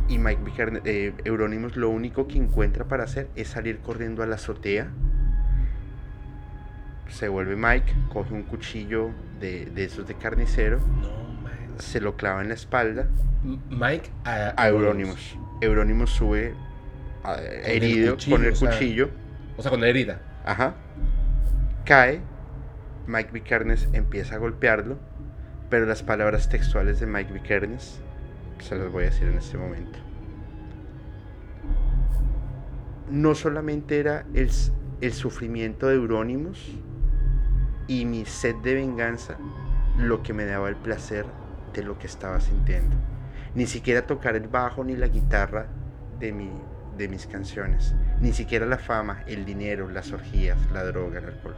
[0.09, 4.26] y Mike Vikernes, eh, Euronymous lo único que encuentra para hacer es salir corriendo a
[4.26, 4.89] la azotea.
[7.09, 9.10] Se vuelve Mike, coge un cuchillo
[9.40, 13.06] de, de esos de carnicero, No, se lo clava en la espalda
[13.70, 15.36] Mike a, a Euronymous.
[15.60, 16.55] Euronymous sube
[17.64, 19.10] herido cuchillo, con el o sea- cuchillo.
[19.56, 20.20] O sea, con la herida.
[20.44, 20.74] Ajá.
[21.85, 22.20] Cae.
[23.06, 24.98] Mike Vikernes empieza a golpearlo.
[25.70, 28.01] Pero las palabras textuales de Mike Vikernes
[28.64, 29.98] se las voy a decir en este momento.
[33.10, 34.51] No solamente era el,
[35.01, 36.72] el sufrimiento de Euronymous
[37.86, 39.39] y mi sed de venganza
[39.98, 41.24] lo que me daba el placer
[41.72, 42.97] de lo que estaba sintiendo.
[43.55, 45.66] Ni siquiera tocar el bajo ni la guitarra
[46.20, 46.51] de, mi,
[46.97, 47.94] de mis canciones.
[48.20, 51.56] Ni siquiera la fama, el dinero, las orgías, la droga, el alcohol.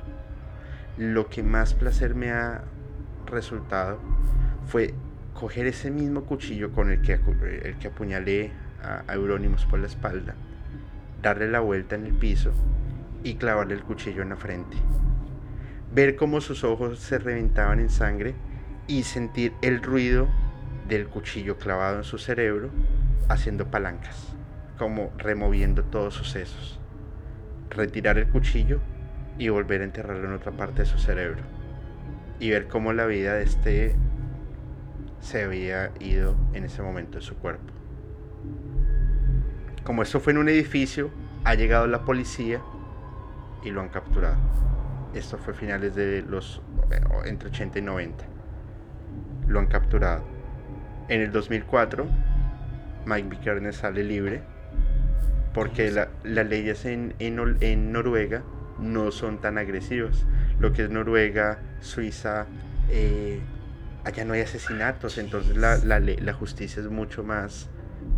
[0.96, 2.62] Lo que más placer me ha
[3.26, 3.98] resultado
[4.66, 4.94] fue
[5.40, 8.52] coger ese mismo cuchillo con el que, el que apuñalé
[8.84, 10.34] a, a Euronymous por la espalda,
[11.22, 12.52] darle la vuelta en el piso
[13.24, 14.76] y clavarle el cuchillo en la frente.
[15.94, 18.34] Ver cómo sus ojos se reventaban en sangre
[18.86, 20.28] y sentir el ruido
[20.86, 22.68] del cuchillo clavado en su cerebro
[23.30, 24.34] haciendo palancas,
[24.76, 26.78] como removiendo todos sus sesos.
[27.70, 28.80] Retirar el cuchillo
[29.38, 31.42] y volver a enterrarlo en otra parte de su cerebro.
[32.40, 33.96] Y ver cómo la vida de este
[35.20, 37.72] se había ido en ese momento de su cuerpo.
[39.84, 41.10] Como esto fue en un edificio,
[41.44, 42.60] ha llegado la policía
[43.64, 44.36] y lo han capturado.
[45.14, 48.24] Esto fue finales de los eh, entre 80 y 90.
[49.48, 50.22] Lo han capturado.
[51.08, 52.06] En el 2004,
[53.06, 54.42] Mike Vikernes sale libre
[55.54, 58.42] Porque la- las leyes en, en Noruega
[58.78, 60.24] no son tan agresivas.
[60.60, 62.46] Lo que es Noruega, Suiza,
[62.90, 63.40] eh,
[64.04, 67.68] allá no hay asesinatos, entonces la, la justicia es mucho más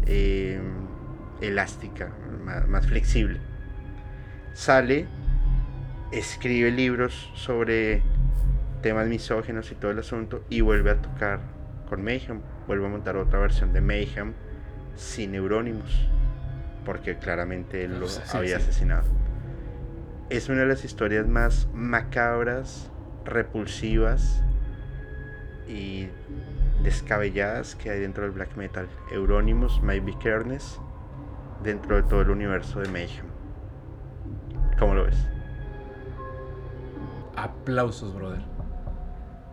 [0.06, 0.60] eh,
[1.40, 2.10] elástica,
[2.44, 3.40] más, más flexible.
[4.54, 5.06] Sale,
[6.12, 8.02] escribe libros sobre
[8.82, 11.40] temas misógenos y todo el asunto y vuelve a tocar
[11.88, 14.34] con Mayhem, vuelve a montar otra versión de Mayhem
[14.94, 16.09] sin Euronymous,
[16.84, 18.64] porque claramente él lo sí, había sí.
[18.64, 19.04] asesinado.
[20.30, 22.90] Es una de las historias más macabras,
[23.24, 24.42] repulsivas
[25.73, 26.09] y
[26.82, 28.89] descabelladas que hay dentro del black metal.
[29.11, 30.78] Euronymous, Maybe Carness,
[31.62, 33.27] dentro de todo el universo de Mayhem.
[34.78, 35.16] ¿Cómo lo ves?
[37.36, 38.43] Aplausos, brother.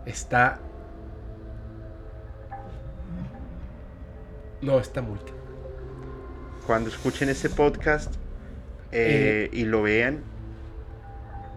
[0.05, 0.59] Está.
[4.61, 5.19] No, está muy.
[6.65, 8.13] Cuando escuchen este podcast
[8.91, 10.23] eh, y lo vean,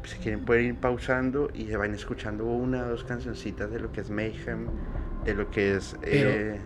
[0.04, 3.92] si quieren pueden ir pausando y se van escuchando una o dos cancioncitas de lo
[3.92, 4.66] que es Mayhem,
[5.24, 5.96] de lo que es...
[6.10, 6.60] Pero- eh,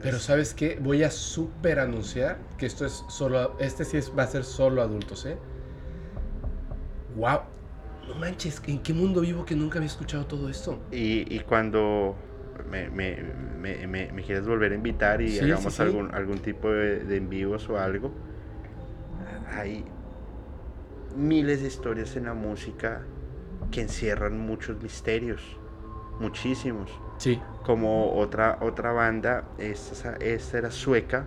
[0.00, 0.78] Pero ¿sabes qué?
[0.80, 3.56] Voy a super anunciar que esto es solo...
[3.58, 5.36] Este sí es, va a ser solo adultos, ¿eh?
[7.16, 7.40] ¡Wow!
[8.08, 10.78] No manches, ¿en qué mundo vivo que nunca había escuchado todo esto?
[10.90, 12.16] y, y cuando
[12.70, 13.16] me, me,
[13.60, 15.82] me, me- me quieras volver a invitar y Sí, hagamos sí, sí.
[15.82, 18.12] Algún, algún tipo de, de en vivos o algo,
[19.50, 19.84] hay
[21.18, 23.02] miles de historias en la música
[23.70, 25.42] que encierran muchos misterios,
[26.20, 26.90] muchísimos.
[27.18, 27.40] Sí.
[27.64, 31.26] como otra otra banda esta, esta era sueca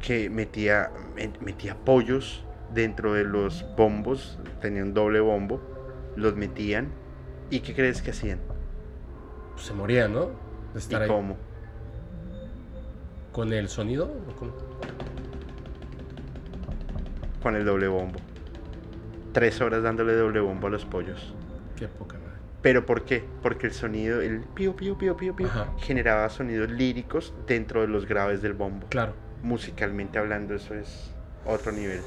[0.00, 5.60] que metía met- metía pollos dentro de los bombos tenían doble bombo
[6.14, 6.92] los metían
[7.50, 8.38] y qué crees que hacían
[9.54, 10.26] Pues se moría, ¿no?
[10.26, 10.30] De
[10.74, 11.08] y estar ahí.
[11.08, 11.36] cómo
[13.32, 14.04] ¿Con el sonido?
[14.06, 14.52] ¿O cómo?
[17.46, 18.18] Con el doble bombo
[19.32, 21.32] tres horas dándole doble bombo a los pollos
[21.76, 22.40] Qué poca madre.
[22.60, 25.68] pero por qué porque el sonido el pío pío pío pío pío Ajá.
[25.78, 29.12] generaba sonidos líricos dentro de los graves del bombo Claro.
[29.44, 31.14] musicalmente hablando eso es
[31.46, 32.00] otro nivel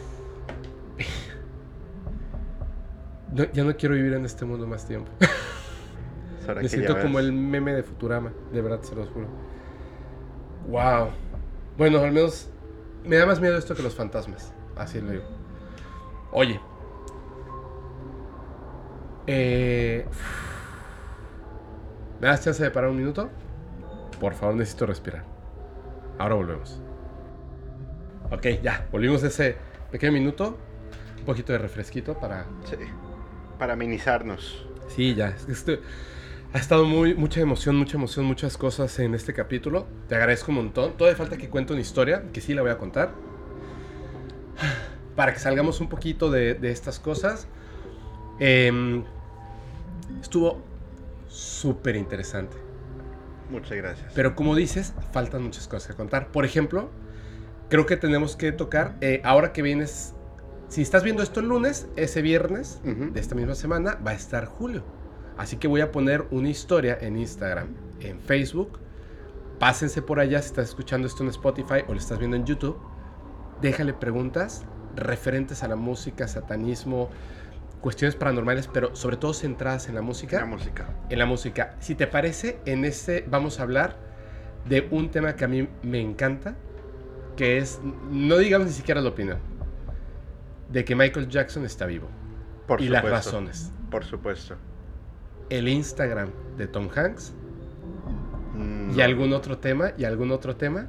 [3.31, 5.09] No, ya no quiero vivir en este mundo más tiempo.
[6.61, 9.27] Me siento como el meme de Futurama, de verdad se los juro.
[10.67, 11.09] Wow.
[11.77, 12.49] Bueno, al menos
[13.05, 14.51] me da más miedo esto que los fantasmas.
[14.79, 15.23] Así lo digo.
[16.31, 16.59] Oye.
[19.27, 20.05] Eh,
[22.19, 23.29] ¿Me das chance de parar un minuto?
[24.19, 25.23] Por favor, necesito respirar.
[26.17, 26.81] Ahora volvemos.
[28.31, 28.87] Ok, ya.
[28.91, 29.57] Volvimos de ese
[29.91, 30.57] pequeño minuto.
[31.19, 32.75] Un poquito de refresquito para Sí,
[33.57, 34.65] para amenizarnos.
[34.87, 35.35] Sí, ya.
[35.47, 35.79] este-
[36.53, 39.85] ha estado muy, mucha emoción, mucha emoción, muchas cosas en este capítulo.
[40.07, 40.93] Te agradezco un montón.
[40.97, 43.11] Todavía falta que cuente una historia, que sí la voy a contar.
[45.15, 47.47] Para que salgamos un poquito de, de estas cosas.
[48.39, 49.03] Em,
[50.21, 50.61] estuvo
[51.27, 52.57] súper interesante.
[53.49, 54.11] Muchas gracias.
[54.13, 56.31] Pero como dices, faltan muchas cosas que contar.
[56.31, 56.89] Por ejemplo,
[57.69, 60.13] creo que tenemos que tocar, eh, ahora que vienes,
[60.67, 64.45] si estás viendo esto el lunes, ese viernes de esta misma semana va a estar
[64.45, 64.83] Julio.
[65.37, 67.69] Así que voy a poner una historia en Instagram,
[68.01, 68.79] en Facebook.
[69.57, 72.77] Pásense por allá si estás escuchando esto en Spotify o lo estás viendo en YouTube.
[73.61, 74.63] Déjale preguntas
[74.95, 77.09] referentes a la música, satanismo,
[77.81, 80.89] cuestiones paranormales, pero sobre todo centradas en la música La música.
[81.09, 81.75] en la música.
[81.79, 83.97] Si te parece, en este vamos a hablar
[84.67, 86.55] de un tema que a mí me encanta,
[87.37, 87.79] que es,
[88.11, 89.37] no digamos ni siquiera la opinión,
[90.69, 92.07] de que Michael Jackson está vivo.
[92.67, 93.09] Por y supuesto.
[93.09, 93.71] las razones.
[93.89, 94.55] Por supuesto.
[95.49, 97.33] El Instagram de Tom Hanks
[98.53, 100.87] Mm, y algún otro tema, y algún otro tema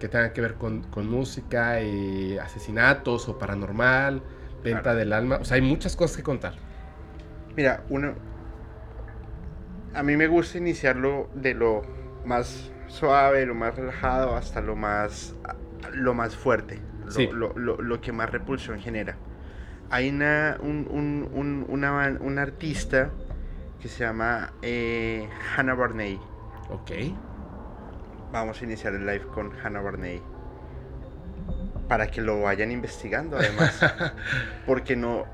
[0.00, 4.22] que tenga que ver con, con música y asesinatos o paranormal,
[4.64, 4.98] venta Claro.
[4.98, 5.36] del alma.
[5.40, 6.54] O sea, hay muchas cosas que contar.
[7.56, 8.14] Mira, uno.
[9.94, 11.82] A mí me gusta iniciarlo de lo
[12.24, 15.34] más suave, lo más relajado, hasta lo más,
[15.92, 17.28] lo más fuerte, lo, Sí.
[17.32, 19.16] lo- lo- lo que más repulsión genera.
[19.90, 23.10] Hay una, un, un- un- una, una artista
[23.80, 26.18] que se llama eh, Hannah Barney.
[26.70, 26.90] Ok.
[28.32, 30.22] Vamos a iniciar el live con Hannah Barney.
[31.88, 33.80] Para que lo vayan investigando, además.
[34.66, 35.24] porque no.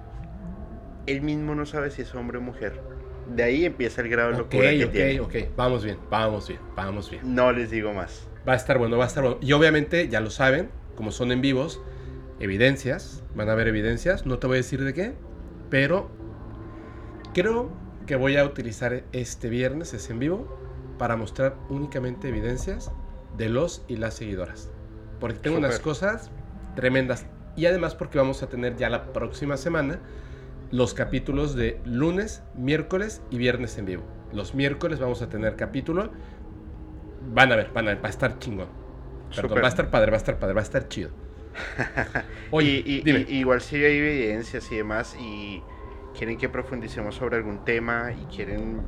[1.07, 2.81] Él mismo no sabe si es hombre o mujer.
[3.35, 5.21] De ahí empieza el grado de Ok, locura que ok, tiene.
[5.21, 5.35] ok.
[5.57, 7.35] Vamos bien, vamos bien, vamos bien.
[7.35, 8.27] No les digo más.
[8.49, 9.39] Va a estar bueno, va a estar bueno.
[9.43, 11.83] Y obviamente, ya lo saben, como son en vivos,
[12.39, 15.15] evidencias, van a haber evidencias, no te voy a decir de qué,
[15.71, 16.09] pero
[17.35, 17.71] creo
[18.07, 20.57] que voy a utilizar este viernes, es en vivo,
[20.99, 22.91] para mostrar únicamente evidencias
[23.37, 24.71] de los y las seguidoras.
[25.21, 26.31] Porque tengo unas cosas
[26.75, 27.27] tremendas.
[27.57, 29.99] Y además porque vamos a tener ya la próxima semana
[30.71, 34.03] los capítulos de lunes, miércoles y viernes en vivo.
[34.33, 36.11] Los miércoles vamos a tener capítulo.
[37.33, 38.69] Van a ver, van a ver, va a estar chingón.
[39.35, 41.11] Perdón, va a estar padre, va a estar padre, va a estar chido.
[42.51, 45.63] Oye, y, igual si hay evidencias y demás y
[46.17, 48.83] quieren que profundicemos sobre algún tema y quieren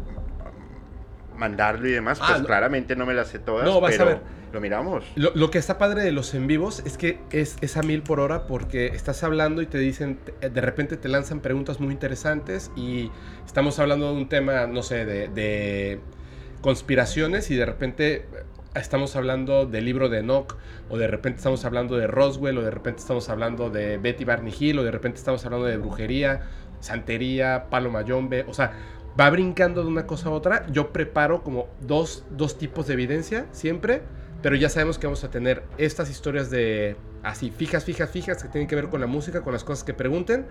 [1.39, 4.07] mandarlo y demás, pues ah, claramente no me las sé todas, no, vas pero a
[4.07, 4.21] ver.
[4.53, 5.05] lo miramos.
[5.15, 8.21] Lo, que está padre de los en vivos es que es, es, a mil por
[8.21, 13.11] hora porque estás hablando y te dicen, de repente te lanzan preguntas muy interesantes y
[13.47, 16.01] estamos hablando de un tema, no sé, de, de
[16.61, 18.27] conspiraciones y de repente
[18.75, 20.57] estamos hablando del libro de Enoch,
[20.89, 24.55] o de repente estamos hablando de Roswell, o de repente estamos hablando de Betty Barney
[24.59, 26.43] Hill, o de repente estamos hablando de brujería,
[26.81, 28.73] santería, palo mayombe, o sea,
[29.19, 30.67] va brincando de una cosa a otra.
[30.71, 34.03] Yo preparo como dos, dos tipos de evidencia siempre,
[34.43, 38.49] pero ya sabemos que vamos a tener estas historias de así, fijas, fijas, fijas, que
[38.49, 40.47] tienen que ver con la música, con las cosas que pregunten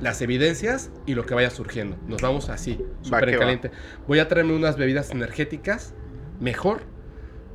[0.00, 1.96] las evidencias y lo que vaya surgiendo.
[2.06, 3.70] Nos vamos así, súper caliente.
[4.06, 5.92] Voy a traerme unas bebidas energéticas
[6.40, 6.82] mejor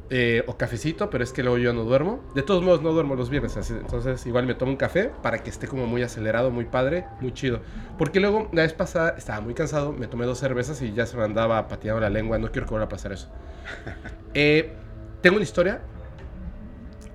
[0.10, 2.22] eh, o cafecito, pero es que luego yo no duermo.
[2.36, 5.50] De todos modos, no duermo los viernes, entonces igual me tomo un café para que
[5.50, 7.62] esté como muy acelerado, muy padre, muy chido.
[7.98, 11.18] Porque luego, la vez pasada, estaba muy cansado, me tomé dos cervezas y ya se
[11.18, 12.38] me andaba pateando la lengua.
[12.38, 13.30] No quiero que vuelva a pasar eso.
[14.36, 14.74] Eh,
[15.22, 15.82] tengo una historia.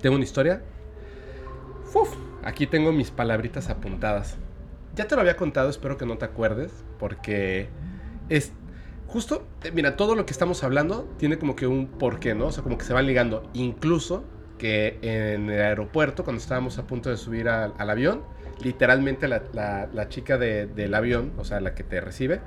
[0.01, 0.61] Tengo una historia.
[1.93, 4.37] Uf, aquí tengo mis palabritas apuntadas.
[4.95, 7.69] Ya te lo había contado, espero que no te acuerdes, porque
[8.29, 8.53] es,
[9.09, 12.47] justo, eh, mira, todo lo que estamos hablando tiene como que un porqué, ¿no?
[12.47, 13.49] O sea, como que se van ligando.
[13.53, 14.23] Incluso
[14.57, 18.23] que en el aeropuerto, cuando estábamos a punto de subir al, avión,
[18.61, 22.39] literalmente la, chica del avión, o sea, la que te recibe,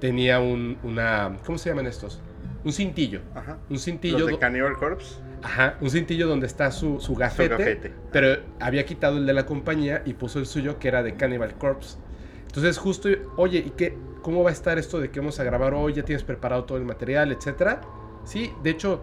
[0.00, 2.20] tenía un, una, ¿cómo se llaman estos?
[2.64, 3.20] Un cintillo.
[3.34, 3.58] Ajá.
[3.70, 4.20] Un cintillo.
[4.20, 5.16] ¿Los de Cannibal Corpse?
[5.42, 10.02] Ajá, un cintillo donde está su, su gafete, pero había quitado el de la compañía
[10.04, 11.98] y puso el suyo que era de Cannibal Corpse.
[12.46, 15.74] Entonces justo, oye, ¿y qué, cómo va a estar esto de que vamos a grabar
[15.74, 15.92] hoy?
[15.92, 17.80] ¿Ya tienes preparado todo el material, etcétera?
[18.24, 19.02] Sí, de hecho,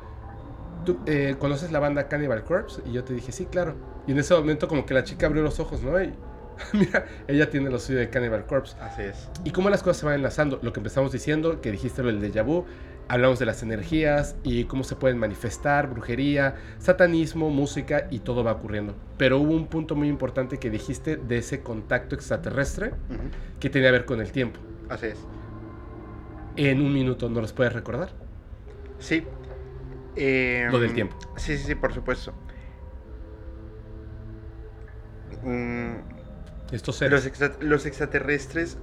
[0.86, 3.76] tú eh, conoces la banda Cannibal Corpse y yo te dije, sí, claro.
[4.08, 6.02] Y en ese momento como que la chica abrió los ojos, ¿no?
[6.02, 6.14] Y
[6.74, 8.76] mira, ella tiene lo suyo de Cannibal Corpse.
[8.82, 9.30] Así es.
[9.44, 10.60] Y cómo las cosas se van enlazando.
[10.62, 12.66] Lo que empezamos diciendo, que dijiste lo del déjà vu,
[13.08, 18.54] hablamos de las energías y cómo se pueden manifestar, brujería, satanismo, música y todo va
[18.54, 18.96] ocurriendo.
[19.18, 22.92] Pero hubo un punto muy importante que dijiste de ese contacto extraterrestre
[23.60, 24.60] que tenía que ver con el tiempo.
[24.90, 25.20] Así es.
[26.56, 28.10] En un minuto, ¿no los puedes recordar?
[29.00, 29.26] Sí.
[30.16, 31.18] Lo del tiempo.
[31.38, 32.34] Sí, sí, sí, por supuesto.
[35.44, 35.94] Mm,
[36.72, 37.30] Estos Los,
[37.62, 38.78] los extraterrestres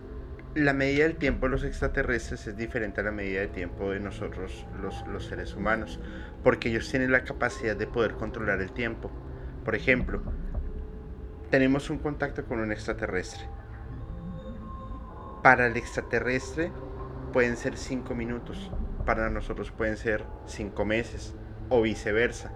[0.56, 4.00] la medida del tiempo de los extraterrestres es diferente a la medida de tiempo de
[4.00, 6.00] nosotros los, seres humanos,
[6.42, 9.10] porque ellos tienen la capacidad de poder controlar el tiempo.
[9.64, 10.22] Por ejemplo,
[11.50, 13.46] tenemos un contacto con un extraterrestre.
[15.46, 16.72] Para el extraterrestre
[17.32, 18.68] pueden ser cinco minutos,
[19.04, 21.36] para nosotros pueden ser cinco meses
[21.68, 22.52] o viceversa.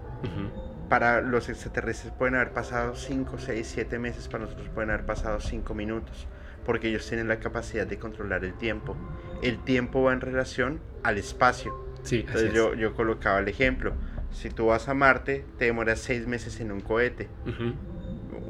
[0.89, 5.39] Para los extraterrestres pueden haber pasado 5, 6, 7 meses, para nosotros pueden haber pasado
[5.39, 6.27] 5 minutos
[6.65, 8.97] porque ellos tienen la capacidad de controlar el tiempo.
[9.41, 11.73] El tiempo va en relación al espacio.
[12.03, 13.93] Sí, Entonces yo, yo colocaba el ejemplo.
[14.31, 17.29] Si tú vas a Marte, te demoras seis meses en un cohete.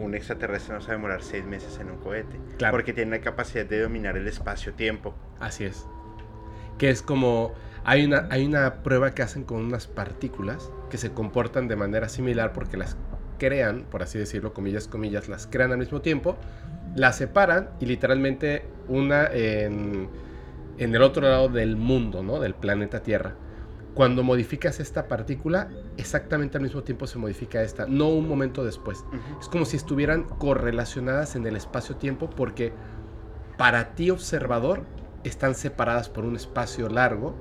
[0.02, 2.40] Un extraterrestre no se va a demorar seis meses en un cohete.
[2.58, 2.74] Claro.
[2.74, 5.14] Porque tiene la capacidad de dominar el espacio-tiempo.
[5.40, 5.86] Así es.
[6.78, 7.54] Que es como...
[7.84, 12.10] Hay una, hay una prueba que hacen con unas partículas que se comportan de manera
[12.10, 12.96] similar porque las
[13.40, 16.38] crean, por así decirlo, comillas, comillas, las crean al mismo tiempo,
[16.96, 20.10] la separan y literalmente una en,
[20.78, 22.40] el otro lado del mundo, ¿no?
[22.40, 23.34] Del planeta Tierra.
[23.94, 29.04] Cuando modificas esta partícula, exactamente al mismo tiempo se modifica esta, no un momento después.
[29.40, 32.72] Es como si estuvieran correlacionadas en el espacio-tiempo porque
[33.58, 34.86] para ti observador
[35.24, 37.36] están separadas por un espacio largo,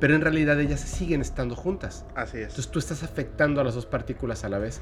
[0.00, 2.04] pero en realidad ellas siguen estando juntas.
[2.14, 2.44] Así es.
[2.44, 4.80] Entonces tú estás afectando a las dos partículas a la vez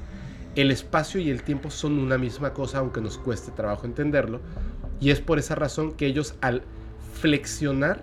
[0.61, 4.41] el espacio y el tiempo son una misma cosa, aunque nos cueste trabajo entenderlo.
[5.01, 6.63] Y es por esa razón que ellos al
[7.15, 8.03] flexionar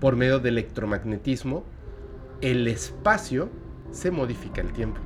[0.00, 1.64] por medio de electromagnetismo,
[2.42, 3.50] el espacio
[3.90, 5.00] se modifica el tiempo.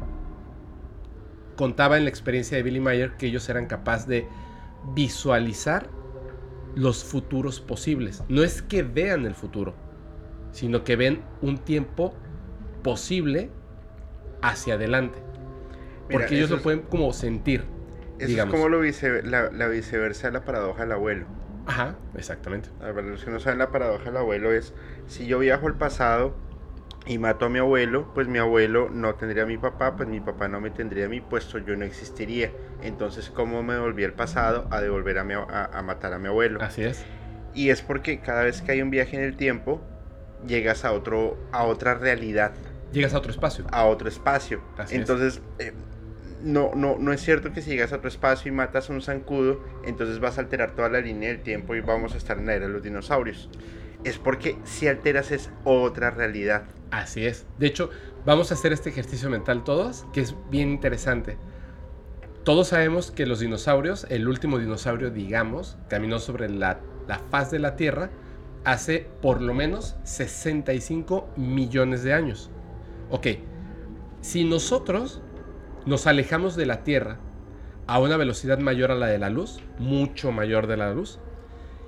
[1.56, 4.28] Contaba en la experiencia de Billy Mayer que ellos eran capaces de
[4.94, 5.88] visualizar
[6.74, 8.22] los futuros posibles.
[8.28, 9.74] No es que vean el futuro,
[10.50, 12.14] sino que ven un tiempo
[12.82, 13.50] posible
[14.42, 15.26] hacia adelante
[16.10, 17.64] porque ellos lo pueden como sentir.
[18.18, 21.26] Eso es como lo la, viceversa de la paradoja del abuelo.
[21.66, 22.70] Ajá, exactamente.
[22.80, 24.72] A ver, los que no saben, la paradoja del abuelo es,
[25.06, 26.34] si yo viajo al pasado
[27.06, 30.20] y mato a mi abuelo, pues mi abuelo no tendría a mi papá, pues mi
[30.20, 32.50] papá no me tendría a mí, puesto yo no existiría.
[32.82, 36.28] Entonces, ¿cómo me devolví al pasado a devolver a, mi, a, a matar a mi
[36.28, 36.60] abuelo?
[36.62, 37.04] Así es.
[37.54, 39.80] Y es porque cada vez que hay un viaje en el tiempo,
[40.46, 42.52] llegas a, otro, a otra realidad,
[42.92, 43.64] Llegas a otro espacio.
[43.72, 44.60] a otro espacio.
[44.76, 45.00] Así es.
[45.00, 45.72] entonces, eh,
[46.42, 49.00] no, no, no es cierto que si llegas a otro espacio y matas a un
[49.02, 52.46] zancudo, entonces vas a alterar toda la línea del tiempo y vamos a estar en
[52.46, 53.48] la era de los dinosaurios.
[54.06, 56.62] Es porque si alteras es otra realidad.
[56.92, 57.44] Así es.
[57.58, 57.90] De hecho,
[58.24, 61.36] vamos a hacer este ejercicio mental todos, que es bien interesante.
[62.44, 66.78] Todos sabemos que los dinosaurios, el último dinosaurio, digamos, caminó sobre la,
[67.08, 68.10] la faz de la Tierra
[68.62, 72.48] hace por lo menos 65 millones de años.
[73.10, 73.26] Ok,
[74.20, 75.20] si nosotros
[75.84, 77.18] nos alejamos de la Tierra
[77.88, 81.18] a una velocidad mayor a la de la luz, mucho mayor de la luz,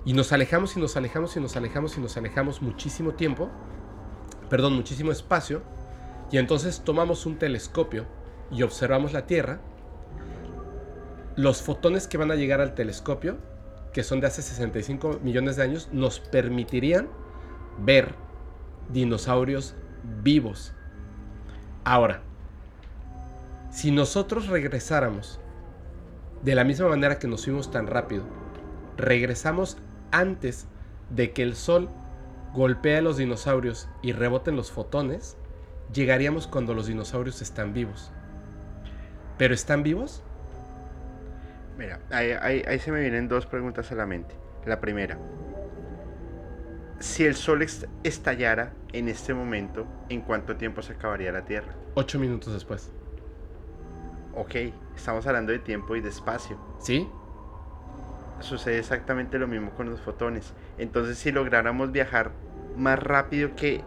[0.05, 3.51] y nos alejamos y nos alejamos y nos alejamos y nos alejamos muchísimo tiempo,
[4.49, 5.63] perdón, muchísimo espacio,
[6.31, 8.07] y entonces tomamos un telescopio
[8.51, 9.61] y observamos la Tierra,
[11.37, 13.39] los fotones que van a llegar al telescopio,
[13.93, 17.09] que son de hace 65 millones de años, nos permitirían
[17.79, 18.15] ver
[18.93, 19.75] dinosaurios
[20.23, 20.73] vivos.
[21.85, 22.23] Ahora,
[23.71, 25.41] si nosotros regresáramos
[26.43, 28.25] de la misma manera que nos fuimos tan rápido,
[28.97, 29.79] regresamos
[30.11, 30.67] antes
[31.11, 31.89] de que el Sol
[32.55, 35.37] golpee a los dinosaurios y reboten los fotones,
[35.93, 38.11] llegaríamos cuando los dinosaurios están vivos.
[39.37, 40.23] ¿Pero están vivos?
[41.77, 44.35] Mira, ahí, ahí- ahí se me vienen dos preguntas a la mente.
[44.67, 45.17] La primera,
[46.99, 51.73] si el sol est- estallara en este momento, ¿en cuánto tiempo se acabaría la Tierra?
[51.95, 52.91] Ocho minutos después.
[54.35, 54.55] Ok,
[54.97, 56.57] estamos hablando de tiempo y de espacio.
[56.81, 57.09] ¿Sí?
[58.41, 60.53] Sucede exactamente lo mismo con los fotones.
[60.79, 62.31] Entonces, si lográramos viajar
[62.77, 63.83] más rápido que,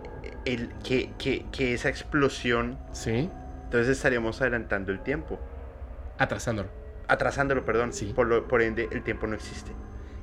[0.46, 3.30] el, que, que- que esa explosión, ¿Sí?
[3.64, 5.40] entonces estaríamos adelantando el tiempo.
[6.18, 6.70] Atrasándolo.
[7.08, 7.94] Atrasándolo, perdón.
[7.94, 8.12] Sí.
[8.16, 9.72] Por, lo- por ende, el tiempo no existe.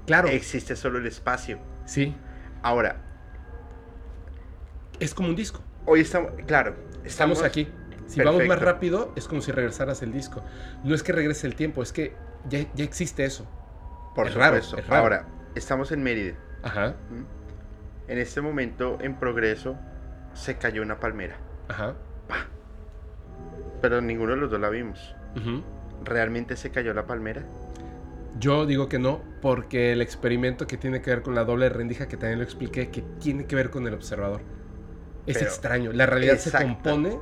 [0.07, 0.28] Claro.
[0.28, 1.58] Existe solo el espacio.
[1.84, 2.15] Sí.
[2.62, 2.97] Ahora,
[5.00, 5.60] Es como un disco.
[5.86, 6.74] hoy estamos, claro,
[7.05, 7.68] Estamos aquí.
[8.07, 10.42] Si vamos más rápido, es como si regresaras el disco.
[10.82, 12.15] No es que regrese el tiempo, es que
[12.48, 13.47] ya, ya existe eso.
[14.18, 14.78] Por Es raro, supuesto.
[14.78, 15.02] es raro.
[15.05, 16.34] Ahora, estamos en Mérida.
[16.64, 17.24] Ajá, ¿m?
[18.08, 19.76] En este momento, en progreso,
[20.34, 21.36] se cayó una palmera.
[21.68, 21.94] ajá.
[23.80, 25.14] Pero ninguno de los dos la vimos.
[25.36, 25.62] ujú.
[26.05, 27.44] ¿Realmente se cayó la palmera?
[28.40, 32.08] Yo digo que no, porque el experimento que tiene que ver con la doble rendija,
[32.08, 34.40] que también lo expliqué, que tiene que ver con el observador.
[35.26, 35.92] Es Pero- extraño.
[35.92, 37.20] La realidad se compone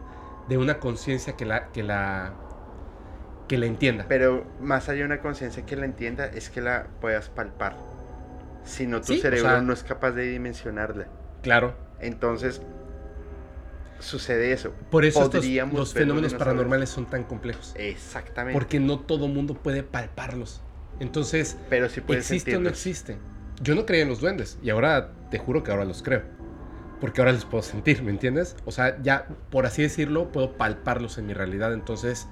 [0.49, 2.33] de una conciencia que la, que la
[3.49, 4.07] que la entienda.
[4.08, 7.76] Pero más allá de una conciencia que la entienda, es que la puedas palpar.
[8.65, 11.07] Si no, tu Sí, o cerebro sea- no es capaz de dimensionarla.
[11.42, 11.75] Claro.
[12.00, 12.60] Entonces,
[14.00, 14.73] sucede eso.
[14.91, 17.73] Por eso estos- los fenómenos paranormales son tan complejos.
[17.76, 18.58] Exactamente.
[18.58, 20.60] Porque no todo mundo puede palparlos.
[21.00, 23.18] Entonces, Pero si puedes ¿existe o no existe?
[23.62, 26.23] Yo no creía en los duendes y ahora te juro que ahora los creo.
[27.00, 28.57] Porque ahora los puedo sentir, ¿me entiendes?
[28.65, 31.73] O sea, ya, por así decirlo, puedo palparlos en mi realidad.
[31.75, 32.26] Entonces,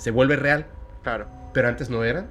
[0.00, 0.64] se vuelve real,
[1.02, 1.26] Claro.
[1.52, 2.26] pero antes no era.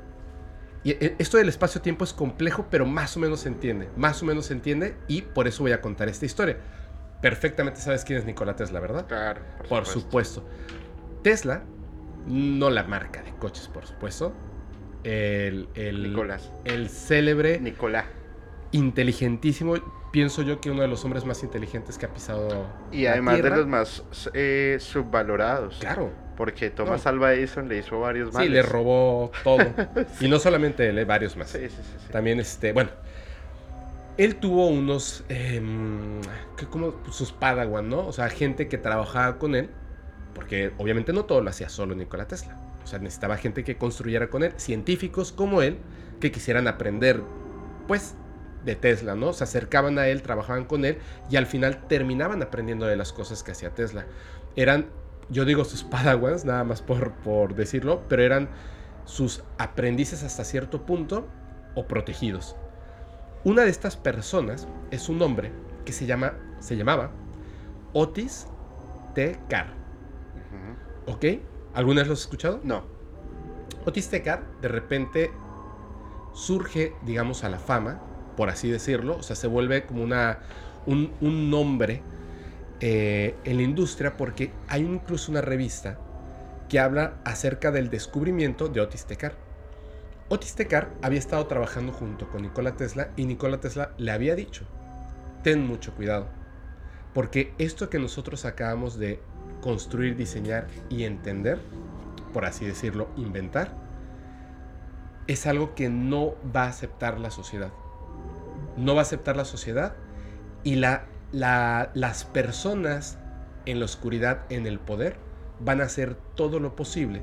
[0.83, 3.89] Y eh, esto del espacio-tiempo es complejo, pero más o menos se entiende.
[3.95, 6.57] Más o menos se entiende y por eso voy a contar esta historia.
[7.21, 9.05] Perfectamente sabes quién es Nikola Tesla, ¿verdad?
[9.07, 9.41] Claro.
[9.67, 10.43] Por supuesto.
[11.21, 11.63] Tesla,
[12.25, 14.33] no la marca de coches, por supuesto.
[15.03, 16.51] El, el, Nicolás.
[16.65, 18.05] el célebre, Nicolás.
[18.71, 19.75] inteligentísimo,
[20.11, 22.65] pienso yo que uno de los hombres más inteligentes que ha pisado.
[22.91, 25.77] Y la además de los más eh, subvalorados.
[25.79, 26.11] Claro.
[26.39, 27.09] Porque Thomas No.
[27.09, 28.47] Alva Edison le hizo varios males.
[28.47, 29.57] Sí, le robó todo.
[30.21, 31.49] Y no solamente él, eh, varios más.
[31.49, 32.07] Sí, sí, sí.
[32.13, 32.91] También, este, bueno.
[34.15, 36.21] Él tuvo unos, em,
[36.55, 38.07] que como sus padawan, ¿no?
[38.07, 39.69] O sea, gente que trabajaba con él,
[40.33, 42.57] porque obviamente no todo lo hacía solo Nikola Tesla.
[42.85, 45.77] O sea, necesitaba gente que construyera con él, científicos como él,
[46.21, 47.21] que quisieran aprender,
[47.85, 48.15] pues,
[48.63, 49.33] de Tesla, ¿no?
[49.33, 53.43] Se acercaban a él, trabajaban con él y al final terminaban aprendiendo de las cosas
[53.43, 54.05] que hacía Tesla.
[54.55, 54.87] Eran,
[55.29, 58.49] yo digo sus padawans, nada más por, por decirlo, pero eran
[59.05, 61.27] sus aprendices hasta cierto punto
[61.75, 62.55] o protegidos.
[63.43, 65.51] Una de estas personas es un hombre
[65.85, 67.11] que se, llama, se llamaba
[67.93, 68.47] Otis
[69.15, 69.39] T.
[69.47, 69.73] Carr.
[71.07, 71.25] ¿Ok?
[71.73, 72.59] ¿Alguna vez lo has escuchado?
[72.63, 72.83] No.
[73.85, 74.21] Otis T.
[74.21, 75.31] Carr de repente
[76.33, 78.01] surge, digamos, a la fama,
[78.35, 79.17] por así decirlo.
[79.17, 80.39] O sea, se vuelve como una,
[80.85, 82.03] un, un nombre
[82.81, 85.99] eh, en la industria porque hay incluso una revista
[86.69, 89.17] que habla acerca del descubrimiento de Otis T.
[89.17, 89.33] Carr.
[90.29, 90.67] Otis T.
[90.67, 94.65] Carr había estado trabajando junto con Nikola Tesla y Nikola Tesla le había dicho,
[95.43, 96.27] ten mucho cuidado,
[97.13, 99.19] Porque esto que nosotros acabamos de
[99.61, 101.59] construir, diseñar y entender,
[102.31, 103.73] por así decirlo, inventar,
[105.27, 107.71] es algo que no va a aceptar la sociedad.
[108.77, 109.95] No va a aceptar la sociedad
[110.63, 113.17] y la, las personas
[113.65, 115.17] en la oscuridad, en el poder,
[115.59, 117.21] van a hacer todo lo posible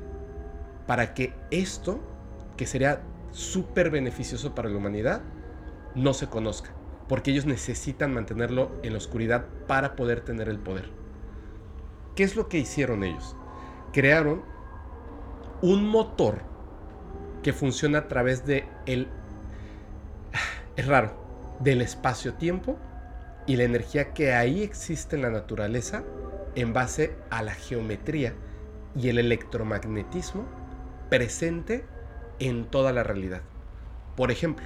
[0.85, 1.99] para que esto,
[2.55, 5.21] que sería súper beneficioso para la humanidad,
[5.95, 6.71] no se conozca.
[7.07, 10.89] Porque ellos necesitan mantenerlo en la oscuridad para poder tener el poder.
[12.15, 13.35] ¿Qué es lo que hicieron ellos?
[13.93, 14.43] Crearon
[15.61, 16.41] un motor
[17.43, 19.07] que funciona a través de el
[20.75, 21.13] es raro,
[21.59, 22.77] del espacio-tiempo
[23.47, 26.03] y la energía que ahí existe en la naturaleza
[26.55, 28.33] en base a la geometría
[28.95, 30.45] y el electromagnetismo
[31.09, 31.85] presente
[32.39, 33.41] en toda la realidad.
[34.15, 34.65] Por ejemplo,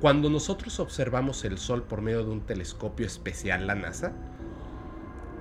[0.00, 4.12] cuando nosotros observamos el Sol por medio de un telescopio especial, la NASA,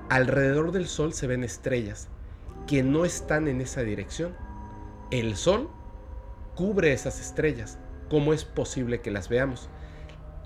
[0.09, 2.09] alrededor del Sol se ven estrellas
[2.67, 4.35] que no están en esa dirección.
[5.11, 5.69] El Sol
[6.55, 7.77] cubre esas estrellas.
[8.09, 9.69] ¿Cómo es posible que las veamos?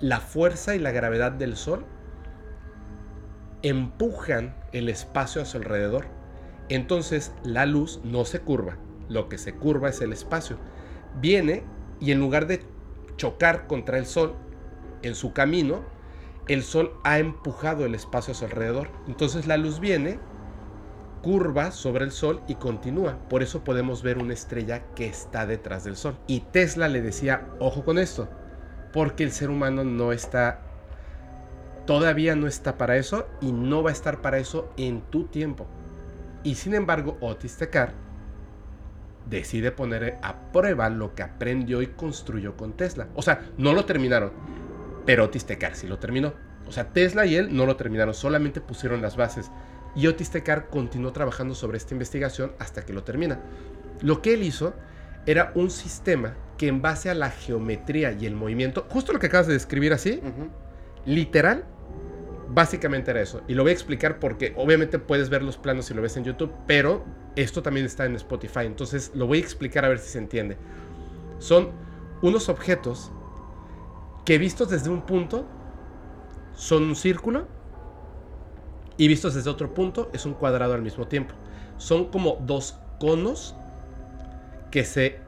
[0.00, 1.86] La fuerza y la gravedad del Sol
[3.62, 6.06] empujan el espacio a su alrededor.
[6.68, 10.56] Entonces la luz no se curva, lo que se curva es el espacio.
[11.20, 11.64] Viene
[12.00, 12.62] y en lugar de
[13.16, 14.34] chocar contra el Sol
[15.02, 15.82] en su camino,
[16.48, 18.88] el Sol ha empujado el espacio a su alrededor.
[19.08, 20.18] Entonces la luz viene,
[21.22, 23.18] curva sobre el Sol y continúa.
[23.28, 26.18] Por eso podemos ver una estrella que está detrás del Sol.
[26.26, 28.28] Y Tesla le decía, ojo con esto,
[28.92, 30.69] porque el ser humano no está
[31.90, 35.66] todavía no está para eso y no va a estar para eso en tu tiempo.
[36.44, 37.94] Y sin embargo, Otis Tecar
[39.28, 43.08] decide poner a prueba lo que aprendió y construyó con Tesla.
[43.16, 44.30] O sea, no lo terminaron,
[45.04, 46.32] pero Otis Tecar sí lo terminó.
[46.68, 49.50] O sea, Tesla y él no lo terminaron, solamente pusieron las bases.
[49.96, 53.40] Y Otis Tecar continuó trabajando sobre esta investigación hasta que lo termina.
[54.00, 54.74] Lo que él hizo
[55.26, 59.26] era un sistema que en base a la geometría y el movimiento, justo lo que
[59.26, 60.20] acabas de describir así,
[61.04, 61.64] literal,
[62.52, 63.42] básicamente era eso.
[63.48, 66.24] Y lo voy a explicar porque obviamente puedes ver los planos si lo ves en
[66.24, 67.04] YouTube, pero
[67.36, 68.66] esto también está en Spotify.
[68.66, 70.56] Entonces lo voy a explicar a ver si se entiende.
[71.38, 71.70] Son
[72.22, 73.12] unos objetos
[74.24, 75.46] que vistos desde un punto
[76.54, 77.46] son un círculo
[78.96, 81.34] y vistos desde otro punto es un cuadrado al mismo tiempo.
[81.78, 83.56] Son como dos conos
[84.70, 85.20] que se,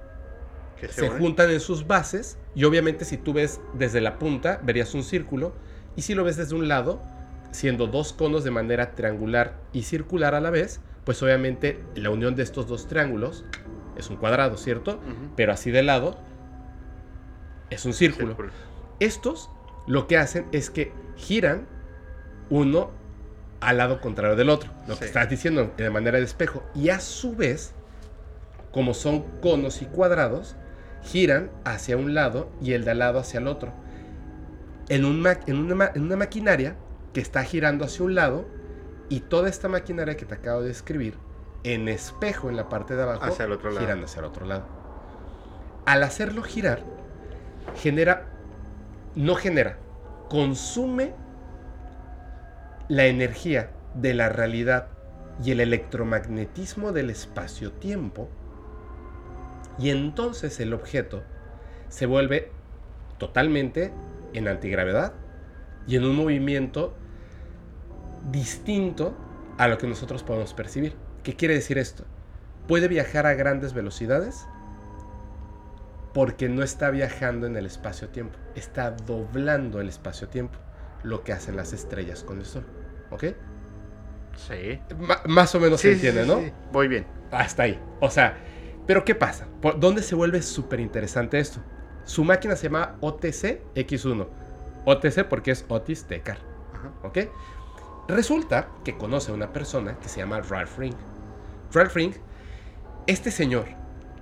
[0.90, 5.02] se juntan en sus bases y obviamente si tú ves desde la punta verías un
[5.02, 5.54] círculo
[5.96, 7.02] y si lo ves desde un lado
[7.52, 12.34] siendo dos conos de manera triangular y circular a la vez, pues obviamente la unión
[12.34, 13.44] de estos dos triángulos
[13.96, 14.98] es un cuadrado, ¿cierto?
[15.36, 16.18] Pero así de lado
[17.70, 18.36] es un círculo.
[18.98, 19.50] Estos
[19.86, 21.66] lo que hacen es que giran
[22.50, 22.90] uno
[23.60, 26.64] al lado contrario del otro, lo que estás diciendo de manera de espejo.
[26.74, 27.74] Y a su vez,
[28.72, 30.56] como son conos y cuadrados,
[31.02, 33.72] giran hacia un lado y el de al lado hacia el otro.
[34.88, 36.76] En, un en, una, en una maquinaria
[37.12, 38.44] que está girando hacia un lado
[39.08, 41.16] y toda esta maquinaria que te acabo de describir
[41.64, 43.80] en espejo en la parte de abajo hacia el otro lado.
[43.80, 44.64] girando hacia el otro lado.
[45.84, 46.82] Al hacerlo girar,
[47.76, 48.26] genera,
[49.14, 49.78] no genera,
[50.28, 51.14] consume
[52.88, 54.88] la energía de la realidad
[55.44, 58.28] y el electromagnetismo del espacio-tiempo
[59.78, 61.22] y entonces el objeto
[61.88, 62.50] se vuelve
[63.18, 63.92] totalmente
[64.34, 65.14] en antigravedad
[65.86, 66.94] y en un movimiento
[68.30, 69.14] distinto
[69.58, 70.94] a lo que nosotros podemos percibir.
[71.22, 72.04] ¿Qué quiere decir esto?
[72.66, 74.46] Puede viajar a grandes velocidades
[76.12, 80.58] porque no está viajando en el espacio-tiempo, está doblando el espacio-tiempo,
[81.02, 82.64] lo que hacen las estrellas con el Sol.
[83.10, 83.24] ¿Ok?
[84.36, 84.80] Sí.
[85.26, 86.40] más o menos se entiende, ¿no?
[86.40, 87.06] Sí, Voy bien.
[87.30, 87.78] Hasta ahí.
[88.00, 88.36] O sea,
[88.86, 89.46] pero ¿qué pasa?
[89.60, 91.60] ¿Por ¿Dónde se vuelve súper interesante esto?
[92.04, 94.26] Su máquina se llama OTC X1.
[94.84, 96.38] OTC porque es Otis Tecar.
[97.02, 97.18] ¿Ok?
[98.12, 100.94] Resulta que conoce a una persona que se llama Ralph Ring.
[101.72, 102.12] Ralph Ring,
[103.06, 103.64] este señor,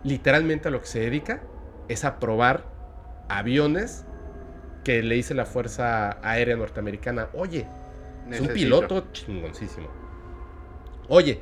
[0.05, 1.43] literalmente a lo que se dedica
[1.89, 2.65] es a probar
[3.29, 4.05] aviones
[4.85, 7.67] que le dice la Fuerza Aérea Norteamericana, oye,
[8.31, 9.89] es un piloto chingoncísimo.
[11.09, 11.41] Oye,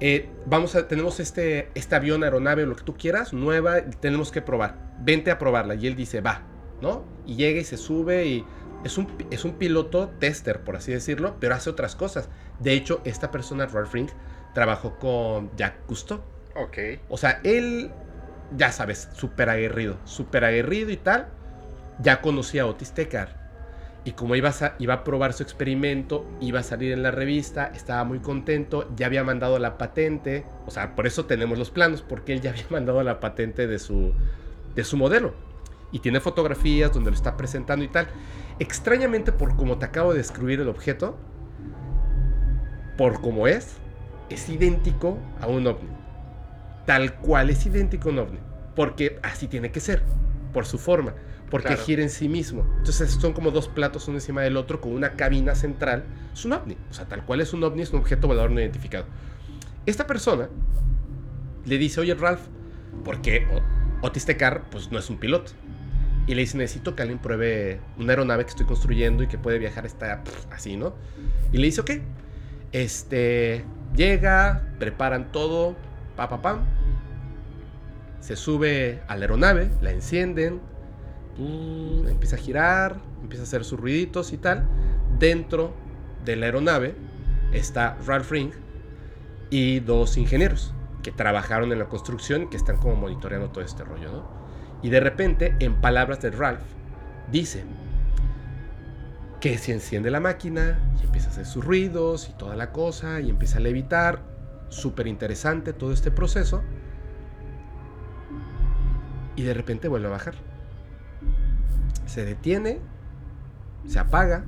[0.00, 4.30] eh, vamos a, tenemos este, este avión, aeronave o lo que tú quieras, nueva, tenemos
[4.30, 4.76] que probar.
[5.00, 5.76] Vente a probarla.
[5.76, 6.42] Y él dice, va,
[6.82, 7.06] ¿no?
[7.24, 8.44] Y llega y se sube y
[8.84, 12.28] es un, es un piloto tester, por así decirlo, pero hace otras cosas.
[12.58, 14.08] De hecho, esta persona, Ralph Ring,
[14.54, 16.20] trabajó con Jack Cousteau.
[16.54, 16.78] Ok.
[17.08, 17.90] O sea, él,
[18.56, 21.28] ya sabes, súper aguerrido, súper aguerrido y tal.
[22.00, 23.40] Ya conocía a Otis Tecar.
[24.04, 27.70] Y como iba a, iba a probar su experimento, iba a salir en la revista,
[27.74, 32.00] estaba muy contento, ya había mandado la patente, o sea, por eso tenemos los planos,
[32.00, 34.14] porque él ya había mandado la patente de su,
[34.74, 35.34] de su modelo.
[35.92, 38.06] Y tiene fotografías donde lo está presentando y tal.
[38.60, 41.16] Extrañamente, por como te acabo de describir el objeto,
[42.96, 43.76] por como es,
[44.28, 45.90] es idéntico a un ovni.
[46.86, 48.38] Tal cual es idéntico a un ovni.
[48.76, 50.02] Porque así tiene que ser,
[50.52, 51.14] por su forma
[51.50, 51.82] porque Claro.
[51.82, 52.64] gira en sí mismo.
[52.78, 56.04] Entonces son como dos platos uno encima del otro con una cabina central.
[56.32, 56.76] Es un ovni.
[56.90, 59.04] O sea, tal cual es un ovni, es un objeto volador no identificado.
[59.84, 60.48] Esta persona
[61.66, 62.42] le dice, oye Ralph,
[63.04, 63.46] porque
[64.00, 65.52] Otis Tecar pues no es un piloto.
[66.30, 69.58] Y le dice, necesito que alguien pruebe una aeronave que estoy construyendo y que puede
[69.58, 70.94] viajar esta, pff, así, ¿no?
[71.50, 71.90] Y le dice, ok.
[72.70, 73.64] Este,
[73.96, 75.74] llega, preparan todo,
[76.14, 76.60] pa, pa, pam.
[78.20, 80.60] Se sube a la aeronave, la encienden,
[81.36, 84.68] mm, empieza a girar, empieza a hacer sus ruiditos y tal.
[85.18, 85.74] Dentro
[86.24, 86.94] de la aeronave
[87.52, 88.52] está Ralph Ring
[89.50, 94.12] y dos ingenieros que trabajaron en la construcción que están como monitoreando todo este rollo,
[94.12, 94.39] ¿no?
[94.82, 96.62] Y de repente, en palabras de Ralph,
[97.30, 97.64] dice
[99.40, 103.20] que se enciende la máquina y empieza a hacer sus ruidos y toda la cosa
[103.20, 104.22] y empieza a levitar.
[104.68, 106.62] Súper interesante todo este proceso.
[109.36, 110.34] Y de repente vuelve a bajar.
[112.06, 112.78] Se detiene,
[113.86, 114.44] se apaga,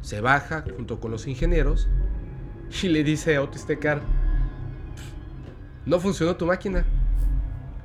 [0.00, 1.88] se baja junto con los ingenieros
[2.82, 3.66] y le dice a Otis
[5.84, 6.84] no funcionó tu máquina.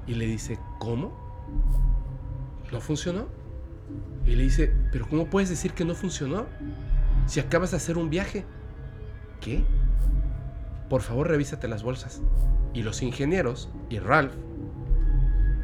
[0.05, 1.26] Y le dice, ¿cómo?
[2.71, 3.27] ¿No funcionó?
[4.25, 6.45] Y le dice, pero ¿cómo puedes decir que no funcionó?
[7.25, 8.45] Si acabas de hacer un viaje.
[9.41, 9.63] ¿Qué?
[10.89, 12.21] Por favor, revísate las bolsas.
[12.73, 14.33] Y los ingenieros y Ralph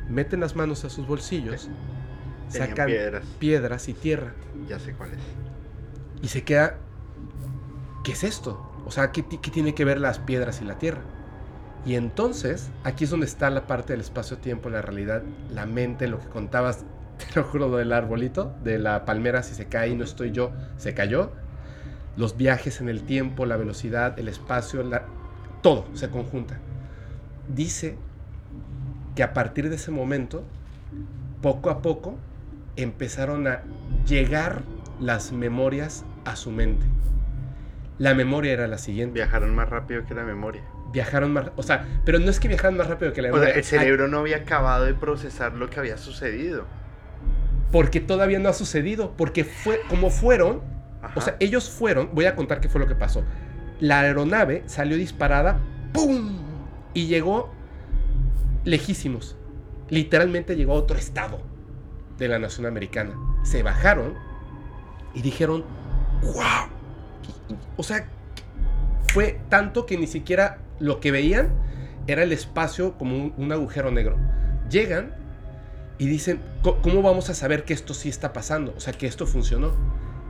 [0.09, 1.69] meten las manos a sus bolsillos,
[2.49, 3.25] sacan piedras.
[3.39, 4.33] piedras y tierra
[4.67, 5.19] Ya sé cuál es.
[6.21, 6.77] y se queda,
[8.03, 8.69] ¿qué es esto?
[8.85, 11.01] O sea, ¿qué, qué tiene que ver las piedras y la tierra?
[11.85, 15.21] Y entonces, aquí es donde está la parte del espacio-tiempo, la realidad,
[15.51, 16.85] la mente, lo que contabas,
[17.17, 20.51] te lo juro, del arbolito, de la palmera, si se cae y no estoy yo,
[20.77, 21.31] se cayó.
[22.15, 24.83] Los viajes en el tiempo, la velocidad, el espacio,
[25.61, 26.59] todo se conjunta.
[27.53, 27.97] Dice
[29.15, 30.43] que a partir de ese momento,
[31.41, 32.17] poco a poco,
[32.75, 33.63] empezaron a
[34.07, 34.61] llegar
[34.99, 36.85] las memorias a su mente.
[37.97, 39.15] La memoria era la siguiente.
[39.15, 40.63] Viajaron más rápido que la memoria.
[40.93, 43.49] Viajaron más, o sea, pero no es que viajaran más rápido que la O sea,
[43.49, 46.65] el cerebro no había acabado de procesar lo que había sucedido.
[47.71, 50.61] Porque todavía no ha sucedido, porque fue como fueron,
[51.01, 51.13] Ajá.
[51.15, 53.23] o sea, ellos fueron, voy a contar qué fue lo que pasó.
[53.79, 55.59] La aeronave salió disparada,
[55.93, 56.37] ¡pum!
[56.93, 57.51] Y llegó
[58.63, 59.35] lejísimos.
[59.89, 61.41] Literalmente llegó a otro estado
[62.17, 63.15] de la nación americana.
[63.43, 64.13] Se bajaron
[65.13, 65.65] y dijeron,
[66.21, 66.69] ¡wow!
[67.77, 68.07] O sea,
[69.13, 71.49] fue tanto que ni siquiera lo que veían
[72.07, 74.17] era el espacio como un, un agujero negro.
[74.69, 75.13] Llegan
[75.97, 78.73] y dicen, "Co- ¿cómo vamos a saber que esto sí está pasando?
[78.75, 79.71] O sea, que esto funcionó.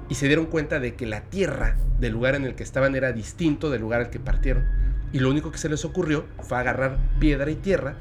[0.10, 3.14] Y se dieron cuenta de que la tierra del lugar en el que estaban era
[3.14, 4.66] distinto del lugar al que partieron.
[5.14, 7.96] Y lo único que se les ocurrió fue agarrar piedra y tierra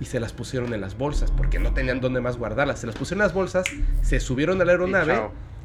[0.00, 2.80] y se las pusieron en las bolsas, porque no tenían dónde más guardarlas.
[2.80, 3.64] Se las pusieron en las bolsas,
[4.02, 5.12] se subieron a la aeronave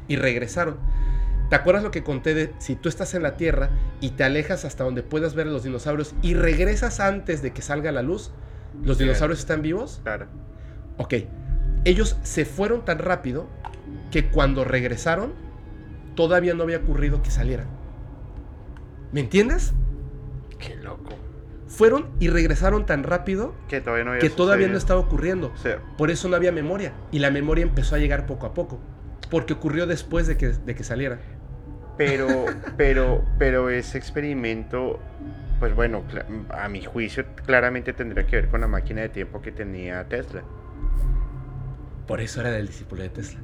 [0.06, 0.76] y regresaron.
[1.50, 3.70] ¿Te acuerdas lo que conté de si tú estás en la Tierra
[4.00, 7.60] y te alejas hasta donde puedas ver a los dinosaurios y regresas antes de que
[7.60, 8.30] salga la luz?
[8.84, 9.02] ¿Los Sí.
[9.02, 10.00] dinosaurios están vivos?
[10.04, 10.26] Claro.
[10.96, 11.14] Ok.
[11.84, 13.48] Ellos se fueron tan rápido
[14.12, 15.32] que cuando regresaron
[16.14, 17.66] todavía no había ocurrido que salieran.
[19.12, 19.72] ¿Me entiendes?
[20.58, 21.14] Qué loco.
[21.66, 25.52] Fueron y regresaron tan rápido Que todavía no había que todavía no estaba ocurriendo.
[25.56, 26.92] Sea, Por eso no había memoria.
[27.10, 28.78] Y la memoria empezó a llegar poco a poco.
[29.30, 31.18] Porque ocurrió después de que, de que saliera.
[32.00, 32.46] Pero,
[32.78, 34.98] pero, pero ese experimento,
[35.58, 36.02] pues bueno,
[36.48, 40.42] a mi juicio claramente tendría que ver con la máquina de tiempo que tenía Tesla.
[42.06, 43.38] Por eso era del discípulo de Tesla.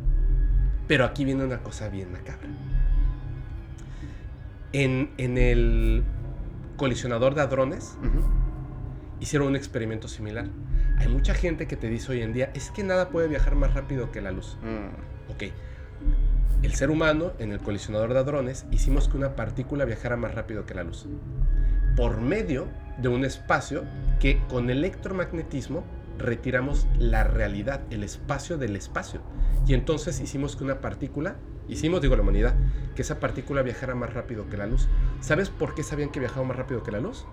[0.89, 2.49] Pero aquí viene una cosa bien macabra.
[4.73, 6.03] En, en el
[6.79, 7.99] colisionador de hadrones
[9.21, 10.47] hicieron un experimento similar.
[10.97, 13.75] Hay mucha gente que te dice hoy en día, es que nada puede viajar más
[13.75, 14.57] rápido que la luz.
[14.63, 15.43] Mm, Ok.
[16.63, 20.67] El ser humano en el colisionador de hadrones hicimos que una partícula viajara más rápido
[20.67, 21.07] que la luz.
[21.97, 22.67] Por medio
[22.99, 23.85] de un espacio
[24.21, 25.85] que con electromagnetismo
[26.19, 29.21] retiramos la realidad, el espacio del espacio.
[29.67, 31.37] Y entonces hicimos que una partícula,
[31.69, 32.55] hicimos, digo la humanidad,
[32.95, 34.89] que esa partícula viajara más rápido que la luz.
[35.21, 37.27] ¿Sabes por qué sabían que viajaba más rápido que la luz?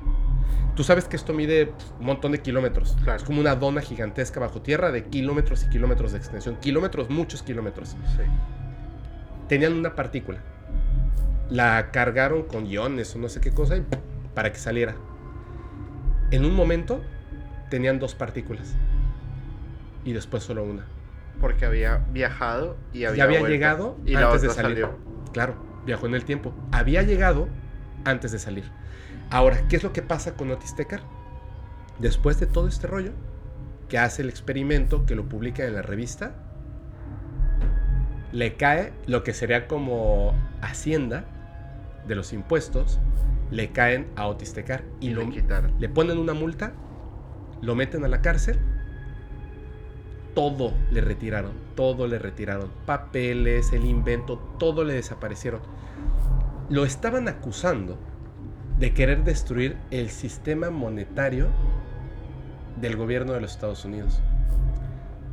[0.76, 2.98] Tú sabes que esto mide un montón de kilómetros.
[3.04, 3.18] Claro.
[3.18, 6.58] Es como una dona gigantesca bajo tierra de kilómetros y kilómetros de extensión.
[6.58, 7.90] Kilómetros, muchos kilómetros.
[7.90, 8.24] sí.
[9.54, 10.40] Tenían una partícula.
[11.48, 13.86] La cargaron con iones o no sé qué cosa y
[14.34, 14.96] para que saliera.
[16.32, 17.04] En un momento
[17.70, 18.74] tenían dos partículas
[20.04, 20.88] y después solo una.
[21.40, 24.80] Porque había viajado y había, ya había vuelto, llegado y la antes de salir.
[24.80, 24.98] salió.
[25.34, 26.52] Claro, viajó en el tiempo.
[26.72, 27.48] Había llegado
[28.06, 28.64] antes de salir.
[29.30, 31.02] Ahora, ¿qué es lo que pasa con Otis Tecar?
[32.00, 33.12] Después de todo este rollo,
[33.88, 36.34] que hace el experimento, que lo publica en la revista,
[38.34, 41.26] le cae lo que sería como Hacienda
[42.08, 43.00] de los impuestos,
[43.52, 45.44] le caen a Otis Tecar y, Y lo, le
[45.80, 46.74] le ponen una multa,
[47.62, 48.60] lo meten a la cárcel,
[50.34, 55.62] todo le retiraron, todo le retiraron, papeles, el invento, todo le desaparecieron.
[56.70, 58.00] Lo estaban acusando
[58.80, 61.50] de querer destruir el sistema monetario
[62.82, 64.22] del gobierno de los Estados Unidos.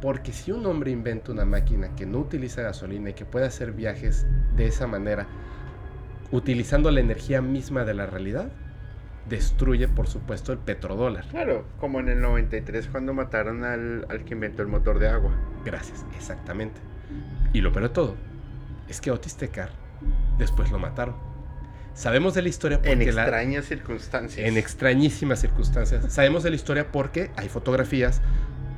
[0.00, 3.72] Porque si un hombre inventa una máquina que no utiliza gasolina y que puede hacer
[3.72, 5.26] viajes de esa manera,
[6.30, 8.50] utilizando la energía misma de la realidad,
[9.28, 11.26] destruye por supuesto el petrodólar.
[11.28, 15.32] Claro, como en el 93 cuando mataron al, al que inventó el motor de agua.
[15.64, 16.80] Gracias, exactamente.
[17.52, 18.16] Y lo peor de todo
[18.88, 19.70] es que Otis Tecar
[20.38, 21.14] después lo mataron.
[21.92, 24.48] Sabemos de la historia porque En la- extrañas circunstancias.
[24.48, 26.12] en extrañísimas circunstancias.
[26.12, 28.22] Sabemos de la historia porque hay fotografías,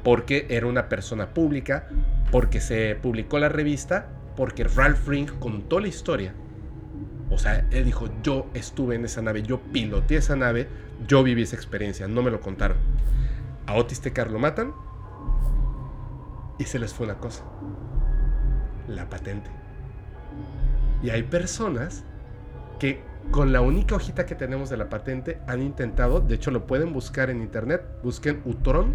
[0.03, 1.89] porque era una persona pública,
[2.31, 6.35] porque se publicó la revista, porque Ralph Ring contó la historia.
[7.31, 10.69] O sea, él dijo, yo estuve en esa nave, yo piloteé esa nave,
[11.07, 12.77] yo viví esa experiencia, no me lo contaron.
[13.67, 14.73] A Otis Tecar lo matan
[16.59, 17.45] y se les fue una cosa,
[18.89, 19.51] la patente.
[21.03, 22.05] Y hay personas
[22.79, 26.67] que con la única hojita que tenemos de la patente han intentado, de hecho lo
[26.67, 28.95] pueden buscar en internet, busquen Utron,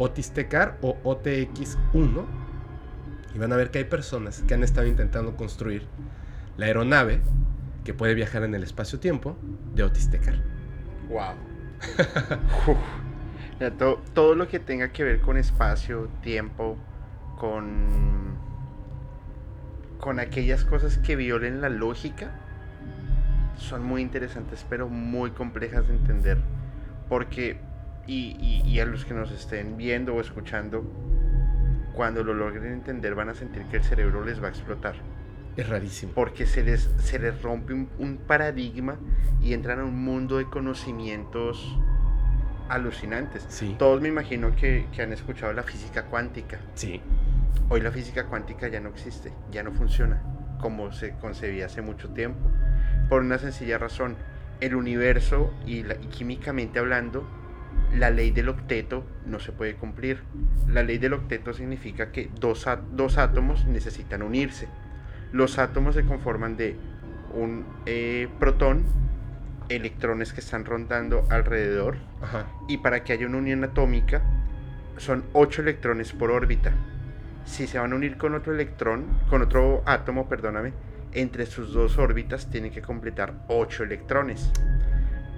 [0.00, 2.24] Otis Tecar o OTX1
[3.34, 5.86] y van a ver que hay personas que han estado intentando construir
[6.56, 7.20] la aeronave
[7.84, 9.36] que puede viajar en el espacio-tiempo
[9.74, 10.34] de Otis Tecar.
[11.08, 11.34] Wow.
[12.66, 12.78] Uf.
[14.14, 16.78] Todo lo que tenga que ver con espacio, tiempo,
[17.38, 18.38] con
[19.98, 22.30] con aquellas cosas que violen la lógica
[23.58, 26.38] son muy interesantes pero muy complejas de entender
[27.10, 27.60] porque
[28.10, 30.82] y, y- y a los que nos estén viendo o escuchando
[31.94, 34.96] cuando lo logren entender van a sentir que el cerebro les va a explotar
[35.56, 36.12] Es rarísimo.
[36.14, 38.96] porque se les, se les rompe un, un paradigma
[39.40, 41.78] y entran a un mundo de conocimientos
[42.68, 43.46] alucinantes.
[43.48, 46.58] Sí, Todos me imagino que, que han escuchado la física cuántica.
[46.74, 47.00] sí,
[47.68, 50.20] Hoy la física cuántica ya no existe, ya no funciona
[50.60, 52.50] como se concebía hace mucho tiempo.
[53.08, 54.16] Por una sencilla razón,
[54.60, 57.24] el universo y, la- y químicamente hablando,
[57.94, 60.22] la ley del octeto no se puede cumplir.
[60.68, 64.68] La ley del octeto significa que dos, dos átomos necesitan unirse.
[65.32, 66.76] Los átomos se conforman de
[67.34, 68.84] un eh, protón,
[69.68, 72.46] electrones que están rondando alrededor, ajá.
[72.68, 74.22] y para que haya una unión atómica
[74.96, 76.72] son 8 electrones por órbita.
[77.44, 80.72] Si se van a unir con otro electrón, con otro átomo, perdóname,
[81.12, 84.52] entre sus dos órbitas tienen que completar 8 electrones.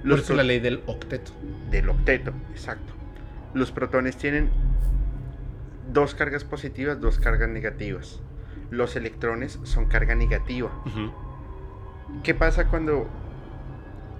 [0.02, 1.32] Por Los eso la ley del octeto.
[1.70, 2.92] del octeto, exacto.
[3.54, 4.50] Los protones tienen
[5.92, 8.20] dos cargas positivas, dos cargas negativas.
[8.70, 10.70] Los electrones son carga negativa.
[10.86, 11.12] Ujú.
[12.22, 13.06] ¿Qué pasa cuando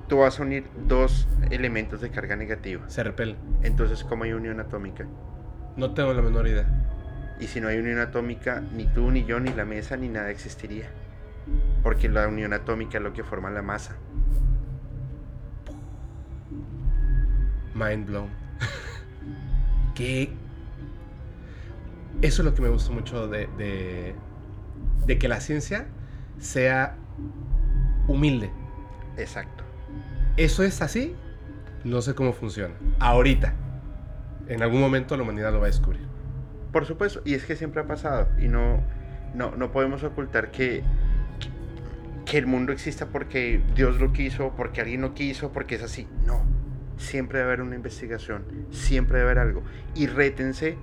[0.09, 2.89] tú vas a unir dos elementos de carga negativa?
[2.89, 3.37] Se repele.
[3.63, 5.07] Entonces, ¿cómo hay unión atómica?
[5.77, 6.67] No tengo la menor idea.
[7.41, 10.31] Y si no hay unión atómica, ni tú, ni yo, ni la mesa, ni nada
[10.31, 10.91] existiría.
[11.83, 13.97] Porque la unión atómica es lo que forma la masa.
[17.75, 18.29] Mind blown.
[19.95, 20.33] que
[22.23, 24.15] eso es lo que me gusta mucho de, de,
[25.07, 25.87] de que la ciencia
[26.39, 26.97] sea
[28.07, 28.51] humilde.
[29.17, 29.65] Exacto.
[30.37, 31.15] Eso es así,
[31.85, 32.75] no sé cómo funciona.
[33.01, 33.55] Ahorita,
[34.49, 36.03] en algún momento la humanidad lo va a descubrir.
[36.73, 38.29] Por supuesto, y es que siempre ha pasado.
[38.41, 38.83] Y no,
[39.35, 40.83] no, no podemos ocultar que,
[42.25, 46.09] que el mundo exista porque Dios lo quiso, porque alguien lo quiso, porque es así.
[46.25, 46.52] No.
[47.03, 49.63] Siempre debe haber una investigación, siempre debe haber algo.
[49.95, 50.77] Y rétense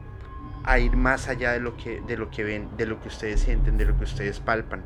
[0.66, 3.40] a ir más allá de lo que, de lo que ven, de lo que ustedes
[3.40, 4.82] sienten, de lo que ustedes palpan.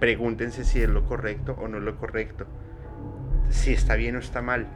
[0.00, 2.46] Pregúntense si es lo correcto o no es lo correcto.
[3.48, 4.66] Si está bien o está mal.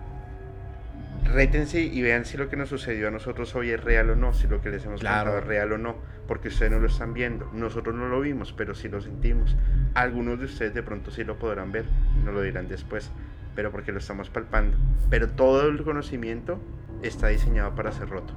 [1.25, 4.33] Rétense y vean si lo que nos sucedió a nosotros hoy es real o no,
[4.33, 5.33] si lo que les hemos Claro.
[5.33, 5.97] contado es real o no,
[6.29, 7.51] porque ustedes no lo están viendo.
[7.53, 9.57] Nosotros no lo vimos, pero sí lo sentimos.
[9.95, 11.87] Algunos de ustedes de pronto sí lo podrán ver,
[12.25, 13.11] no lo dirán después,
[13.57, 14.77] pero porque lo estamos palpando.
[15.11, 16.61] Pero todo el conocimiento
[17.03, 18.35] está diseñado para ser roto.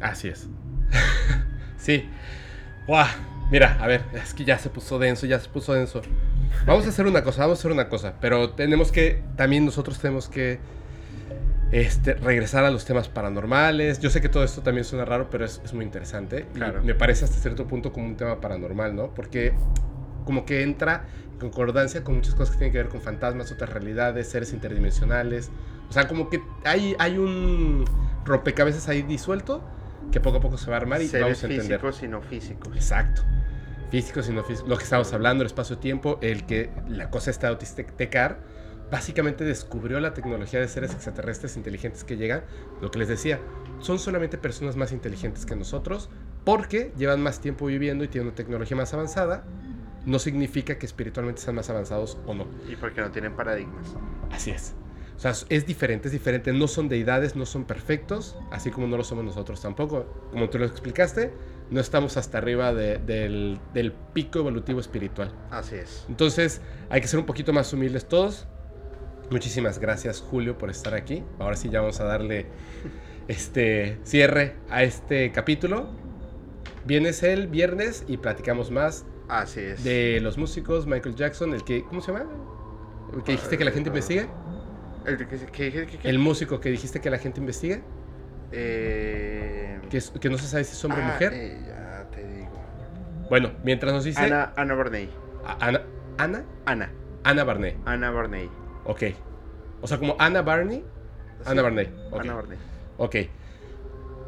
[0.00, 0.48] Así es.
[1.78, 2.08] sí.
[2.86, 3.06] ¡Guau!
[3.50, 6.02] Mira, a ver, es que ya se puso denso, ya se puso denso.
[6.66, 9.98] Vamos a hacer una cosa, vamos a hacer una cosa, pero tenemos que, también nosotros
[9.98, 10.58] tenemos que
[11.72, 14.00] este, regresar a los temas paranormales.
[14.00, 16.46] Yo sé que todo esto también suena raro, pero es, es muy interesante.
[16.54, 16.80] Claro.
[16.82, 19.12] Y me parece hasta cierto punto como un tema paranormal, ¿no?
[19.14, 19.52] Porque
[20.24, 23.70] como que entra en concordancia con muchas cosas que tienen que ver con fantasmas, otras
[23.70, 25.50] realidades, seres interdimensionales.
[25.88, 27.84] O sea, como que hay, hay un
[28.24, 29.62] rompecabezas ahí disuelto
[30.10, 31.80] que poco a poco se va a armar y Seres vamos a entender.
[31.80, 32.74] físicos y no físicos.
[32.74, 33.22] Exacto.
[33.90, 34.68] Físicos y no físicos.
[34.68, 38.40] Lo que estamos hablando, el espacio-tiempo, el que la cosa está autistecar,
[38.90, 42.42] básicamente descubrió la tecnología de seres extraterrestres inteligentes que llegan.
[42.80, 43.40] Lo que les decía,
[43.80, 46.08] son solamente personas más inteligentes que nosotros
[46.44, 49.44] porque llevan más tiempo viviendo y tienen una tecnología más avanzada.
[50.06, 52.46] No significa que espiritualmente sean más avanzados o no.
[52.68, 53.94] Y porque no tienen paradigmas.
[54.30, 54.74] Así es.
[55.16, 56.52] O sea, es diferente, es diferente.
[56.52, 60.06] No son deidades, no son perfectos, así como no lo somos nosotros tampoco.
[60.32, 61.32] Como tú lo explicaste,
[61.70, 65.32] no estamos hasta arriba de- del, del pico evolutivo espiritual.
[65.50, 66.04] Así es.
[66.08, 66.60] Entonces,
[66.90, 68.46] hay que ser un poquito más humildes todos.
[69.30, 71.22] Muchísimas gracias, Julio, por estar aquí.
[71.38, 72.46] Ahora sí, ya vamos a darle
[73.28, 75.88] este cierre a este capítulo.
[76.84, 79.82] Vienes el viernes y platicamos más Así es.
[79.84, 82.26] de los músicos, Michael Jackson, el que, ¿cómo se llama?
[83.12, 84.28] El que dijiste que la gente investigue.
[85.06, 87.80] El que, que, El músico que dijiste que la gente investiga,
[88.52, 91.32] eh, que, es- que no se sabe si es hombre o ah, mujer.
[91.34, 92.52] eh, ya te digo.
[93.28, 95.10] Bueno, mientras nos dice Ana, Ana Barney.
[95.44, 95.82] A- Ana,
[96.18, 96.90] Ana, Ana.
[97.24, 97.76] Ana Barney.
[97.84, 98.50] Ana Barney.
[98.84, 99.02] Ok.
[99.80, 100.84] O sea, como Ana Barney.
[101.44, 101.62] Ana.
[101.62, 101.86] Barney.
[102.10, 102.20] ok.
[102.20, 102.58] Ana Barney.
[102.98, 103.16] Ok.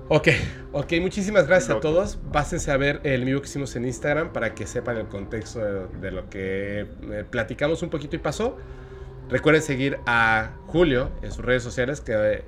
[0.09, 0.29] Ok,
[0.73, 2.17] ok, muchísimas gracias a todos.
[2.33, 5.87] Pásense a ver el vivo que hicimos en Instagram para que sepan el contexto de,
[6.01, 8.57] de lo que eh, platicamos un poquito y pasó.
[9.29, 12.45] Recuerden seguir a Julio en sus redes sociales que,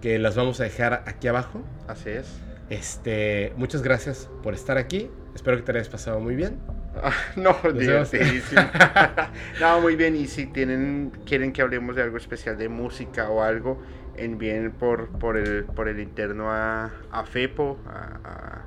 [0.00, 1.62] que las vamos a dejar aquí abajo.
[1.86, 2.26] Así es.
[2.68, 5.08] Este, muchas gracias por estar aquí.
[5.36, 6.58] Espero que te hayas pasado muy bien.
[7.00, 8.62] Ah, no, divertidísimo.
[9.60, 10.16] no, muy bien.
[10.16, 13.80] Y si tienen, quieren que hablemos de algo especial de música o algo,
[14.24, 18.64] envíen por, por, el, por el interno a, a FEPO, a,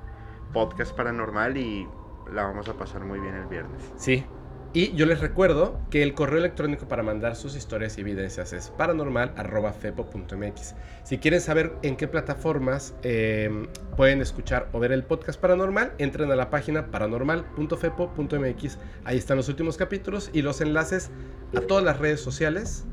[0.54, 1.88] Podcast Paranormal, y
[2.34, 3.92] la vamos a pasar muy bien el viernes.
[3.96, 4.26] Sí.
[4.74, 8.70] Y yo les recuerdo que el correo electrónico para mandar sus historias y evidencias es
[8.70, 10.76] paranormal.fepo.mx.
[11.04, 16.32] Si quieren saber en qué plataformas eh, pueden escuchar o ver el podcast paranormal, entren
[16.32, 18.78] a la página paranormal.fepo.mx.
[19.04, 21.12] Ahí están los últimos capítulos y los enlaces
[21.54, 22.86] a todas las redes sociales,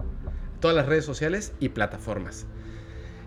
[0.61, 2.47] todas las redes sociales y plataformas.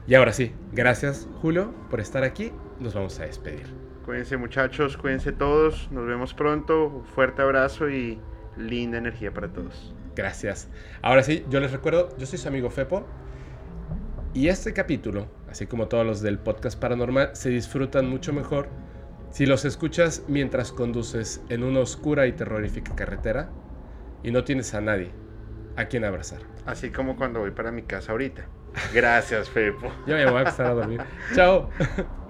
[0.07, 2.51] Y ahora sí, gracias Julio por estar aquí.
[2.79, 3.67] Nos vamos a despedir.
[4.05, 8.19] Cuídense muchachos, cuídense todos, nos vemos pronto, un fuerte abrazo y
[8.57, 9.93] linda energía para todos.
[10.15, 10.67] Gracias.
[11.01, 13.05] Ahora sí, yo les recuerdo, yo soy su amigo Fepo.
[14.33, 18.69] Y este capítulo, así como todos los del podcast paranormal, se disfrutan mucho mejor
[19.29, 23.49] si los escuchas mientras conduces en una oscura y terrorífica carretera
[24.23, 25.11] y no tienes a nadie
[25.77, 26.50] a quien abrazar.
[26.65, 28.47] Así como cuando voy para mi casa ahorita.
[28.93, 29.91] Gracias, Fepo.
[30.05, 31.01] Ya me voy a empezar a dormir.
[31.33, 31.69] Chao.